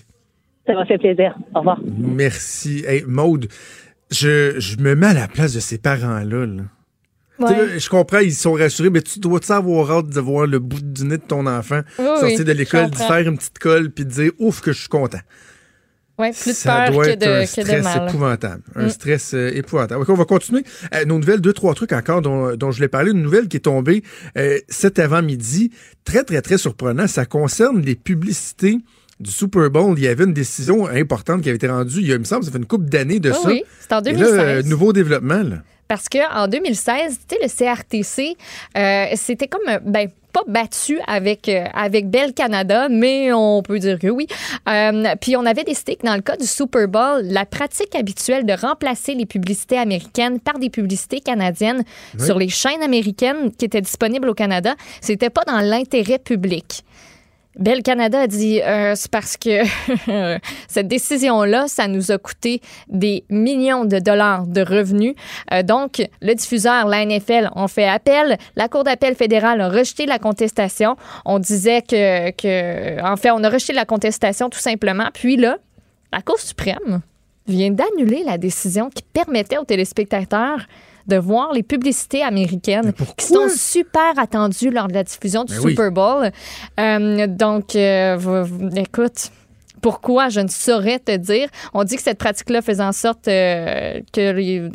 Ça 0.66 0.72
m'a 0.72 0.86
fait 0.86 0.96
plaisir. 0.96 1.36
Au 1.54 1.58
revoir. 1.58 1.78
Merci. 1.84 2.82
Hey, 2.86 3.04
Maude, 3.06 3.48
je, 4.10 4.54
je 4.58 4.78
me 4.78 4.94
mets 4.94 5.08
à 5.08 5.12
la 5.12 5.28
place 5.28 5.52
de 5.52 5.60
ces 5.60 5.76
parents-là. 5.76 6.46
là. 6.46 6.62
Ouais. 7.38 7.50
là, 7.50 7.78
je 7.78 7.88
comprends, 7.90 8.20
ils 8.20 8.32
sont 8.32 8.54
rassurés, 8.54 8.88
mais 8.88 9.02
tu 9.02 9.18
dois 9.18 9.40
avoir 9.50 9.90
hâte 9.90 10.08
de 10.08 10.20
voir 10.20 10.46
le 10.46 10.58
bout 10.58 10.80
du 10.82 11.04
nez 11.04 11.18
de 11.18 11.22
ton 11.22 11.46
enfant 11.46 11.80
Oui, 11.98 12.04
sortir 12.20 12.44
de 12.46 12.52
l'école, 12.52 12.88
d'y 12.88 12.96
faire 13.02 13.28
une 13.28 13.36
petite 13.36 13.58
colle, 13.58 13.90
puis 13.90 14.06
de 14.06 14.10
dire 14.10 14.32
ouf 14.38 14.62
que 14.62 14.72
je 14.72 14.80
suis 14.80 14.88
content. 14.88 15.20
Ouais, 16.20 16.32
plus 16.32 16.50
de 16.50 16.56
Ça 16.56 16.76
peur 16.84 16.92
doit 16.92 17.04
que 17.04 17.10
être 17.10 17.20
de, 17.20 17.26
un 17.26 17.34
que 17.34 17.40
de 17.40 17.46
stress 17.46 17.96
épouvantable. 18.08 18.62
Un 18.76 18.86
Mm. 18.86 18.90
stress 18.90 19.34
euh, 19.34 19.50
épouvantable. 19.54 20.04
On 20.08 20.14
va 20.14 20.24
continuer. 20.24 20.62
Euh, 20.94 21.04
nos 21.04 21.18
nouvelles, 21.18 21.40
deux, 21.40 21.52
trois 21.52 21.74
trucs 21.74 21.92
encore 21.92 22.22
dont, 22.22 22.54
dont 22.56 22.70
je 22.70 22.76
voulais 22.76 22.88
parler. 22.88 23.10
Une 23.12 23.22
nouvelle 23.22 23.48
qui 23.48 23.56
est 23.56 23.60
tombée 23.60 24.02
euh, 24.36 24.58
cet 24.68 24.98
avant-midi. 24.98 25.70
Très, 26.04 26.22
très, 26.24 26.40
très 26.42 26.58
surprenant. 26.58 27.06
Ça 27.06 27.24
concerne 27.26 27.80
les 27.80 27.94
publicités 27.94 28.78
du 29.18 29.30
Super 29.30 29.70
Bowl. 29.70 29.94
Il 29.98 30.04
y 30.04 30.08
avait 30.08 30.24
une 30.24 30.32
décision 30.32 30.86
importante 30.88 31.42
qui 31.42 31.48
avait 31.48 31.56
été 31.56 31.68
rendue, 31.68 31.98
il, 32.00 32.06
y 32.06 32.12
a, 32.12 32.14
il 32.14 32.20
me 32.20 32.24
semble, 32.24 32.44
ça 32.44 32.50
fait 32.50 32.58
une 32.58 32.64
couple 32.66 32.86
d'années 32.86 33.20
de 33.20 33.30
Oui, 33.30 33.36
ça. 33.42 33.48
oui, 33.48 33.62
c'est 33.80 33.92
en 33.94 34.00
Et 34.00 34.12
2016. 34.12 34.36
là, 34.36 34.62
nouveau 34.62 34.92
développement, 34.92 35.42
là. 35.42 35.62
Parce 35.90 36.08
qu'en 36.08 36.46
2016, 36.46 37.18
tu 37.28 37.36
sais, 37.36 37.42
le 37.42 37.74
CRTC, 37.74 38.36
euh, 38.78 39.06
c'était 39.16 39.48
comme, 39.48 39.68
euh, 39.68 39.80
ben, 39.84 40.08
pas 40.32 40.42
battu 40.46 41.00
avec, 41.08 41.48
euh, 41.48 41.64
avec 41.74 42.08
Bell 42.08 42.32
Canada, 42.32 42.88
mais 42.88 43.32
on 43.32 43.60
peut 43.64 43.80
dire 43.80 43.98
que 43.98 44.06
oui. 44.06 44.28
Euh, 44.68 45.16
puis 45.20 45.36
on 45.36 45.44
avait 45.44 45.64
décidé 45.64 45.96
que 45.96 46.06
dans 46.06 46.14
le 46.14 46.20
cas 46.20 46.36
du 46.36 46.46
Super 46.46 46.86
Bowl, 46.86 47.22
la 47.24 47.44
pratique 47.44 47.96
habituelle 47.96 48.46
de 48.46 48.52
remplacer 48.52 49.14
les 49.14 49.26
publicités 49.26 49.78
américaines 49.78 50.38
par 50.38 50.60
des 50.60 50.70
publicités 50.70 51.18
canadiennes 51.18 51.82
Oui. 52.16 52.24
sur 52.24 52.38
les 52.38 52.48
chaînes 52.48 52.82
américaines 52.84 53.50
qui 53.50 53.64
étaient 53.64 53.80
disponibles 53.80 54.28
au 54.28 54.34
Canada, 54.34 54.76
c'était 55.00 55.30
pas 55.30 55.42
dans 55.44 55.58
l'intérêt 55.58 56.20
public. 56.20 56.84
Bell 57.58 57.82
Canada 57.82 58.20
a 58.20 58.26
dit 58.26 58.62
euh, 58.62 58.94
c'est 58.94 59.10
parce 59.10 59.36
que 59.36 59.62
cette 60.68 60.86
décision-là, 60.88 61.66
ça 61.66 61.88
nous 61.88 62.12
a 62.12 62.18
coûté 62.18 62.60
des 62.88 63.24
millions 63.28 63.84
de 63.84 63.98
dollars 63.98 64.46
de 64.46 64.60
revenus. 64.60 65.14
Euh, 65.52 65.62
donc, 65.62 66.02
le 66.22 66.34
diffuseur, 66.34 66.86
la 66.86 67.04
NFL, 67.04 67.50
ont 67.56 67.68
fait 67.68 67.88
appel. 67.88 68.38
La 68.54 68.68
Cour 68.68 68.84
d'appel 68.84 69.16
fédérale 69.16 69.60
a 69.60 69.68
rejeté 69.68 70.06
la 70.06 70.18
contestation. 70.18 70.96
On 71.24 71.38
disait 71.38 71.82
que, 71.82 72.30
que, 72.30 73.02
en 73.02 73.16
fait, 73.16 73.32
on 73.32 73.42
a 73.42 73.48
rejeté 73.48 73.72
la 73.72 73.84
contestation 73.84 74.48
tout 74.48 74.60
simplement. 74.60 75.08
Puis 75.12 75.36
là, 75.36 75.58
la 76.12 76.22
Cour 76.22 76.38
suprême 76.38 77.00
vient 77.48 77.70
d'annuler 77.70 78.22
la 78.24 78.38
décision 78.38 78.90
qui 78.90 79.02
permettait 79.02 79.58
aux 79.58 79.64
téléspectateurs 79.64 80.66
de 81.06 81.16
voir 81.16 81.52
les 81.52 81.62
publicités 81.62 82.22
américaines 82.22 82.92
qui 83.16 83.26
sont 83.26 83.48
super 83.48 84.18
attendues 84.18 84.70
lors 84.70 84.88
de 84.88 84.94
la 84.94 85.04
diffusion 85.04 85.44
du 85.44 85.54
Ben 85.54 85.60
oui. 85.64 85.70
Super 85.72 85.90
Bowl. 85.92 86.30
Euh, 86.78 87.26
donc, 87.26 87.74
euh, 87.76 88.46
écoute, 88.76 89.30
pourquoi, 89.82 90.28
je 90.28 90.40
ne 90.40 90.48
saurais 90.48 90.98
te 90.98 91.16
dire? 91.16 91.48
On 91.72 91.84
dit 91.84 91.96
que 91.96 92.02
cette 92.02 92.18
pratique-là 92.18 92.60
faisait 92.60 92.82
en 92.82 92.92
sorte 92.92 93.28
euh, 93.28 94.00
que... 94.12 94.32
les- 94.32 94.68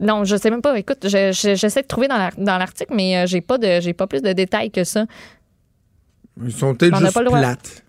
Non, 0.00 0.24
je 0.24 0.34
sais 0.36 0.48
même 0.50 0.62
pas. 0.62 0.78
Écoute, 0.78 1.00
je- 1.04 1.30
je- 1.32 1.54
j'essaie 1.54 1.82
de 1.82 1.86
trouver 1.86 2.08
dans 2.08 2.16
la- 2.16 2.30
dans 2.38 2.56
l'article, 2.56 2.94
mais 2.96 3.18
euh, 3.18 3.26
j'ai 3.26 3.42
pas, 3.42 3.58
de, 3.58 3.80
j'ai 3.80 3.92
pas 3.92 4.06
plus 4.06 4.22
de 4.22 4.32
détails 4.32 4.70
que 4.70 4.82
ça. 4.84 5.04
Ils 6.42 6.52
sont 6.52 6.74
peut-être 6.74 6.96
juste 6.98 7.12
plates. 7.28 7.84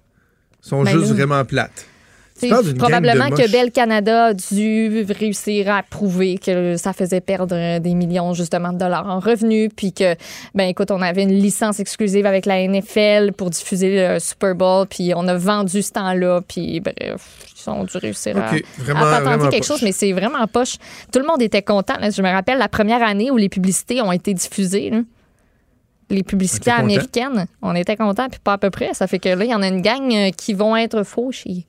Ils 0.64 0.68
sont 0.68 0.84
Ben 0.84 0.92
juste 0.92 1.14
vraiment 1.14 1.44
plates. 1.46 1.86
Probablement 2.50 3.30
que. 3.30 3.52
Bell 3.52 3.72
Canada 3.72 4.26
a 4.28 4.34
dû 4.34 5.06
réussir 5.10 5.70
à 5.72 5.84
prouver 5.84 6.38
que 6.38 6.78
ça 6.78 6.94
faisait 6.94 7.22
perdre 7.22 7.80
des 7.80 7.94
millions 7.94 8.34
justement 8.34 8.72
de 8.74 8.78
dollars 8.78 9.08
en 9.08 9.20
revenus, 9.20 9.70
puis 9.76 9.92
que 9.94 10.16
ben 10.56 10.66
écoute, 10.70 10.92
on 10.92 11.02
avait 11.02 11.24
une 11.24 11.34
licence 11.34 11.80
exclusive 11.80 12.26
avec 12.26 12.46
la 12.46 12.66
NFL 12.68 13.34
pour 13.34 13.50
diffuser 13.50 14.08
le 14.14 14.20
Super 14.20 14.56
Bowl, 14.56 14.88
puis 14.88 15.12
on 15.16 15.28
a 15.28 15.36
vendu 15.36 15.82
ce 15.82 15.92
temps-là, 15.92 16.42
puis 16.48 16.80
bref, 16.80 16.96
ils 17.66 17.70
ont 17.70 17.84
dû 17.84 17.98
réussir 17.98 18.38
à, 18.38 18.52
Ok, 18.54 18.64
vraiment- 18.80 19.00
à 19.06 19.22
patenter 19.22 19.50
quelque 19.50 19.58
poche. 19.60 19.68
chose, 19.68 19.82
mais 19.84 19.92
c'est 19.92 20.12
vraiment 20.14 20.46
poche. 20.48 20.76
Tout 21.12 21.20
le 21.20 21.26
monde 21.26 21.42
était 21.42 21.62
content. 21.62 21.96
là. 22.00 22.10
Je 22.10 22.22
me 22.22 22.30
rappelle 22.30 22.58
la 22.58 22.70
première 22.70 23.04
année 23.04 23.32
où 23.32 23.38
les 23.38 23.50
publicités 23.50 24.02
ont 24.02 24.12
été 24.12 24.34
diffusées. 24.34 24.90
là. 24.90 25.02
Les 26.10 26.24
publicités 26.24 26.72
américaines, 26.72 27.46
on 27.62 27.74
était 27.74 27.96
contents, 27.96 28.28
puis 28.30 28.40
pas 28.44 28.54
à 28.54 28.58
peu 28.58 28.70
près. 28.70 28.94
Ça 28.94 29.08
fait 29.08 29.18
que 29.20 29.30
là, 29.30 29.46
il 29.46 29.50
y 29.50 29.56
en 29.56 29.62
a 29.62 29.68
une 29.70 29.82
gang 29.82 30.12
euh, 30.14 30.32
qui 30.32 30.54
vont 30.54 30.76
être 30.76 31.04
fauchés. 31.04 31.66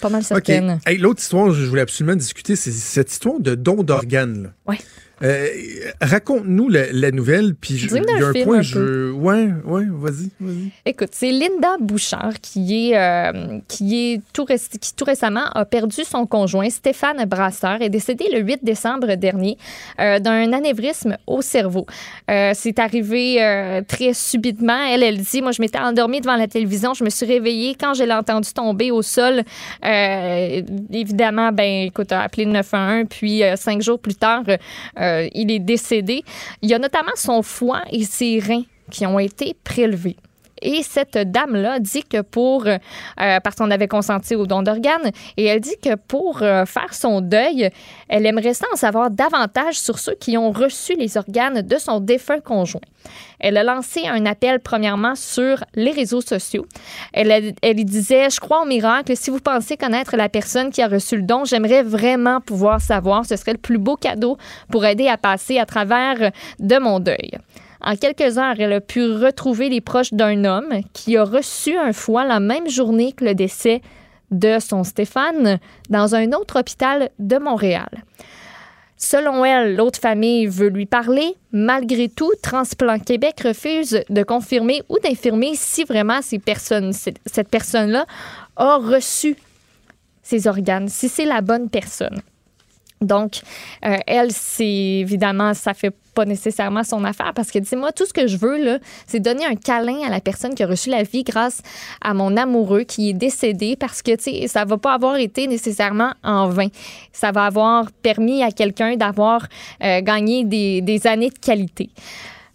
Pas 0.00 0.08
mal 0.08 0.20
OK. 0.20 0.26
certaines. 0.26 0.78
Hey, 0.86 0.98
L'autre 0.98 1.20
histoire, 1.20 1.52
je 1.52 1.64
voulais 1.64 1.82
absolument 1.82 2.16
discuter, 2.16 2.56
c'est 2.56 2.70
cette 2.72 3.10
histoire 3.10 3.40
de 3.40 3.54
don 3.54 3.82
d'organes. 3.82 4.52
là. 4.66 4.74
Euh, 5.22 5.46
Raconte-nous 6.00 6.68
la, 6.68 6.92
la 6.92 7.10
nouvelle, 7.10 7.54
puis 7.54 7.76
je- 7.78 7.88
il 7.88 7.94
y 7.94 8.22
a 8.22 8.26
un 8.28 8.44
point, 8.44 8.58
un 8.58 8.62
je... 8.62 9.10
Ouais, 9.12 9.48
ouais, 9.64 9.84
vas-y, 9.88 10.30
vas-y. 10.40 10.70
Écoute, 10.84 11.08
c'est 11.12 11.30
Linda 11.30 11.76
Bouchard 11.80 12.34
qui 12.42 12.90
est, 12.92 12.98
euh, 12.98 13.58
qui 13.66 14.12
est 14.12 14.20
tout, 14.34 14.44
ré- 14.44 14.60
qui 14.80 14.94
tout 14.94 15.04
récemment 15.06 15.46
a 15.54 15.64
perdu 15.64 16.04
son 16.04 16.26
conjoint, 16.26 16.68
Stéphane 16.68 17.24
Brasseur, 17.24 17.80
est 17.80 17.88
décédé 17.88 18.26
le 18.30 18.40
8 18.40 18.62
décembre 18.62 19.14
dernier 19.14 19.56
euh, 20.00 20.18
d'un 20.18 20.52
anévrisme 20.52 21.16
au 21.26 21.40
cerveau. 21.40 21.86
C'est 22.28 22.78
arrivé 22.78 23.82
très 23.88 24.12
subitement. 24.12 24.78
Elle, 24.90 25.02
elle 25.02 25.18
dit, 25.20 25.40
moi, 25.40 25.52
je 25.52 25.62
m'étais 25.62 25.78
endormie 25.78 26.20
devant 26.20 26.36
la 26.36 26.46
télévision, 26.48 26.92
je 26.94 27.04
me 27.04 27.10
suis 27.10 27.24
réveillée 27.26 27.74
quand 27.78 27.94
je 27.94 28.02
l'ai 28.04 28.12
entendu 28.12 28.52
tomber 28.52 28.90
au 28.90 29.00
sol. 29.02 29.42
Évidemment, 30.92 31.52
ben, 31.52 31.86
écoute, 31.86 32.12
a 32.12 32.22
appelé 32.22 32.44
le 32.44 32.52
911, 32.52 33.06
puis 33.08 33.42
cinq 33.56 33.82
jours 33.82 33.98
plus 33.98 34.14
tard, 34.14 34.42
il 35.34 35.50
est 35.50 35.58
décédé. 35.58 36.22
Il 36.62 36.70
y 36.70 36.74
a 36.74 36.78
notamment 36.78 37.12
son 37.14 37.42
foie 37.42 37.82
et 37.90 38.04
ses 38.04 38.38
reins 38.38 38.64
qui 38.90 39.06
ont 39.06 39.18
été 39.18 39.54
prélevés. 39.64 40.16
Et 40.66 40.82
cette 40.82 41.16
dame-là 41.16 41.78
dit 41.78 42.02
que 42.02 42.22
pour, 42.22 42.66
euh, 42.66 42.78
parce 43.16 43.54
qu'on 43.54 43.70
avait 43.70 43.86
consenti 43.86 44.34
au 44.34 44.46
don 44.46 44.62
d'organes, 44.62 45.12
et 45.36 45.44
elle 45.44 45.60
dit 45.60 45.76
que 45.80 45.94
pour 45.94 46.42
euh, 46.42 46.66
faire 46.66 46.92
son 46.92 47.20
deuil, 47.20 47.70
elle 48.08 48.26
aimerait 48.26 48.52
en 48.72 48.76
savoir 48.76 49.12
davantage 49.12 49.78
sur 49.78 50.00
ceux 50.00 50.16
qui 50.16 50.36
ont 50.36 50.50
reçu 50.50 50.94
les 50.96 51.16
organes 51.16 51.62
de 51.62 51.78
son 51.78 52.00
défunt 52.00 52.40
conjoint. 52.40 52.80
Elle 53.38 53.56
a 53.58 53.62
lancé 53.62 54.08
un 54.08 54.26
appel 54.26 54.58
premièrement 54.58 55.14
sur 55.14 55.62
les 55.76 55.92
réseaux 55.92 56.20
sociaux. 56.20 56.66
Elle, 57.12 57.54
disait, 57.84 58.28
je 58.28 58.40
crois 58.40 58.62
au 58.62 58.66
miracle, 58.66 59.16
si 59.16 59.30
vous 59.30 59.38
pensez 59.38 59.76
connaître 59.76 60.16
la 60.16 60.28
personne 60.28 60.70
qui 60.70 60.82
a 60.82 60.88
reçu 60.88 61.16
le 61.16 61.22
don, 61.22 61.44
j'aimerais 61.44 61.84
vraiment 61.84 62.40
pouvoir 62.40 62.80
savoir, 62.80 63.24
ce 63.24 63.36
serait 63.36 63.52
le 63.52 63.58
plus 63.58 63.78
beau 63.78 63.94
cadeau 63.94 64.36
pour 64.72 64.84
aider 64.84 65.06
à 65.06 65.16
passer 65.16 65.60
à 65.60 65.66
travers 65.66 66.32
de 66.58 66.78
mon 66.78 66.98
deuil. 66.98 67.38
En 67.86 67.94
quelques 67.94 68.36
heures, 68.36 68.56
elle 68.58 68.72
a 68.72 68.80
pu 68.80 69.04
retrouver 69.04 69.68
les 69.68 69.80
proches 69.80 70.12
d'un 70.12 70.44
homme 70.44 70.80
qui 70.92 71.16
a 71.16 71.22
reçu 71.22 71.78
un 71.78 71.92
foie 71.92 72.24
la 72.24 72.40
même 72.40 72.68
journée 72.68 73.12
que 73.12 73.24
le 73.24 73.36
décès 73.36 73.80
de 74.32 74.58
son 74.58 74.82
Stéphane 74.82 75.60
dans 75.88 76.16
un 76.16 76.32
autre 76.32 76.58
hôpital 76.58 77.10
de 77.20 77.38
Montréal. 77.38 77.88
Selon 78.96 79.44
elle, 79.44 79.76
l'autre 79.76 80.00
famille 80.00 80.48
veut 80.48 80.68
lui 80.68 80.86
parler. 80.86 81.36
Malgré 81.52 82.08
tout, 82.08 82.32
Transplant 82.42 82.98
Québec 82.98 83.40
refuse 83.44 84.02
de 84.10 84.22
confirmer 84.24 84.82
ou 84.88 84.98
d'infirmer 84.98 85.52
si 85.54 85.84
vraiment 85.84 86.22
cette 86.22 87.48
personne-là 87.48 88.06
a 88.56 88.76
reçu 88.78 89.36
ses 90.24 90.48
organes, 90.48 90.88
si 90.88 91.08
c'est 91.08 91.24
la 91.24 91.40
bonne 91.40 91.70
personne. 91.70 92.20
Donc, 93.02 93.40
euh, 93.84 93.96
elle, 94.06 94.32
c'est 94.32 94.64
évidemment, 94.64 95.52
ça 95.52 95.74
fait 95.74 95.94
pas 96.14 96.24
nécessairement 96.24 96.82
son 96.82 97.04
affaire 97.04 97.32
parce 97.34 97.50
que, 97.50 97.58
dis-moi, 97.58 97.92
tout 97.92 98.06
ce 98.06 98.12
que 98.14 98.26
je 98.26 98.38
veux, 98.38 98.56
là, 98.56 98.78
c'est 99.06 99.20
donner 99.20 99.44
un 99.44 99.54
câlin 99.54 100.00
à 100.06 100.08
la 100.08 100.20
personne 100.20 100.54
qui 100.54 100.62
a 100.62 100.66
reçu 100.66 100.88
la 100.88 101.02
vie 101.02 101.22
grâce 101.22 101.60
à 102.00 102.14
mon 102.14 102.36
amoureux 102.38 102.84
qui 102.84 103.10
est 103.10 103.12
décédé 103.12 103.76
parce 103.76 104.00
que, 104.00 104.16
tu 104.16 104.22
sais, 104.22 104.48
ça 104.48 104.64
va 104.64 104.78
pas 104.78 104.94
avoir 104.94 105.16
été 105.16 105.46
nécessairement 105.46 106.12
en 106.24 106.48
vain. 106.48 106.68
Ça 107.12 107.32
va 107.32 107.44
avoir 107.44 107.92
permis 108.02 108.42
à 108.42 108.50
quelqu'un 108.50 108.96
d'avoir 108.96 109.46
euh, 109.84 110.00
gagné 110.00 110.44
des, 110.44 110.80
des 110.80 111.06
années 111.06 111.30
de 111.30 111.38
qualité. 111.38 111.90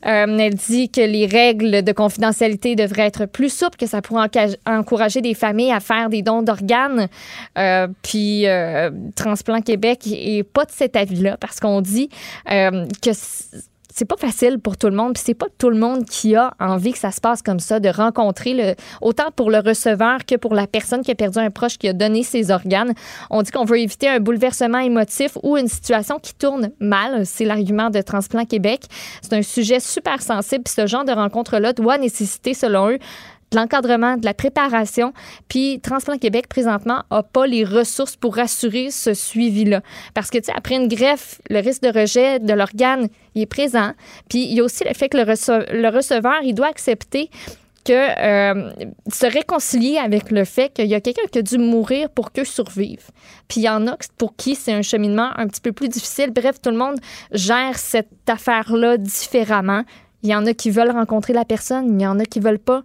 Euh, 0.05 0.37
elle 0.37 0.55
dit 0.55 0.89
que 0.89 1.01
les 1.01 1.25
règles 1.25 1.83
de 1.83 1.91
confidentialité 1.91 2.75
devraient 2.75 3.07
être 3.07 3.25
plus 3.25 3.53
souples, 3.53 3.77
que 3.77 3.85
ça 3.85 4.01
pourrait 4.01 4.27
encourager 4.65 5.21
des 5.21 5.33
familles 5.33 5.71
à 5.71 5.79
faire 5.79 6.09
des 6.09 6.21
dons 6.21 6.41
d'organes. 6.41 7.07
Euh, 7.57 7.87
puis 8.01 8.47
euh, 8.47 8.89
Transplant 9.15 9.61
Québec 9.61 10.07
est 10.07 10.43
pas 10.43 10.65
de 10.65 10.71
cet 10.71 10.95
avis-là 10.95 11.37
parce 11.37 11.59
qu'on 11.59 11.81
dit 11.81 12.09
que 12.45 13.11
c'est 13.93 14.05
pas 14.05 14.17
facile 14.17 14.59
pour 14.59 14.77
tout 14.77 14.87
le 14.87 14.95
monde, 14.95 15.13
puis 15.13 15.23
c'est 15.25 15.33
pas 15.33 15.47
tout 15.57 15.69
le 15.69 15.77
monde 15.77 16.05
qui 16.05 16.35
a 16.35 16.53
envie 16.59 16.93
que 16.93 16.97
ça 16.97 17.11
se 17.11 17.19
passe 17.19 17.41
comme 17.41 17.59
ça, 17.59 17.79
de 17.79 17.89
rencontrer 17.89 18.53
le, 18.53 18.75
autant 19.01 19.31
pour 19.35 19.51
le 19.51 19.59
receveur 19.59 20.25
que 20.25 20.35
pour 20.35 20.53
la 20.55 20.65
personne 20.65 21.01
qui 21.01 21.11
a 21.11 21.15
perdu 21.15 21.39
un 21.39 21.51
proche 21.51 21.77
qui 21.77 21.87
a 21.87 21.93
donné 21.93 22.23
ses 22.23 22.51
organes. 22.51 22.93
On 23.29 23.41
dit 23.41 23.51
qu'on 23.51 23.65
veut 23.65 23.79
éviter 23.79 24.07
un 24.07 24.19
bouleversement 24.19 24.79
émotif 24.79 25.37
ou 25.43 25.57
une 25.57 25.67
situation 25.67 26.19
qui 26.19 26.33
tourne 26.33 26.71
mal. 26.79 27.25
C'est 27.25 27.45
l'argument 27.45 27.89
de 27.89 28.01
Transplant 28.01 28.45
Québec. 28.45 28.83
C'est 29.21 29.33
un 29.33 29.41
sujet 29.41 29.79
super 29.79 30.21
sensible, 30.21 30.63
puis 30.63 30.73
ce 30.73 30.87
genre 30.87 31.03
de 31.03 31.11
rencontre-là 31.11 31.73
doit 31.73 31.97
nécessiter, 31.97 32.53
selon 32.53 32.91
eux, 32.91 32.99
de 33.51 33.57
l'encadrement, 33.57 34.17
de 34.17 34.25
la 34.25 34.33
préparation. 34.33 35.13
Puis 35.47 35.79
Transplant 35.81 36.17
Québec, 36.17 36.47
présentement, 36.47 37.03
n'a 37.11 37.23
pas 37.23 37.45
les 37.45 37.65
ressources 37.65 38.15
pour 38.15 38.39
assurer 38.39 38.91
ce 38.91 39.13
suivi-là. 39.13 39.81
Parce 40.13 40.29
que, 40.29 40.37
tu 40.37 40.45
sais, 40.45 40.53
après 40.55 40.75
une 40.75 40.87
greffe, 40.87 41.41
le 41.49 41.59
risque 41.59 41.81
de 41.81 41.89
rejet 41.89 42.39
de 42.39 42.53
l'organe, 42.53 43.09
il 43.35 43.41
est 43.41 43.47
présent. 43.47 43.91
Puis 44.29 44.43
il 44.43 44.53
y 44.53 44.61
a 44.61 44.63
aussi 44.63 44.83
le 44.85 44.93
fait 44.93 45.09
que 45.09 45.17
le, 45.17 45.23
rece- 45.23 45.71
le 45.71 45.89
receveur, 45.89 46.39
il 46.43 46.53
doit 46.53 46.67
accepter 46.67 47.29
que 47.83 47.93
euh, 47.93 48.71
se 49.11 49.25
réconcilier 49.25 49.97
avec 49.97 50.29
le 50.29 50.45
fait 50.45 50.71
qu'il 50.71 50.85
y 50.85 50.93
a 50.93 51.01
quelqu'un 51.01 51.23
qui 51.31 51.39
a 51.39 51.41
dû 51.41 51.57
mourir 51.57 52.09
pour 52.11 52.31
qu'eux 52.31 52.45
survivent. 52.45 53.09
Puis 53.47 53.61
il 53.61 53.63
y 53.63 53.69
en 53.69 53.87
a 53.87 53.97
pour 54.19 54.35
qui 54.35 54.53
c'est 54.53 54.71
un 54.71 54.83
cheminement 54.83 55.31
un 55.35 55.47
petit 55.47 55.61
peu 55.61 55.71
plus 55.71 55.89
difficile. 55.89 56.29
Bref, 56.29 56.61
tout 56.61 56.69
le 56.69 56.77
monde 56.77 56.99
gère 57.31 57.77
cette 57.79 58.29
affaire-là 58.29 58.97
différemment. 58.97 59.83
Il 60.21 60.29
y 60.29 60.35
en 60.35 60.45
a 60.45 60.53
qui 60.53 60.69
veulent 60.69 60.91
rencontrer 60.91 61.33
la 61.33 61.43
personne, 61.43 61.99
il 61.99 62.03
y 62.03 62.05
en 62.05 62.19
a 62.19 62.25
qui 62.25 62.39
veulent 62.39 62.59
pas. 62.59 62.83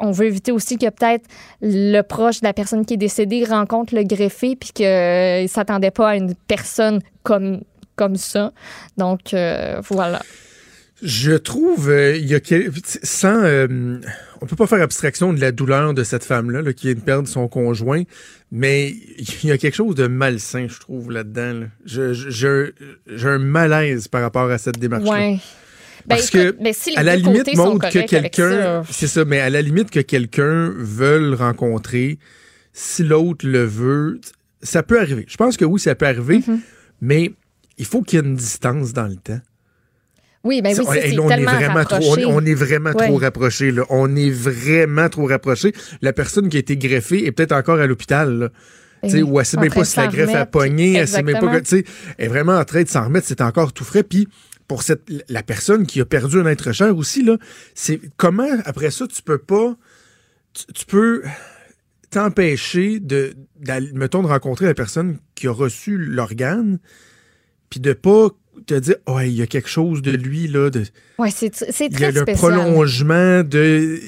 On 0.00 0.10
veut 0.10 0.26
éviter 0.26 0.52
aussi 0.52 0.76
que 0.76 0.86
peut-être 0.90 1.24
le 1.62 2.02
proche 2.02 2.40
de 2.40 2.46
la 2.46 2.52
personne 2.52 2.84
qui 2.84 2.94
est 2.94 2.98
décédée 2.98 3.44
rencontre 3.44 3.94
le 3.94 4.02
greffé 4.04 4.56
puis 4.56 4.70
qu'il 4.72 4.86
ne 4.86 5.46
s'attendait 5.48 5.90
pas 5.92 6.10
à 6.10 6.16
une 6.16 6.34
personne 6.48 7.00
comme, 7.22 7.60
comme 7.96 8.16
ça. 8.16 8.52
Donc, 8.96 9.32
euh, 9.34 9.80
voilà. 9.88 10.20
Je 11.02 11.32
trouve, 11.32 11.90
euh, 11.90 12.16
il 12.16 12.26
y 12.26 12.34
a 12.34 12.40
sans, 13.02 13.42
euh, 13.44 13.98
on 14.40 14.46
peut 14.46 14.56
pas 14.56 14.66
faire 14.66 14.80
abstraction 14.80 15.32
de 15.32 15.40
la 15.40 15.52
douleur 15.52 15.92
de 15.92 16.02
cette 16.04 16.24
femme-là 16.24 16.62
là, 16.62 16.72
qui 16.72 16.86
vient 16.86 16.94
de 16.94 17.00
perdre 17.00 17.28
son 17.28 17.46
conjoint, 17.48 18.04
mais 18.50 18.88
il 19.18 19.44
y 19.48 19.52
a 19.52 19.58
quelque 19.58 19.74
chose 19.74 19.96
de 19.96 20.06
malsain, 20.06 20.66
je 20.68 20.78
trouve, 20.78 21.10
là-dedans. 21.10 21.60
là. 21.60 21.66
Je- 21.84 22.14
je- 22.14 22.70
J'ai 23.08 23.28
un 23.28 23.38
malaise 23.38 24.08
par 24.08 24.22
rapport 24.22 24.48
à 24.50 24.56
cette 24.58 24.78
démarche-là. 24.78 25.10
Ouais. 25.12 25.38
Ben, 26.06 26.16
Parce 26.16 26.28
écoute, 26.34 26.58
que, 26.58 26.62
ben, 26.62 26.72
si 26.74 26.90
les 26.90 26.96
à 26.96 27.02
la 27.02 27.16
limite, 27.16 27.56
montre 27.56 27.88
que 27.90 28.06
quelqu'un, 28.06 28.50
ça. 28.50 28.82
c'est 28.90 29.06
ça, 29.06 29.24
mais 29.24 29.40
à 29.40 29.48
la 29.50 29.62
limite 29.62 29.90
que 29.90 30.00
quelqu'un 30.00 30.70
veuille 30.76 31.34
rencontrer, 31.34 32.18
si 32.72 33.02
l'autre 33.04 33.46
le 33.46 33.64
veut, 33.64 34.20
ça 34.62 34.82
peut 34.82 35.00
arriver. 35.00 35.24
Je 35.28 35.36
pense 35.36 35.56
que 35.56 35.64
oui, 35.64 35.80
ça 35.80 35.94
peut 35.94 36.06
arriver, 36.06 36.38
Mm-hmm. 36.38 36.58
mais 37.00 37.32
il 37.78 37.84
faut 37.86 38.02
qu'il 38.02 38.18
y 38.18 38.22
ait 38.22 38.24
une 38.26 38.36
distance 38.36 38.92
dans 38.92 39.06
le 39.06 39.16
temps. 39.16 39.40
Oui, 40.44 40.60
ben 40.60 40.74
oui, 40.78 40.84
c'est 40.92 41.08
là, 41.12 41.22
on 41.22 41.30
est 41.30 41.42
vraiment 41.42 41.84
trop, 41.84 42.18
on, 42.18 42.36
on 42.36 42.44
est 42.44 42.54
vraiment 42.54 42.90
Ouais. 42.90 43.06
trop 43.06 43.16
rapproché. 43.16 43.70
Là. 43.70 43.84
On 43.88 44.14
est 44.14 44.28
vraiment 44.30 45.08
trop 45.08 45.24
rapproché. 45.26 45.72
La 46.02 46.12
personne 46.12 46.50
qui 46.50 46.58
a 46.58 46.60
été 46.60 46.76
greffée 46.76 47.24
est 47.26 47.32
peut-être 47.32 47.52
encore 47.52 47.80
à 47.80 47.86
l'hôpital. 47.86 48.50
Ben 49.02 49.08
Tu 49.08 49.16
sais, 49.16 49.22
oui, 49.22 49.30
ou 49.30 49.40
elle 49.40 49.46
sait 49.46 49.56
même 49.56 49.72
pas 49.72 49.84
si 49.86 49.96
la 49.98 50.08
greffe 50.08 50.34
a 50.34 50.44
pogné, 50.44 50.94
elle 50.96 51.08
sait 51.08 51.22
même 51.22 51.38
pas 51.40 51.40
que, 51.48 51.56
exactement. 51.56 51.82
tu 51.82 51.86
sais, 51.88 52.14
elle 52.18 52.24
est 52.26 52.28
vraiment 52.28 52.58
en 52.58 52.64
train 52.64 52.82
de 52.82 52.88
s'en 52.88 53.04
remettre, 53.04 53.26
c'est 53.26 53.40
encore 53.40 53.72
tout 53.72 53.84
frais. 53.84 54.02
Puis 54.02 54.28
pour 54.68 54.82
cette, 54.82 55.02
la 55.28 55.42
personne 55.42 55.86
qui 55.86 56.00
a 56.00 56.04
perdu 56.04 56.40
un 56.40 56.46
être 56.46 56.72
cher 56.72 56.96
aussi, 56.96 57.22
là, 57.22 57.36
c'est 57.74 58.00
comment 58.16 58.48
après 58.64 58.90
ça 58.90 59.06
tu 59.06 59.22
peux 59.22 59.38
pas, 59.38 59.76
tu, 60.52 60.64
tu 60.72 60.86
peux 60.86 61.22
t'empêcher 62.10 63.00
de, 63.00 63.34
mettons, 63.92 64.22
de 64.22 64.28
rencontrer 64.28 64.66
la 64.66 64.74
personne 64.74 65.18
qui 65.34 65.48
a 65.48 65.52
reçu 65.52 65.96
l'organe, 65.98 66.78
puis 67.70 67.80
de 67.80 67.92
pas 67.92 68.28
te 68.66 68.74
dire, 68.74 68.96
oh, 69.06 69.18
il 69.20 69.32
y 69.32 69.42
a 69.42 69.46
quelque 69.48 69.68
chose 69.68 70.00
de 70.00 70.12
lui, 70.12 70.46
là, 70.46 70.70
de, 70.70 70.84
Ouais, 71.18 71.30
c'est 71.30 71.54
c'est 71.54 71.86
il 71.86 71.92
y 71.92 72.04
a 72.04 72.10
très 72.10 72.12
le 72.12 72.22
spécial. 72.22 72.52
prolongement 72.52 73.42
de. 73.42 73.98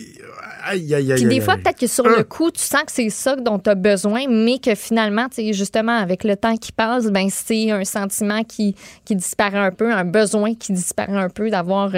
Aïe, 0.66 0.94
aïe, 0.94 1.12
aïe. 1.12 1.20
Puis 1.20 1.26
des 1.26 1.40
fois, 1.40 1.56
peut-être 1.56 1.78
que 1.78 1.86
sur 1.86 2.08
le 2.08 2.24
coup, 2.24 2.50
tu 2.50 2.60
sens 2.60 2.82
que 2.82 2.92
c'est 2.92 3.10
ça 3.10 3.36
dont 3.36 3.58
tu 3.58 3.70
as 3.70 3.74
besoin, 3.74 4.24
mais 4.28 4.58
que 4.58 4.74
finalement, 4.74 5.28
tu 5.28 5.36
sais, 5.36 5.52
justement, 5.52 5.96
avec 5.96 6.24
le 6.24 6.36
temps 6.36 6.56
qui 6.56 6.72
passe, 6.72 7.06
ben 7.06 7.28
c'est 7.30 7.70
un 7.70 7.84
sentiment 7.84 8.42
qui, 8.42 8.74
qui 9.04 9.14
disparaît 9.14 9.58
un 9.58 9.70
peu, 9.70 9.92
un 9.92 10.04
besoin 10.04 10.54
qui 10.54 10.72
disparaît 10.72 11.16
un 11.16 11.28
peu 11.28 11.50
d'avoir 11.50 11.92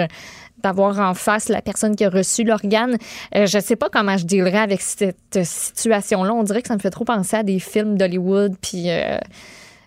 d'avoir 0.61 0.99
en 0.99 1.13
face 1.13 1.47
la 1.47 1.61
personne 1.61 1.95
qui 1.95 2.03
a 2.03 2.09
reçu 2.09 2.43
l'organe. 2.43 2.97
Euh, 3.35 3.45
je 3.45 3.59
sais 3.59 3.77
pas 3.77 3.89
comment 3.89 4.17
je 4.17 4.25
dealerais 4.25 4.59
avec 4.59 4.81
cette 4.81 5.39
situation-là. 5.41 6.33
On 6.33 6.43
dirait 6.43 6.61
que 6.61 6.67
ça 6.67 6.75
me 6.75 6.79
fait 6.79 6.89
trop 6.89 7.05
penser 7.05 7.37
à 7.37 7.43
des 7.43 7.59
films 7.59 7.97
d'Hollywood, 7.97 8.55
puis 8.61 8.89
euh, 8.89 9.17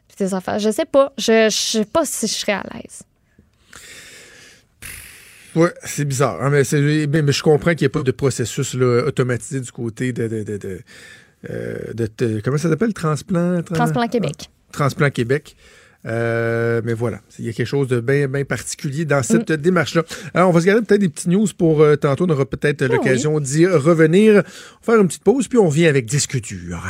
puis 0.09 0.17
des 0.25 0.35
affaires. 0.35 0.59
Je 0.59 0.71
sais 0.71 0.87
pas. 0.87 1.13
Je, 1.19 1.51
je 1.51 1.79
sais 1.79 1.85
pas 1.85 2.05
si 2.05 2.27
je 2.27 2.33
serais 2.33 2.53
à 2.53 2.63
l'aise. 2.75 3.03
Ouais, 5.55 5.73
c'est 5.85 6.05
bizarre. 6.05 6.43
hein, 6.43 6.51
mais, 6.51 6.65
c'est- 6.65 7.07
mais- 7.07 7.23
mais 7.23 7.33
je 7.33 7.43
comprends 7.43 7.73
qu'il 7.75 7.81
n'y 7.85 7.87
ait 7.87 7.89
pas 7.91 8.03
de 8.03 8.11
processus 8.11 8.75
là, 8.75 9.05
automatisé 9.07 9.61
du 9.61 9.71
côté 9.73 10.13
de. 10.13 10.27
de, 10.29 10.43
de, 10.45 10.57
de, 10.57 10.81
euh, 11.51 11.77
de- 11.95 12.41
comment 12.41 12.57
ça 12.59 12.69
s'appelle? 12.71 12.95
Transplant? 12.95 13.59
tra- 13.61 13.75
Transplant 13.75 14.09
Québec. 14.09 14.51
Transplant 14.73 15.11
Québec. 15.11 15.57
Euh, 16.05 16.81
mais 16.85 16.95
voilà, 16.95 17.21
il 17.39 17.45
y 17.45 17.49
a 17.49 17.53
quelque 17.53 17.67
chose 17.67 17.87
de 17.87 18.01
bien 18.01 18.27
bien 18.27 18.45
particulier 18.45 19.05
dans 19.05 19.23
cette 19.23 19.53
démarche-là. 19.53 20.03
Alors, 20.35 20.49
on 20.49 20.53
va 20.53 20.61
se 20.61 20.67
garder 20.67 20.85
peut-être 20.85 21.01
des 21.01 21.09
petites 21.09 21.29
news 21.29 21.47
pour 21.57 21.81
euh, 21.81 21.95
tantôt. 21.95 22.25
On 22.27 22.31
aura 22.31 22.45
peut-être 22.45 22.83
l'occasion 22.85 23.39
d'y 23.39 23.67
revenir. 23.67 24.33
On 24.33 24.37
va 24.39 24.45
faire 24.95 25.01
une 25.01 25.07
petite 25.07 25.23
pause, 25.23 25.47
puis 25.47 25.59
on 25.59 25.69
revient 25.69 25.87
avec 25.87 26.07
Disque 26.07 26.41
dur. 26.41 26.83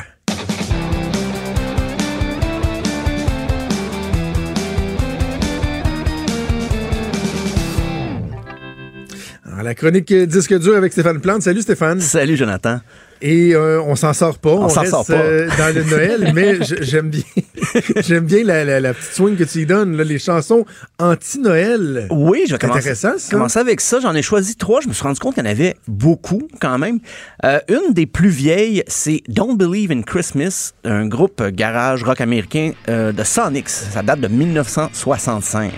La 9.72 9.76
chronique 9.76 10.12
Disque 10.12 10.58
dur 10.58 10.76
avec 10.76 10.92
Stéphane 10.92 11.18
Plante. 11.18 11.40
Salut 11.40 11.62
Stéphane. 11.62 11.98
Salut 11.98 12.36
Jonathan. 12.36 12.80
Et 13.22 13.54
euh, 13.54 13.80
on 13.80 13.96
s'en 13.96 14.12
sort 14.12 14.36
pas. 14.38 14.50
On, 14.50 14.68
s'en 14.68 14.84
sort 14.84 15.06
pas. 15.06 15.14
euh, 15.14 15.48
dans 15.56 15.74
le 15.74 15.82
Noël, 15.84 16.32
mais 16.34 16.58
j'aime 16.82 17.08
bien, 17.08 17.22
j'aime 18.06 18.26
bien 18.26 18.44
la, 18.44 18.66
la- 18.66 18.80
la 18.80 18.92
petite 18.92 19.12
swing 19.14 19.34
que 19.36 19.44
tu 19.44 19.60
y 19.60 19.66
donnes, 19.66 19.96
là, 19.96 20.04
les 20.04 20.18
chansons 20.18 20.66
anti-Noël. 20.98 22.06
Oui, 22.10 22.42
je 22.46 22.52
vais 22.52 22.58
commencer, 22.58 22.94
ça. 22.94 23.14
commencer 23.30 23.60
avec 23.60 23.80
ça. 23.80 23.98
J'en 24.00 24.14
ai 24.14 24.20
choisi 24.20 24.56
trois. 24.56 24.82
Je 24.82 24.88
me 24.88 24.92
suis 24.92 25.04
rendu 25.04 25.18
compte 25.20 25.36
qu'il 25.36 25.44
y 25.44 25.48
en 25.48 25.50
avait 25.50 25.76
beaucoup 25.88 26.46
quand 26.60 26.76
même. 26.78 26.98
Euh, 27.46 27.58
une 27.68 27.94
des 27.94 28.04
plus 28.04 28.28
vieilles, 28.28 28.82
c'est 28.88 29.22
Don't 29.28 29.56
Believe 29.56 29.90
in 29.90 30.02
Christmas, 30.02 30.72
un 30.84 31.06
groupe 31.06 31.42
garage 31.48 32.02
rock 32.02 32.20
américain 32.20 32.72
de 32.88 33.24
Sonics. 33.24 33.70
Ça 33.70 34.02
date 34.02 34.20
de 34.20 34.28
1965. 34.28 35.72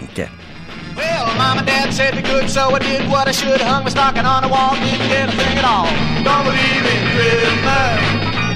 Well, 1.35 1.49
mom 1.49 1.59
and 1.59 1.67
dad 1.67 1.93
said 1.93 2.15
the 2.15 2.23
good, 2.23 2.49
so 2.49 2.71
I 2.71 2.79
did 2.79 3.11
what 3.11 3.27
I 3.27 3.33
should. 3.33 3.61
Hung 3.61 3.83
my 3.83 3.91
stocking 3.91 4.25
on 4.25 4.45
the 4.45 4.49
wall, 4.49 4.75
didn't 4.77 5.09
get 5.11 5.29
a 5.29 5.33
thing 5.33 5.59
at 5.59 5.65
all. 5.65 5.91
Don't 6.23 6.47
believe 6.47 6.85
in 6.95 7.03
Christmas. 7.11 7.99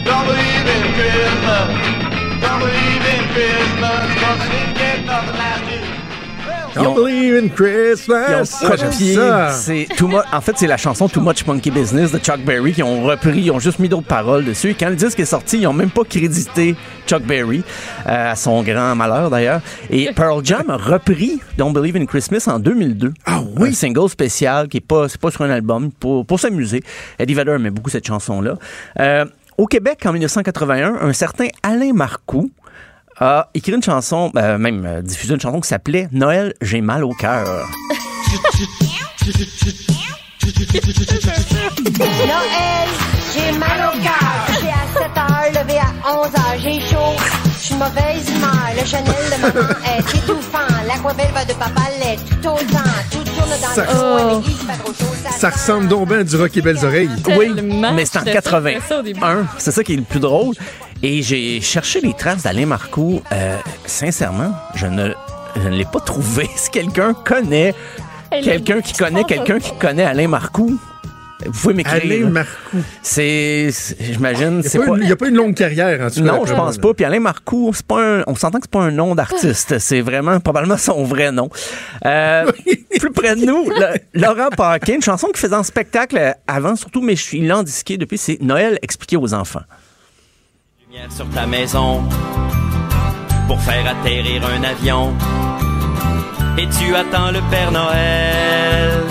Don't 0.06 0.26
believe 0.30 0.66
in 0.78 0.86
Christmas. 0.94 1.66
Don't 2.38 2.60
believe 2.62 3.02
in 3.02 3.22
Christmas, 3.34 4.06
cause 4.22 4.38
I 4.38 4.48
didn't 4.54 4.76
get 4.78 5.04
nothing 5.04 5.34
last 5.34 5.70
year. 5.72 5.87
Don't 6.82 6.94
believe 6.94 7.34
in 7.36 7.44
Ils 7.46 7.52
Christmas. 7.52 8.62
ont 8.64 8.68
copié. 8.68 9.18
C'est 9.52 9.86
Too 9.96 10.08
Much- 10.08 10.24
En 10.32 10.40
fait, 10.40 10.52
c'est 10.56 10.66
la 10.66 10.76
chanson 10.76 11.08
Too 11.08 11.20
Much 11.20 11.46
Monkey 11.46 11.70
Business 11.70 12.12
de 12.12 12.18
Chuck 12.18 12.40
Berry 12.40 12.72
qui 12.72 12.82
ont 12.82 13.02
repris. 13.04 13.40
Ils 13.40 13.50
ont 13.50 13.58
juste 13.58 13.78
mis 13.78 13.88
d'autres 13.88 14.06
paroles 14.06 14.44
dessus. 14.44 14.70
Et 14.70 14.74
quand 14.74 14.88
le 14.88 14.96
disque 14.96 15.18
est 15.20 15.24
sorti, 15.24 15.58
ils 15.58 15.66
ont 15.66 15.72
même 15.72 15.90
pas 15.90 16.04
crédité 16.04 16.74
Chuck 17.06 17.22
Berry, 17.22 17.62
euh, 18.06 18.32
à 18.32 18.36
son 18.36 18.62
grand 18.62 18.94
malheur 18.94 19.30
d'ailleurs. 19.30 19.60
Et 19.90 20.10
Pearl 20.14 20.44
Jam 20.44 20.68
a 20.70 20.76
repris 20.76 21.40
Don't 21.56 21.72
Believe 21.72 21.96
in 21.96 22.06
Christmas 22.06 22.44
en 22.46 22.58
2002. 22.58 23.12
Ah 23.26 23.40
oui? 23.56 23.70
Un 23.70 23.72
single 23.72 24.08
spécial 24.08 24.68
qui 24.68 24.76
est 24.78 24.86
pas, 24.86 25.08
c'est 25.08 25.20
pas 25.20 25.30
sur 25.30 25.42
un 25.42 25.50
album, 25.50 25.90
pour, 25.92 26.26
pour 26.26 26.38
s'amuser. 26.40 26.82
Eddie 27.18 27.34
Vedder 27.34 27.52
aimait 27.52 27.70
beaucoup 27.70 27.90
cette 27.90 28.06
chanson-là. 28.06 28.54
Euh, 29.00 29.24
au 29.56 29.66
Québec, 29.66 30.04
en 30.06 30.12
1981, 30.12 30.98
un 31.00 31.12
certain 31.12 31.46
Alain 31.64 31.92
Marcoux 31.92 32.50
a 33.20 33.48
écrit 33.54 33.72
une 33.72 33.82
chanson, 33.82 34.30
euh, 34.36 34.58
même 34.58 34.84
euh, 34.86 35.02
diffusé 35.02 35.34
une 35.34 35.40
chanson 35.40 35.60
qui 35.60 35.68
s'appelait 35.68 36.08
Noël, 36.12 36.54
j'ai 36.60 36.80
mal 36.80 37.04
au 37.04 37.12
cœur. 37.12 37.46
Noël, 41.98 42.88
j'ai 43.34 43.58
mal 43.58 43.90
au 43.92 44.02
cœur. 44.02 44.14
À 44.70 44.86
7 44.92 45.02
heures, 45.16 45.62
levé 45.62 45.78
à 45.78 45.90
11 46.10 46.26
heures, 46.26 46.58
j'ai 46.62 46.80
chaud. 46.80 47.16
Je 47.44 47.58
suis 47.58 47.74
mauvaise. 47.74 48.37
Le 48.80 48.86
Chanel 48.86 49.06
de 49.06 49.40
maman 49.42 49.68
est 49.84 50.00
étouffant. 50.16 50.58
L'aquavelle 50.86 51.32
va 51.34 51.44
de 51.44 51.52
papa 51.54 51.82
l'est 52.00 52.16
tout 52.40 52.48
autant. 52.48 52.90
Tout 53.10 53.24
tourne 53.24 53.50
dans 53.60 53.74
Ça- 53.74 53.82
le 53.82 53.88
coin, 53.88 54.26
mais 54.26 54.44
il 54.46 54.54
fait 54.54 54.66
pas 54.66 54.72
trop 54.74 54.92
chaud. 54.92 55.14
Ça, 55.24 55.30
Ça 55.38 55.50
ressemble 55.50 55.88
donc 55.88 56.08
bien 56.08 56.18
à 56.20 56.24
du 56.24 56.36
rock 56.36 56.56
et 56.56 56.60
belles 56.62 56.84
oreilles. 56.84 57.10
Oui, 57.36 57.48
mais 57.60 58.04
c'est 58.04 58.18
en 58.18 58.24
J'étais 58.24 58.40
sûre 58.40 58.62
que 58.62 58.68
c'était 58.68 58.80
ça 58.88 59.00
au 59.00 59.02
81. 59.02 59.46
C'est 59.58 59.70
ça 59.72 59.84
qui 59.84 59.94
est 59.94 59.96
le 59.96 60.02
plus 60.02 60.20
drôle. 60.20 60.54
Et 61.02 61.22
j'ai 61.22 61.60
cherché 61.60 62.00
les 62.00 62.12
traces 62.14 62.42
d'Alain 62.42 62.66
Marcoux. 62.66 63.22
Euh, 63.32 63.56
sincèrement, 63.86 64.52
je 64.74 64.86
ne, 64.86 65.12
je 65.56 65.68
ne 65.68 65.76
l'ai 65.76 65.84
pas 65.84 66.00
trouvé. 66.00 66.48
Si 66.56 66.70
quelqu'un 66.70 67.14
connaît, 67.14 67.74
quelqu'un 68.30 68.80
qui 68.80 68.92
connaît 68.94 69.24
quelqu'un 69.24 69.58
qui 69.58 69.72
connaît 69.78 70.04
Alain 70.04 70.28
Marcoux, 70.28 70.78
vous 71.46 71.52
pouvez 71.52 71.74
m'écrire. 71.74 72.02
Alain 72.02 72.30
Marcoux. 72.30 72.78
C'est, 73.02 73.70
j'imagine, 74.00 74.60
Il 74.64 74.68
c'est 74.68 74.78
n'y 74.78 74.84
pas. 74.86 74.96
il 75.00 75.08
y 75.08 75.12
a 75.12 75.16
pas 75.16 75.28
une 75.28 75.36
longue 75.36 75.54
carrière, 75.54 76.00
en 76.06 76.10
tout 76.10 76.16
cas. 76.24 76.32
Non, 76.32 76.44
je 76.46 76.54
pense 76.54 76.78
pas. 76.78 76.94
Puis 76.94 77.04
Alain 77.04 77.20
Marcoux, 77.20 77.70
c'est 77.74 77.86
pas 77.86 78.02
un, 78.18 78.24
on 78.26 78.34
s'entend 78.34 78.58
que 78.58 78.64
c'est 78.64 78.70
pas 78.72 78.82
un 78.82 78.90
nom 78.90 79.14
d'artiste. 79.14 79.78
C'est 79.78 80.00
vraiment 80.00 80.40
probablement 80.40 80.76
son 80.76 81.04
vrai 81.04 81.30
nom. 81.32 81.48
Euh, 82.04 82.50
plus 82.98 83.10
près 83.12 83.36
de 83.36 83.44
nous, 83.44 83.70
le- 83.70 84.20
Laurent 84.20 84.48
Paquin, 84.56 84.94
une 84.94 85.02
chanson 85.02 85.28
qu'il 85.28 85.36
faisait 85.36 85.54
en 85.54 85.62
spectacle 85.62 86.34
avant, 86.46 86.74
surtout, 86.76 87.00
mais 87.02 87.14
je 87.16 87.22
suis 87.22 87.46
lent 87.46 87.62
disqué 87.62 87.96
depuis, 87.96 88.18
c'est 88.18 88.38
Noël 88.42 88.78
expliqué 88.82 89.16
aux 89.16 89.32
enfants. 89.34 89.62
lumière 90.90 91.12
sur 91.12 91.28
ta 91.30 91.46
maison 91.46 92.02
pour 93.46 93.60
faire 93.62 93.86
atterrir 93.86 94.42
un 94.44 94.62
avion. 94.64 95.14
Et 96.58 96.66
tu 96.78 96.94
attends 96.96 97.30
le 97.30 97.38
Père 97.50 97.70
Noël 97.70 99.04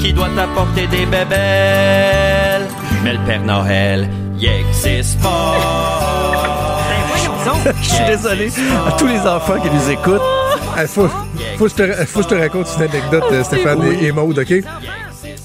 qui 0.00 0.12
doit 0.12 0.28
t'apporter 0.34 0.86
des 0.86 1.06
bébelles. 1.06 2.66
Mais 3.04 3.12
le 3.12 3.18
Père 3.26 3.42
Noël, 3.42 4.08
il 4.38 4.48
existe 4.48 5.20
pas. 5.20 5.56
Je 7.82 7.88
suis 7.88 8.04
désolé 8.06 8.50
à 8.86 8.92
tous 8.92 9.06
les 9.06 9.20
enfants 9.20 9.60
qui 9.60 9.68
nous 9.70 9.90
écoutent. 9.90 10.22
Il 10.80 10.86
faut, 10.86 11.08
faut, 11.58 11.64
que 11.64 11.70
je 11.70 11.74
te, 11.74 11.92
faut 12.06 12.20
que 12.20 12.24
je 12.24 12.28
te 12.28 12.40
raconte 12.40 12.68
une 12.76 12.82
anecdote, 12.84 13.24
euh, 13.32 13.44
Stéphane 13.44 13.82
et, 13.84 14.06
et 14.06 14.12
Maude, 14.12 14.38
OK? 14.38 14.64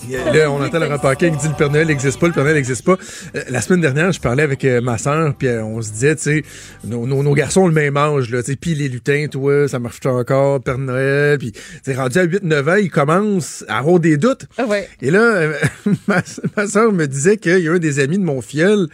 Là, 0.09 0.51
on 0.51 0.63
entend 0.63 0.79
Laurent 0.79 0.99
Paquin 0.99 1.31
qui 1.31 1.37
dit 1.37 1.47
le 1.47 1.55
Père 1.55 1.69
Noël 1.71 1.87
n'existe 1.87 2.19
pas, 2.19 2.27
le 2.27 2.33
Père 2.33 2.43
Noël 2.43 2.55
n'existe 2.55 2.83
pas. 2.83 2.97
Euh, 3.35 3.43
la 3.49 3.61
semaine 3.61 3.81
dernière, 3.81 4.11
je 4.11 4.19
parlais 4.19 4.43
avec 4.43 4.63
euh, 4.65 4.81
ma 4.81 4.97
soeur, 4.97 5.33
puis 5.35 5.47
euh, 5.47 5.63
on 5.63 5.81
se 5.81 5.91
disait, 5.91 6.15
tu 6.15 6.23
sais, 6.23 6.43
nos, 6.83 7.07
nos, 7.07 7.23
nos 7.23 7.33
garçons 7.33 7.61
ont 7.61 7.67
le 7.67 7.73
même 7.73 7.97
âge, 7.97 8.29
là, 8.29 8.43
tu 8.43 8.51
sais, 8.51 8.57
puis 8.57 8.75
les 8.75 8.89
lutins, 8.89 9.27
toi, 9.29 9.67
ça 9.67 9.79
marche 9.79 10.05
encore, 10.05 10.61
Père 10.61 10.77
Noël, 10.77 11.37
puis 11.37 11.51
tu 11.51 11.61
sais, 11.83 11.95
rendu 11.95 12.17
à 12.19 12.25
8-9 12.25 12.71
ans, 12.71 12.75
ils 12.75 12.91
commencent 12.91 13.65
à 13.67 13.79
avoir 13.79 13.99
des 13.99 14.17
doutes. 14.17 14.45
Ah 14.57 14.65
ouais. 14.65 14.87
Et 15.01 15.11
là, 15.11 15.21
euh, 15.21 15.53
ma, 16.07 16.21
ma 16.57 16.67
soeur 16.67 16.91
me 16.91 17.07
disait 17.07 17.37
qu'il 17.37 17.59
y 17.59 17.67
a 17.67 17.71
un 17.71 17.79
des 17.79 17.99
amis 17.99 18.17
de 18.17 18.23
mon 18.23 18.41
fiel 18.41 18.87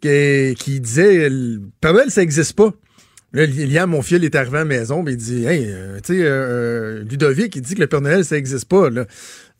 qui, 0.00 0.54
qui 0.58 0.80
disait, 0.80 1.28
le 1.30 1.60
Père 1.80 1.94
Noël, 1.94 2.10
ça 2.10 2.20
n'existe 2.20 2.54
pas. 2.54 2.72
Là, 3.34 3.46
Liam, 3.46 3.90
mon 3.90 4.00
fils, 4.00 4.22
est 4.22 4.36
arrivé 4.36 4.58
à 4.58 4.60
la 4.60 4.64
maison, 4.64 5.02
puis 5.02 5.14
il 5.14 5.16
dit 5.16 5.44
Hey, 5.44 5.66
euh, 5.68 5.98
tu 6.04 6.14
sais, 6.14 6.22
euh, 6.22 7.02
Ludovic, 7.02 7.56
il 7.56 7.62
dit 7.62 7.74
que 7.74 7.80
le 7.80 7.88
Père 7.88 8.00
Noël, 8.00 8.24
ça 8.24 8.36
n'existe 8.36 8.66
pas. 8.66 8.88
Là. 8.88 9.06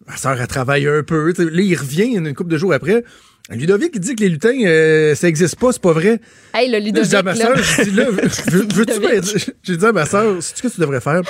Ma 0.06 0.16
soeur, 0.16 0.40
elle 0.40 0.47
travaille 0.47 0.86
un 0.86 1.02
peu. 1.02 1.32
tu 1.32 1.44
sais. 1.44 1.51
Là, 1.51 1.62
il 1.62 1.74
revient 1.76 2.16
une 2.16 2.35
couple 2.35 2.51
de 2.51 2.59
jours 2.59 2.74
après. 2.74 3.05
Ludovic, 3.51 3.90
il 3.94 4.01
dit 4.01 4.14
que 4.16 4.22
les 4.22 4.31
lutins, 4.31 4.59
euh, 4.64 5.14
ça 5.14 5.26
n'existe 5.26 5.56
pas, 5.56 5.70
c'est 5.72 5.82
pas 5.82 5.93
vrai. 5.93 6.18
Hey, 6.55 6.70
le 6.70 6.78
Ludovic, 6.78 7.10
dis 7.10 7.16
à 7.16 7.22
ma 7.22 7.35
soeur, 7.35 7.55
là, 7.55 8.06
veux-tu? 8.10 9.52
J'ai 9.62 9.76
dit 9.76 9.85
à 9.85 9.93
ma 9.93 10.06
soeur, 10.06 10.43
c'est 10.43 10.56
ce 10.56 10.62
que 10.62 10.68
tu 10.68 10.81
devrais 10.81 11.02
faire? 11.02 11.20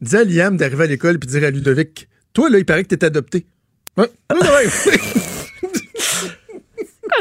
Dis 0.00 0.16
à 0.16 0.24
Liam 0.24 0.56
d'arriver 0.56 0.84
à 0.84 0.86
l'école 0.88 1.20
puis 1.20 1.28
dire 1.28 1.44
à 1.44 1.50
Ludovic, 1.50 2.08
toi, 2.32 2.50
là, 2.50 2.58
il 2.58 2.64
paraît 2.64 2.82
que 2.82 2.88
t'es 2.94 3.04
adopté. 3.04 3.46
Ouais. 3.96 4.10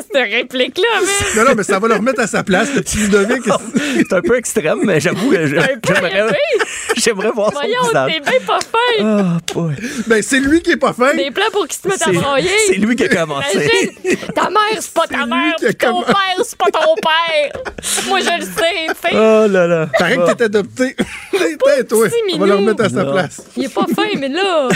Cette 0.14 0.32
réplique-là, 0.32 1.02
mais... 1.02 1.40
non, 1.44 1.50
non, 1.50 1.56
mais 1.56 1.64
ça 1.64 1.80
va 1.80 1.88
le 1.88 1.94
remettre 1.96 2.22
à 2.22 2.28
sa 2.28 2.44
place, 2.44 2.70
le 2.76 2.82
petit 2.82 2.98
Ludovic. 2.98 3.44
C'est 3.96 4.14
un 4.14 4.22
peu 4.22 4.38
extrême, 4.38 4.80
mais 4.84 5.00
j'avoue 5.00 5.32
j'aimerais, 5.34 5.78
j'aimerais 6.98 7.32
voir 7.32 7.52
son 7.52 7.60
Voyons, 7.60 7.84
visage. 7.88 8.12
t'es 8.14 8.20
bien 8.32 8.40
pas 8.46 8.60
fin. 8.60 9.04
Ah, 9.04 9.38
boy. 9.54 9.74
Ben, 10.08 10.22
c'est 10.22 10.40
lui 10.40 10.62
qui 10.62 10.72
est 10.72 10.78
pas 10.78 10.94
fin. 10.94 11.14
Des 11.16 11.32
plans 11.32 11.44
pour 11.52 11.68
qu'il 11.68 11.80
se 11.82 11.88
mette 11.88 12.02
à 12.02 12.06
C'est- 12.06 12.12
broyer. 12.12 12.50
c'est 12.68 12.76
lui 12.76 12.96
qui 12.96 13.04
a 13.04 13.08
commencé. 13.10 13.48
Imagine, 13.54 14.18
ta 14.34 14.50
mère, 14.50 14.60
c'est 14.80 14.94
pas 14.94 15.08
ta 15.08 15.26
mère, 15.26 15.56
puis 15.60 15.76
ton 15.76 15.88
commencé. 15.88 16.06
père, 16.14 16.46
c'est 16.46 16.58
pas 16.58 16.72
ton 16.72 16.96
père. 16.96 17.62
Moi, 18.08 18.20
je 18.22 18.40
le 18.40 18.46
sais. 18.46 19.12
Oh 19.14 19.48
là 19.50 19.68
là. 19.68 19.88
Paraît 19.98 20.18
que 20.18 20.34
t'es 20.34 20.44
adopté. 20.46 20.96
T'es, 21.32 21.84
toi. 21.86 22.08
On 22.34 22.38
va 22.40 22.46
le 22.48 22.56
remettre 22.56 22.84
à 22.86 22.90
sa 22.90 23.04
Non. 23.04 23.12
place. 23.12 23.42
Il 23.58 23.66
est 23.66 23.74
pas 23.74 23.86
fin, 23.96 24.08
mais 24.18 24.30
là... 24.30 24.70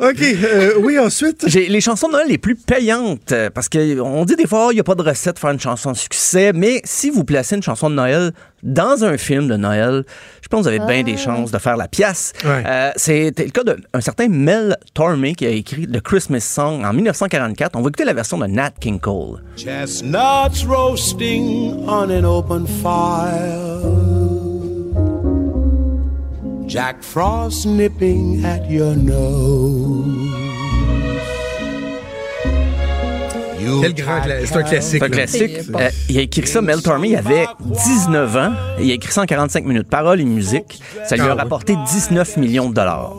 OK. 0.00 0.22
euh, 0.22 0.72
oui, 0.78 0.98
ensuite. 0.98 1.44
J'ai 1.46 1.66
les 1.68 1.80
chansons 1.80 2.08
de 2.08 2.12
Noël 2.12 2.26
les 2.28 2.38
plus 2.38 2.54
payantes 2.56 3.32
euh, 3.32 3.50
parce 3.50 3.68
qu'on 3.68 4.24
dit 4.24 4.36
des 4.36 4.45
il 4.70 4.74
n'y 4.74 4.80
a 4.80 4.84
pas 4.84 4.94
de 4.94 5.02
recette 5.02 5.34
pour 5.34 5.42
faire 5.42 5.50
une 5.50 5.60
chanson 5.60 5.92
de 5.92 5.96
succès, 5.96 6.52
mais 6.54 6.80
si 6.84 7.10
vous 7.10 7.24
placez 7.24 7.56
une 7.56 7.62
chanson 7.62 7.90
de 7.90 7.94
Noël 7.94 8.32
dans 8.62 9.04
un 9.04 9.16
film 9.18 9.48
de 9.48 9.56
Noël, 9.56 10.04
je 10.42 10.48
pense 10.48 10.64
que 10.64 10.70
vous 10.70 10.76
avez 10.80 10.86
bien 10.92 11.02
des 11.02 11.16
chances 11.16 11.50
de 11.50 11.58
faire 11.58 11.76
la 11.76 11.88
pièce. 11.88 12.32
Ouais. 12.44 12.62
Euh, 12.66 12.90
C'était 12.96 13.44
le 13.44 13.50
cas 13.50 13.62
d'un 13.64 14.00
certain 14.00 14.28
Mel 14.28 14.76
Tormé 14.94 15.34
qui 15.34 15.46
a 15.46 15.50
écrit 15.50 15.86
The 15.86 16.00
Christmas 16.00 16.40
Song 16.40 16.84
en 16.84 16.92
1944. 16.92 17.76
On 17.76 17.80
va 17.82 17.88
écouter 17.88 18.04
la 18.04 18.14
version 18.14 18.38
de 18.38 18.46
Nat 18.46 18.72
King 18.80 18.98
Cole. 19.00 19.42
Chestnuts 19.56 20.64
roasting 20.68 21.84
on 21.86 22.10
an 22.10 22.24
open 22.24 22.66
fire. 22.66 23.80
Jack 26.68 27.02
Frost 27.02 27.64
nipping 27.66 28.44
at 28.44 28.68
your 28.68 28.96
nose. 28.96 30.25
Quel 33.82 33.94
grand 33.94 34.20
cla- 34.20 34.44
c'est 34.44 34.56
un 34.56 34.62
classique. 34.62 34.98
C'est 35.00 35.04
un 35.04 35.08
classique. 35.08 35.58
Euh, 35.78 35.88
il 36.08 36.18
a 36.18 36.22
écrit 36.22 36.46
ça, 36.46 36.60
Mel 36.62 36.82
Tormé, 36.82 37.08
il 37.10 37.16
avait 37.16 37.46
19 37.60 38.36
ans. 38.36 38.52
Il 38.80 38.90
a 38.90 38.94
écrit 38.94 39.12
ça 39.12 39.22
en 39.22 39.26
45 39.26 39.64
minutes. 39.64 39.88
Paroles 39.88 40.20
et 40.20 40.24
musique. 40.24 40.80
Ça 41.04 41.16
lui 41.16 41.22
Ah 41.26 41.32
a 41.32 41.34
ouais. 41.34 41.40
rapporté 41.42 41.74
19 41.92 42.36
millions 42.36 42.68
de 42.70 42.74
dollars. 42.74 43.12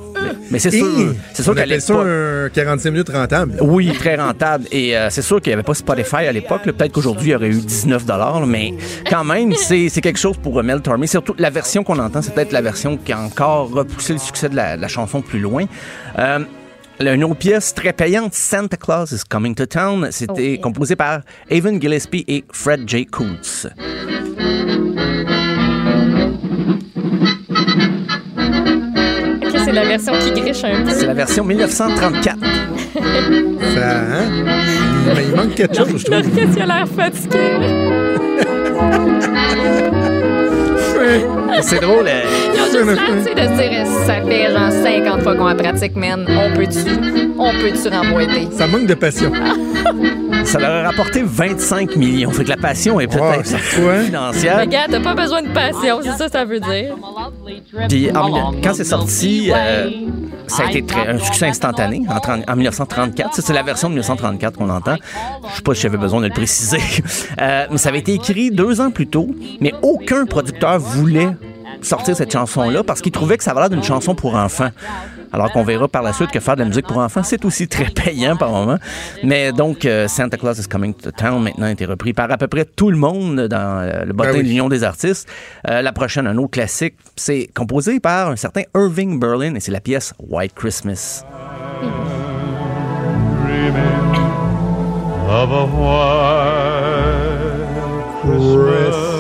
Mais- 0.52 0.60
c'est 0.60 0.72
sûr, 0.72 0.88
c'est 1.34 1.44
sûr 1.44 1.52
appelle 1.54 1.82
ça 1.82 1.94
un 1.96 2.50
45 2.50 2.92
minutes 2.92 3.10
rentable. 3.10 3.58
Oui, 3.62 3.92
très 3.94 4.16
rentable. 4.16 4.66
Et 4.72 4.98
euh, 4.98 5.10
c'est 5.10 5.22
sûr 5.22 5.42
qu'il 5.42 5.52
n'y 5.52 5.54
avait 5.56 5.64
pas 5.64 5.74
Spotify 5.74 6.26
à 6.28 6.32
l'époque. 6.32 6.64
Peut-être 6.64 6.92
qu'aujourd'hui, 6.92 7.30
il 7.30 7.32
y 7.32 7.36
aurait 7.36 7.50
eu 7.50 7.62
19 7.62 8.06
dollars, 8.06 8.46
mais 8.46 8.74
quand 9.10 9.24
même, 9.24 9.54
c'est 9.56 9.90
quelque 10.02 10.20
chose 10.20 10.38
pour 10.38 10.60
euh, 10.60 10.64
Mel 10.64 10.82
Tormé. 10.82 11.08
Surtout, 11.08 11.36
la 11.38 11.50
version 11.50 11.84
qu'on 11.84 12.00
entend, 12.00 12.22
c'est 12.22 12.34
peut-être 12.34 12.52
la 12.52 12.62
version 12.62 12.98
qui 12.98 13.12
a 13.14 13.20
encore 13.20 13.70
repoussé 13.72 14.14
le 14.14 14.20
succès 14.20 14.50
de 14.50 14.56
la, 14.56 14.76
la 14.76 14.88
chanson 14.88 15.22
plus 15.22 15.40
loin. 15.40 15.66
Euh, 16.18 16.40
une 17.00 17.24
autre 17.24 17.36
pièce 17.36 17.74
très 17.74 17.94
payante, 17.94 18.34
Santa 18.34 18.78
Claus 18.78 19.12
is 19.12 19.22
Coming 19.30 19.56
to 19.56 19.66
Town, 19.66 20.08
c'était 20.12 20.58
composé 20.58 20.96
par 20.96 21.22
Evan 21.50 21.80
Gillespie 21.82 22.26
et 22.28 22.44
Fred 22.52 22.88
J. 22.88 23.06
Coots. 23.06 23.68
Ok, 29.46 29.54
c'est 29.66 29.72
la 29.72 29.86
version 29.86 30.14
qui 30.20 30.32
griche 30.42 30.64
un 30.64 30.84
peu. 30.84 30.92
C'est 30.92 31.06
la 31.06 31.14
version 31.14 31.44
1934. 31.44 32.38
Ça, 33.76 34.00
hein? 34.00 34.26
Mais 35.16 35.24
il 35.30 35.36
manque 35.36 35.56
quelque 35.56 35.76
chose, 35.76 35.98
je 35.98 36.06
trouve. 36.06 36.22
Qu'est-ce 36.36 36.54
qu'il 36.54 36.62
a 36.62 36.66
l'air 36.66 36.88
fatigué? 36.88 37.38
C'est 41.62 41.82
drôle. 41.82 42.06
euh, 42.08 42.47
juste 42.72 42.86
l'air, 42.86 42.98
tu 42.98 43.24
sais, 43.24 43.36
de 43.36 43.42
se 43.42 43.70
dire, 43.70 43.86
ça 44.06 44.22
fait 44.22 44.52
genre 44.52 44.72
50 44.72 45.22
fois 45.24 45.36
qu'on 45.36 45.46
la 45.46 45.56
pratique, 45.56 45.96
man. 45.96 46.26
On 46.30 46.56
peut-tu, 46.56 46.80
on 47.38 47.52
peut-tu 47.52 47.88
remboîter? 47.90 48.48
Ça 48.58 48.68
manque 48.68 48.86
de 48.88 48.94
passion. 48.94 49.32
Ça 50.48 50.60
leur 50.60 50.86
a 50.86 50.88
rapporté 50.88 51.24
25 51.26 51.98
millions. 51.98 52.32
Fait 52.32 52.46
que 52.46 52.50
la 52.50 52.56
passion 52.56 53.02
est 53.02 53.08
peut-être 53.08 53.58
financière. 54.06 54.58
Mais 54.60 54.68
gars, 54.68 54.86
t'as 54.90 55.02
pas 55.02 55.14
besoin 55.14 55.42
de 55.42 55.50
passion, 55.50 56.00
c'est 56.02 56.12
ça 56.18 56.28
que 56.28 56.32
ça 56.32 56.46
veut 56.46 56.62
dire. 56.62 56.96
Puis 57.90 58.10
en 58.12 58.54
quand 58.64 58.74
c'est 58.74 58.86
sorti, 58.86 59.52
euh, 59.54 59.90
ça 60.48 60.64
a 60.64 60.70
été 60.70 60.86
très- 60.86 61.08
un 61.08 61.18
succès 61.18 61.48
instantané 61.48 62.04
en, 62.10 62.20
30 62.22 62.50
en 62.50 62.56
1934. 62.56 63.34
Ça, 63.36 63.42
c'est 63.42 63.52
la 63.54 63.64
version 63.64 63.90
de 63.90 63.96
1934 63.96 64.58
qu'on 64.58 64.70
entend. 64.70 64.96
Je 65.50 65.56
sais 65.58 65.62
pas 65.62 65.76
si 65.76 65.82
j'avais 65.82 65.98
besoin 65.98 66.22
de 66.22 66.28
le 66.28 66.34
préciser. 66.34 66.80
Euh, 67.40 67.66
mais 67.70 67.78
ça 67.78 67.90
avait 67.90 68.00
été 68.00 68.14
écrit 68.14 68.50
deux 68.52 68.82
ans 68.82 68.90
plus 68.90 69.08
tôt, 69.08 69.28
mais 69.62 69.72
aucun 69.82 70.26
producteur 70.26 70.80
voulait 70.80 71.30
sortir 71.82 72.16
cette 72.16 72.32
chanson-là 72.32 72.84
parce 72.84 73.02
qu'il 73.02 73.12
trouvait 73.12 73.38
que 73.38 73.44
ça 73.44 73.52
avait 73.52 73.62
l'air 73.62 73.70
d'une 73.70 73.84
chanson 73.84 74.16
pour 74.16 74.36
enfants. 74.36 74.70
Alors 75.34 75.52
qu'on 75.52 75.64
verra 75.64 75.88
par 75.88 76.04
la 76.04 76.14
suite 76.14 76.32
que 76.32 76.40
faire 76.40 76.56
de 76.56 76.62
la 76.62 76.68
musique 76.68 76.88
pour 76.88 76.98
enfants, 76.98 77.22
c'est 77.24 77.44
aussi 77.46 77.68
très 77.68 77.86
payant 77.86 78.38
par 78.38 78.52
moment. 78.52 78.78
Mais 79.24 79.52
donc, 79.52 79.86
euh, 79.86 80.08
Santa 80.08 80.38
Claus 80.38 80.58
is 80.58 80.68
Coming 80.68 80.94
to 80.94 81.12
Town 81.12 81.44
maintenant 81.44 81.66
a 81.66 81.72
été 81.72 81.86
repris 81.86 82.14
par 82.14 82.32
à 82.32 82.38
peu 82.38 82.48
près 82.48 82.66
tout 82.66 82.90
le 82.90 82.98
monde 82.98 83.42
dans 83.48 83.80
euh, 83.82 84.06
le 84.06 84.14
bottin 84.14 84.32
Ben 84.32 84.38
oui. 84.38 84.44
de 84.44 84.48
l'Union 84.50 84.70
des 84.70 84.84
artistes. 84.84 85.28
Euh, 85.70 85.82
la 85.82 85.92
prochaine, 85.92 86.28
un 86.28 86.38
autre 86.38 86.52
classique, 86.52 86.96
c'est 87.16 87.50
composé 87.54 88.00
par 88.00 88.30
un 88.30 88.36
certain 88.36 88.62
Irving 88.76 89.20
Berlin 89.20 89.56
et 89.56 89.60
c'est 89.60 89.72
la 89.72 89.82
pièce 89.82 90.14
White 90.20 90.54
Christmas. 90.56 91.24
of 95.30 95.52
a 95.52 95.66
white 95.66 97.28
Christmas. 98.22 99.17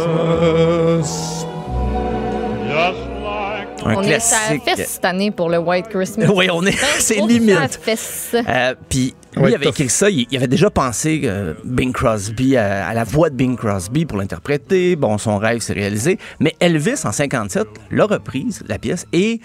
On 3.95 4.01
est 4.03 4.05
à 4.13 4.17
classique. 4.17 4.61
la 4.65 4.75
fesse 4.75 4.89
cette 4.93 5.05
année 5.05 5.31
pour 5.31 5.49
le 5.49 5.57
White 5.59 5.87
Christmas. 5.89 6.25
Oui, 6.33 6.47
on 6.51 6.63
est- 6.65 6.71
Ben, 6.71 6.87
c'est 6.99 7.21
limite. 7.21 7.55
à 7.57 7.61
la 7.61 7.67
fesse. 7.67 8.35
Euh, 8.35 8.75
Puis 8.89 9.13
lui 9.35 9.43
Ouais, 9.43 9.53
avait 9.55 9.67
écrit 9.67 9.89
ça, 9.89 10.09
il, 10.09 10.25
il 10.31 10.37
avait 10.37 10.47
déjà 10.47 10.69
pensé 10.69 11.21
euh, 11.25 11.53
Bing 11.63 11.93
Crosby 11.93 12.57
à, 12.57 12.87
à 12.87 12.93
la 12.93 13.03
voix 13.03 13.29
de 13.29 13.35
Bing 13.35 13.55
Crosby 13.55 14.05
pour 14.05 14.17
l'interpréter. 14.17 14.95
Bon, 14.95 15.17
son 15.17 15.37
rêve 15.37 15.59
s'est 15.59 15.73
réalisé. 15.73 16.17
Mais 16.39 16.55
Elvis, 16.59 17.01
en 17.05 17.11
57, 17.11 17.67
l'a 17.91 18.05
reprise, 18.05 18.63
la 18.67 18.79
pièce, 18.79 19.05
et 19.13 19.39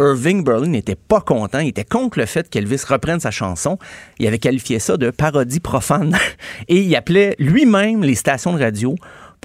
Irving 0.00 0.42
Berlin 0.42 0.66
n'était 0.68 0.96
pas 0.96 1.20
content. 1.20 1.60
Il 1.60 1.68
était 1.68 1.84
contre 1.84 2.18
le 2.18 2.26
fait 2.26 2.48
qu'Elvis 2.50 2.82
reprenne 2.88 3.20
sa 3.20 3.30
chanson. 3.30 3.78
Il 4.18 4.26
avait 4.26 4.38
qualifié 4.38 4.80
ça 4.80 4.96
de 4.96 5.10
parodie 5.10 5.60
profane. 5.60 6.16
Et 6.68 6.78
il 6.80 6.96
appelait 6.96 7.36
lui-même 7.38 8.02
les 8.02 8.16
stations 8.16 8.52
de 8.52 8.60
radio 8.60 8.96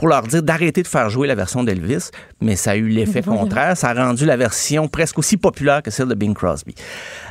pour 0.01 0.07
leur 0.09 0.23
dire 0.23 0.41
d'arrêter 0.41 0.81
de 0.81 0.87
faire 0.87 1.11
jouer 1.11 1.27
la 1.27 1.35
version 1.35 1.63
d'Elvis, 1.63 2.09
mais 2.41 2.55
ça 2.55 2.71
a 2.71 2.75
eu 2.75 2.87
l'effet 2.87 3.21
contraire. 3.21 3.77
Ça 3.77 3.89
a 3.89 3.93
rendu 3.93 4.25
la 4.25 4.35
version 4.35 4.87
presque 4.87 5.19
aussi 5.19 5.37
populaire 5.37 5.83
que 5.83 5.91
celle 5.91 6.07
de 6.07 6.15
Bing 6.15 6.33
Crosby. 6.33 6.73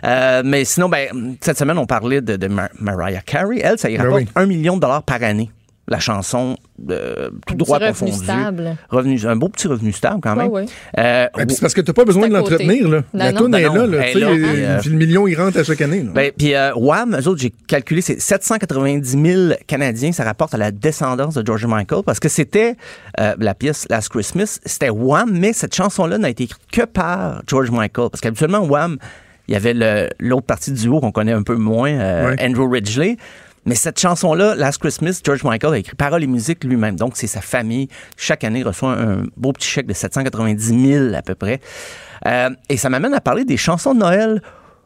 Euh, 0.05 0.43
mais 0.45 0.65
sinon, 0.65 0.89
ben, 0.89 1.35
cette 1.41 1.59
semaine, 1.59 1.79
on 1.79 1.87
parlait 1.87 2.21
de, 2.21 2.37
de 2.37 2.47
Mar- 2.47 2.69
Mariah 2.79 3.23
Carey. 3.23 3.59
Elle, 3.61 3.77
ça 3.77 3.91
y 3.91 3.97
Ben 3.97 4.05
rapporte 4.05 4.23
oui. 4.23 4.29
un 4.37 4.47
million 4.47 4.77
de 4.77 4.81
dollars 4.83 5.03
par 5.03 5.21
année. 5.25 5.51
La 5.91 5.99
chanson, 5.99 6.57
de 6.79 7.33
tout 7.49 7.55
Un 7.55 7.57
droit 7.57 7.79
petit 7.81 7.89
revenu 7.89 8.11
confondu. 8.13 8.25
stable. 8.25 8.77
Revenu- 8.91 9.27
un 9.27 9.35
beau 9.37 9.49
petit 9.49 9.67
revenu 9.67 9.91
stable 9.93 10.21
quand 10.23 10.37
même. 10.37 10.47
Ouais, 10.47 10.63
ouais. 10.63 10.67
Euh, 10.99 11.27
Ben, 11.37 11.47
c'est 11.49 11.61
parce 11.61 11.75
que 11.75 11.81
t'as 11.81 11.93
pas 11.93 12.05
besoin 12.05 12.29
de 12.29 12.33
l'entretenir, 12.33 12.89
là. 12.89 12.99
Non, 12.99 13.05
La 13.13 13.33
non. 13.33 13.39
toune 13.41 13.51
Ben 13.51 13.59
est 13.59 13.65
non, 13.67 13.75
là, 13.75 13.87
là. 13.87 13.99
là, 14.15 14.27
euh, 14.29 14.81
le 14.87 14.91
million, 14.97 15.27
il 15.27 15.35
rentre 15.35 15.59
à 15.59 15.65
chaque 15.65 15.81
année. 15.81 16.05
là. 16.05 16.11
Ben, 16.15 16.31
puis 16.37 16.55
euh, 16.55 16.73
Wham, 16.77 17.17
eux 17.21 17.27
autres, 17.29 17.41
j'ai 17.41 17.53
calculé, 17.67 18.03
c'est 18.03 18.21
790 18.21 19.19
000 19.21 19.53
Canadiens. 19.67 20.13
Ça 20.13 20.23
rapporte 20.23 20.55
à 20.55 20.59
la 20.59 20.71
descendance 20.71 21.35
de 21.35 21.45
George 21.45 21.67
Michael 21.67 22.03
parce 22.07 22.21
que 22.21 22.29
c'était 22.29 22.77
euh, 23.19 23.35
la 23.41 23.55
pièce 23.55 23.87
Last 23.91 24.11
Christmas, 24.11 24.61
c'était 24.65 24.91
Wham, 24.91 25.31
mais 25.37 25.53
cette 25.53 25.75
chanson-là 25.75 26.19
n'a 26.19 26.31
été 26.31 26.45
écrite 26.45 26.61
que 26.73 26.83
par 26.83 27.43
George 27.49 27.73
Michael 27.73 28.11
parce 28.11 28.21
qu'habituellement, 28.21 28.61
Wham, 28.61 28.97
il 29.49 29.55
y 29.55 29.57
avait 29.57 29.75
le- 29.75 30.09
l'autre 30.21 30.47
partie 30.47 30.71
du 30.71 30.83
duo 30.83 31.01
qu'on 31.01 31.11
connaît 31.11 31.33
un 31.33 31.43
peu 31.43 31.57
moins, 31.57 31.91
euh, 31.91 32.31
Ouais. 32.31 32.37
Andrew 32.47 32.71
Ridgely. 32.71 33.17
Mais 33.71 33.77
cette 33.77 34.01
chanson-là, 34.01 34.57
Last 34.57 34.79
Christmas, 34.79 35.21
George 35.25 35.45
Michael 35.45 35.75
a 35.75 35.79
écrit 35.79 35.95
paroles 35.95 36.25
et 36.25 36.27
musique 36.27 36.65
lui-même. 36.65 36.97
Donc, 36.97 37.13
c'est 37.15 37.29
sa 37.29 37.41
famille. 37.41 37.87
Chaque 38.17 38.43
année, 38.43 38.65
reçoit 38.65 38.95
un 38.95 39.23
beau 39.37 39.53
petit 39.53 39.69
chèque 39.69 39.87
de 39.87 39.93
790 39.93 40.89
000 40.89 41.15
à 41.15 41.23
peu 41.23 41.37
près. 41.37 41.61
Euh, 42.27 42.51
et 42.69 42.77
ça 42.77 42.91
m'amène 42.91 43.15
à 43.15 43.21
parler 43.21 43.45
des 43.45 43.57
chansons 43.57 43.95
de 43.95 44.01
Noël 44.01 44.43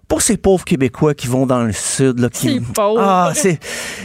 pour 0.07 0.21
ces 0.21 0.37
pauvres 0.37 0.67
Québécois 0.67 1.15
qui 1.15 1.29
vont 1.29 1.47
dans 1.47 1.63
le 1.63 1.73
sud. 1.73 2.21
Là, 2.21 2.29
qui... 2.29 2.61
Ah, 2.99 3.33
c'est... 3.35 3.59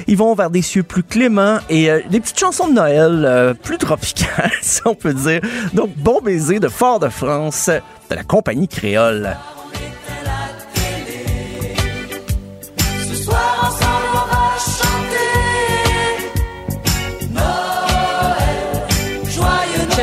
Ils 0.08 0.16
vont 0.16 0.34
vers 0.34 0.50
des 0.50 0.62
cieux 0.62 0.84
plus 0.84 1.04
cléments 1.04 1.58
et 1.70 1.92
euh, 1.92 2.00
des 2.10 2.22
petites 2.22 2.40
chansons 2.40 2.70
de 2.70 2.76
Noël 2.76 3.26
euh, 3.26 3.54
plus 3.54 3.80
tropicales, 3.80 4.50
si 4.62 4.80
on 4.86 4.96
peut 4.96 5.14
dire. 5.14 5.42
Donc, 5.74 5.90
Bon 5.98 6.22
baiser 6.22 6.62
de 6.62 6.70
Fort-de-France 6.70 7.70
de 8.10 8.16
la 8.16 8.24
compagnie 8.24 8.70
créole. 8.70 9.36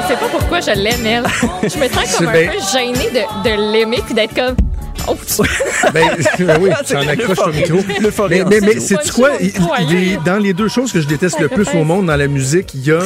Sais 0.08 0.16
pas 0.16 0.28
pourquoi 0.30 0.60
je 0.60 0.70
l'aime, 0.70 1.04
elle. 1.06 1.24
Je 1.68 1.78
me 1.78 1.88
sens 1.88 2.16
comme 2.16 2.28
un 2.28 2.32
bien- 2.32 2.50
peu 2.50 2.58
gênée 2.72 3.10
de, 3.10 3.48
de 3.50 3.72
l'aimer 3.72 4.02
puis 4.04 4.14
d'être 4.14 4.34
comme. 4.34 4.56
Oh, 5.08 5.16
Ben, 5.92 6.04
ben 6.38 6.58
oui, 6.60 6.70
accroches 6.70 7.38
au 7.38 7.50
l'euphorie. 7.50 7.56
micro. 7.56 7.78
L'euphorie 8.00 8.42
Mais, 8.48 8.60
mais, 8.60 8.74
mais 8.74 8.80
c'est 8.80 9.10
quoi? 9.12 9.30
il- 9.40 9.52
Ouais, 9.60 9.84
les- 9.88 10.16
dans 10.24 10.38
les 10.38 10.52
deux 10.52 10.68
choses 10.68 10.92
que 10.92 11.00
je 11.00 11.06
déteste 11.06 11.38
le 11.40 11.48
plus 11.48 11.68
au 11.74 11.84
monde 11.84 12.06
dans 12.06 12.16
la 12.16 12.26
musique, 12.28 12.74
il 12.74 12.86
y 12.86 12.92
a 12.92 12.98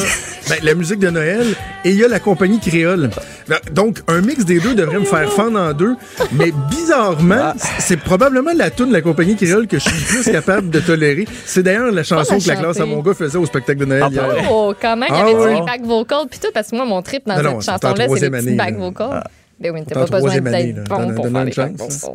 ben, 0.49 0.57
la 0.63 0.75
musique 0.75 0.99
de 0.99 1.11
Noël 1.11 1.47
et 1.85 1.91
il 1.91 1.97
y 1.97 2.05
a 2.05 2.09
la 2.09 2.21
compagnie 2.21 2.59
créole. 2.61 3.11
Ben, 3.49 3.59
Donc, 3.73 3.99
un 4.09 4.21
mix 4.21 4.45
des 4.45 4.61
deux 4.61 4.75
devrait 4.75 4.99
me 4.99 5.05
faire 5.05 5.31
fendre 5.33 5.59
en 5.61 5.73
deux. 5.73 5.95
Mais 6.33 6.53
bizarrement, 6.71 7.53
c'est 7.79 7.97
probablement 7.99 8.53
la 8.55 8.71
tune 8.71 8.89
de 8.89 8.93
la 8.93 9.03
compagnie 9.03 9.37
créole 9.37 9.67
que 9.67 9.79
je 9.79 9.89
suis 9.89 9.99
le 9.99 10.23
plus 10.23 10.33
capable 10.33 10.71
de 10.71 10.81
tolérer. 10.81 11.27
C'est 11.45 11.63
d'ailleurs 11.63 11.91
la 11.91 12.03
chanson 12.05 12.35
la 12.35 12.41
que 12.41 12.49
la 12.49 12.57
classe 12.57 12.81
à 12.81 12.87
mon 12.87 13.01
gars 13.01 13.15
faisait 13.15 13.39
au 13.39 13.47
spectacle 13.47 13.81
de 13.81 13.85
Noël 13.85 14.03
Ah, 14.07 14.11
hier. 14.11 14.49
oh, 14.51 14.75
quand 14.81 14.97
même, 14.97 15.09
il 15.11 15.15
y 15.17 15.19
Ah 15.19 15.23
avait 15.23 15.35
ouais. 15.35 15.55
du 15.61 15.67
back 15.67 15.83
vocal 15.85 16.19
puis 16.31 16.39
tout, 16.41 16.49
parce 16.55 16.69
que 16.71 16.77
moi, 16.77 16.85
mon 16.85 17.03
trip 17.03 17.23
dans 17.27 17.37
cette 17.37 17.45
chanson-là, 17.47 17.79
c'est 17.81 17.99
les 17.99 18.05
troisième 18.07 18.33
petits 18.33 18.49
année, 18.49 18.57
back 18.57 18.77
vocals. 18.79 19.25
Ben 19.61 19.73
oui, 19.75 19.81
C'est 19.87 19.95
t'as 19.95 20.07
pas 20.07 20.21
besoin 20.21 20.41
d'être 20.41 20.89
bon 20.89 21.15
pour 21.15 21.27
faire. 21.53 21.69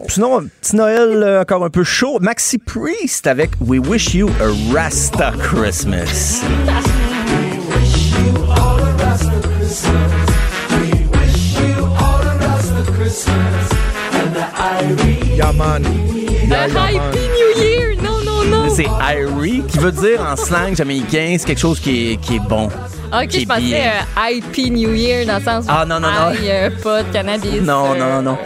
Sinon, 0.07 0.47
petit 0.61 0.75
Noël 0.75 1.21
euh, 1.21 1.41
encore 1.41 1.63
un 1.63 1.69
peu 1.69 1.83
chaud. 1.83 2.17
Maxi 2.19 2.57
Priest 2.57 3.27
avec 3.27 3.51
We 3.61 3.79
Wish 3.79 4.15
You 4.15 4.29
a 4.41 4.73
Rasta 4.73 5.31
Christmas. 5.43 6.41
Yeah, 15.35 15.51
man. 15.51 15.83
Yeah, 16.47 16.67
yeah. 16.67 16.99
Happy 16.99 17.27
New 17.27 17.61
Year! 17.61 17.95
Non, 18.01 18.23
non, 18.23 18.43
non! 18.45 18.69
C'est 18.73 18.85
Irie, 18.85 19.61
qui 19.67 19.77
veut 19.77 19.91
dire 19.91 20.21
en 20.21 20.35
slang 20.35 20.75
jamaïcain, 20.75 21.35
c'est 21.37 21.45
quelque 21.45 21.59
chose 21.59 21.79
qui 21.79 22.13
est, 22.13 22.17
qui 22.17 22.37
est 22.37 22.47
bon. 22.49 22.69
Ok, 23.13 23.31
je 23.39 23.45
pensais 23.45 23.87
euh, 23.87 23.91
Happy 24.15 24.71
New 24.71 24.93
Year 24.93 25.25
dans 25.25 25.37
le 25.37 25.43
sens 25.43 25.65
où 25.65 25.69
Ah, 25.69 25.85
non, 25.85 25.99
non, 25.99 26.07
non. 26.09 26.33
euh, 26.43 26.69
pas 26.83 27.03
de 27.03 27.13
cannabis. 27.13 27.61
Non, 27.61 27.93
euh, 27.93 27.97
non, 27.97 28.21
non. 28.21 28.37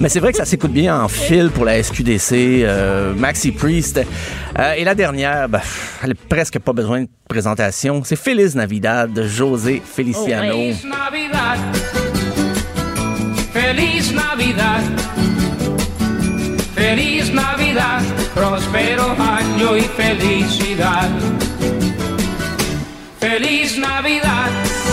Mais 0.00 0.08
c'est 0.08 0.20
vrai 0.20 0.32
que 0.32 0.38
ça 0.38 0.44
s'écoute 0.44 0.72
bien 0.72 1.00
en 1.00 1.08
fil 1.08 1.50
pour 1.50 1.64
la 1.64 1.82
SQDC, 1.82 2.32
euh, 2.64 3.14
Maxi 3.14 3.52
Priest. 3.52 4.00
Euh, 4.58 4.72
et 4.76 4.84
la 4.84 4.94
dernière, 4.94 5.48
ben, 5.48 5.60
elle 6.02 6.10
a 6.10 6.14
presque 6.28 6.58
pas 6.58 6.72
besoin 6.72 7.02
de 7.02 7.08
présentation. 7.28 8.02
C'est 8.04 8.16
Feliz 8.16 8.54
Navidad 8.56 9.12
de 9.12 9.26
José 9.26 9.80
Feliciano. 9.84 10.52
Oh, 10.54 10.56
Feliz 10.56 10.84
Navidad 10.84 11.58
Feliz 13.52 14.12
Navidad 14.12 14.82
Feliz 16.74 17.30
Navidad, 17.32 18.00
próspero 18.34 19.04
año 19.18 19.76
y 19.76 19.82
felicidad. 19.82 21.08
Feliz 23.20 23.78
Navidad. 23.78 24.50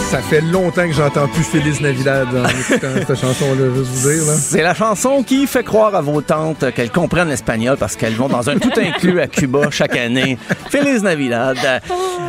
Ça 0.10 0.22
fait 0.22 0.42
longtemps 0.42 0.86
que 0.86 0.94
j'entends 0.94 1.28
plus 1.28 1.44
Feliz 1.44 1.80
Navidad 1.82 2.28
en 2.28 2.46
écoutant 2.48 2.88
cette 3.08 3.20
chanson-là, 3.20 3.74
juste 3.76 3.90
vous 3.92 4.10
dire. 4.10 4.26
Là. 4.26 4.34
C'est 4.34 4.62
la 4.62 4.74
chanson 4.74 5.24
qui 5.24 5.48
fait 5.48 5.64
croire 5.64 5.96
à 5.96 6.02
vos 6.02 6.22
tantes 6.22 6.72
qu'elles 6.74 6.92
comprennent 6.92 7.30
l'espagnol 7.30 7.78
parce 7.78 7.96
qu'elles 7.96 8.16
vont 8.16 8.28
dans 8.28 8.50
un 8.50 8.58
tout 8.58 8.72
inclus 8.78 9.20
à 9.22 9.28
Cuba 9.28 9.70
chaque 9.72 9.96
année. 9.96 10.38
Feliz 10.70 11.04
Navidad. 11.04 11.58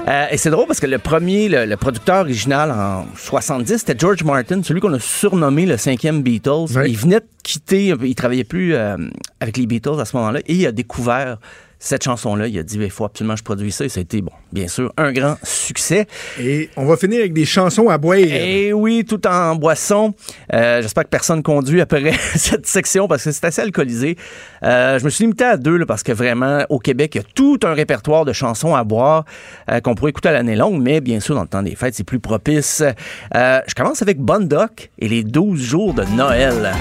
Euh, 0.09 0.27
et 0.31 0.37
c'est 0.37 0.51
drôle 0.51 0.67
parce 0.67 0.81
que 0.81 0.87
le 0.87 0.99
premier, 0.99 1.49
le, 1.49 1.67
le 1.67 1.77
producteur 1.77 2.21
original 2.21 2.71
en 2.71 3.05
70, 3.17 3.79
c'était 3.79 3.97
George 3.99 4.23
Martin, 4.25 4.63
celui 4.63 4.81
qu'on 4.81 4.95
a 4.95 5.01
surnommé 5.01 5.67
le 5.67 5.77
cinquième 5.77 6.23
Beatles. 6.23 6.67
Il 6.87 6.97
venait 6.97 7.21
de 7.21 7.27
quitter, 7.43 7.95
il 8.03 8.15
travaillait 8.15 8.45
plus 8.45 8.75
euh, 8.75 8.97
avec 9.41 9.57
les 9.57 9.67
Beatles 9.67 10.01
à 10.01 10.05
ce 10.05 10.17
moment-là 10.17 10.41
et 10.47 10.55
il 10.55 10.67
a 10.67 10.73
découvert 10.73 11.39
cette 11.79 12.05
chanson-là. 12.05 12.49
Il 12.49 12.59
a 12.59 12.63
dit, 12.63 12.79
il 12.79 12.91
faut 12.91 13.05
absolument 13.05 13.35
que 13.35 13.41
je 13.41 13.45
produise 13.45 13.75
ça. 13.75 13.85
Et 13.85 13.89
ça 13.89 14.01
a 14.01 14.03
été, 14.03 14.21
bon, 14.21 14.33
bien 14.53 14.69
sûr, 14.69 14.93
un 14.97 15.13
grand 15.13 15.37
succès. 15.43 16.07
Et 16.41 16.71
on 16.77 16.85
va 16.85 16.97
finir 16.97 17.21
avec 17.21 17.33
des 17.33 17.45
chansons 17.45 17.89
à 17.89 17.99
boire. 17.99 18.19
Et 18.19 18.73
oui, 18.73 19.05
tout 19.07 19.25
en 19.27 19.55
boisson. 19.55 20.15
Euh, 20.53 20.83
J'espère 20.83 21.05
que 21.05 21.09
personne 21.09 21.43
conduit 21.43 21.81
après 21.81 22.13
cette 22.35 22.67
section 22.67 23.07
parce 23.07 23.25
que 23.25 23.33
c'est 23.33 23.45
assez 23.45 23.63
alcoolisé. 23.63 24.17
Euh, 24.63 24.99
je 24.99 25.05
me 25.05 25.11
suis 25.11 25.25
limité 25.25 25.45
à 25.45 25.57
deux 25.57 25.77
là, 25.77 25.87
parce 25.87 26.03
que 26.03 26.13
vraiment, 26.13 26.65
au 26.69 26.79
Québec, 26.79 27.15
il 27.15 27.19
y 27.19 27.21
a 27.21 27.25
tout 27.35 27.61
un 27.63 27.75
répertoire 27.75 28.25
de 28.25 28.33
chansons 28.33 28.75
à 28.75 28.85
boire 28.85 29.25
euh, 29.71 29.81
qu'on 29.81 29.95
pourrait 29.95 30.11
écouter 30.11 30.31
à 30.31 30.33
l'année 30.33 30.57
longue, 30.57 30.83
mais 30.83 31.01
bien 31.01 31.21
sûr, 31.21 31.35
dans 31.35 31.43
le 31.43 31.49
temps 31.49 31.63
des 31.63 31.75
fêtes, 31.75 31.95
c'est 31.95 32.05
plus 32.05 32.21
propice. 32.21 32.83
Je 33.35 33.75
commence 33.75 34.03
avec 34.03 34.19
Bonne 34.19 34.49
Doc 34.49 34.91
et 34.99 35.09
les 35.09 35.23
12 35.23 35.61
jours 35.61 35.95
de 35.95 36.05
Noël. 36.17 36.73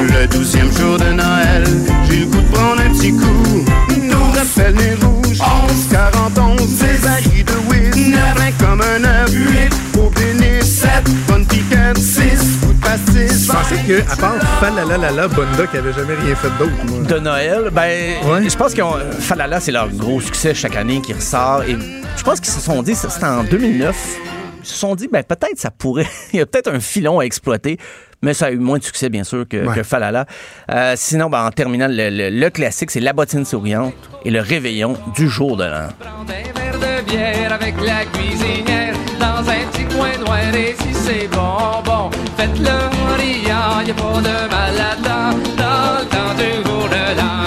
Le 0.00 0.26
douzième 0.26 0.70
jour 0.76 0.98
de 0.98 1.12
Noël, 1.12 1.64
j'ai 2.08 2.20
le 2.20 2.26
goût 2.26 2.40
de 2.40 2.52
prendre 2.52 2.80
un 2.80 2.90
petit 2.90 3.12
coup. 3.12 3.64
12 3.88 4.38
appels 4.38 4.74
nez 4.74 4.94
rouges, 5.02 5.38
11, 5.40 5.88
41, 5.90 6.56
des 6.56 6.98
barils 6.98 7.44
de 7.44 7.52
whiz, 7.70 8.08
9, 8.08 8.58
comme 8.58 8.80
un 8.82 9.04
œuf, 9.04 9.30
8, 9.32 9.98
au 9.98 10.10
bénis, 10.10 10.62
7, 10.62 10.90
bonne 11.28 11.46
piquette, 11.46 11.96
6, 11.96 12.20
coup 12.60 12.72
de 12.72 12.80
pastis, 12.80 13.46
Je 13.46 13.52
pensais 13.52 13.76
que, 13.86 14.12
à 14.12 14.16
part 14.16 14.34
Falalalala, 14.60 15.28
Bonda, 15.28 15.66
qui 15.70 15.76
avait 15.76 15.92
jamais 15.92 16.14
rien 16.14 16.34
fait 16.34 16.50
d'autre. 16.58 16.72
moi. 16.88 16.98
de 17.06 17.18
Noël, 17.20 17.70
ben, 17.72 18.14
je 18.48 18.56
pense 18.56 18.74
qu'ils 18.74 18.82
ont. 18.82 18.96
Falala, 19.20 19.60
c'est 19.60 19.72
leur 19.72 19.88
gros 19.90 20.20
succès 20.20 20.54
chaque 20.54 20.76
année 20.76 21.00
qui 21.00 21.12
ressort. 21.12 21.62
Et 21.62 21.76
je 22.16 22.22
pense 22.22 22.40
qu'ils 22.40 22.52
se 22.52 22.60
sont 22.60 22.82
dit, 22.82 22.94
ça, 22.94 23.08
c'était 23.10 23.26
en 23.26 23.44
2009, 23.44 23.94
ils 23.96 24.33
se 24.64 24.74
sont 24.74 24.94
dit, 24.94 25.08
ben, 25.10 25.22
peut-être 25.22 25.58
ça 25.58 25.70
pourrait. 25.70 26.06
Il 26.32 26.38
y 26.38 26.42
a 26.42 26.46
peut-être 26.46 26.72
un 26.72 26.80
filon 26.80 27.20
à 27.20 27.24
exploiter. 27.24 27.78
Mais 28.22 28.32
ça 28.32 28.46
a 28.46 28.50
eu 28.52 28.56
moins 28.58 28.78
de 28.78 28.84
succès, 28.84 29.10
bien 29.10 29.22
sûr, 29.24 29.46
que, 29.46 29.66
Ouais. 29.66 29.74
que 29.74 29.82
Falala. 29.82 30.24
Euh, 30.70 30.94
sinon, 30.96 31.28
ben, 31.28 31.44
en 31.46 31.50
terminant, 31.50 31.88
le, 31.90 32.08
le- 32.08 32.30
le 32.30 32.50
classique, 32.50 32.90
c'est 32.90 33.00
La 33.00 33.12
bottine 33.12 33.44
souriante 33.44 33.92
et 34.24 34.30
le 34.30 34.40
réveillon 34.40 34.96
du 35.14 35.28
jour 35.28 35.56
de 35.58 35.64
l'an. 35.64 35.88
verre 36.26 36.78
de 36.78 37.04
bière 37.10 37.52
avec 37.52 37.74
la 37.82 38.04
cuisinière 38.06 38.94
dans 39.20 39.46
un 39.46 39.66
petit 39.70 39.84
coin 39.94 40.16
noir 40.24 40.54
et 40.54 40.74
si 40.80 40.94
c'est 40.94 41.28
bon, 41.28 41.82
bon, 41.84 42.10
faites-le 42.38 42.70
riant, 43.18 43.80
y 43.86 43.90
a 43.90 43.94
pas 43.94 44.20
de 44.20 44.50
mal 44.50 44.74
là-dedans, 44.74 45.38
dans 45.58 45.98
le 46.00 46.06
temps 46.06 46.34
du 46.38 46.66
jour 46.66 46.88
de 46.88 47.16
l'an. 47.18 47.44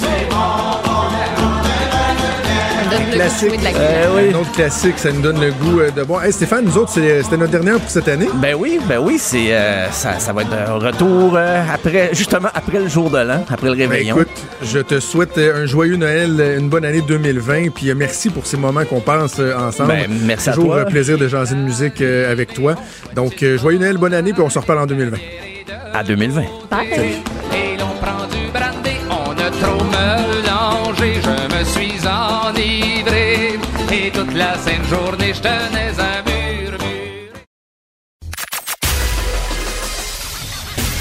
Ça 0.00 0.08
me 0.10 0.87
donne 2.90 2.98
le 3.00 3.04
goût 3.06 3.10
de 3.10 3.14
Classique. 3.16 3.48
jouer 3.48 3.58
de 3.58 3.64
la 3.64 3.70
Euh, 3.78 4.30
Un 4.30 4.34
autre 4.40 4.52
classique, 4.52 4.98
ça 4.98 5.12
nous 5.12 5.20
donne 5.20 5.40
le 5.40 5.52
goût 5.52 5.80
euh, 5.80 5.90
de 5.90 6.02
bon. 6.04 6.20
Hey, 6.20 6.32
Stéphane, 6.32 6.64
nous 6.64 6.76
autres, 6.78 6.90
c'est- 6.92 7.22
c'était 7.22 7.36
notre 7.36 7.52
dernière 7.52 7.78
pour 7.78 7.90
cette 7.90 8.08
année. 8.08 8.28
Ben 8.36 8.54
oui, 8.58 8.78
ben 8.88 8.98
oui, 8.98 9.16
c'est 9.18 9.52
euh, 9.54 9.90
ça, 9.90 10.18
ça 10.18 10.32
va 10.32 10.42
être 10.42 10.52
un 10.52 10.74
retour 10.74 11.34
euh, 11.36 11.62
après, 11.72 12.10
justement 12.12 12.48
après 12.54 12.78
le 12.80 12.88
jour 12.88 13.10
de 13.10 13.18
l'an, 13.18 13.44
après 13.50 13.68
le 13.68 13.74
Ben, 13.74 13.88
réveillon. 13.88 14.16
écoute, 14.16 14.28
je 14.62 14.78
te 14.80 15.00
souhaite 15.00 15.36
euh, 15.38 15.62
un 15.62 15.66
joyeux 15.66 15.96
Noël, 15.96 16.36
euh, 16.40 16.58
une 16.58 16.68
bonne 16.68 16.84
année 16.84 17.00
2020, 17.02 17.70
puis 17.74 17.90
euh, 17.90 17.94
merci 17.96 18.30
pour 18.30 18.46
ces 18.46 18.56
moments 18.56 18.84
qu'on 18.84 19.00
passe 19.00 19.36
euh, 19.38 19.54
ensemble. 19.58 19.90
Ben, 19.92 20.06
merci 20.24 20.50
à 20.50 20.52
Toujours 20.52 20.72
toi. 20.74 20.82
un 20.82 20.84
plaisir 20.84 21.18
de 21.18 21.28
jaser 21.28 21.54
de 21.54 21.60
musique 21.60 22.00
euh, 22.00 22.30
avec 22.32 22.52
toi. 22.54 22.74
Donc, 23.14 23.42
euh, 23.42 23.58
joyeux 23.58 23.78
Noël, 23.78 23.96
bonne 23.98 24.14
année, 24.14 24.32
puis 24.32 24.42
on 24.42 24.50
se 24.50 24.58
reparle 24.58 24.80
en 24.80 24.86
2020. 24.86 25.16
À 25.94 26.02
2020. 26.04 26.42
Et 26.42 26.46
l'on 27.78 27.86
prend 28.00 28.26
du 28.26 28.50
brandy, 28.52 28.96
on 29.10 29.30
a 29.32 29.50
trop 29.50 29.84
je 30.96 31.56
me 31.56 31.64
suis 31.64 32.06
enivré, 32.06 33.58
et 33.90 34.10
toute 34.10 34.34
la 34.34 34.54
sainte 34.58 34.86
journée 34.88 35.32
je 35.34 35.40
tenais 35.40 35.92
un 35.98 36.22
murmure. 36.22 36.78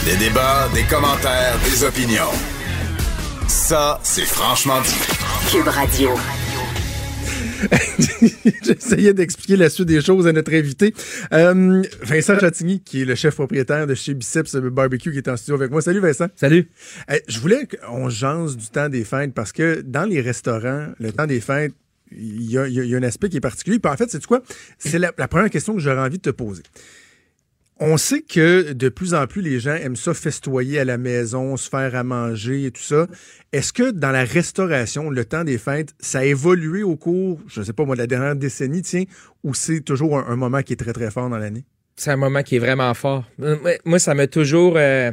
Des 0.06 0.18
débats, 0.18 0.68
des 0.74 0.84
commentaires, 0.84 1.58
des 1.64 1.84
opinions. 1.84 2.34
Ça, 3.48 4.00
c'est 4.04 4.26
franchement 4.26 4.80
dit. 4.82 4.96
Cube 5.52 5.68
Radio. 5.68 6.16
J'essayais 8.64 9.14
d'expliquer 9.14 9.56
la 9.56 9.70
suite 9.70 9.88
des 9.88 10.02
choses 10.02 10.28
à 10.28 10.34
notre 10.34 10.54
invité. 10.54 10.94
Euh, 11.34 11.84
Vincent 12.02 12.40
Chatigny, 12.40 12.82
qui 12.82 13.02
est 13.02 13.06
le 13.06 13.16
chef 13.16 13.36
propriétaire 13.36 13.88
de 13.88 13.96
chez 13.96 14.14
Biceps 14.14 14.56
Barbecue, 14.56 15.12
qui 15.12 15.18
est 15.18 15.28
en 15.28 15.38
studio 15.38 15.56
avec 15.56 15.72
moi. 15.72 15.82
Salut 15.82 16.00
Vincent. 16.00 16.28
Salut. 16.36 16.70
je 17.28 17.40
voulais 17.40 17.68
qu'on 17.68 18.10
jase 18.10 18.58
du 18.58 18.68
temps 18.68 18.90
des 18.90 19.04
fêtes 19.04 19.34
parce 19.34 19.52
que 19.52 19.82
dans 19.82 20.06
les 20.06 20.22
restaurants, 20.22 20.88
le 21.00 21.12
temps 21.12 21.28
des 21.28 21.42
fêtes, 21.42 21.74
y 22.12 22.56
y 22.56 22.58
il 22.68 22.86
y 22.86 22.96
a 22.96 22.98
un 22.98 23.04
aspect 23.04 23.30
qui 23.30 23.38
est 23.38 23.42
particulier. 23.42 23.80
Puis 23.80 23.92
en 23.92 23.98
fait, 23.98 24.10
c'est 24.10 24.26
quoi? 24.26 24.42
C'est 24.78 25.00
la, 25.00 25.12
la 25.18 25.28
première 25.28 25.50
question 25.50 25.74
que 25.74 25.80
j'aurais 25.80 26.02
envie 26.02 26.18
de 26.18 26.24
te 26.24 26.30
poser. 26.30 26.64
On 27.80 27.98
sait 27.98 28.22
que 28.22 28.74
de 28.74 28.90
plus 28.90 29.14
en 29.14 29.28
plus, 29.28 29.42
les 29.42 29.60
gens 29.60 29.76
aiment 29.76 29.96
ça 29.96 30.16
festoyer 30.16 30.80
à 30.80 30.86
la 30.86 30.98
maison, 30.98 31.58
se 31.58 31.70
faire 31.70 31.94
à 31.94 32.04
manger 32.04 32.66
et 32.66 32.72
tout 32.72 32.82
ça. 32.82 33.06
Est-ce 33.54 33.72
que 33.72 33.92
dans 33.92 34.10
la 34.10 34.24
restauration, 34.24 35.12
le 35.12 35.26
temps 35.26 35.44
des 35.44 35.60
fêtes, 35.60 35.94
ça 36.00 36.20
a 36.20 36.24
évolué 36.24 36.82
au 36.82 36.96
cours, 36.96 37.40
je 37.48 37.62
sais 37.62 37.74
pas 37.74 37.86
moi, 37.86 37.96
de 37.96 38.02
la 38.02 38.08
dernière 38.08 38.36
décennie, 38.36 38.82
tiens, 38.82 39.04
ou 39.44 39.54
c'est 39.54 39.82
toujours 39.82 40.18
un, 40.18 40.36
moment 40.36 40.64
qui 40.64 40.74
est 40.74 40.78
très, 40.78 40.94
très 40.94 41.12
fort 41.12 41.30
dans 41.30 41.38
l'année? 41.38 41.66
C'est 41.96 42.10
un 42.10 42.18
moment 42.18 42.42
qui 42.42 42.56
est 42.56 42.60
vraiment 42.60 42.92
fort. 42.96 43.26
Euh, 43.42 43.58
moi- 43.86 44.00
ça 44.00 44.16
m'a 44.16 44.26
toujours 44.26 44.74
euh, 44.78 45.12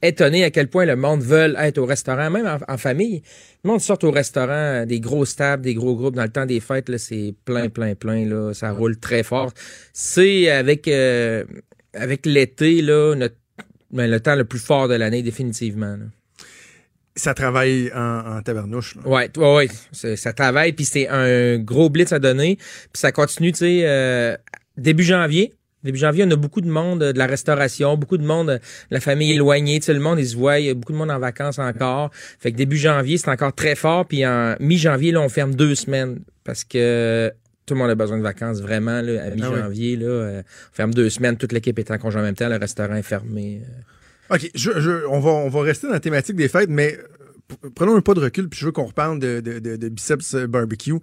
étonné 0.00 0.44
à 0.44 0.50
quel 0.50 0.68
point 0.68 0.84
le 0.84 0.94
monde 0.94 1.20
veut 1.20 1.54
être 1.58 1.78
au 1.78 1.84
restaurant, 1.84 2.30
même 2.30 2.58
en, 2.68 2.78
famille. 2.78 3.22
Le 3.64 3.70
monde 3.70 3.80
sort 3.80 3.98
au 4.04 4.12
restaurant, 4.12 4.50
euh, 4.50 4.84
des 4.86 5.00
grosses 5.00 5.34
tables, 5.34 5.64
des 5.64 5.74
gros 5.74 5.96
groupes. 5.96 6.14
Dans 6.14 6.22
le 6.22 6.28
temps 6.28 6.46
des 6.46 6.60
fêtes, 6.60 6.96
c'est 6.96 7.34
plein, 7.44 7.68
plein, 7.68 7.96
plein. 7.96 8.24
Là, 8.24 8.54
ça 8.54 8.70
roule 8.70 8.98
très 8.98 9.24
fort. 9.24 9.52
C'est 9.92 10.48
avec 10.48 10.88
avec 11.94 12.26
l'été 12.26 12.82
là, 12.82 13.14
notre, 13.14 13.36
ben, 13.90 14.10
le 14.10 14.20
temps 14.20 14.34
le 14.34 14.44
plus 14.44 14.58
fort 14.58 14.88
de 14.88 14.94
l'année, 14.94 15.22
définitivement. 15.22 15.96
là. 15.96 16.04
Ça 17.16 17.32
travaille 17.32 17.92
en, 17.94 18.38
en 18.38 18.42
tabarnouche. 18.42 18.96
là. 18.96 19.02
Ouais, 19.06 19.30
ouais, 19.36 19.68
ça 19.92 20.32
travaille, 20.32 20.72
puis 20.72 20.84
c'est 20.84 21.06
un 21.08 21.58
gros 21.58 21.88
blitz 21.88 22.12
à 22.12 22.18
donner, 22.18 22.56
puis 22.56 23.00
ça 23.00 23.12
continue, 23.12 23.52
tu 23.52 23.58
sais, 23.58 23.82
euh, 23.84 24.36
début 24.76 25.04
janvier. 25.04 25.54
Début 25.84 25.98
janvier, 25.98 26.24
on 26.26 26.30
a 26.30 26.36
beaucoup 26.36 26.62
de 26.62 26.68
monde 26.68 27.02
euh, 27.02 27.12
de 27.12 27.18
la 27.18 27.26
restauration, 27.26 27.96
beaucoup 27.96 28.16
de 28.16 28.24
monde 28.24 28.48
euh, 28.50 28.56
de 28.58 28.94
la 28.94 29.00
famille 29.00 29.32
éloignée, 29.32 29.78
tu 29.78 29.86
sais, 29.86 29.94
le 29.94 30.00
monde, 30.00 30.18
ils 30.18 30.26
se 30.26 30.34
voient, 30.34 30.58
il 30.58 30.66
y 30.66 30.70
a 30.70 30.74
beaucoup 30.74 30.92
de 30.92 30.96
monde 30.96 31.10
en 31.10 31.18
vacances 31.18 31.58
encore. 31.58 32.10
Fait 32.40 32.50
que 32.50 32.56
début 32.56 32.78
janvier, 32.78 33.18
c'est 33.18 33.28
encore 33.30 33.54
très 33.54 33.76
fort, 33.76 34.06
puis 34.06 34.26
en 34.26 34.56
mi-janvier, 34.58 35.12
là, 35.12 35.20
on 35.20 35.28
ferme 35.28 35.54
deux 35.54 35.74
semaines, 35.74 36.20
parce 36.42 36.64
que 36.64 37.30
tout 37.66 37.74
le 37.74 37.80
monde 37.80 37.90
a 37.90 37.94
besoin 37.94 38.18
de 38.18 38.22
vacances, 38.22 38.60
vraiment, 38.60 39.00
là, 39.00 39.22
à 39.24 39.30
mi-janvier, 39.30 39.96
là, 39.96 40.06
euh, 40.06 40.42
on 40.42 40.74
ferme 40.74 40.92
deux 40.94 41.08
semaines, 41.10 41.36
toute 41.36 41.52
l'équipe 41.52 41.78
est 41.78 41.90
en 41.90 41.98
congé 41.98 42.18
en 42.18 42.22
même 42.22 42.34
temps, 42.34 42.48
le 42.48 42.56
restaurant 42.56 42.94
est 42.94 43.02
fermé. 43.02 43.62
euh. 44.30 44.34
OK, 44.36 44.50
je, 44.54 44.70
je- 44.80 45.06
on, 45.08 45.20
va, 45.20 45.30
on 45.30 45.48
va 45.48 45.60
rester 45.62 45.86
dans 45.86 45.92
la 45.92 46.00
thématique 46.00 46.36
des 46.36 46.48
fêtes, 46.48 46.70
mais 46.70 46.98
prenons 47.74 47.96
un 47.96 48.00
pas 48.00 48.14
de 48.14 48.20
recul, 48.20 48.48
puis 48.48 48.58
je 48.60 48.66
veux 48.66 48.72
qu'on 48.72 48.84
reparle 48.86 49.18
de, 49.18 49.40
de, 49.40 49.58
de- 49.58 49.88
Biceps 49.88 50.34
Barbecue. 50.34 50.94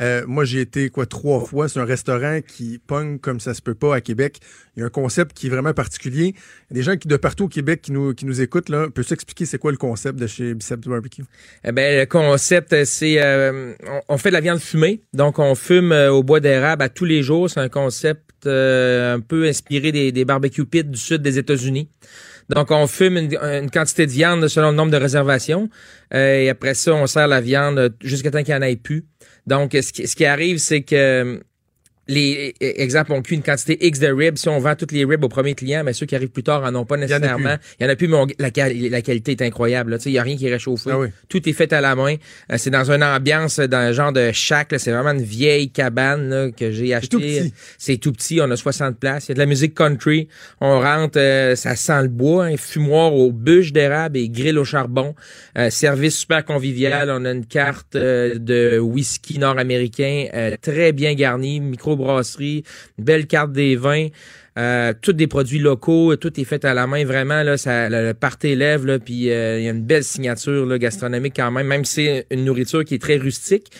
Euh, 0.00 0.24
moi, 0.26 0.44
j'ai 0.44 0.60
été, 0.60 0.88
quoi, 0.90 1.06
trois 1.06 1.40
fois. 1.44 1.68
C'est 1.68 1.80
un 1.80 1.84
restaurant 1.84 2.40
qui 2.46 2.78
pogne 2.78 3.18
comme 3.18 3.40
ça 3.40 3.54
se 3.54 3.62
peut 3.62 3.74
pas 3.74 3.94
à 3.94 4.00
Québec. 4.00 4.38
Il 4.76 4.80
y 4.80 4.82
a 4.82 4.86
un 4.86 4.90
concept 4.90 5.36
qui 5.36 5.48
est 5.48 5.50
vraiment 5.50 5.72
particulier. 5.74 6.34
Des 6.70 6.82
gens 6.82 6.96
qui, 6.96 7.08
de 7.08 7.16
partout 7.16 7.44
au 7.44 7.48
Québec 7.48 7.82
qui 7.82 7.92
nous, 7.92 8.14
qui 8.14 8.26
nous 8.26 8.40
écoutent, 8.40 8.68
là. 8.68 8.88
Peux-tu 8.88 9.12
expliquer 9.12 9.44
c'est 9.44 9.58
quoi 9.58 9.70
le 9.72 9.76
concept 9.76 10.18
de 10.18 10.26
chez 10.26 10.54
Biceps 10.54 10.86
Barbecue? 10.86 11.24
Eh 11.64 11.72
ben, 11.72 11.98
le 11.98 12.06
concept, 12.06 12.72
euh, 12.72 12.84
c'est 12.84 13.20
euh, 13.22 13.74
fait 14.18 14.30
de 14.30 14.34
la 14.34 14.40
viande 14.40 14.60
fumée. 14.60 15.02
Donc, 15.12 15.38
on 15.38 15.54
fume 15.54 15.92
euh, 15.92 16.12
au 16.12 16.22
bois 16.22 16.40
d'érable 16.40 16.82
à 16.82 16.88
tous 16.88 17.04
les 17.04 17.22
jours. 17.22 17.50
C'est 17.50 17.60
un 17.60 17.68
concept 17.68 18.46
euh, 18.46 19.16
un 19.16 19.20
peu 19.20 19.46
inspiré 19.46 19.90
des, 19.90 20.12
des 20.12 20.24
barbecues 20.24 20.64
pits 20.64 20.84
du 20.84 20.98
sud 20.98 21.22
des 21.22 21.38
États-Unis. 21.38 21.88
Donc, 22.48 22.70
on 22.70 22.86
fume 22.86 23.16
une, 23.16 23.70
quantité 23.70 24.06
de 24.06 24.10
viande 24.10 24.48
selon 24.48 24.70
le 24.70 24.76
nombre 24.76 24.90
de 24.90 24.96
réservations. 24.96 25.68
Euh, 26.14 26.40
et 26.40 26.48
après 26.48 26.74
ça, 26.74 26.94
on 26.94 27.06
sert 27.06 27.28
la 27.28 27.40
viande 27.40 27.94
jusqu'à 28.02 28.30
temps 28.30 28.42
qu'il 28.42 28.54
n'y 28.54 28.60
en 28.60 28.62
ait 28.62 28.76
plus. 28.76 29.04
Donc, 29.46 29.72
ce 29.72 30.14
qui 30.14 30.24
arrive, 30.24 30.58
c'est 30.58 30.82
que 30.82 31.40
les 32.08 32.54
exemple, 32.60 33.12
on 33.12 33.20
cuit 33.22 33.36
une 33.36 33.42
quantité 33.42 33.86
X 33.86 33.98
de 34.00 34.08
ribs. 34.08 34.38
Si 34.38 34.48
on 34.48 34.58
vend 34.58 34.74
toutes 34.74 34.92
les 34.92 35.04
ribs 35.04 35.22
au 35.24 35.28
premier 35.28 35.54
client, 35.54 35.82
mais 35.84 35.92
ceux 35.92 36.06
qui 36.06 36.14
arrivent 36.16 36.30
plus 36.30 36.42
tard 36.42 36.64
en 36.64 36.74
ont 36.74 36.84
pas 36.84 36.96
nécessairement. 36.96 37.56
Il 37.78 37.84
y 37.84 37.86
en 37.86 37.92
a 37.92 37.96
plus, 37.96 38.08
mais 38.08 38.16
on- 38.16 38.26
la, 38.38 38.50
quali- 38.50 38.88
la 38.88 39.02
qualité 39.02 39.32
est 39.32 39.42
incroyable. 39.42 39.90
là. 39.92 39.98
Tu 39.98 40.04
sais, 40.04 40.10
Il 40.10 40.14
y 40.14 40.18
a 40.18 40.22
rien 40.22 40.36
qui 40.36 40.46
est 40.46 40.52
réchauffé. 40.52 40.90
Ah 40.92 40.98
oui. 40.98 41.08
Tout 41.28 41.46
est 41.48 41.52
fait 41.52 41.72
à 41.72 41.80
la 41.80 41.94
main. 41.94 42.14
Euh, 42.50 42.56
c'est 42.56 42.70
dans 42.70 42.90
une 42.90 43.02
ambiance, 43.04 43.58
dans 43.60 43.76
un 43.76 43.92
genre 43.92 44.12
de 44.12 44.32
shack. 44.32 44.72
là. 44.72 44.78
C'est 44.78 44.90
vraiment 44.92 45.10
une 45.10 45.22
vieille 45.22 45.70
cabane 45.70 46.28
là, 46.30 46.50
que 46.50 46.70
j'ai 46.72 46.94
achetée. 46.94 47.52
C'est 47.76 47.98
tout 47.98 48.12
petit. 48.12 48.40
On 48.40 48.50
a 48.50 48.56
60 48.56 48.98
places. 48.98 49.26
Il 49.26 49.30
y 49.30 49.32
a 49.32 49.34
de 49.34 49.38
la 49.40 49.46
musique 49.46 49.74
country. 49.74 50.28
On 50.60 50.80
rentre, 50.80 51.18
euh, 51.18 51.54
ça 51.56 51.76
sent 51.76 52.02
le 52.02 52.08
bois, 52.08 52.44
un 52.46 52.56
fumoir 52.56 53.12
aux 53.14 53.32
bûches 53.32 53.72
d'érable 53.72 54.16
et 54.18 54.28
grill 54.28 54.58
au 54.58 54.64
charbon. 54.64 55.14
Euh, 55.58 55.70
service 55.70 56.18
super 56.18 56.44
convivial. 56.44 57.10
On 57.10 57.24
a 57.24 57.30
une 57.32 57.44
carte 57.46 57.96
euh, 57.96 58.34
de 58.38 58.78
whisky 58.78 59.38
nord-américain 59.38 60.26
euh, 60.34 60.56
très 60.60 60.92
bien 60.92 61.14
garnie, 61.14 61.60
microbrasserie, 61.98 62.64
belle 62.98 63.26
carte 63.26 63.52
des 63.52 63.76
vins. 63.76 64.08
Euh, 64.58 64.92
tous 65.00 65.12
des 65.12 65.28
produits 65.28 65.60
locaux, 65.60 66.16
tout 66.16 66.40
est 66.40 66.44
fait 66.44 66.64
à 66.64 66.74
la 66.74 66.88
main, 66.88 67.04
vraiment 67.04 67.44
là, 67.44 67.56
ça, 67.56 67.88
le, 67.88 68.12
party 68.12 68.56
lève 68.56 68.84
là, 68.86 68.98
puis 68.98 69.30
euh, 69.30 69.60
il 69.60 69.64
y 69.64 69.68
a 69.68 69.70
une 69.70 69.84
belle 69.84 70.02
signature 70.02 70.66
là, 70.66 70.78
gastronomique 70.78 71.34
quand 71.36 71.52
même, 71.52 71.68
même 71.68 71.84
si 71.84 72.06
c'est 72.06 72.26
une 72.32 72.44
nourriture 72.44 72.84
qui 72.84 72.96
est 72.96 72.98
très 72.98 73.18
rustique, 73.18 73.70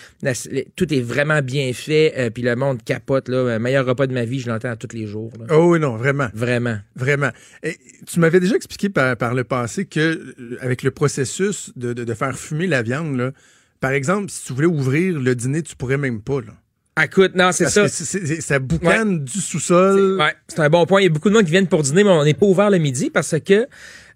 tout 0.77 0.95
est 0.95 1.01
vraiment 1.01 1.43
bien 1.43 1.73
fait, 1.73 2.15
euh, 2.17 2.31
puis 2.31 2.45
le 2.45 2.55
monde 2.55 2.81
capote 2.85 3.29
là, 3.29 3.59
meilleur 3.59 3.87
repas 3.87 4.07
de 4.07 4.13
ma 4.15 4.25
vie, 4.25 4.39
je 4.39 4.49
l'entends 4.49 4.77
tous 4.77 4.95
les 4.95 5.07
jours. 5.09 5.33
là. 5.41 5.47
Oh 5.51 5.73
oui, 5.73 5.81
non, 5.81 5.97
vraiment. 5.97 6.29
Vraiment. 6.33 6.79
Vraiment. 6.95 7.31
Et 7.65 7.77
tu 8.07 8.21
m'avais 8.21 8.39
déjà 8.39 8.55
expliqué 8.55 8.89
par, 8.89 9.17
par 9.17 9.35
le 9.35 9.43
passé 9.43 9.85
que 9.85 10.37
avec 10.61 10.85
le 10.85 10.93
processus 10.93 11.73
de, 11.75 11.93
de- 11.93 12.05
de 12.05 12.15
faire 12.15 12.39
fumer 12.39 12.69
la 12.69 12.83
viande, 12.83 13.17
là, 13.17 13.33
par 13.81 13.91
exemple, 13.91 14.31
si 14.31 14.45
tu 14.47 14.53
voulais 14.53 14.67
ouvrir 14.69 15.19
le 15.19 15.35
dîner, 15.35 15.63
tu 15.63 15.75
pourrais 15.75 15.99
même 15.99 16.21
pas. 16.21 16.41
Là. 16.41 16.55
Écoute, 17.05 17.35
non, 17.35 17.53
c'est 17.53 17.69
ça. 17.69 17.89
c'est- 17.89 18.05
c'est- 18.05 18.41
ça 18.41 18.59
boucane 18.59 19.25
du 19.25 19.41
sous-sol. 19.41 20.19
Ouais, 20.19 20.35
c'est 20.49 20.61
un 20.61 20.69
bon 20.71 20.87
point. 20.87 21.01
Il 21.01 21.05
y 21.05 21.07
a 21.07 21.11
beaucoup 21.11 21.29
de 21.29 21.35
monde 21.35 21.45
qui 21.45 21.51
viennent 21.51 21.67
pour 21.67 21.83
dîner, 21.83 22.05
mais 22.05 22.11
on 22.11 22.25
n'est 22.25 22.35
pas 22.35 22.47
ouvert 22.47 22.71
le 22.71 22.79
midi 22.79 23.11
parce 23.11 23.35
que, 23.45 23.67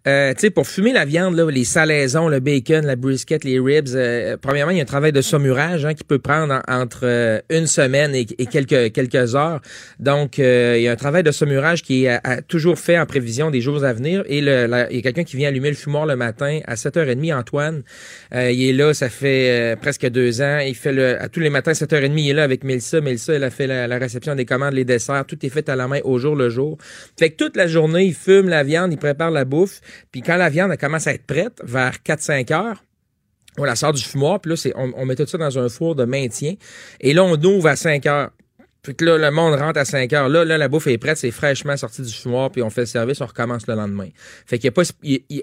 euh, 0.08 0.32
tu 0.34 0.40
sais, 0.40 0.50
pour 0.50 0.66
fumer 0.66 0.92
la 0.92 1.04
viande, 1.04 1.36
là, 1.36 1.48
les 1.50 1.64
salaisons, 1.64 2.28
le 2.28 2.40
bacon, 2.40 2.84
la 2.84 2.96
brisket, 2.96 3.44
les 3.44 3.60
ribs, 3.60 3.88
euh, 3.94 4.36
premièrement, 4.40 4.72
il 4.72 4.78
y 4.78 4.80
a 4.80 4.82
un 4.82 4.86
travail 4.86 5.12
de 5.12 5.20
saumurage 5.22 5.84
hein, 5.84 5.94
qui 5.94 6.02
peut 6.02 6.18
prendre 6.18 6.60
en- 6.66 6.80
entre 6.82 7.00
euh, 7.04 7.40
une 7.50 7.66
semaine 7.68 8.14
et, 8.14 8.24
quelques 8.26 8.92
quelques 8.92 9.36
heures. 9.36 9.60
Donc, 10.00 10.38
euh, 10.40 10.74
il 10.76 10.82
y 10.82 10.88
a 10.88 10.92
un 10.92 10.96
travail 10.96 11.22
de 11.22 11.30
saumurage 11.30 11.82
qui 11.82 12.04
est 12.06 12.18
à- 12.24 12.42
toujours 12.42 12.78
fait 12.78 12.98
en 12.98 13.06
prévision 13.06 13.50
des 13.50 13.60
jours 13.60 13.84
à 13.84 13.92
venir. 13.92 14.24
Et 14.26 14.40
le, 14.40 14.66
il 14.90 14.96
y 14.96 14.98
a 14.98 15.02
quelqu'un 15.02 15.24
qui 15.24 15.36
vient 15.36 15.48
allumer 15.48 15.70
le 15.70 15.76
fumoir 15.76 16.04
le 16.06 16.16
matin 16.16 16.60
à 16.66 16.74
7h30, 16.74 17.32
Antoine. 17.32 17.82
Euh, 18.34 18.50
il 18.50 18.68
est 18.68 18.72
là, 18.72 18.94
ça 18.94 19.08
fait 19.08 19.50
euh, 19.50 19.76
presque 19.76 20.06
deux 20.08 20.42
ans. 20.42 20.58
Il 20.58 20.74
fait 20.74 20.92
le, 20.92 21.22
à 21.22 21.28
tous 21.28 21.40
les 21.40 21.50
matins, 21.50 21.72
7h30, 21.72 22.12
il 22.18 22.30
est 22.30 22.34
là 22.34 22.42
avec 22.42 22.64
Mélissa. 22.64 23.00
Mélissa, 23.00 23.34
elle 23.34 23.44
a 23.44 23.50
fait 23.50 23.68
la, 23.68 23.86
la 23.86 23.98
réception 23.98 24.34
des 24.34 24.46
commandes, 24.46 24.74
les 24.74 24.84
desserts. 24.84 25.24
Tout 25.26 25.38
est 25.46 25.48
fait 25.48 25.68
à 25.68 25.76
la 25.76 25.86
main 25.86 26.00
au 26.02 26.18
jour 26.18 26.34
le 26.34 26.48
jour. 26.50 26.76
Fait 27.18 27.30
que 27.30 27.36
toute 27.36 27.56
la 27.56 27.68
journée, 27.68 28.04
il 28.06 28.14
fume 28.14 28.48
la 28.48 28.64
viande, 28.64 28.92
il 28.92 28.98
prépare 28.98 29.30
la 29.30 29.44
bouffe. 29.44 29.80
Puis 30.10 30.22
quand 30.22 30.36
la 30.36 30.48
viande 30.48 30.76
commence 30.76 31.06
à 31.06 31.14
être 31.14 31.26
prête, 31.26 31.60
vers 31.64 31.96
4-5 32.04 32.52
heures, 32.52 32.84
on 33.58 33.64
la 33.64 33.76
sort 33.76 33.92
du 33.92 34.02
fumoir, 34.02 34.40
puis 34.40 34.50
là, 34.50 34.56
c'est, 34.56 34.72
on, 34.76 35.04
met 35.04 35.14
tout 35.14 35.26
ça 35.26 35.38
dans 35.38 35.58
un 35.58 35.68
four 35.68 35.94
de 35.94 36.04
maintien. 36.04 36.54
Et 37.00 37.12
là, 37.12 37.22
on 37.22 37.40
ouvre 37.42 37.68
à 37.68 37.76
5 37.76 38.06
heures. 38.06 38.30
Fait 38.84 38.94
que 38.94 39.04
là, 39.04 39.16
le 39.16 39.30
monde 39.30 39.54
rentre 39.54 39.78
à 39.78 39.84
5 39.84 40.12
heures. 40.12 40.28
Là, 40.28 40.44
là, 40.44 40.58
la 40.58 40.68
bouffe 40.68 40.86
est 40.88 40.98
prête, 40.98 41.18
c'est 41.18 41.30
fraîchement 41.30 41.76
sorti 41.76 42.02
du 42.02 42.12
fumoir, 42.12 42.50
puis 42.50 42.62
on 42.62 42.70
fait 42.70 42.80
le 42.82 42.86
service, 42.86 43.20
on 43.20 43.26
recommence 43.26 43.66
le 43.66 43.74
lendemain. 43.74 44.08
Fait 44.46 44.58
qu'il 44.58 44.72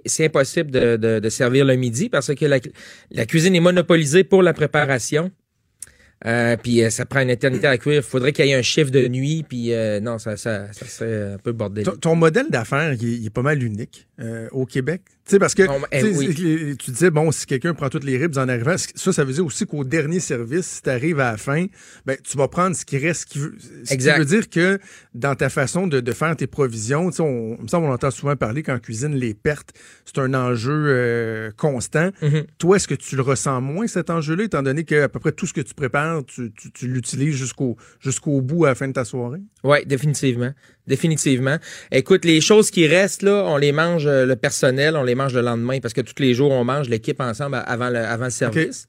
c'est 0.05 0.25
impossible 0.25 0.71
de, 0.71 1.29
servir 1.29 1.65
le 1.65 1.75
midi 1.75 2.09
parce 2.09 2.33
que 2.33 2.45
la 2.45 3.25
cuisine 3.25 3.55
est 3.55 3.61
monopolisée 3.61 4.23
pour 4.23 4.43
la 4.43 4.53
préparation. 4.53 5.31
Euh, 6.25 6.57
puis 6.61 6.83
euh, 6.83 6.89
ça 6.89 7.05
prend 7.05 7.21
une 7.21 7.29
éternité 7.29 7.67
à 7.67 7.77
cuire. 7.77 7.95
Il 7.97 8.01
faudrait 8.01 8.33
qu'il 8.33 8.45
y 8.45 8.49
ait 8.49 8.55
un 8.55 8.61
chiffre 8.61 8.91
de 8.91 9.07
nuit, 9.07 9.45
puis 9.47 9.73
euh, 9.73 9.99
non, 10.01 10.19
ça, 10.19 10.35
ça, 10.35 10.71
ça 10.73 10.85
serait 10.85 11.33
un 11.33 11.37
peu 11.37 11.53
bordélique. 11.53 11.89
Ton, 11.93 11.97
ton 11.97 12.15
modèle 12.15 12.47
d'affaires, 12.49 12.93
il, 12.93 13.07
est- 13.07 13.17
il 13.17 13.25
est 13.25 13.29
pas 13.29 13.41
mal 13.41 13.63
unique 13.63 14.05
au 14.51 14.65
Québec. 14.65 15.01
Tu 15.25 15.35
sais, 15.35 15.39
parce 15.39 15.53
que 15.55 15.63
eh 15.93 15.99
tu 16.01 16.07
oui. 16.07 16.75
disais, 16.91 17.09
bon, 17.09 17.31
si 17.31 17.45
quelqu'un 17.45 17.73
prend 17.73 17.87
toutes 17.87 18.03
les 18.03 18.17
ribs 18.17 18.37
en 18.37 18.49
arrivant, 18.49 18.75
ça, 18.77 19.13
ça 19.13 19.23
veut 19.23 19.31
dire 19.31 19.45
aussi 19.45 19.65
qu'au 19.65 19.85
dernier 19.85 20.19
service, 20.19 20.65
si 20.65 20.81
tu 20.81 20.89
arrives 20.89 21.19
à 21.21 21.31
la 21.31 21.37
fin, 21.37 21.67
ben, 22.05 22.17
tu 22.21 22.35
vas 22.37 22.47
prendre 22.49 22.75
ce 22.75 22.83
qui 22.83 22.97
reste. 22.97 23.21
Ce 23.21 23.25
qui 23.27 23.39
veut, 23.39 23.55
ce 23.83 23.87
qui 23.87 23.93
Exact. 23.93 24.17
veut 24.19 24.25
dire 24.25 24.49
que 24.49 24.79
dans 25.15 25.33
ta 25.33 25.49
façon 25.49 25.87
de, 25.87 26.01
de 26.01 26.11
faire 26.11 26.35
tes 26.35 26.45
provisions, 26.45 27.09
tu 27.09 27.15
sais, 27.17 27.23
on, 27.23 27.55
il 27.57 27.63
me 27.63 27.67
semble 27.67 27.87
on 27.87 27.91
entend 27.93 28.11
souvent 28.11 28.35
parler 28.35 28.61
qu'en 28.61 28.77
cuisine, 28.77 29.15
les 29.15 29.33
pertes, 29.33 29.71
c'est 30.05 30.19
un 30.19 30.33
enjeu 30.35 30.71
euh, 30.87 31.49
constant. 31.57 32.11
Mhm. 32.21 32.43
Toi, 32.59 32.75
est-ce 32.75 32.87
que 32.87 32.93
tu 32.93 33.15
le 33.15 33.23
ressens 33.23 33.59
moins, 33.59 33.87
cet 33.87 34.11
enjeu-là, 34.11 34.43
étant 34.43 34.61
donné 34.61 34.83
que 34.83 35.01
à 35.01 35.09
peu 35.09 35.19
près 35.19 35.31
tout 35.31 35.47
ce 35.47 35.53
que 35.53 35.61
tu 35.61 35.73
prépares, 35.73 36.23
tu, 36.25 36.51
tu- 36.51 36.71
tu 36.71 36.87
l'utilises 36.87 37.35
jusqu'au 37.35 37.75
jusqu'au 37.99 38.41
bout 38.41 38.65
à 38.65 38.69
la 38.69 38.75
fin 38.75 38.87
de 38.87 38.93
ta 38.93 39.03
soirée? 39.03 39.39
Oui, 39.63 39.83
définitivement. 39.85 40.51
Définitivement. 40.85 41.57
Écoute, 41.91 42.25
les 42.25 42.41
choses 42.41 42.71
qui 42.71 42.87
restent, 42.87 43.21
là, 43.23 43.43
on 43.47 43.57
les 43.57 43.71
mange, 43.71 44.05
euh, 44.07 44.25
le 44.25 44.35
personnel, 44.35 44.95
on 44.95 45.03
les 45.03 45.15
mange 45.15 45.33
le 45.33 45.41
lendemain 45.41 45.79
parce 45.79 45.93
que 45.93 46.01
tous 46.01 46.19
les 46.21 46.33
jours, 46.33 46.51
on 46.51 46.63
mange 46.63 46.89
l'équipe 46.89 47.19
ensemble 47.19 47.61
avant 47.65 47.89
le, 47.89 47.97
avant 47.99 48.25
le 48.25 48.31
service. 48.31 48.87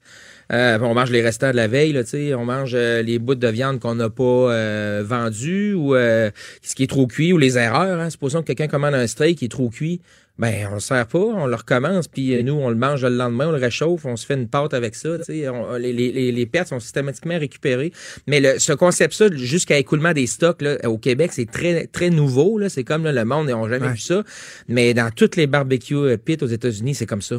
Euh, 0.51 0.77
on 0.81 0.93
mange 0.93 1.11
les 1.11 1.21
restants 1.21 1.51
de 1.51 1.55
la 1.55 1.67
veille, 1.67 1.93
là, 1.93 2.03
tu 2.03 2.09
sais. 2.11 2.33
On 2.33 2.45
mange 2.45 2.71
euh, 2.73 3.01
les 3.01 3.19
bouts 3.19 3.35
de 3.35 3.47
viande 3.47 3.79
qu'on 3.79 3.95
n'a 3.95 4.09
pas 4.09 4.23
euh, 4.23 5.03
vendus 5.05 5.73
ou 5.73 5.95
euh, 5.95 6.29
ce 6.61 6.75
qui 6.75 6.83
est 6.83 6.87
trop 6.87 7.07
cuit 7.07 7.31
ou 7.33 7.37
les 7.37 7.57
erreurs. 7.57 7.99
Hein. 7.99 8.09
Supposons 8.09 8.41
que 8.41 8.47
quelqu'un 8.47 8.67
commande 8.67 8.93
un 8.95 9.07
steak 9.07 9.37
qui 9.37 9.45
est 9.45 9.49
trop 9.49 9.69
cuit. 9.69 10.01
Ben, 10.39 10.67
on 10.71 10.75
le 10.75 10.79
sert 10.79 11.05
pas, 11.05 11.19
on 11.19 11.45
le 11.45 11.55
recommence, 11.55 12.07
puis 12.07 12.43
nous, 12.43 12.53
on 12.53 12.69
le 12.69 12.75
mange 12.75 13.03
le 13.03 13.15
lendemain, 13.15 13.49
on 13.49 13.51
le 13.51 13.57
réchauffe, 13.59 14.05
on 14.05 14.15
se 14.15 14.25
fait 14.25 14.33
une 14.33 14.47
pâte 14.47 14.73
avec 14.73 14.95
ça. 14.95 15.09
On- 15.29 15.75
les, 15.75 15.93
les, 16.31 16.45
pertes 16.47 16.69
sont 16.69 16.79
systématiquement 16.79 17.37
récupérées. 17.37 17.91
Mais 18.27 18.39
le, 18.39 18.57
ce 18.57 18.73
concept-là, 18.73 19.27
jusqu'à 19.35 19.77
écoulement 19.77 20.13
des 20.13 20.25
stocks 20.25 20.61
là, 20.63 20.77
au 20.89 20.97
Québec, 20.97 21.31
c'est 21.33 21.45
très 21.51 21.85
très 21.85 22.09
nouveau. 22.09 22.59
C'est 22.69 22.83
comme 22.83 23.03
là, 23.03 23.11
le 23.11 23.23
monde 23.23 23.47
n'a 23.49 23.69
jamais 23.69 23.87
Ouais. 23.87 23.93
vu 23.93 23.99
ça. 23.99 24.23
Mais 24.67 24.93
dans 24.95 25.11
toutes 25.11 25.35
les 25.35 25.45
barbecues 25.47 25.95
euh, 25.95 26.17
pit 26.17 26.41
aux 26.41 26.47
États-Unis, 26.47 26.95
c'est 26.95 27.05
comme 27.05 27.21
ça. 27.21 27.35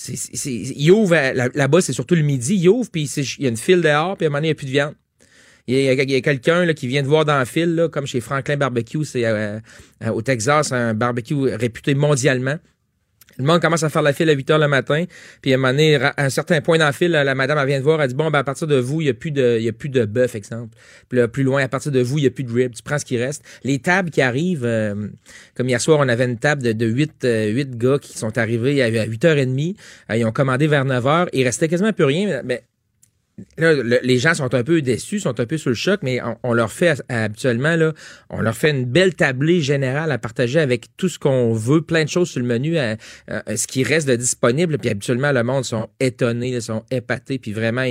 C'est, 0.00 0.52
il 0.52 0.92
ouvre 0.92 1.14
là- 1.14 1.48
là-bas, 1.52 1.80
c'est 1.80 1.92
surtout 1.92 2.14
le 2.14 2.22
midi, 2.22 2.54
il 2.54 2.68
ouvre, 2.68 2.88
puis 2.88 3.10
il 3.16 3.42
y 3.42 3.46
a 3.46 3.48
une 3.48 3.56
file 3.56 3.80
dehors, 3.80 4.16
puis 4.16 4.26
à 4.26 4.28
un 4.28 4.30
moment 4.30 4.38
donné, 4.38 4.48
il 4.48 4.50
n'y 4.50 4.52
a 4.52 4.54
plus 4.54 4.66
de 4.66 4.70
viande. 4.70 4.94
Il 5.66 5.76
y 5.76 5.88
a, 5.88 5.92
a 5.92 6.20
quelqu'un 6.20 6.64
là, 6.64 6.72
qui 6.72 6.86
vient 6.86 7.02
de 7.02 7.08
voir 7.08 7.24
dans 7.24 7.36
la 7.36 7.44
file, 7.44 7.74
là, 7.74 7.88
comme 7.88 8.06
chez 8.06 8.20
Franklin 8.20 8.56
Barbecue, 8.56 9.04
c'est 9.04 9.24
euh, 9.24 9.58
euh, 10.04 10.08
au 10.10 10.22
Texas, 10.22 10.70
un 10.70 10.94
barbecue 10.94 11.34
réputé 11.34 11.94
mondialement. 11.94 12.58
Le 13.38 13.44
monde 13.44 13.62
commence 13.62 13.84
à 13.84 13.88
faire 13.88 14.02
la 14.02 14.12
file 14.12 14.28
à 14.30 14.32
8 14.32 14.50
heures 14.50 14.58
le 14.58 14.66
matin, 14.66 15.04
puis 15.40 15.52
à 15.52 15.54
un 15.54 15.58
moment 15.58 15.72
donné, 15.72 15.94
à 15.94 16.12
un 16.16 16.28
certain 16.28 16.60
point 16.60 16.76
dans 16.76 16.86
la 16.86 16.92
file, 16.92 17.12
la 17.12 17.34
madame, 17.36 17.56
elle 17.58 17.68
vient 17.68 17.78
de 17.78 17.84
voir, 17.84 18.02
elle 18.02 18.08
dit, 18.08 18.14
bon, 18.14 18.30
ben, 18.30 18.40
à 18.40 18.44
partir 18.44 18.66
de 18.66 18.76
vous, 18.76 19.00
il 19.00 19.04
n'y 19.04 19.10
a 19.10 19.14
plus 19.14 19.30
de, 19.30 19.58
il 19.60 19.68
a 19.68 19.72
plus 19.72 19.88
de 19.88 20.04
bœuf, 20.04 20.34
exemple. 20.34 20.76
Puis 21.08 21.18
là, 21.18 21.28
plus 21.28 21.44
loin, 21.44 21.62
à 21.62 21.68
partir 21.68 21.92
de 21.92 22.00
vous, 22.00 22.18
il 22.18 22.22
n'y 22.22 22.26
a 22.26 22.30
plus 22.30 22.42
de 22.42 22.52
rib. 22.52 22.72
Tu 22.74 22.82
prends 22.82 22.98
ce 22.98 23.04
qui 23.04 23.16
reste. 23.16 23.44
Les 23.62 23.78
tables 23.78 24.10
qui 24.10 24.22
arrivent, 24.22 24.64
euh, 24.64 25.08
comme 25.54 25.68
hier 25.68 25.80
soir, 25.80 25.98
on 26.00 26.08
avait 26.08 26.24
une 26.24 26.38
table 26.38 26.62
de, 26.62 26.72
de 26.72 26.86
8, 26.86 27.24
euh, 27.24 27.46
huit 27.50 27.78
gars 27.78 27.98
qui 28.00 28.18
sont 28.18 28.36
arrivés 28.38 28.82
à, 28.82 28.86
à 28.86 29.06
8h30. 29.06 29.76
Euh, 30.10 30.16
ils 30.16 30.24
ont 30.24 30.32
commandé 30.32 30.66
vers 30.66 30.84
9h. 30.84 31.28
Il 31.32 31.44
restait 31.44 31.68
quasiment 31.68 31.92
plus 31.92 32.04
rien, 32.04 32.42
mais 32.44 32.64
Là, 33.56 33.72
le- 33.74 34.00
les 34.02 34.18
gens 34.18 34.34
sont 34.34 34.54
un 34.54 34.64
peu 34.64 34.82
déçus, 34.82 35.20
sont 35.20 35.38
un 35.40 35.46
peu 35.46 35.58
sur 35.58 35.70
le 35.70 35.76
choc, 35.76 36.00
mais 36.02 36.20
on, 36.42 36.52
leur 36.52 36.72
fait 36.72 37.02
euh, 37.10 37.24
habituellement 37.26 37.76
là, 37.76 37.92
on 38.30 38.40
leur 38.40 38.56
fait 38.56 38.70
une 38.70 38.84
belle 38.84 39.14
tablée 39.14 39.60
générale 39.60 40.10
à 40.10 40.18
partager 40.18 40.60
avec 40.60 40.86
tout 40.96 41.08
ce 41.08 41.18
qu'on 41.18 41.52
veut, 41.52 41.82
plein 41.82 42.04
de 42.04 42.08
choses 42.08 42.30
sur 42.30 42.40
le 42.40 42.46
menu, 42.46 42.78
euh, 42.78 42.96
euh, 43.30 43.40
ce 43.56 43.66
qui 43.66 43.84
reste 43.84 44.08
de 44.08 44.16
disponible. 44.16 44.78
Puis 44.78 44.90
habituellement, 44.90 45.32
le 45.32 45.42
monde 45.44 45.64
sont 45.64 45.88
étonnés, 46.00 46.50
ils 46.50 46.62
sont 46.62 46.84
épatés, 46.90 47.38
puis 47.38 47.52
vraiment, 47.52 47.84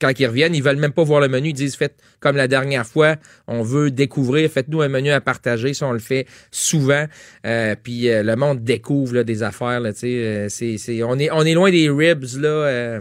quand 0.00 0.12
ils 0.16 0.26
reviennent, 0.26 0.54
ils 0.54 0.62
veulent 0.62 0.76
même 0.76 0.92
pas 0.92 1.02
voir 1.02 1.20
le 1.20 1.28
menu. 1.28 1.48
Ils 1.48 1.54
disent, 1.54 1.74
faites 1.74 1.96
comme 2.20 2.36
la 2.36 2.46
dernière 2.46 2.86
fois, 2.86 3.16
on 3.48 3.62
veut 3.62 3.90
découvrir, 3.90 4.48
faites-nous 4.48 4.80
un 4.80 4.88
menu 4.88 5.10
à 5.10 5.20
partager. 5.20 5.74
Ça, 5.74 5.86
on 5.86 5.92
le 5.92 5.98
fait 5.98 6.26
souvent. 6.52 7.06
Puis 7.42 8.02
le 8.04 8.34
monde 8.36 8.62
découvre 8.62 9.14
là, 9.16 9.24
des 9.24 9.42
affaires. 9.42 9.80
Là, 9.80 9.90
c'est, 9.92 11.02
on, 11.02 11.18
est, 11.18 11.30
on 11.32 11.42
est 11.42 11.54
loin 11.54 11.72
des 11.72 11.90
ribs 11.90 12.24
là, 12.36 13.00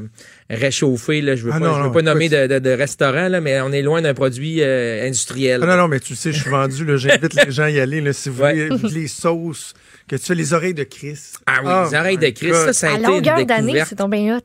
réchauffés. 0.49 1.21
Là. 1.21 1.35
Je 1.35 1.43
veux 1.45 1.51
Ah 1.53 1.59
pas, 1.59 1.65
non, 1.65 1.73
je 1.73 1.79
veux 1.79 1.85
non, 1.87 1.91
pas 1.91 2.01
nommer 2.01 2.29
de, 2.29 2.47
de, 2.47 2.59
de 2.59 2.69
restaurant, 2.69 3.27
là, 3.27 3.41
mais 3.41 3.59
on 3.61 3.71
est 3.71 3.81
loin 3.81 4.01
d'un 4.01 4.13
produit 4.13 4.61
euh, 4.61 5.05
industriel. 5.05 5.61
Ah 5.63 5.67
non, 5.67 5.77
non, 5.77 5.87
mais 5.87 5.99
tu 5.99 6.15
sais, 6.15 6.31
je 6.31 6.41
suis 6.41 6.49
vendu, 6.49 6.85
là, 6.85 6.97
j'invite 6.97 7.33
les 7.45 7.51
gens 7.51 7.63
à 7.63 7.69
y 7.69 7.79
aller, 7.79 8.01
là, 8.01 8.13
si 8.13 8.29
vous 8.29 8.41
Ouais. 8.43 8.69
voulez, 8.69 8.93
les 9.01 9.07
sauces, 9.07 9.73
que 10.07 10.15
tu 10.15 10.23
fais 10.25 10.35
les 10.35 10.53
oreilles 10.53 10.73
de 10.73 10.83
Chris. 10.83 11.19
Ah 11.45 11.59
oui, 11.63 11.89
les 11.91 11.97
oreilles 11.97 12.17
de 12.17 12.29
Chris, 12.29 12.51
ça, 12.53 12.73
ça 12.73 12.87
a 12.87 12.93
À 12.93 12.97
été 12.97 13.07
longueur 13.07 13.45
d'année, 13.45 13.83
c'est 13.85 13.95
tombé 13.95 14.31
hot. 14.31 14.39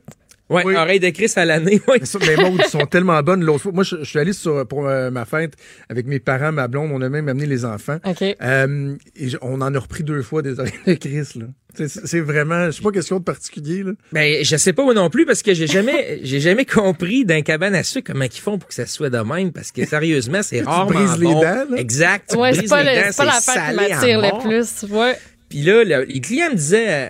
Ouais, 0.49 0.75
oreilles 0.75 0.99
de 0.99 1.09
Chris 1.09 1.31
à 1.37 1.45
l'année, 1.45 1.81
oui. 1.87 1.97
Mais, 2.01 2.05
ça, 2.05 2.19
ils 2.21 2.63
sont 2.69 2.85
tellement 2.85 3.21
bonnes. 3.23 3.43
L'autre 3.43 3.61
fois, 3.63 3.71
moi, 3.71 3.83
je, 3.83 3.97
je 3.99 4.03
suis 4.03 4.19
allé 4.19 4.33
sur, 4.33 4.67
pour 4.67 4.87
euh, 4.87 5.09
ma 5.09 5.25
fête 5.25 5.53
avec 5.89 6.05
mes 6.05 6.19
parents, 6.19 6.51
ma 6.51 6.67
blonde, 6.67 6.91
on 6.93 7.01
a 7.01 7.09
même 7.09 7.27
amené 7.29 7.45
les 7.45 7.65
enfants. 7.65 7.97
Euh, 8.41 8.95
et 9.15 9.29
je- 9.29 9.37
on 9.41 9.61
en 9.61 9.73
a 9.73 9.79
repris 9.79 10.03
deux 10.03 10.21
fois 10.21 10.41
des 10.41 10.59
oreilles 10.59 10.73
de 10.85 10.93
Chris, 10.95 11.27
là. 11.39 11.45
C'est- 11.87 12.19
vraiment, 12.19 12.67
je 12.67 12.71
sais 12.71 12.81
pas 12.83 12.91
qu'est-ce 12.91 13.07
qu'il 13.07 13.15
y 13.15 13.17
a 13.17 13.19
de 13.19 13.23
particulier, 13.23 13.83
là. 13.83 13.91
Ben, 14.11 14.43
je 14.43 14.57
sais 14.57 14.73
pas 14.73 14.83
moi 14.83 14.93
non 14.93 15.09
plus 15.09 15.25
parce 15.25 15.41
que 15.41 15.53
j'ai 15.55 15.65
jamais, 15.65 16.19
j'ai 16.23 16.39
jamais 16.39 16.65
compris 16.65 17.25
d'un 17.25 17.41
cabane 17.41 17.73
à 17.73 17.83
sucre 17.83 18.11
comment 18.11 18.25
ils 18.25 18.39
font 18.39 18.59
pour 18.59 18.67
que 18.67 18.75
ça 18.75 18.85
soit 18.85 19.09
de 19.09 19.17
même 19.19 19.51
parce 19.51 19.71
que 19.71 19.83
sérieusement, 19.85 20.43
c'est 20.43 20.59
Tu 20.59 20.65
rarement 20.65 20.91
brises 20.99 21.17
les 21.19 21.25
bon. 21.25 21.41
dents, 21.41 21.65
là? 21.71 21.77
Exact. 21.77 22.29
tu 22.31 22.37
Ouais, 22.37 22.53
c'est 22.53 22.67
pas, 22.69 22.83
le- 22.83 23.15
pas 23.15 23.25
l'affaire 23.25 23.69
qui 23.69 23.75
m'attire 23.75 24.21
le 24.21 24.41
plus. 24.43 24.91
Ouais. 24.91 25.15
Puis 25.49 25.61
là, 25.63 25.83
le- 25.83 26.03
les 26.03 26.21
clients 26.21 26.51
me 26.51 26.55
disaient, 26.55 27.07
euh, 27.07 27.09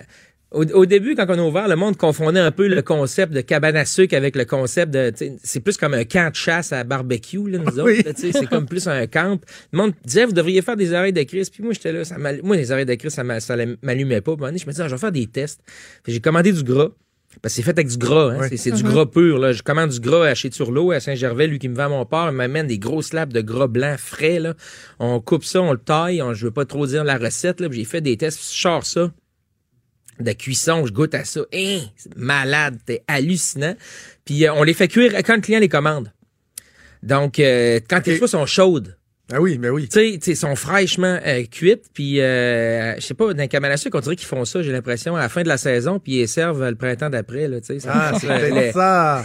Au, 0.54 0.64
au 0.64 0.86
début, 0.86 1.14
quand 1.16 1.26
on 1.28 1.38
a 1.38 1.42
ouvert, 1.42 1.68
le 1.68 1.76
monde 1.76 1.96
confondait 1.96 2.40
un 2.40 2.50
peu 2.52 2.68
le 2.68 2.80
concept 2.80 3.32
de 3.32 3.40
cabane 3.40 3.76
à 3.76 3.84
sucre 3.84 4.16
avec 4.16 4.36
le 4.36 4.44
concept 4.44 4.92
de, 4.94 5.10
tu 5.10 5.16
sais, 5.16 5.36
c'est 5.42 5.60
plus 5.60 5.76
comme 5.76 5.92
un 5.94 6.04
camp 6.04 6.30
de 6.30 6.36
chasse 6.36 6.72
à 6.72 6.84
barbecue, 6.84 7.50
là, 7.50 7.58
nous 7.58 7.64
Oui. 7.80 7.98
autres, 7.98 8.06
là, 8.08 8.14
tu 8.14 8.20
sais, 8.22 8.32
c'est 8.32 8.46
comme 8.46 8.66
plus 8.66 8.86
un 8.88 9.06
camp. 9.06 9.40
Le 9.72 9.76
monde 9.76 9.92
disait, 10.04 10.24
vous 10.24 10.32
devriez 10.32 10.62
faire 10.62 10.76
des 10.76 10.92
oreilles 10.92 11.12
de 11.12 11.22
Chris. 11.24 11.48
Puis 11.52 11.62
moi, 11.62 11.72
j'étais 11.72 11.92
là, 11.92 12.04
ça 12.04 12.16
moi, 12.42 12.56
les 12.56 12.70
oreilles 12.72 12.86
de 12.86 12.94
Chris, 12.94 13.10
ça 13.10 13.24
m'a- 13.24 13.40
ça 13.40 13.56
m'allumait 13.82 14.20
pas. 14.20 14.36
Puis 14.36 14.46
je 14.58 14.66
me 14.66 14.70
disais, 14.70 14.82
ah, 14.84 14.88
je 14.88 14.94
vais 14.94 15.00
faire 15.00 15.12
des 15.12 15.26
tests. 15.26 15.60
J'ai 16.06 16.20
commandé 16.20 16.52
du 16.52 16.62
gras. 16.62 16.88
Parce 17.42 17.52
que 17.52 17.56
c'est 17.56 17.62
fait 17.64 17.72
avec 17.72 17.88
du 17.88 17.96
gras, 17.98 18.30
hein. 18.32 18.46
C'est, 18.48 18.56
c'est 18.56 18.70
du 18.70 18.84
Mhm. 18.84 18.90
gras 18.92 19.06
pur. 19.06 19.38
Là. 19.40 19.50
Je 19.50 19.60
commande 19.64 19.90
du 19.90 19.98
gras 19.98 20.24
à 20.28 20.34
chez 20.36 20.50
Turlot, 20.50 20.92
à 20.92 21.00
Saint-Gervais, 21.00 21.48
lui 21.48 21.58
qui 21.58 21.68
me 21.68 21.74
vend 21.74 21.88
mon 21.88 22.06
porc, 22.06 22.28
il 22.30 22.36
m'amène 22.36 22.68
des 22.68 22.78
gros 22.78 23.02
slabs 23.02 23.32
de 23.32 23.40
gras 23.40 23.66
blanc 23.66 23.96
frais. 23.98 24.38
Là. 24.38 24.54
On 25.00 25.18
coupe 25.18 25.42
ça, 25.44 25.60
on 25.60 25.72
le 25.72 25.78
taille, 25.78 26.22
on, 26.22 26.32
je 26.32 26.44
veux 26.46 26.52
pas 26.52 26.64
trop 26.64 26.86
dire 26.86 27.02
la 27.02 27.18
recette, 27.18 27.60
là, 27.60 27.66
j'ai 27.72 27.82
fait 27.82 28.00
des 28.00 28.16
tests, 28.16 28.38
je 28.54 28.60
sors 28.60 28.86
ça 28.86 29.10
de 30.20 30.32
cuisson, 30.32 30.86
je 30.86 30.92
goûte 30.92 31.14
à 31.14 31.24
ça. 31.24 31.40
Hein, 31.52 31.80
c'est 31.96 32.16
malade, 32.16 32.78
c'est 32.86 33.02
hallucinant. 33.08 33.74
Puis 34.24 34.46
euh, 34.46 34.54
on 34.54 34.62
les 34.62 34.74
fait 34.74 34.88
cuire 34.88 35.12
quand 35.24 35.36
le 35.36 35.40
client 35.40 35.60
les 35.60 35.68
commande. 35.68 36.12
Donc, 37.02 37.38
euh, 37.38 37.80
quand 37.88 38.06
les 38.06 38.16
fois 38.16 38.28
sont 38.28 38.46
chaudes. 38.46 38.96
Ah 39.32 39.40
oui, 39.40 39.56
mais 39.58 39.70
oui. 39.70 39.88
Tu 39.88 39.98
sais, 39.98 40.18
sais, 40.20 40.34
sont 40.34 40.54
fraîchement 40.54 41.18
euh, 41.26 41.44
cuites. 41.50 41.84
Puis, 41.94 42.20
euh, 42.20 42.94
je 42.96 43.00
sais 43.00 43.14
pas, 43.14 43.32
dans 43.32 43.40
les 43.40 43.48
cabane 43.48 43.72
à 43.72 43.78
sucre, 43.78 43.96
on 43.96 44.00
dirait 44.00 44.16
qu'ils 44.16 44.28
font 44.28 44.44
ça, 44.44 44.60
j'ai 44.62 44.70
l'impression, 44.70 45.16
à 45.16 45.20
la 45.20 45.28
fin 45.30 45.42
de 45.42 45.48
la 45.48 45.56
saison, 45.56 45.98
puis 45.98 46.20
ils 46.20 46.28
servent 46.28 46.62
le 46.68 46.74
printemps 46.74 47.08
d'après. 47.08 47.48
Là, 47.48 47.58
tu 47.62 47.80
sais, 47.80 47.88
Ah, 47.90 48.12
c'est 48.20 48.26
peut-être 48.26 48.74
ça. 48.74 49.24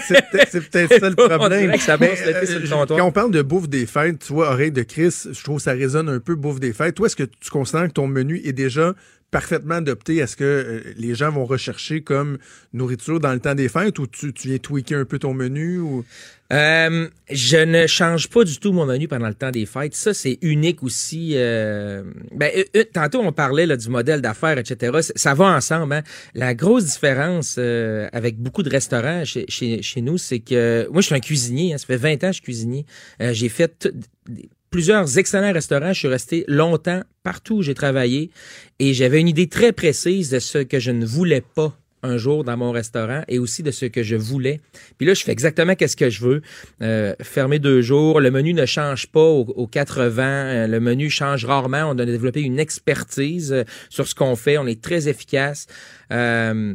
C'est 0.00 0.70
peut-être- 0.70 1.00
ça 1.00 1.10
le 1.10 1.16
problème. 1.38 1.60
dirait 1.66 1.76
que 1.78 1.82
ça 1.82 1.96
Mais, 1.98 2.14
sur 2.46 2.60
le 2.60 2.66
euh. 2.66 2.86
Quand 2.86 3.06
on 3.06 3.12
parle 3.12 3.32
de 3.32 3.42
bouffe 3.42 3.68
des 3.68 3.86
fêtes, 3.86 4.20
tu 4.20 4.32
vois, 4.32 4.52
oreille 4.52 4.70
de 4.72 4.82
Chris, 4.82 5.12
je 5.32 5.42
trouve 5.42 5.56
que 5.56 5.62
ça 5.64 5.72
résonne 5.72 6.08
un 6.08 6.20
peu 6.20 6.36
bouffe 6.36 6.60
des 6.60 6.72
fêtes. 6.72 6.94
Toi, 6.94 7.06
est-ce 7.06 7.16
que 7.16 7.24
tu 7.24 7.50
considères 7.50 7.88
que 7.88 7.92
ton 7.92 8.06
menu 8.06 8.40
est 8.44 8.52
déjà 8.52 8.94
parfaitement 9.32 9.74
adopté? 9.76 10.22
À 10.22 10.28
ce 10.28 10.36
que 10.36 10.44
euh, 10.44 10.80
les 10.96 11.16
gens 11.16 11.32
vont 11.32 11.46
rechercher 11.46 12.00
comme 12.02 12.38
nourriture 12.72 13.18
dans 13.18 13.32
le 13.32 13.40
temps 13.40 13.56
des 13.56 13.68
fêtes 13.68 13.98
ou 13.98 14.06
tu, 14.06 14.32
tu 14.32 14.48
viens 14.48 14.58
tweaker 14.58 15.00
un 15.00 15.04
peu 15.04 15.18
ton 15.18 15.34
menu 15.34 15.78
ou? 15.78 16.04
Euh, 16.52 17.08
je 17.30 17.56
ne 17.56 17.86
change 17.86 18.28
pas 18.28 18.44
du 18.44 18.58
tout 18.58 18.72
mon 18.72 18.84
menu 18.84 19.08
pendant 19.08 19.28
le 19.28 19.34
temps 19.34 19.50
des 19.50 19.64
fêtes. 19.64 19.94
Ça, 19.94 20.12
c'est 20.12 20.38
unique 20.42 20.82
aussi. 20.82 21.32
euh, 21.34 22.02
ben, 22.34 22.50
euh, 22.54 22.64
euh, 22.76 22.84
tantôt, 22.92 23.20
on 23.20 23.32
parlait 23.32 23.64
là, 23.64 23.76
du 23.76 23.88
modèle 23.88 24.20
d'affaires, 24.20 24.58
etc. 24.58 24.98
Ça, 25.16 25.32
va 25.34 25.46
ensemble. 25.46 25.94
hein. 25.94 26.02
La 26.34 26.54
grosse 26.54 26.84
différence 26.84 27.58
avec 27.58 28.38
beaucoup 28.38 28.62
de 28.62 28.70
restaurants 28.70 29.24
chez, 29.24 29.46
chez, 29.48 29.80
chez 29.82 30.02
nous, 30.02 30.18
c'est 30.18 30.40
que 30.40 30.86
moi, 30.92 31.00
je 31.00 31.06
suis 31.06 31.14
un 31.14 31.20
cuisinier. 31.20 31.72
hein. 31.74 31.78
ça 31.78 31.86
fait 31.86 31.96
20 31.96 32.12
ans 32.12 32.16
que 32.18 32.26
je 32.28 32.32
suis 32.32 32.42
cuisinier. 32.42 32.86
J'ai 33.20 33.48
fait 33.48 33.88
plusieurs 34.70 35.18
excellents 35.18 35.52
restaurants. 35.52 35.92
Je 35.92 35.98
suis 36.00 36.08
resté 36.08 36.44
longtemps 36.48 37.02
partout 37.22 37.56
où 37.56 37.62
j'ai 37.62 37.74
travaillé 37.74 38.30
et 38.78 38.92
j'avais 38.94 39.20
une 39.20 39.28
idée 39.28 39.48
très 39.48 39.72
précise 39.72 40.30
de 40.30 40.38
ce 40.38 40.58
que 40.58 40.78
je 40.80 40.90
ne 40.90 41.06
voulais 41.06 41.42
pas 41.54 41.78
un 42.02 42.16
jour 42.16 42.44
dans 42.44 42.56
mon 42.56 42.72
restaurant 42.72 43.22
et 43.28 43.38
aussi 43.38 43.62
de 43.62 43.70
ce 43.70 43.86
que 43.86 44.02
je 44.02 44.16
voulais. 44.16 44.60
Puis 44.98 45.06
là, 45.06 45.14
je 45.14 45.22
fais 45.22 45.32
exactement 45.32 45.74
qu'est-ce 45.74 45.96
que 45.96 46.10
je 46.10 46.20
veux. 46.20 46.42
Euh, 46.82 47.14
fermer 47.20 47.58
deux 47.58 47.82
jours. 47.82 48.20
Le 48.20 48.30
menu 48.30 48.54
ne 48.54 48.66
change 48.66 49.06
pas 49.08 49.24
aux, 49.24 49.44
aux 49.44 49.66
80. 49.66 50.22
Euh, 50.22 50.66
Le 50.66 50.80
menu 50.80 51.10
change 51.10 51.44
rarement. 51.44 51.84
On 51.90 51.98
a 51.98 52.04
développé 52.04 52.42
une 52.42 52.58
expertise 52.58 53.52
euh, 53.52 53.64
sur 53.88 54.06
ce 54.08 54.14
qu'on 54.14 54.36
fait. 54.36 54.58
On 54.58 54.66
est 54.66 54.82
très 54.82 55.08
efficace. 55.08 55.66
Euh, 56.12 56.74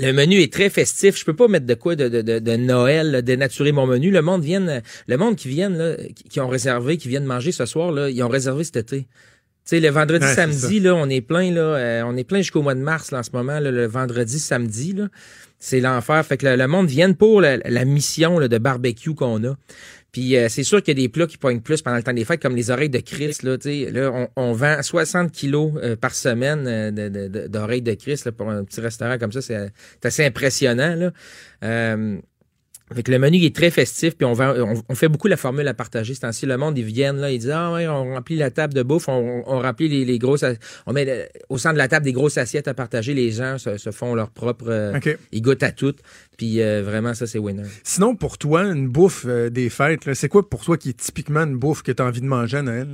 le 0.00 0.12
menu 0.12 0.40
est 0.40 0.52
très 0.52 0.68
festif. 0.68 1.18
Je 1.18 1.24
peux 1.24 1.36
pas 1.36 1.48
mettre 1.48 1.66
de 1.66 1.74
quoi 1.74 1.94
de, 1.94 2.56
Noël, 2.56 3.22
dénaturer 3.22 3.72
mon 3.72 3.86
menu. 3.86 4.10
Le 4.10 4.22
monde 4.22 4.42
vient, 4.42 4.82
le 5.06 5.16
monde 5.16 5.36
qui 5.36 5.48
viennent, 5.48 5.78
là, 5.78 5.96
qui, 5.96 6.24
qui 6.24 6.40
ont 6.40 6.48
réservé, 6.48 6.96
qui 6.96 7.08
viennent 7.08 7.24
manger 7.24 7.52
ce 7.52 7.66
soir, 7.66 7.92
là, 7.92 8.10
ils 8.10 8.22
ont 8.22 8.28
réservé 8.28 8.64
cet 8.64 8.76
été. 8.76 9.06
Sais, 9.64 9.78
le 9.80 9.88
vendredi, 9.90 10.24
Ouais, 10.24 10.34
samedi, 10.34 10.80
là, 10.80 10.94
on 10.94 11.08
est 11.08 11.20
plein, 11.20 11.52
là, 11.52 11.60
euh, 11.60 12.02
on 12.04 12.16
est 12.16 12.24
plein 12.24 12.38
jusqu'au 12.38 12.62
mois 12.62 12.74
de 12.74 12.80
mars, 12.80 13.10
là, 13.12 13.20
en 13.20 13.22
ce 13.22 13.30
moment, 13.32 13.60
là, 13.60 13.70
le 13.70 13.86
vendredi, 13.86 14.38
samedi, 14.38 14.92
là. 14.92 15.08
C'est 15.60 15.78
l'enfer. 15.78 16.26
Fait 16.26 16.36
que 16.36 16.46
le, 16.46 16.56
le 16.56 16.66
monde 16.66 16.88
vient 16.88 17.12
pour 17.12 17.40
la, 17.40 17.56
la 17.58 17.84
mission 17.84 18.40
là, 18.40 18.48
de 18.48 18.58
barbecue 18.58 19.14
qu'on 19.14 19.44
a. 19.44 19.54
Puis 20.10 20.36
euh, 20.36 20.48
c'est 20.48 20.64
sûr 20.64 20.82
qu'il 20.82 20.98
y 20.98 21.00
a 21.00 21.04
des 21.04 21.08
plats 21.08 21.28
qui 21.28 21.38
poignent 21.38 21.60
plus 21.60 21.80
pendant 21.82 21.96
le 21.96 22.02
temps 22.02 22.12
des 22.12 22.24
fêtes, 22.24 22.42
comme 22.42 22.56
les 22.56 22.72
oreilles 22.72 22.90
de 22.90 22.98
Christ. 22.98 23.44
Là, 23.44 23.56
là 23.92 24.10
on, 24.12 24.28
on 24.34 24.52
vend 24.52 24.82
60 24.82 25.30
kilos 25.30 25.72
euh, 25.76 25.94
par 25.94 26.16
semaine 26.16 26.66
euh, 26.66 26.90
de- 26.90 27.08
de- 27.08 27.28
de- 27.28 27.46
d'oreilles 27.46 27.80
de, 27.80 27.94
Christ 27.94 28.24
là, 28.26 28.32
pour 28.32 28.50
un 28.50 28.64
petit 28.64 28.80
restaurant 28.80 29.16
comme 29.18 29.30
ça. 29.30 29.40
C'est 29.40 29.70
c'est 30.02 30.06
assez 30.08 30.24
impressionnant. 30.26 30.96
Là. 30.96 31.12
Fait 32.94 33.02
que 33.02 33.10
le 33.10 33.18
menu 33.18 33.42
est 33.44 33.54
très 33.54 33.70
festif, 33.70 34.16
puis 34.16 34.24
on, 34.24 34.32
vend, 34.32 34.54
on, 34.56 34.82
on 34.88 34.94
fait 34.94 35.08
beaucoup 35.08 35.28
la 35.28 35.36
formule 35.36 35.66
à 35.68 35.74
partager. 35.74 36.14
C'est 36.14 36.24
ainsi 36.24 36.46
le 36.46 36.56
monde, 36.56 36.76
ils 36.78 36.84
viennent 36.84 37.16
là, 37.18 37.30
ils 37.30 37.38
disent 37.38 37.50
Ah 37.50 37.72
ouais, 37.72 37.86
on 37.88 38.14
remplit 38.14 38.36
la 38.36 38.50
table 38.50 38.74
de 38.74 38.82
bouffe, 38.82 39.08
on, 39.08 39.42
on 39.46 39.60
remplit 39.60 39.88
les, 39.88 40.04
les 40.04 40.18
grosses 40.18 40.44
on 40.86 40.92
met 40.92 41.04
le- 41.04 41.26
au 41.48 41.58
centre 41.58 41.74
de 41.74 41.78
la 41.78 41.88
table 41.88 42.04
des 42.04 42.12
grosses 42.12 42.38
assiettes 42.38 42.68
à 42.68 42.74
partager, 42.74 43.14
les 43.14 43.30
gens 43.30 43.58
se, 43.58 43.76
se 43.76 43.90
font 43.90 44.14
leur 44.14 44.30
propre 44.30 44.66
euh, 44.68 44.92
ils 45.32 45.42
goûtent 45.42 45.62
à 45.62 45.72
tout. 45.72 45.94
Puis 46.36 46.60
euh, 46.60 46.82
vraiment, 46.82 47.14
ça, 47.14 47.26
c'est 47.26 47.38
winner. 47.38 47.62
Sinon, 47.84 48.16
pour 48.16 48.38
toi, 48.38 48.62
une 48.64 48.88
bouffe 48.88 49.24
euh, 49.28 49.50
des 49.50 49.68
fêtes, 49.70 50.12
c'est 50.14 50.28
quoi 50.28 50.48
pour 50.48 50.64
toi 50.64 50.76
qui 50.76 50.88
est 50.90 50.96
typiquement 50.96 51.40
une 51.44 51.56
bouffe 51.56 51.82
que 51.82 51.92
tu 51.92 52.02
as 52.02 52.06
envie 52.06 52.20
de 52.20 52.26
manger 52.26 52.56
à 52.58 52.62
Noël? 52.62 52.88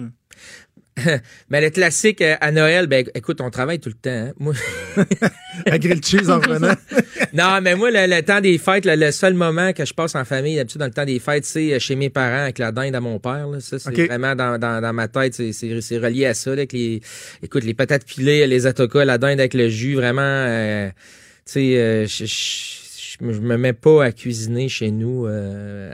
Mais 1.50 1.60
le 1.60 1.70
classique 1.70 2.20
euh, 2.22 2.36
à 2.40 2.50
Noël, 2.52 2.86
ben 2.86 3.04
écoute, 3.14 3.40
on 3.40 3.50
travaille 3.50 3.78
tout 3.80 3.88
le 3.90 3.94
temps. 3.94 4.10
hein. 4.10 4.32
Moi... 4.38 4.54
à 5.66 5.78
cheese 6.02 6.30
en 6.30 6.38
revenant. 6.40 6.74
non, 7.32 7.60
mais 7.62 7.74
moi, 7.74 7.90
le, 7.90 8.06
le 8.06 8.22
temps 8.22 8.40
des 8.40 8.58
fêtes, 8.58 8.84
le, 8.84 8.94
le 8.96 9.10
seul 9.10 9.34
moment 9.34 9.72
que 9.72 9.84
je 9.84 9.94
passe 9.94 10.14
en 10.14 10.24
famille, 10.24 10.56
d'habitude, 10.56 10.80
dans 10.80 10.86
le 10.86 10.92
temps 10.92 11.04
des 11.04 11.18
fêtes, 11.18 11.44
c'est 11.44 11.72
euh, 11.74 11.78
chez 11.78 11.94
mes 11.96 12.10
parents 12.10 12.42
avec 12.44 12.58
la 12.58 12.72
dinde 12.72 12.94
à 12.94 13.00
mon 13.00 13.18
père. 13.18 13.48
là. 13.48 13.60
Ça, 13.60 13.78
c'est 13.78 14.06
vraiment 14.06 14.34
dans, 14.34 14.58
dans, 14.58 14.80
dans 14.80 14.92
ma 14.92 15.08
tête, 15.08 15.34
c'est- 15.34 15.52
c'est 15.52 15.98
relié 15.98 16.26
à 16.26 16.34
ça. 16.34 16.50
Là, 16.50 16.58
avec 16.58 16.72
les, 16.72 17.00
écoute, 17.42 17.64
les 17.64 17.74
patates 17.74 18.04
pilées, 18.04 18.46
les 18.46 18.66
atocas, 18.66 19.04
la 19.04 19.18
dinde 19.18 19.40
avec 19.40 19.54
le 19.54 19.68
jus, 19.68 19.94
vraiment, 19.94 20.22
euh, 20.22 20.88
tu 21.46 21.52
sais, 21.52 21.76
euh, 21.78 22.06
je, 23.20 23.40
me- 23.40 23.56
mets 23.56 23.72
pas 23.72 24.04
à 24.04 24.12
cuisiner 24.12 24.68
chez 24.68 24.90
nous 24.90 25.26
euh, 25.26 25.92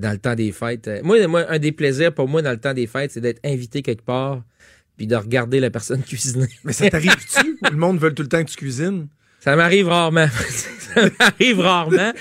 dans 0.00 0.12
le 0.12 0.18
temps 0.18 0.34
des 0.34 0.52
fêtes. 0.52 0.88
Euh, 0.88 1.46
un 1.48 1.58
des 1.58 1.72
plaisirs 1.72 2.14
pour 2.14 2.28
moi 2.28 2.42
dans 2.42 2.50
le 2.52 2.58
temps 2.60 2.74
des 2.74 2.86
fêtes, 2.86 3.12
c'est 3.12 3.20
d'être 3.20 3.40
invité 3.44 3.82
quelque 3.82 4.04
part 4.04 4.42
puis 4.96 5.06
de 5.08 5.16
regarder 5.16 5.58
la 5.60 5.70
personne 5.70 6.02
cuisiner. 6.04 6.46
Mais 6.64 6.72
ça 6.72 6.88
t'arrive-tu? 6.88 7.58
le 7.70 7.76
monde 7.76 7.98
veut 7.98 8.14
tout 8.14 8.22
le 8.22 8.28
temps 8.28 8.44
que 8.44 8.50
tu 8.50 8.56
cuisines? 8.56 9.08
Ça 9.44 9.56
m'arrive 9.56 9.88
rarement. 9.88 10.26
ça 10.48 11.02
m'arrive 11.18 11.60
rarement. 11.60 12.12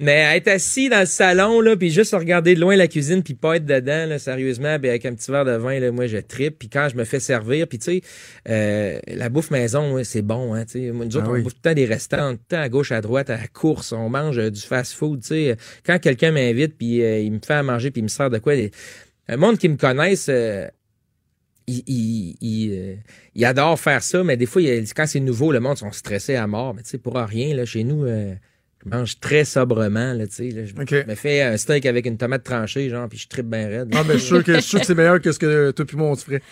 Mais 0.00 0.36
être 0.36 0.48
assis 0.48 0.88
dans 0.88 0.98
le 0.98 1.06
salon, 1.06 1.60
là, 1.60 1.76
puis 1.76 1.90
juste 1.90 2.12
regarder 2.12 2.56
de 2.56 2.60
loin 2.60 2.74
la 2.74 2.88
cuisine, 2.88 3.22
puis 3.22 3.34
pas 3.34 3.54
être 3.56 3.64
dedans, 3.66 4.06
là, 4.08 4.18
sérieusement, 4.18 4.80
ben, 4.80 4.88
avec 4.88 5.06
un 5.06 5.14
petit 5.14 5.30
verre 5.30 5.44
de 5.44 5.52
vin, 5.52 5.78
là, 5.78 5.92
moi, 5.92 6.08
je 6.08 6.16
tripe. 6.18 6.58
Puis 6.58 6.68
quand 6.68 6.88
je 6.90 6.96
me 6.96 7.04
fais 7.04 7.20
servir, 7.20 7.68
puis 7.68 7.78
tu 7.78 7.84
sais, 7.84 8.00
euh, 8.48 8.98
la 9.06 9.28
bouffe 9.28 9.52
maison, 9.52 9.92
ouais, 9.94 10.02
c'est 10.02 10.22
bon. 10.22 10.54
Hein, 10.54 10.64
tu 10.64 10.86
sais. 10.86 10.90
Moi, 10.90 11.04
nous 11.04 11.16
autres, 11.16 11.26
Ah 11.28 11.32
on 11.34 11.42
bouffe 11.42 11.52
tout 11.54 11.60
le 11.62 11.70
temps 11.70 11.74
des 11.74 11.84
restaurants, 11.86 12.32
tout 12.32 12.40
le 12.50 12.56
temps 12.56 12.62
à 12.62 12.68
gauche, 12.68 12.90
à 12.90 13.00
droite, 13.00 13.30
à 13.30 13.36
la 13.36 13.46
course. 13.46 13.92
On 13.92 14.08
mange 14.08 14.38
euh, 14.38 14.50
du 14.50 14.60
fast-food. 14.60 15.20
tu 15.20 15.28
sais. 15.28 15.56
Quand 15.86 16.00
quelqu'un 16.00 16.32
m'invite, 16.32 16.76
puis 16.76 17.00
euh, 17.04 17.20
il 17.20 17.30
me 17.30 17.38
fait 17.46 17.54
à 17.54 17.62
manger, 17.62 17.92
puis 17.92 18.00
il 18.00 18.04
me 18.04 18.08
sert 18.08 18.28
de 18.28 18.38
quoi... 18.38 18.56
les- 18.56 18.72
Un 19.28 19.36
monde 19.36 19.56
qui 19.56 19.68
me 19.68 19.76
connaisse... 19.76 20.28
euh, 21.78 21.82
il, 21.86 22.36
il, 22.36 22.36
il, 22.40 22.72
euh, 22.78 22.94
il 23.34 23.44
adore 23.44 23.78
faire 23.78 24.02
ça, 24.02 24.22
mais 24.24 24.36
des 24.36 24.46
fois, 24.46 24.62
il- 24.62 24.84
quand 24.94 25.06
c'est 25.06 25.20
nouveau, 25.20 25.52
le 25.52 25.60
monde 25.60 25.78
sont 25.78 25.92
stressés 25.92 26.36
à 26.36 26.46
mort. 26.46 26.74
Mais 26.74 26.82
tu 26.82 26.90
sais, 26.90 26.98
pour 26.98 27.14
rien, 27.16 27.54
là, 27.54 27.64
chez 27.64 27.84
nous, 27.84 28.04
euh, 28.04 28.34
je 28.84 28.90
mange 28.90 29.20
très 29.20 29.44
sobrement. 29.44 30.12
Là, 30.12 30.26
tu 30.26 30.34
sais, 30.34 30.48
là. 30.50 30.62
je, 30.64 30.74
me 31.06 31.14
fais 31.14 31.40
un 31.42 31.56
steak 31.56 31.86
avec 31.86 32.04
une 32.04 32.16
tomate 32.18 32.42
tranchée, 32.42 32.88
genre, 32.90 33.08
puis 33.08 33.16
je 33.18 33.28
tripe 33.28 33.46
bien 33.48 33.68
raide. 33.68 33.88
Ah, 33.94 34.02
ben, 34.02 34.14
je 34.14 34.18
suis 34.18 34.26
sûr 34.26 34.42
que, 34.42 34.60
sûr 34.60 34.80
c'est 34.84 34.96
meilleur 34.96 35.20
que 35.20 35.30
ce 35.30 35.38
que 35.38 35.70
toi 35.70 35.84
puis 35.86 35.96
moi 35.96 36.08
on 36.08 36.14
se 36.16 36.24
ferait. 36.24 36.42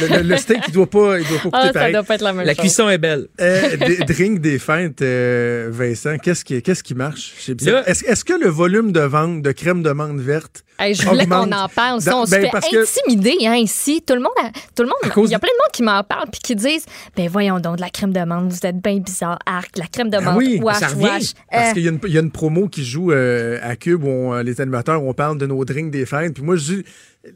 Le, 0.00 0.16
le- 0.22 0.28
le 0.30 0.36
steak, 0.38 0.60
il 0.68 0.72
doit 0.72 0.88
pas, 0.88 1.18
il 1.20 1.28
doit 1.28 1.36
pas 1.36 1.42
coûter 1.42 1.56
Ah, 1.60 1.66
ça 1.66 1.72
pareil. 1.74 1.92
doit 1.92 2.02
pas 2.02 2.14
être 2.14 2.22
la 2.22 2.32
même 2.32 2.46
La 2.46 2.54
chose. 2.54 2.60
cuisson 2.62 2.88
est 2.88 2.96
belle. 2.96 3.28
Euh, 3.38 3.76
des- 3.76 3.98
drink 3.98 4.40
des 4.40 4.58
fêtes, 4.58 5.02
euh, 5.02 5.68
Vincent, 5.70 6.16
qu'est-ce 6.16 6.42
qui, 6.42 6.62
qu'est-ce 6.62 6.82
qui 6.82 6.94
marche? 6.94 7.34
est-ce 7.48 8.24
que 8.24 8.32
le 8.42 8.48
volume 8.48 8.90
de 8.90 9.00
vente 9.00 9.42
de 9.42 9.52
crème 9.52 9.82
de 9.82 9.90
menthe 9.90 10.20
verte 10.20 10.64
Hey, 10.78 10.92
je 10.94 11.06
voulais 11.06 11.26
qu'on 11.26 11.52
en 11.52 11.68
parle. 11.68 12.00
Ça, 12.00 12.16
on 12.16 12.26
se 12.26 12.32
ben, 12.32 12.42
fait 12.50 12.50
que- 12.70 12.82
intimider 13.06 13.46
hein, 13.46 13.54
ici. 13.54 14.02
Tout 14.04 14.14
le 14.14 14.20
monde, 14.20 14.32
a- 14.42 14.50
tout 14.74 14.82
le 14.82 14.86
monde, 14.88 15.24
il 15.26 15.30
y 15.30 15.34
a 15.34 15.38
plein 15.38 15.48
de 15.48 15.54
monde 15.62 15.72
qui 15.72 15.82
m'en 15.84 16.02
parle 16.02 16.28
puis 16.30 16.40
qui 16.42 16.56
disent, 16.56 16.84
ben 17.16 17.28
voyons 17.28 17.60
donc 17.60 17.76
de 17.76 17.80
la 17.80 17.90
crème 17.90 18.12
de 18.12 18.20
menthe, 18.24 18.50
vous 18.52 18.66
êtes 18.66 18.82
bien 18.82 18.98
bizarre, 18.98 19.38
arc, 19.46 19.78
la 19.78 19.86
crème 19.86 20.10
de 20.10 20.16
Ah 20.16 20.20
menthe, 20.22 20.36
oui, 20.36 20.60
ça 20.72 20.88
revient. 20.88 21.04
wesh. 21.04 21.32
Parce 21.50 21.70
Euh, 21.70 21.72
qu'il 21.74 21.82
y 21.84 21.88
a, 21.88 21.90
une, 21.92 22.00
il 22.06 22.12
y 22.12 22.18
a 22.18 22.20
une 22.20 22.32
promo 22.32 22.68
qui 22.68 22.84
joue 22.84 23.12
euh, 23.12 23.58
à 23.62 23.76
Cube 23.76 24.02
où 24.02 24.08
on- 24.08 24.42
les 24.42 24.60
animateurs, 24.60 25.02
on 25.02 25.14
parle 25.14 25.38
de 25.38 25.46
nos 25.46 25.64
drinks 25.64 25.92
des 25.92 26.06
fêtes. 26.06 26.34
Puis 26.34 26.42
moi, 26.42 26.56
je 26.56 26.64
dis, 26.74 26.84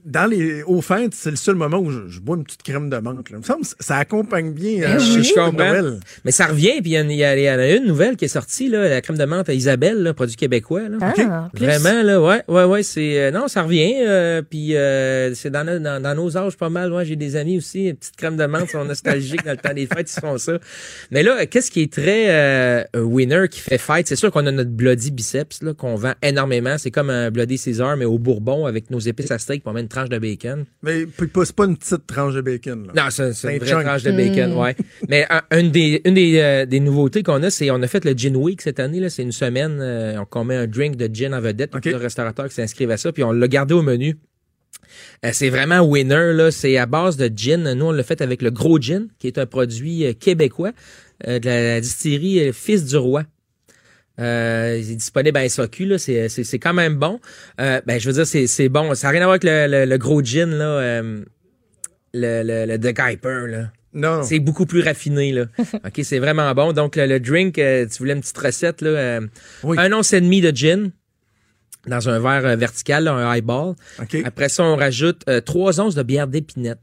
dans 0.04 0.26
les, 0.26 0.62
aux 0.64 0.80
fêtes, 0.82 1.14
c'est 1.14 1.30
le 1.30 1.36
seul 1.36 1.54
moment 1.54 1.78
où 1.78 1.90
je, 1.90 2.08
je 2.08 2.20
bois 2.20 2.36
une 2.36 2.44
petite 2.44 2.62
crème 2.62 2.90
de 2.90 2.96
menthe. 2.98 3.30
là. 3.30 3.36
Il 3.36 3.36
me 3.38 3.42
semble 3.42 3.62
que 3.62 3.68
ça 3.80 3.96
accompagne 3.96 4.52
bien 4.52 4.80
Ben 4.80 4.96
euh, 4.96 4.98
oui, 5.00 5.24
je 5.24 5.34
comprends. 5.34 5.52
Noël. 5.52 6.00
Mais 6.24 6.30
ça 6.30 6.46
revient, 6.46 6.80
puis 6.82 6.90
il 6.90 6.94
y, 6.94 7.00
en- 7.00 7.08
y 7.08 7.24
a- 7.24 7.36
il 7.38 7.42
y 7.44 7.50
en 7.50 7.58
a 7.58 7.68
une 7.70 7.86
nouvelle 7.86 8.16
qui 8.16 8.26
est 8.26 8.28
sortie, 8.28 8.68
là, 8.68 8.88
la 8.88 9.00
crème 9.00 9.16
de 9.18 9.24
menthe 9.24 9.48
à 9.48 9.54
Isabelle, 9.54 10.02
là, 10.02 10.12
produit 10.14 10.36
québécois. 10.36 10.88
Là. 10.88 10.98
ah. 11.02 11.48
Vraiment, 11.54 12.02
là, 12.02 12.20
ouais, 12.20 12.42
ouais, 12.48 12.64
ouais, 12.64 12.82
c'est. 12.82 13.20
euh, 13.20 13.30
non, 13.30 13.48
ça 13.48 13.62
revient. 13.62 13.94
euh, 14.06 14.42
puis 14.42 14.76
euh, 14.76 15.34
c'est 15.34 15.50
dans, 15.50 15.64
nos- 15.64 15.78
dans, 15.78 16.02
dans 16.02 16.14
nos 16.14 16.36
âges 16.36 16.56
pas 16.56 16.68
mal. 16.70 16.92
Ouais, 16.92 17.04
j'ai 17.04 17.16
des 17.16 17.36
amis 17.36 17.58
aussi, 17.58 17.86
une 17.88 17.96
petite 17.96 18.16
crème 18.16 18.36
de 18.36 18.44
menthe, 18.46 18.64
ils 18.68 18.72
sont 18.72 18.84
nostalgiques 18.84 19.44
dans 19.44 19.52
le 19.52 19.56
temps 19.56 19.74
des 19.74 19.86
fêtes, 19.86 20.12
ils 20.14 20.20
font 20.20 20.38
ça. 20.38 20.58
Mais 21.10 21.22
là, 21.22 21.46
qu'est-ce 21.46 21.70
qui 21.70 21.82
est 21.82 21.92
très 21.92 22.26
euh, 22.28 22.84
winner 22.96 23.46
qui 23.50 23.60
fait 23.60 23.78
fête? 23.78 24.06
C'est 24.08 24.16
sûr 24.16 24.30
qu'on 24.30 24.46
a 24.46 24.50
notre 24.52 24.70
Bloody 24.70 25.10
Biceps, 25.10 25.62
là, 25.62 25.72
qu'on 25.74 25.94
vend 25.94 26.12
énormément. 26.22 26.76
C'est 26.78 26.90
comme 26.90 27.10
un 27.10 27.30
Bloody 27.30 27.56
Caesar, 27.58 27.96
mais 27.96 28.04
au 28.04 28.18
Bourbon 28.18 28.66
avec 28.66 28.90
nos 28.90 28.98
épices 28.98 29.30
à 29.30 29.38
une 29.78 29.88
tranche 29.88 30.08
de 30.08 30.18
bacon. 30.18 30.64
Mais 30.82 31.06
c'est 31.18 31.54
pas 31.56 31.64
une 31.64 31.76
petite 31.76 32.06
tranche 32.06 32.34
de 32.34 32.40
bacon. 32.40 32.86
Là. 32.86 33.04
Non, 33.04 33.10
c'est 33.10 33.32
c'est 33.32 33.48
un 33.48 33.50
une 33.52 33.58
vraie 33.58 33.68
chunk. 33.68 33.84
tranche 33.84 34.02
de 34.02 34.12
bacon, 34.12 34.52
Mm. 34.54 34.58
ouais. 34.58 34.76
Mais 35.08 35.26
un- 35.30 35.58
une 35.58 35.70
des, 35.70 36.00
une 36.04 36.14
des, 36.14 36.38
euh, 36.38 36.66
des 36.66 36.80
nouveautés 36.80 37.22
qu'on 37.22 37.42
a, 37.42 37.50
c'est 37.50 37.70
on 37.70 37.82
a 37.82 37.86
fait 37.86 38.04
le 38.04 38.12
Gin 38.12 38.36
Week 38.36 38.60
cette 38.62 38.80
année. 38.80 39.00
là. 39.00 39.10
C'est 39.10 39.22
une 39.22 39.32
semaine 39.32 39.78
euh, 39.80 40.24
qu'on 40.30 40.44
met 40.44 40.56
un 40.56 40.66
drink 40.66 40.96
de 40.96 41.08
gin 41.12 41.32
en 41.34 41.40
vedette. 41.40 41.70
Il 41.72 41.74
y 41.74 41.78
a 41.78 41.80
plusieurs 41.80 42.00
restaurateurs 42.00 42.48
qui 42.48 42.54
s'inscrivent 42.54 42.90
à 42.90 42.96
ça, 42.96 43.12
puis 43.12 43.22
on 43.24 43.32
l'a 43.32 43.48
gardé 43.48 43.74
au 43.74 43.82
menu. 43.82 44.18
Euh, 45.24 45.30
c'est 45.32 45.48
vraiment 45.50 45.80
winner, 45.80 46.32
là. 46.32 46.50
C'est 46.50 46.76
à 46.76 46.86
base 46.86 47.16
de 47.16 47.30
gin. 47.34 47.74
Nous, 47.74 47.84
on 47.86 47.92
l'a 47.92 48.02
fait 48.02 48.20
avec 48.22 48.42
le 48.42 48.50
Gros 48.50 48.80
Gin, 48.80 49.08
qui 49.18 49.26
est 49.26 49.38
un 49.38 49.46
produit 49.46 50.04
euh, 50.06 50.12
québécois 50.12 50.72
euh, 51.26 51.38
de 51.38 51.46
la, 51.46 51.62
la 51.74 51.80
distillerie 51.80 52.48
euh, 52.48 52.52
Fils 52.52 52.84
du 52.84 52.96
Roi. 52.96 53.24
Euh, 54.18 54.78
il 54.82 54.90
est 54.92 54.96
disponible 54.96 55.36
à 55.38 55.48
SAQ, 55.48 55.86
là. 55.86 55.98
C'est, 55.98 56.28
c'est, 56.28 56.44
c'est 56.44 56.58
quand 56.58 56.74
même 56.74 56.96
bon. 56.96 57.20
Euh, 57.60 57.80
ben, 57.86 58.00
je 58.00 58.08
veux 58.08 58.14
dire, 58.14 58.26
c'est, 58.26 58.46
c'est 58.46 58.68
bon. 58.68 58.94
Ça 58.94 59.06
n'a 59.08 59.12
rien 59.12 59.20
à 59.22 59.24
voir 59.26 59.32
avec 59.32 59.44
le, 59.44 59.66
le- 59.68 59.84
le 59.84 59.98
Gros 59.98 60.22
Gin, 60.22 60.50
là. 60.50 60.64
euh, 60.64 61.24
le, 62.14 62.42
le, 62.42 62.66
le 62.66 62.78
The 62.78 62.94
Guyper, 62.96 63.46
là. 63.48 63.70
Non. 63.94 64.22
C'est 64.22 64.38
beaucoup 64.38 64.66
plus 64.66 64.82
raffiné, 64.82 65.32
là. 65.32 65.46
OK, 65.84 66.00
c'est 66.02 66.18
vraiment 66.18 66.52
bon. 66.54 66.72
Donc, 66.72 66.96
le, 66.96 67.06
le 67.06 67.20
drink, 67.20 67.54
tu 67.54 67.98
voulais 67.98 68.12
une 68.14 68.20
petite 68.20 68.38
recette, 68.38 68.82
là. 68.82 68.90
euh, 68.90 69.20
Un 69.64 69.92
once 69.92 70.12
et 70.12 70.20
demi 70.20 70.40
de 70.40 70.54
gin 70.54 70.90
dans 71.86 72.08
un 72.08 72.18
verre 72.18 72.56
vertical, 72.56 73.04
là, 73.04 73.12
un 73.14 73.30
highball. 73.30 73.74
Après 74.24 74.48
ça, 74.48 74.62
on 74.64 74.76
rajoute 74.76 75.24
trois 75.46 75.80
onces 75.80 75.94
de 75.94 76.02
bière 76.02 76.26
d'épinette. 76.26 76.80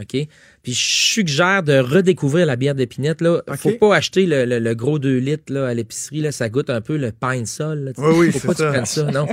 OK? 0.00 0.16
Puis 0.64 0.72
je 0.72 0.82
suggère 1.12 1.62
de 1.62 1.78
redécouvrir 1.78 2.46
la 2.46 2.56
bière 2.56 2.74
d'épinette. 2.74 3.20
Là. 3.20 3.42
Faut 3.56 3.70
pas 3.72 3.94
acheter 3.94 4.26
le, 4.26 4.44
le- 4.46 4.58
le 4.58 4.74
gros 4.74 4.98
2 4.98 5.18
litres 5.18 5.52
là, 5.52 5.66
à 5.68 5.74
l'épicerie. 5.74 6.22
Là. 6.22 6.32
Ça 6.32 6.48
goûte 6.48 6.70
un 6.70 6.80
peu 6.80 6.96
le 6.96 7.12
pine 7.12 7.44
sol. 7.46 7.78
Là. 7.80 7.92
Oui, 7.98 8.14
oui, 8.18 8.32
Faut 8.32 8.48
pas 8.48 8.54
que 8.54 8.58
ça. 8.58 8.64
tu 8.66 8.72
prennes 8.72 8.86
ça, 8.86 9.02
non? 9.12 9.26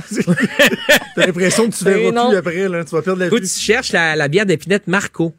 T'as 1.16 1.26
l'impression 1.26 1.70
que 1.70 1.76
tu 1.76 1.84
verras 1.86 2.28
plus 2.30 2.38
après, 2.38 2.68
là. 2.70 2.84
Tu 2.84 2.92
vas 2.96 3.02
perdre 3.02 3.20
la 3.22 3.30
que 3.30 3.36
tu 3.38 3.48
cherches 3.48 3.92
la, 3.94 4.16
la 4.16 4.28
bière 4.28 4.46
d'épinette 4.46 4.88
Marco. 4.88 5.34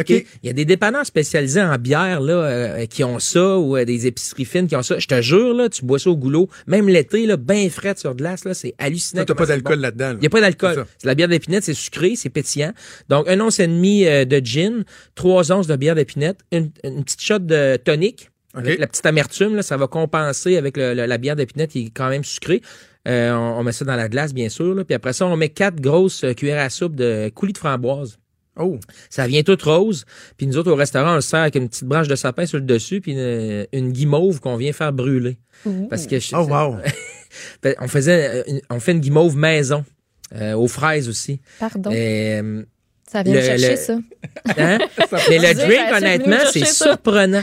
OK? 0.00 0.10
Il 0.42 0.46
y 0.46 0.50
a 0.50 0.52
des 0.52 0.64
dépanneurs 0.64 1.06
spécialisés 1.06 1.62
en 1.62 1.76
bière 1.78 2.20
là, 2.20 2.32
euh, 2.34 2.86
qui 2.86 3.04
ont 3.04 3.18
ça 3.18 3.58
ou 3.58 3.76
euh, 3.76 3.84
des 3.84 4.06
épiceries 4.06 4.44
fines 4.44 4.66
qui 4.66 4.76
ont 4.76 4.82
ça. 4.82 4.98
Je 4.98 5.06
te 5.06 5.20
jure, 5.22 5.54
là, 5.54 5.68
tu 5.68 5.84
bois 5.84 5.98
ça 5.98 6.10
au 6.10 6.16
goulot, 6.16 6.48
même 6.66 6.88
l'été, 6.88 7.26
là, 7.26 7.36
bien 7.36 7.68
frais 7.70 7.94
sur 7.96 8.14
glace, 8.14 8.44
là, 8.44 8.54
c'est 8.54 8.74
hallucinant. 8.78 9.24
T'as 9.24 9.34
pas 9.34 9.46
d'alcool 9.46 9.76
bon. 9.76 9.82
là-dedans, 9.82 10.08
là. 10.08 10.14
Il 10.14 10.20
n'y 10.20 10.26
a 10.26 10.30
pas 10.30 10.40
d'alcool. 10.40 10.84
C'est 10.98 11.06
la 11.06 11.14
bière 11.14 11.28
d'épinette, 11.28 11.64
c'est 11.64 11.74
sucré, 11.74 12.14
c'est 12.16 12.30
pétillant. 12.30 12.72
Donc, 13.08 13.28
un 13.28 13.40
once 13.40 13.60
et 13.60 13.66
demi 13.66 14.06
euh, 14.06 14.24
de 14.24 14.40
gin, 14.44 14.84
trois 15.14 15.52
onces 15.52 15.66
de 15.66 15.76
bière 15.76 15.94
d'épinette, 15.94 16.40
une, 16.52 16.70
une 16.84 17.04
petite 17.04 17.20
shot 17.22 17.38
de 17.40 17.76
tonic. 17.76 18.30
Avec 18.56 18.78
la 18.78 18.86
petite 18.86 19.04
amertume, 19.06 19.56
là, 19.56 19.62
ça 19.62 19.76
va 19.76 19.88
compenser 19.88 20.56
avec 20.56 20.76
le- 20.76 20.94
le- 20.94 21.06
la 21.06 21.18
bière 21.18 21.34
d'épinette 21.34 21.70
qui 21.72 21.86
est 21.86 21.90
quand 21.90 22.08
même 22.08 22.22
sucrée. 22.22 22.62
On, 23.06 23.10
on 23.58 23.62
met 23.64 23.72
ça 23.72 23.84
dans 23.84 23.96
la 23.96 24.08
glace, 24.08 24.32
bien 24.32 24.48
sûr. 24.48 24.74
Là. 24.74 24.84
Puis 24.84 24.94
après 24.94 25.12
ça, 25.12 25.26
on 25.26 25.36
met 25.36 25.48
quatre 25.48 25.80
grosses 25.80 26.24
cuillères 26.36 26.64
à 26.64 26.70
soupe 26.70 26.94
de 26.94 27.30
coulis 27.34 27.52
de 27.52 27.58
framboise. 27.58 28.16
Oh. 28.56 28.78
Ça 29.10 29.26
vient 29.26 29.42
tout 29.42 29.58
rose. 29.64 30.04
Puis 30.36 30.46
nous 30.46 30.56
autres, 30.56 30.70
au 30.70 30.76
restaurant, 30.76 31.12
on 31.12 31.16
le 31.16 31.20
sert 31.20 31.40
avec 31.40 31.56
une 31.56 31.68
petite 31.68 31.84
branche 31.84 32.08
de 32.08 32.14
sapin 32.14 32.46
sur 32.46 32.58
le 32.58 32.64
dessus, 32.64 33.00
puis 33.00 33.12
une, 33.12 33.66
une 33.72 33.92
guimauve 33.92 34.40
qu'on 34.40 34.56
vient 34.56 34.72
faire 34.72 34.92
brûler. 34.92 35.38
Parce 35.90 36.06
que 36.06 36.18
je- 36.20 36.34
Oh, 36.36 36.46
wow. 36.48 36.76
On 37.80 37.88
faisait, 37.88 38.28
euh, 38.28 38.42
une- 38.46 38.60
on 38.70 38.78
fait 38.78 38.92
une 38.92 39.00
guimauve 39.00 39.36
maison. 39.36 39.84
euh, 40.36 40.54
aux 40.54 40.68
fraises 40.68 41.08
aussi. 41.08 41.40
Pardon. 41.60 41.90
Et, 41.90 42.40
euh, 42.42 42.62
Ça 43.10 43.22
vient 43.22 43.34
le- 43.34 43.40
chercher, 43.40 43.70
le- 43.70 43.76
ça. 43.76 43.98
Hein? 44.56 44.78
Mais 45.30 45.38
le 45.38 45.54
drink, 45.54 45.88
ça, 45.90 45.96
honnêtement, 45.98 46.36
me 46.44 46.50
c'est 46.52 46.64
ça. 46.64 46.84
surprenant. 46.86 47.42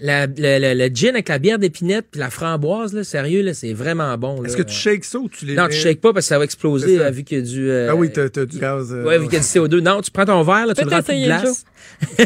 La- 0.00 0.26
le, 0.26 0.32
le- 0.36 0.74
le 0.74 0.94
gin 0.94 1.10
avec 1.10 1.28
la 1.28 1.38
bière 1.38 1.58
d'épinette 1.58 2.06
puis 2.10 2.18
la 2.20 2.28
framboise, 2.28 2.92
là, 2.94 3.04
sérieux, 3.04 3.42
là, 3.42 3.54
c'est 3.54 3.72
vraiment 3.72 4.18
bon. 4.18 4.40
là. 4.42 4.48
Est-ce 4.48 4.56
que 4.56 4.62
tu 4.62 4.74
shakes 4.74 5.04
ça 5.04 5.18
ou 5.20 5.28
tu 5.28 5.46
les 5.46 5.54
Non, 5.54 5.68
tu 5.68 5.76
shakes 5.76 6.00
pas 6.00 6.12
parce 6.12 6.26
que 6.26 6.28
ça 6.30 6.38
va 6.38 6.44
exploser 6.44 6.98
ça. 6.98 7.10
vu 7.12 7.22
qu'il 7.22 7.38
y 7.38 7.40
a 7.40 7.44
du. 7.44 7.70
euh, 7.70 7.88
Ah 7.90 7.94
oui, 7.94 8.10
t'as 8.12 8.28
t'as 8.28 8.44
du 8.44 8.58
gaz. 8.58 8.92
euh, 8.92 9.04
Ouais, 9.04 9.18
vu 9.18 9.24
qu'il 9.26 9.34
y 9.34 9.36
a 9.36 9.40
du 9.40 9.46
CO2. 9.46 9.80
Non, 9.80 10.00
tu 10.00 10.10
prends 10.10 10.24
ton 10.24 10.42
verre, 10.42 10.66
là, 10.66 10.74
tu 10.74 10.84
le 10.84 10.90
remplis 10.90 11.20
de 11.20 11.24
glace. 11.26 11.64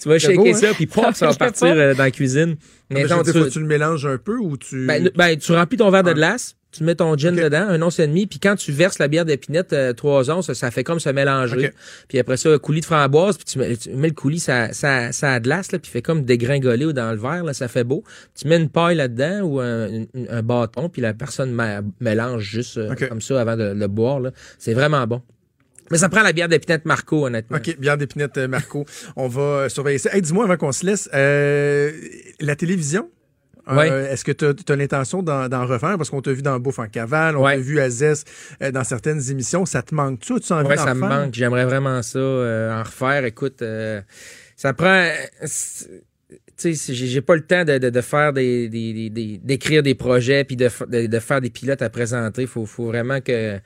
tu 0.00 0.08
vas 0.08 0.18
C'est 0.18 0.26
shaker 0.26 0.36
beau, 0.36 0.48
hein? 0.50 0.54
ça, 0.54 0.74
puis 0.74 0.86
pof, 0.86 1.14
ça 1.14 1.28
va 1.28 1.34
partir 1.34 1.68
euh, 1.68 1.94
dans 1.94 2.02
la 2.02 2.10
cuisine. 2.10 2.56
Mais 2.90 3.04
non, 3.04 3.22
dire, 3.22 3.32
tu, 3.32 3.40
que 3.44 3.48
tu 3.48 3.60
le 3.60 3.66
mélanges 3.66 4.04
un 4.06 4.18
peu 4.18 4.36
ou 4.36 4.56
tu. 4.56 4.86
ben, 4.86 5.10
ben, 5.14 5.36
tu 5.38 5.52
remplis 5.52 5.78
ton 5.78 5.90
verre 5.90 6.02
de 6.02 6.12
glace, 6.12 6.56
tu 6.74 6.84
mets 6.84 6.94
ton 6.94 7.16
gin 7.16 7.34
dedans, 7.34 7.66
un 7.68 7.80
once 7.82 7.98
et 8.00 8.06
demi, 8.06 8.26
puis 8.26 8.38
quand 8.38 8.56
tu 8.56 8.72
verses 8.72 8.98
la 8.98 9.08
bière 9.08 9.24
d'épinette, 9.24 9.72
euh, 9.72 9.92
trois 9.92 10.30
onces, 10.30 10.52
ça 10.52 10.70
fait 10.70 10.84
comme 10.84 10.98
se 11.00 11.08
mélanger. 11.10 11.70
Puis 12.08 12.18
après 12.18 12.36
ça, 12.36 12.50
un 12.50 12.58
coulis 12.58 12.80
de 12.80 12.86
framboise, 12.86 13.36
puis 13.36 13.44
tu 13.44 13.58
mets, 13.58 13.76
tu 13.76 13.90
mets 13.90 14.08
le 14.08 14.14
coulis, 14.14 14.40
ça, 14.40 14.72
ça, 14.72 15.12
ça 15.12 15.38
glace, 15.40 15.72
là, 15.72 15.78
puis 15.78 15.90
fait 15.90 16.02
comme 16.02 16.24
dégringoler 16.24 16.92
dans 16.92 17.10
le 17.12 17.18
verre, 17.18 17.44
là, 17.44 17.52
ça 17.54 17.68
fait 17.68 17.84
beau. 17.84 18.02
Tu 18.34 18.48
mets 18.48 18.56
une 18.56 18.68
paille 18.68 18.96
là-dedans 18.96 19.40
ou 19.42 19.60
un, 19.60 19.86
un- 20.02 20.04
un 20.30 20.42
bâton, 20.42 20.88
puis 20.88 21.00
la 21.02 21.14
personne 21.14 21.54
mé- 21.54 21.80
mélange 22.00 22.42
juste 22.42 22.76
euh, 22.78 22.94
comme 23.08 23.20
ça 23.20 23.40
avant 23.40 23.56
de 23.56 23.72
le 23.72 23.86
boire. 23.88 24.20
là. 24.20 24.30
C'est 24.58 24.74
vraiment 24.74 25.06
bon. 25.06 25.22
Mais 25.90 25.98
ça 25.98 26.08
prend 26.08 26.22
la 26.22 26.32
bière 26.32 26.48
d'épinette 26.48 26.86
Marco, 26.86 27.26
honnêtement. 27.26 27.58
OK, 27.58 27.78
bière 27.78 27.98
d'épinette 27.98 28.38
euh, 28.38 28.48
Marco. 28.48 28.86
On 29.16 29.28
va 29.28 29.68
surveiller 29.68 29.98
ça. 29.98 30.14
Hey, 30.14 30.22
dis-moi 30.22 30.44
avant 30.44 30.56
qu'on 30.56 30.72
se 30.72 30.86
laisse, 30.86 31.10
euh, 31.12 31.92
la 32.40 32.56
télévision? 32.56 33.10
Euh, 33.68 33.76
Ouais. 33.76 33.88
Est-ce 34.12 34.24
que 34.24 34.32
tu 34.32 34.44
as, 34.44 34.76
l'intention 34.76 35.22
d'en 35.22 35.66
refaire? 35.66 35.96
Parce 35.96 36.10
qu'on 36.10 36.20
t'a 36.22 36.32
vu 36.32 36.42
dans 36.42 36.58
Bouffe 36.60 36.78
en 36.78 36.86
cavale, 36.88 37.36
on 37.36 37.44
t'a 37.44 37.56
vu 37.56 37.80
à 37.80 37.88
Zest 37.90 38.28
euh, 38.62 38.70
dans 38.70 38.84
certaines 38.84 39.20
émissions. 39.30 39.64
Ça 39.66 39.82
te 39.82 39.94
manque-tu? 39.94 40.34
As-tu 40.34 40.52
envie 40.52 40.68
Ouais, 40.68 40.76
d'en 40.76 40.84
ça 40.84 40.94
me 40.94 41.00
manque. 41.00 41.34
J'aimerais 41.34 41.64
vraiment 41.64 42.02
ça, 42.02 42.18
euh, 42.18 42.72
en 42.78 42.82
refaire. 42.82 43.24
Écoute, 43.24 43.62
ça 44.56 44.72
prend. 44.74 45.08
Tu 46.56 46.74
sais, 46.76 46.94
j'ai 46.94 47.20
pas 47.20 47.34
le 47.34 47.40
temps 47.42 47.64
de, 47.64 47.78
de, 47.78 47.90
de 47.90 48.00
faire 48.00 48.32
des, 48.32 48.68
des, 48.68 48.92
des- 48.92 49.10
des- 49.10 49.38
d'écrire 49.38 49.82
des 49.82 49.96
projets 49.96 50.44
puis 50.44 50.54
de 50.56 50.68
faire 50.68 51.40
des 51.40 51.50
pilotes 51.50 51.82
à 51.82 51.90
présenter. 51.90 52.46
Faut, 52.46 52.64
faut 52.64 52.86
vraiment 52.86 53.20
que 53.20 53.58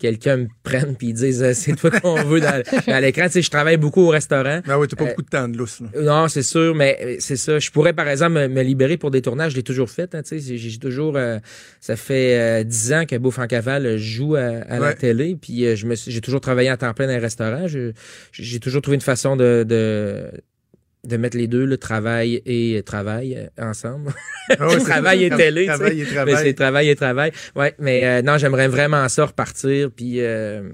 quelqu'un 0.00 0.36
me 0.38 0.46
prenne 0.64 0.96
puis 0.96 1.12
dise 1.12 1.42
euh, 1.42 1.52
c'est 1.54 1.76
toi 1.76 1.90
qu'on 1.90 2.22
veut 2.24 2.40
dans, 2.40 2.62
dans 2.86 2.98
l'écran. 3.02 3.26
Tu 3.26 3.32
sais, 3.34 3.42
je 3.42 3.50
travaille 3.50 3.76
beaucoup 3.76 4.00
au 4.02 4.08
restaurant. 4.08 4.60
Ah 4.66 4.78
oui, 4.78 4.88
t'as 4.88 4.96
pas 4.96 5.04
Euh, 5.04 5.08
beaucoup 5.08 5.22
de 5.22 5.28
temps 5.28 5.46
de 5.48 5.56
lousse. 5.56 5.80
là. 5.80 6.00
non, 6.02 6.28
c'est 6.28 6.42
sûr, 6.42 6.74
mais 6.74 6.98
euh, 7.02 7.16
c'est 7.20 7.36
ça. 7.36 7.58
Je 7.58 7.70
pourrais, 7.70 7.92
par 7.92 8.08
exemple, 8.08 8.32
me, 8.32 8.48
me 8.48 8.62
libérer 8.62 8.96
pour 8.96 9.10
des 9.10 9.22
tournages. 9.22 9.52
Je 9.52 9.56
l'ai 9.56 9.62
toujours 9.62 9.90
fait. 9.90 10.14
Hein, 10.14 10.22
tu 10.22 10.40
sais. 10.40 10.56
j'ai 10.56 10.78
toujours. 10.78 11.16
euh, 11.16 11.38
ça 11.80 11.94
fait 11.96 12.38
euh, 12.38 12.64
dix 12.64 12.92
ans 12.92 13.04
que 13.06 13.16
Bouffe 13.16 13.38
en 13.38 13.46
cavale 13.46 13.86
euh, 13.86 13.96
joue 13.98 14.34
à, 14.34 14.40
à 14.68 14.78
la 14.78 14.94
télé. 14.94 15.36
Puis 15.40 15.64
euh, 15.66 15.76
je 15.76 15.86
me 15.86 15.94
suis- 15.94 16.10
j'ai 16.10 16.20
toujours 16.20 16.40
travaillé 16.40 16.68
à 16.70 16.76
temps 16.76 16.92
plein 16.94 17.06
dans 17.06 17.12
un 17.12 17.18
restaurant. 17.20 17.66
J'ai 18.32 18.60
toujours 18.60 18.82
trouvé 18.82 18.94
une 18.96 19.00
façon 19.02 19.36
de. 19.36 19.64
de 19.68 20.30
de 21.04 21.16
mettre 21.16 21.36
les 21.36 21.46
deux, 21.46 21.64
le 21.64 21.78
travail 21.78 22.42
et 22.44 22.82
travail 22.84 23.36
euh, 23.36 23.70
ensemble. 23.70 24.12
Ah 24.58 24.66
travail 24.78 25.24
et 25.24 25.30
télé. 25.30 25.66
Travail 25.66 26.00
et 26.00 26.06
travail. 26.06 26.36
C'est 26.42 26.54
travail 26.54 26.88
et 26.88 26.96
travail. 26.96 27.32
Ouais, 27.54 27.72
mais 27.78 28.04
euh, 28.04 28.22
non, 28.22 28.36
j'aimerais 28.36 28.66
vraiment 28.66 29.08
ça 29.08 29.26
repartir. 29.26 29.90
Puis 29.94 30.20
euh, 30.20 30.70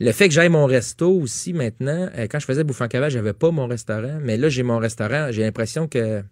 le 0.00 0.12
fait 0.12 0.26
que 0.26 0.34
j'aille 0.34 0.48
mon 0.48 0.66
resto 0.66 1.08
aussi 1.12 1.52
maintenant, 1.52 2.08
euh, 2.18 2.26
quand 2.28 2.40
je 2.40 2.46
faisais 2.46 2.64
Bouffant 2.64 2.88
Cavale, 2.88 3.12
j'avais 3.12 3.32
pas 3.32 3.52
mon 3.52 3.68
restaurant, 3.68 4.18
mais 4.20 4.36
là 4.36 4.48
j'ai 4.48 4.64
mon 4.64 4.78
restaurant. 4.78 5.28
J'ai 5.30 5.42
l'impression 5.42 5.86
que 5.86 6.22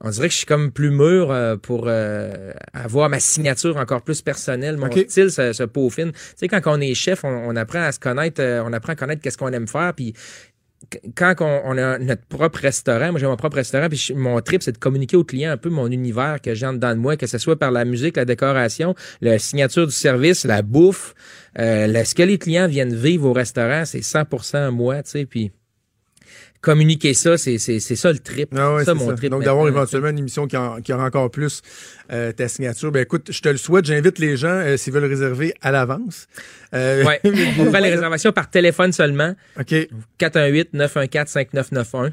on 0.00 0.10
dirait 0.10 0.28
que 0.28 0.32
je 0.32 0.38
suis 0.38 0.46
comme 0.46 0.70
plus 0.70 0.90
mûr 0.90 1.30
euh, 1.30 1.56
pour 1.56 1.84
euh, 1.86 2.52
avoir 2.72 3.08
ma 3.08 3.20
signature 3.20 3.76
encore 3.76 4.02
plus 4.02 4.22
personnelle, 4.22 4.76
mon 4.76 4.90
style 4.90 5.30
se, 5.30 5.52
se 5.52 5.62
peaufine. 5.62 6.12
Tu 6.12 6.18
sais, 6.36 6.48
quand 6.48 6.60
on 6.66 6.80
est 6.80 6.94
chef, 6.94 7.24
on, 7.24 7.28
on 7.28 7.56
apprend 7.56 7.80
à 7.80 7.92
se 7.92 8.00
connaître, 8.00 8.42
euh, 8.42 8.62
on 8.64 8.72
apprend 8.72 8.92
à 8.92 8.96
connaître 8.96 9.22
qu'est-ce 9.22 9.38
qu'on 9.38 9.52
aime 9.52 9.68
faire, 9.68 9.94
puis 9.94 10.12
quand 11.14 11.34
on, 11.40 11.78
a 11.78 11.98
notre 11.98 12.24
propre 12.26 12.60
restaurant, 12.60 13.10
moi 13.10 13.20
j'ai 13.20 13.26
mon 13.26 13.36
propre 13.36 13.56
restaurant, 13.56 13.88
puis 13.88 14.12
mon 14.14 14.40
trip 14.40 14.62
c'est 14.62 14.72
de 14.72 14.78
communiquer 14.78 15.16
aux 15.16 15.24
clients 15.24 15.52
un 15.52 15.56
peu 15.56 15.70
mon 15.70 15.88
univers 15.88 16.40
que 16.42 16.54
j'ai 16.54 16.66
en 16.66 16.72
dedans 16.72 16.94
de 16.94 17.00
moi, 17.00 17.16
que 17.16 17.26
ce 17.26 17.38
soit 17.38 17.58
par 17.58 17.70
la 17.70 17.84
musique, 17.84 18.16
la 18.16 18.24
décoration, 18.24 18.94
la 19.20 19.38
signature 19.38 19.86
du 19.86 19.92
service, 19.92 20.44
la 20.44 20.62
bouffe, 20.62 21.14
euh, 21.58 22.04
ce 22.04 22.14
que 22.14 22.22
les 22.22 22.38
clients 22.38 22.66
viennent 22.66 22.94
vivre 22.94 23.28
au 23.28 23.32
restaurant, 23.32 23.84
c'est 23.84 24.00
100% 24.00 24.70
moi, 24.70 25.02
tu 25.02 25.10
sais, 25.10 25.26
puis 25.26 25.52
communiquer 26.64 27.14
ça, 27.14 27.36
c'est 27.38 27.58
c'est- 27.58 27.78
c'est 27.80 27.94
ça 27.96 28.10
le 28.12 28.18
trip. 28.18 28.48
Ah 28.56 28.74
ouais, 28.74 28.84
ça 28.84 28.94
mon 28.94 29.08
ça. 29.10 29.14
trip. 29.14 29.30
Donc, 29.30 29.44
d'avoir 29.44 29.68
éventuellement 29.68 30.08
une 30.08 30.18
émission 30.18 30.46
qui, 30.46 30.56
en- 30.56 30.80
qui 30.80 30.92
aura 30.92 31.04
encore 31.04 31.30
plus 31.30 31.62
euh, 32.12 32.32
ta 32.32 32.48
signature. 32.48 32.90
Ben 32.92 33.02
écoute, 33.02 33.28
je 33.30 33.40
te 33.40 33.48
le 33.48 33.56
souhaite. 33.56 33.84
J'invite 33.84 34.18
les 34.18 34.36
gens, 34.36 34.48
euh, 34.48 34.76
s'ils 34.76 34.92
veulent 34.92 35.04
réserver 35.04 35.54
à 35.62 35.70
l'avance. 35.70 36.26
Euh, 36.74 37.04
Ouais. 37.04 37.20
On 37.58 37.66
prend 37.70 37.78
les 37.80 37.90
réservations 37.90 38.32
par 38.32 38.50
téléphone 38.50 38.92
seulement. 38.92 39.34
OK. 39.60 39.74
418-914-5991. 40.18 42.12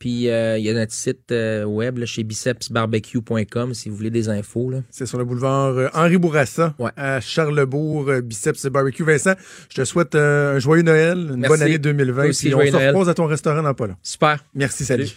Puis 0.00 0.30
euh, 0.30 0.56
il 0.56 0.64
y 0.64 0.70
a 0.70 0.72
notre 0.72 0.94
site 0.94 1.30
euh, 1.30 1.64
web 1.64 1.98
là, 1.98 2.06
chez 2.06 2.24
bicepsbarbecue.com 2.24 3.74
si 3.74 3.90
vous 3.90 3.96
voulez 3.96 4.08
des 4.10 4.30
infos. 4.30 4.70
Là. 4.70 4.78
C'est 4.90 5.04
sur 5.04 5.18
le 5.18 5.26
boulevard 5.26 5.76
euh, 5.76 5.88
Henri 5.92 6.16
Bourassa, 6.16 6.74
à 6.96 7.20
Charlebourg, 7.20 8.08
euh, 8.08 8.22
Biceps 8.22 8.64
Barbecue. 8.66 9.04
Vincent, 9.04 9.34
je 9.68 9.76
te 9.76 9.84
souhaite 9.84 10.14
euh, 10.14 10.56
un 10.56 10.58
joyeux 10.58 10.82
Noël, 10.82 11.18
une 11.18 11.36
Merci. 11.36 11.48
bonne 11.48 11.62
année 11.62 11.78
2020. 11.78 12.14
Toi 12.22 12.30
aussi, 12.30 12.46
puis 12.46 12.54
on 12.54 12.66
se 12.66 12.88
repose 12.88 13.08
à 13.10 13.14
ton 13.14 13.26
restaurant 13.26 13.62
dans 13.62 13.74
pas 13.74 13.88
long. 13.88 13.96
Super. 14.02 14.42
Merci, 14.54 14.86
salut. 14.86 15.08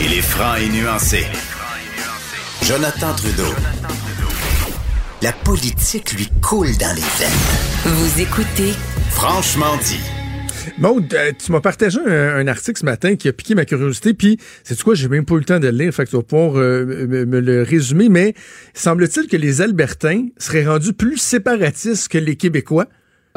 Il 0.00 0.14
est 0.14 0.22
franc 0.22 0.54
et 0.56 0.68
nuancé. 0.70 1.26
Jonathan 2.62 3.14
Trudeau. 3.16 3.54
La 5.20 5.32
politique 5.32 6.12
lui 6.12 6.28
coule 6.40 6.74
dans 6.78 6.94
les 6.94 7.02
veines. 7.02 7.94
Vous 7.94 8.20
écoutez 8.22 8.72
Franchement 9.10 9.76
dit. 9.84 10.17
Maud, 10.78 11.12
euh, 11.14 11.32
tu 11.38 11.52
m'as 11.52 11.60
partagé 11.60 11.98
un, 12.04 12.46
article 12.46 12.78
ce 12.78 12.84
matin 12.84 13.16
qui 13.16 13.28
a 13.28 13.32
piqué 13.32 13.54
ma 13.54 13.64
curiosité, 13.64 14.14
puis 14.14 14.38
c'est 14.64 14.80
quoi, 14.82 14.94
j'ai 14.94 15.08
même 15.08 15.24
pas 15.24 15.34
eu 15.34 15.38
le 15.38 15.44
temps 15.44 15.58
de 15.58 15.68
le 15.68 15.76
lire, 15.76 15.94
fait 15.94 16.04
que 16.04 16.10
tu 16.10 16.16
vas 16.16 16.22
pouvoir 16.22 16.56
euh, 16.56 16.84
me, 16.84 17.24
me 17.24 17.40
le 17.40 17.62
résumer, 17.62 18.08
mais 18.08 18.34
semble-t-il 18.74 19.28
que 19.28 19.36
les 19.36 19.60
Albertains 19.60 20.26
seraient 20.38 20.66
rendus 20.66 20.92
plus 20.92 21.16
séparatistes 21.16 22.08
que 22.08 22.18
les 22.18 22.36
Québécois? 22.36 22.86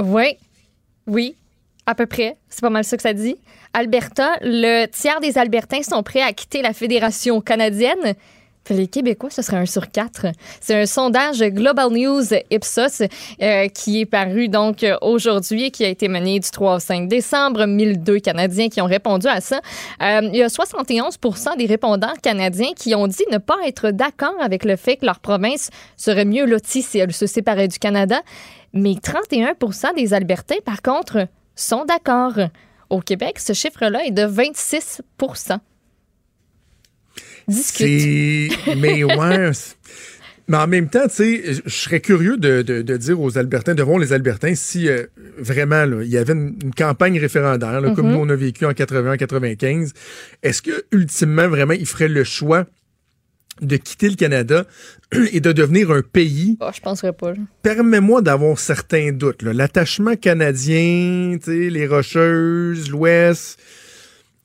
Oui, 0.02 0.38
oui, 1.08 1.36
à 1.86 1.96
peu 1.96 2.06
près. 2.06 2.38
C'est 2.50 2.62
pas 2.62 2.70
mal 2.70 2.84
ça 2.84 2.98
que 2.98 3.04
ça 3.04 3.14
dit. 3.14 3.36
Alberta, 3.74 4.38
le 4.42 4.86
tiers 4.88 5.20
des 5.22 5.38
Albertains 5.38 5.84
sont 5.84 6.04
prêts 6.04 6.22
à 6.22 6.34
quitter 6.34 6.62
la 6.62 6.74
Fédération 6.74 7.42
canadienne. 7.42 8.16
Les 8.70 8.88
Québécois, 8.88 9.30
ce 9.30 9.42
serait 9.42 9.58
un 9.58 9.66
sur 9.66 9.90
quatre. 9.90 10.28
C'est 10.62 10.76
un 10.76 10.86
sondage 10.86 11.42
Global 11.42 11.90
News 11.92 12.24
Ipsos 12.52 13.02
euh, 13.42 13.68
qui 13.68 14.02
est 14.02 14.06
paru 14.06 14.50
donc 14.50 14.86
aujourd'hui 15.02 15.66
et 15.66 15.72
qui 15.72 15.84
a 15.84 15.90
été 15.90 16.08
mené 16.08 16.40
du 16.40 16.50
3 16.50 16.76
au 16.76 16.80
5 16.80 17.08
décembre. 17.08 17.66
1002 17.66 18.20
Canadiens 18.20 18.70
qui 18.70 18.80
ont 18.80 18.86
répondu 18.86 19.28
à 19.28 19.42
ça. 19.42 19.62
Euh, 20.02 20.22
il 20.32 20.38
y 20.38 20.44
a 20.44 20.50
71 20.50 21.18
des 21.58 21.66
répondants 21.66 22.14
canadiens 22.22 22.72
qui 22.76 22.96
ont 22.96 23.08
dit 23.08 23.26
ne 23.32 23.40
pas 23.40 23.58
être 23.66 23.90
d'accord 23.90 24.36
avec 24.40 24.64
le 24.64 24.76
fait 24.76 24.98
que 24.98 25.06
leur 25.06 25.20
province 25.20 25.70
serait 25.98 26.26
mieux 26.26 26.46
lotie 26.46 26.84
si 26.84 27.00
elle 27.00 27.14
se 27.14 27.26
séparait 27.26 27.68
du 27.68 27.80
Canada. 27.80 28.22
Mais 28.74 28.94
31% 28.94 29.96
des 29.96 30.14
Albertains, 30.14 30.62
par 30.64 30.82
contre, 30.82 31.28
sont 31.56 31.84
d'accord. 31.86 32.34
Au 32.90 33.00
Québec, 33.00 33.40
ce 33.40 33.54
chiffre-là 33.54 34.06
est 34.06 34.12
de 34.12 34.24
26 34.24 35.02
Mais 38.78 39.04
ouais. 39.04 39.52
Mais 40.48 40.58
en 40.58 40.68
même 40.68 40.90
temps, 40.90 41.08
tu 41.08 41.16
sais, 41.16 41.44
je 41.66 41.70
serais 41.70 42.02
curieux 42.02 42.36
de, 42.36 42.62
de- 42.62 42.82
de 42.82 42.98
dire 42.98 43.22
aux 43.22 43.38
Albertains, 43.38 43.74
devant 43.76 43.98
les 43.98 44.12
Albertains, 44.12 44.56
si 44.56 44.90
euh, 44.90 45.06
vraiment 45.38 45.86
il 46.02 46.10
y 46.10 46.18
avait 46.18 46.34
une, 46.34 46.58
une 46.62 46.74
campagne 46.74 47.18
référendaire, 47.20 47.80
là, 47.80 47.92
comme 47.92 48.08
Mhm. 48.08 48.14
nous 48.14 48.20
on 48.20 48.30
a 48.30 48.36
vécu 48.36 48.66
en 48.66 48.72
80-95, 48.72 49.92
est-ce 50.44 50.62
que 50.62 50.84
ultimement, 50.92 51.48
vraiment, 51.48 51.74
ils 51.74 51.86
feraient 51.86 52.10
le 52.10 52.26
choix 52.26 52.66
de 53.62 53.78
quitter 53.78 54.10
le 54.10 54.16
Canada 54.16 54.66
et 55.32 55.40
de 55.40 55.52
devenir 55.54 55.92
un 55.92 56.02
pays? 56.02 56.58
Oh, 56.60 56.70
je 56.76 56.82
penserais 56.82 57.14
pas. 57.14 57.32
Permets-moi 57.62 58.22
d'avoir 58.22 58.60
certains 58.60 59.12
doutes. 59.14 59.44
L'attachement 59.44 60.16
canadien, 60.18 61.38
les 61.48 61.88
Rocheuses, 61.88 62.90
l'Ouest. 62.90 63.58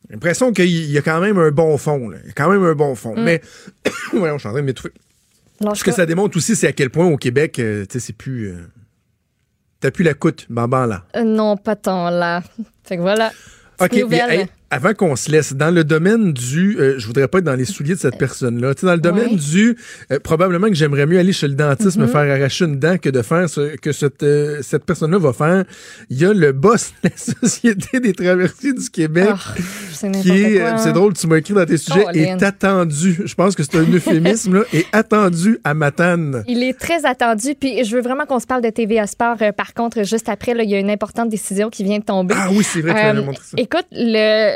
J'ai 0.09 0.15
l'impression 0.15 0.53
qu'il 0.53 0.91
y 0.91 0.99
a 0.99 1.03
quand 1.03 1.20
même 1.20 1.39
un 1.39 1.51
bon 1.51 1.77
fond. 1.78 2.09
là. 2.09 2.19
Il 2.23 2.28
y 2.28 2.31
a 2.31 2.33
quand 2.33 2.49
même 2.49 2.62
un 2.62 2.74
bon 2.74 2.95
fond. 2.95 3.15
Mm. 3.16 3.23
Mais, 3.24 3.41
ouais, 4.12 4.31
je 4.33 4.39
suis 4.39 4.49
en 4.49 4.53
train 4.53 4.61
de 4.61 4.61
m'étouffer. 4.66 4.93
Ce 5.74 5.83
que 5.83 5.91
ça 5.93 6.07
démontre 6.07 6.37
aussi, 6.37 6.55
c'est 6.55 6.66
à 6.69 6.73
quel 6.73 6.91
point 6.91 7.07
au 7.07 7.16
Québec, 7.16 7.59
euh, 7.59 7.85
tu 7.87 7.95
sais, 7.95 8.07
c'est 8.07 8.12
plus. 8.12 8.49
euh, 8.51 8.59
T'as 9.81 9.91
plus 9.91 10.05
la 10.05 10.15
coûte, 10.15 10.47
bamban 10.49 10.87
là. 10.87 11.05
Euh, 11.16 11.23
non, 11.23 11.57
pas 11.57 11.77
tant 11.77 12.09
là. 12.11 12.43
Fait 12.85 12.97
que 12.97 13.03
voilà. 13.03 13.31
OK, 13.81 13.93
nouvelle. 13.93 14.49
Avant 14.70 14.94
qu'on 14.94 15.14
se 15.16 15.30
laisse, 15.30 15.55
dans 15.55 15.70
le 15.72 15.84
domaine 15.84 16.32
du... 16.32 16.76
euh, 16.78 16.94
je 16.98 17.06
voudrais 17.06 17.28
pas 17.28 17.38
être 17.38 17.44
dans 17.44 17.55
les 17.55 17.64
souliers 17.64 17.94
de 17.94 18.01
cette 18.01 18.18
personne-là. 18.18 18.74
Tu 18.74 18.84
dans 18.84 18.94
le 18.94 19.01
domaine 19.01 19.30
Ouais. 19.30 19.36
du... 19.36 19.76
euh, 20.12 20.18
probablement 20.18 20.68
que 20.68 20.74
j'aimerais 20.74 21.06
mieux 21.06 21.18
aller 21.18 21.32
chez 21.32 21.48
le 21.48 21.55
dentiste 21.55 21.97
me 21.98 22.06
Mhm. 22.06 22.10
faire 22.12 22.36
arracher 22.36 22.64
une 22.64 22.78
dent 22.78 22.98
que 22.98 23.09
de 23.09 23.22
faire 23.22 23.48
ce 23.48 23.76
que 23.76 23.93
cette, 23.93 24.22
euh, 24.22 24.59
cette 24.62 24.84
personne-là 24.84 25.18
va 25.18 25.32
faire. 25.32 25.64
Il 26.10 26.18
y 26.18 26.24
a 26.24 26.32
le 26.32 26.52
boss 26.52 26.93
de 27.05 27.10
la 27.10 27.16
Société 27.48 28.01
des 28.01 28.12
traversiers 28.12 28.72
du 28.72 28.88
Québec 28.90 29.28
c'est 29.93 30.10
qui 30.10 30.30
est... 30.30 30.60
euh. 30.60 30.76
C'est 30.78 30.93
drôle, 30.93 31.14
tu 31.14 31.26
m'as 31.26 31.36
écrit 31.36 31.55
dans 31.55 31.64
tes 31.64 31.76
sujets, 31.76 32.05
est 32.14 32.43
attendu. 32.43 33.20
Je 33.24 33.34
pense 33.34 33.55
que 33.55 33.62
c'est 33.62 33.76
un 33.76 33.84
euphémisme, 33.93 34.55
là. 34.56 34.62
Est 34.72 34.86
attendu 34.93 35.59
à 35.64 35.74
Matane. 35.74 36.44
Il 36.48 36.62
est 36.62 36.78
très 36.78 37.06
attendu. 37.06 37.55
Puis 37.59 37.84
je 37.84 37.94
veux 37.97 38.02
vraiment 38.02 38.26
qu'on 38.26 38.40
se 38.40 38.47
parle 38.47 38.62
de 38.62 38.70
TVA 38.70 39.06
Sport. 39.06 39.36
Par 39.56 39.74
contre, 39.74 40.02
juste 40.05 40.28
après, 40.28 40.55
là, 40.55 40.62
il 40.64 40.70
y 40.70 40.74
a 40.74 40.78
une 40.78 40.90
importante 40.90 41.28
décision 41.28 41.70
qui 41.70 41.84
vient 41.84 41.98
de 41.98 42.05
tomber. 42.05 42.34
Ah 42.36 42.48
oui, 42.52 42.64
c'est 42.64 42.80
vrai, 42.80 42.94
tu 42.94 43.06
m'avais 43.06 43.22
montré 43.22 43.43
ça. 43.44 43.56
Écoute, 43.56 43.86
le. 43.93 44.56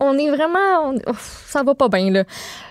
On 0.00 0.16
est 0.18 0.30
vraiment. 0.30 0.58
on- 0.86 0.94
ça 1.46 1.62
va 1.62 1.74
pas 1.74 1.88
bien, 1.88 2.10
là. 2.10 2.24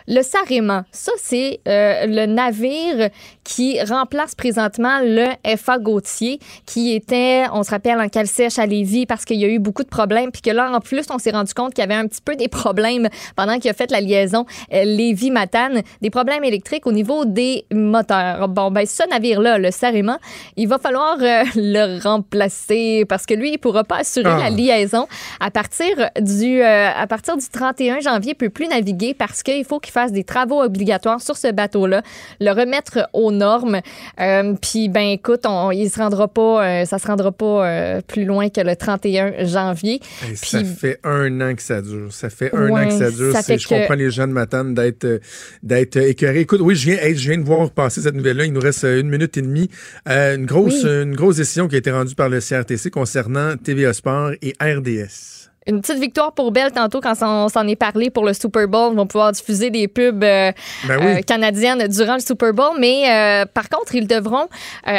Le 0.08 0.24
Saréma, 0.24 0.86
ça, 0.92 1.12
c'est 1.18 1.60
euh, 1.68 2.08
le 2.08 2.26
navire 2.26 3.10
qui 3.44 3.80
remplace 3.84 4.34
présentement 4.34 4.98
le 5.04 5.28
FA 5.56 5.78
Gautier, 5.78 6.40
qui 6.66 6.96
était, 6.96 7.44
on 7.54 7.62
se 7.62 7.70
rappelle, 7.70 8.00
en 8.00 8.08
cale 8.10 8.26
sèche 8.26 8.58
à 8.58 8.66
Lévis 8.66 9.06
parce 9.06 9.24
qu'il 9.26 9.38
y 9.38 9.46
a 9.46 9.48
eu 9.48 9.60
beaucoup 9.60 9.84
de 9.84 9.90
problèmes. 9.90 10.32
Puis 10.32 10.42
que 10.42 10.50
là, 10.50 10.72
en 10.72 10.80
plus, 10.80 11.06
on 11.14 11.20
s'est 11.20 11.30
rendu 11.30 11.54
compte 11.54 11.76
qu'il 11.76 11.84
y 11.84 11.86
avait 11.86 11.94
un 11.94 12.08
petit 12.08 12.22
peu 12.24 12.36
des 12.36 12.48
problèmes 12.48 13.08
pendant 13.36 13.60
qu'il 13.60 13.70
a 13.70 13.74
fait 13.76 13.92
la 13.92 14.02
liaison 14.02 14.46
euh, 14.74 14.84
Lévis-Matane, 14.84 15.84
des 16.02 16.10
problèmes 16.10 16.44
électriques 16.44 16.88
au 16.88 16.92
niveau 16.92 17.26
des 17.26 17.66
moteurs. 17.72 18.48
Bon, 18.48 18.72
ben, 18.72 18.88
ce 18.88 19.08
navire-là, 19.10 19.60
le 19.60 19.70
Saréma, 19.70 20.18
il 20.58 20.68
va 20.68 20.80
falloir 20.80 21.18
euh, 21.22 21.44
le 21.56 22.02
remplacer 22.02 23.06
parce 23.08 23.28
que 23.28 23.36
lui, 23.36 23.52
il 23.54 23.58
pourra 23.60 23.84
pas 23.84 23.98
assurer 23.98 24.26
Ah. 24.32 24.40
la 24.46 24.50
liaison 24.50 25.08
à 25.40 25.52
partir 25.52 26.10
du 26.20 26.64
à 26.64 27.06
partir 27.08 27.19
du 27.38 27.48
31 27.52 28.00
janvier, 28.00 28.32
il 28.32 28.36
peut 28.36 28.50
plus 28.50 28.68
naviguer 28.68 29.14
parce 29.14 29.44
qu'il 29.44 29.64
faut 29.66 29.80
qu'il 29.80 29.92
fasse 29.92 30.12
des 30.12 30.24
travaux 30.24 30.62
obligatoires 30.62 31.22
sur 31.22 31.38
ce 31.38 31.52
bateau-là, 31.52 32.02
le 32.40 32.52
remettre 32.52 33.08
aux 33.14 33.32
normes. 33.32 33.80
Euh, 34.20 34.54
Puis 34.62 34.90
ben 34.90 35.08
écoute, 35.10 35.42
on, 35.46 35.72
il 35.72 35.90
se 35.90 36.00
rendra 36.00 36.28
pas, 36.28 36.66
euh, 36.82 36.86
ça 36.86 36.98
se 37.00 37.08
rendra 37.08 37.32
pas 37.32 37.68
euh, 37.68 38.02
plus 38.08 38.26
loin 38.26 38.50
que 38.50 38.62
le 38.62 38.76
31 38.76 39.46
janvier. 39.46 40.00
Puis 40.22 40.36
ça 40.36 40.64
fait 40.64 41.00
un 41.04 41.40
an 41.42 41.54
que 41.56 41.62
ça 41.62 41.82
dure. 41.82 42.12
Ça 42.12 42.30
fait 42.30 42.54
un 42.56 42.70
Ouais, 42.70 42.86
an 42.86 42.88
que 42.88 42.94
ça 42.94 43.12
dure. 43.12 43.34
ça 43.34 43.42
je 43.58 43.64
que- 43.68 43.70
comprends 43.70 43.96
les 43.96 44.12
gens 44.12 44.28
de 44.28 44.34
Matane 44.34 44.74
d'être 44.74 45.06
euh, 45.06 45.20
d'être 45.64 45.98
écœurés. 45.98 46.42
Écoute, 46.42 46.62
oui, 46.62 46.76
je 46.76 46.90
viens, 46.92 46.98
hey, 47.02 47.16
je 47.16 47.30
viens 47.30 47.40
de 47.40 47.46
voir 47.46 47.70
passer 47.72 48.02
cette 48.02 48.16
nouvelle-là. 48.16 48.46
Il 48.46 48.54
nous 48.54 48.62
reste 48.62 48.84
une 48.84 49.10
minute 49.10 49.38
et 49.38 49.42
demie. 49.42 49.70
Une 50.06 50.46
grosse 50.46 50.84
Oui. 50.84 50.90
une 51.04 51.16
grosse 51.16 51.38
décision 51.38 51.68
qui 51.68 51.76
a 51.76 51.78
été 51.80 51.92
rendue 51.92 52.16
par 52.16 52.30
le 52.30 52.40
CRTC 52.40 52.90
concernant 52.90 53.56
TVA 53.58 53.94
Sport 53.94 54.32
et 54.42 54.54
RDS. 54.62 55.39
Une 55.70 55.82
petite 55.82 56.00
victoire 56.00 56.32
pour 56.32 56.52
Bell 56.52 56.72
tantôt 56.72 57.00
quand 57.00 57.14
on 57.22 57.48
s'en 57.48 57.68
est 57.68 57.76
parlé 57.76 58.10
pour 58.10 58.26
le 58.26 58.34
Super 58.34 58.68
Bowl. 58.68 58.92
Ils 58.92 58.98
vont 58.98 59.06
pouvoir 59.06 59.32
diffuser 59.32 59.70
des 59.70 59.88
pubs 59.88 60.24
euh, 60.24 60.52
Ben 60.88 60.98
oui. 61.00 61.06
euh, 61.06 61.22
canadiennes 61.22 61.88
durant 61.88 62.16
le 62.16 62.22
Super 62.22 62.54
Bowl. 62.54 62.72
Mais 62.80 63.04
euh, 63.08 63.46
par 63.46 63.70
contre, 63.70 63.94
ils 63.94 64.08
devront 64.08 64.48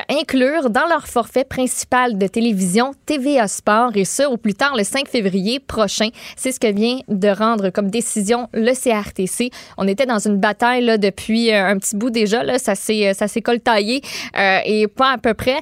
inclure 0.08 0.70
dans 0.70 0.86
leur 0.86 1.08
forfait 1.08 1.42
principal 1.42 2.16
de 2.18 2.26
télévision 2.28 2.92
TVA 3.04 3.48
Sport 3.48 3.90
et 3.96 4.04
ce, 4.04 4.22
au 4.22 4.36
plus 4.36 4.54
tard 4.54 4.76
le 4.76 4.84
5 4.84 5.08
février 5.08 5.58
prochain. 5.58 6.10
C'est 6.36 6.52
ce 6.52 6.60
que 6.60 6.70
vient 6.72 6.98
de 7.08 7.28
rendre 7.28 7.70
comme 7.70 7.90
décision 7.90 8.48
le 8.52 8.72
CRTC. 8.72 9.50
On 9.76 9.88
était 9.88 10.06
dans 10.06 10.20
une 10.20 10.36
bataille 10.36 10.84
là, 10.84 10.98
depuis 10.98 11.52
un 11.52 11.78
petit 11.78 11.96
bout 11.96 12.10
déjà. 12.10 12.44
Là. 12.44 12.60
Ça 12.60 12.76
s'est 12.76 13.42
coltaillé 13.42 14.02
et 14.36 14.86
pas 14.86 15.14
à 15.14 15.18
peu 15.18 15.34
près. 15.34 15.60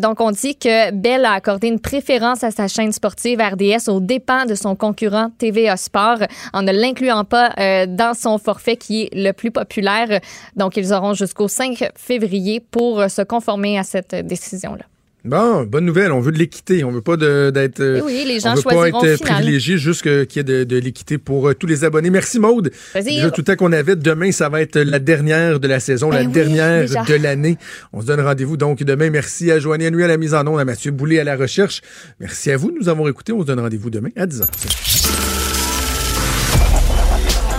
Donc, 0.00 0.20
on 0.20 0.32
dit 0.32 0.56
que 0.56 0.90
Bell 0.90 1.24
a 1.24 1.34
accordé 1.34 1.68
une 1.68 1.80
préférence 1.80 2.42
à 2.42 2.50
sa 2.50 2.66
chaîne 2.66 2.90
sportive 2.90 3.40
RDS 3.40 3.88
au 3.88 4.00
dépens 4.00 4.47
de 4.48 4.54
son 4.54 4.74
concurrent 4.74 5.30
TVA 5.38 5.76
Sport 5.76 6.18
en 6.52 6.62
ne 6.62 6.72
l'incluant 6.72 7.24
pas 7.24 7.52
euh, 7.58 7.86
dans 7.86 8.14
son 8.14 8.38
forfait 8.38 8.76
qui 8.76 9.02
est 9.02 9.14
le 9.14 9.32
plus 9.32 9.50
populaire. 9.50 10.20
Donc, 10.56 10.76
ils 10.76 10.92
auront 10.92 11.14
jusqu'au 11.14 11.48
5 11.48 11.90
février 11.94 12.60
pour 12.60 13.00
euh, 13.00 13.08
se 13.08 13.22
conformer 13.22 13.78
à 13.78 13.84
cette 13.84 14.14
euh, 14.14 14.22
décision-là. 14.22 14.84
Bon, 15.28 15.64
bonne 15.64 15.84
nouvelle. 15.84 16.10
On 16.12 16.20
veut 16.20 16.32
de 16.32 16.38
l'équité. 16.38 16.84
On 16.84 16.90
veut 16.90 17.02
pas 17.02 17.16
d'être. 17.16 17.80
Eh 17.80 18.00
oui, 18.00 18.24
les 18.26 18.40
gens 18.40 18.52
on 18.52 18.54
veut 18.54 18.62
pas 18.62 18.88
être 18.88 19.20
privilégié, 19.22 19.76
juste 19.78 20.02
qu'il 20.02 20.36
y 20.36 20.38
ait 20.40 20.44
de, 20.44 20.64
de 20.64 20.76
l'équité 20.78 21.18
pour 21.18 21.48
euh, 21.48 21.54
tous 21.54 21.66
les 21.66 21.84
abonnés. 21.84 22.10
Merci 22.10 22.38
Maude. 22.40 22.70
Déjà 22.94 23.30
tout 23.30 23.42
le 23.42 23.44
temps 23.44 23.56
qu'on 23.56 23.72
avait. 23.72 23.96
Demain, 23.96 24.32
ça 24.32 24.48
va 24.48 24.60
être 24.62 24.78
la 24.78 24.98
dernière 24.98 25.60
de 25.60 25.68
la 25.68 25.80
saison, 25.80 26.10
la 26.10 26.20
Ben 26.20 26.26
oui, 26.28 26.32
dernière 26.32 26.80
déjà. 26.82 27.02
de 27.04 27.14
l'année. 27.14 27.58
On 27.92 28.00
se 28.00 28.06
donne 28.06 28.20
rendez-vous 28.20 28.56
donc 28.56 28.82
demain. 28.82 29.10
Merci 29.10 29.50
à 29.50 29.58
Joanie 29.58 29.90
Nuit 29.90 30.04
à 30.04 30.08
la 30.08 30.16
mise 30.16 30.34
en 30.34 30.46
onde, 30.46 30.60
à 30.60 30.64
Mathieu 30.64 30.90
Boulay 30.90 31.18
à 31.18 31.24
la 31.24 31.36
recherche. 31.36 31.82
Merci 32.20 32.50
à 32.50 32.56
vous 32.56 32.70
de 32.70 32.78
nous 32.78 32.88
avoir 32.88 33.08
écoutés. 33.08 33.32
On 33.32 33.42
se 33.42 33.46
donne 33.46 33.60
rendez-vous 33.60 33.90
demain 33.90 34.10
à 34.16 34.26
10h. 34.26 35.07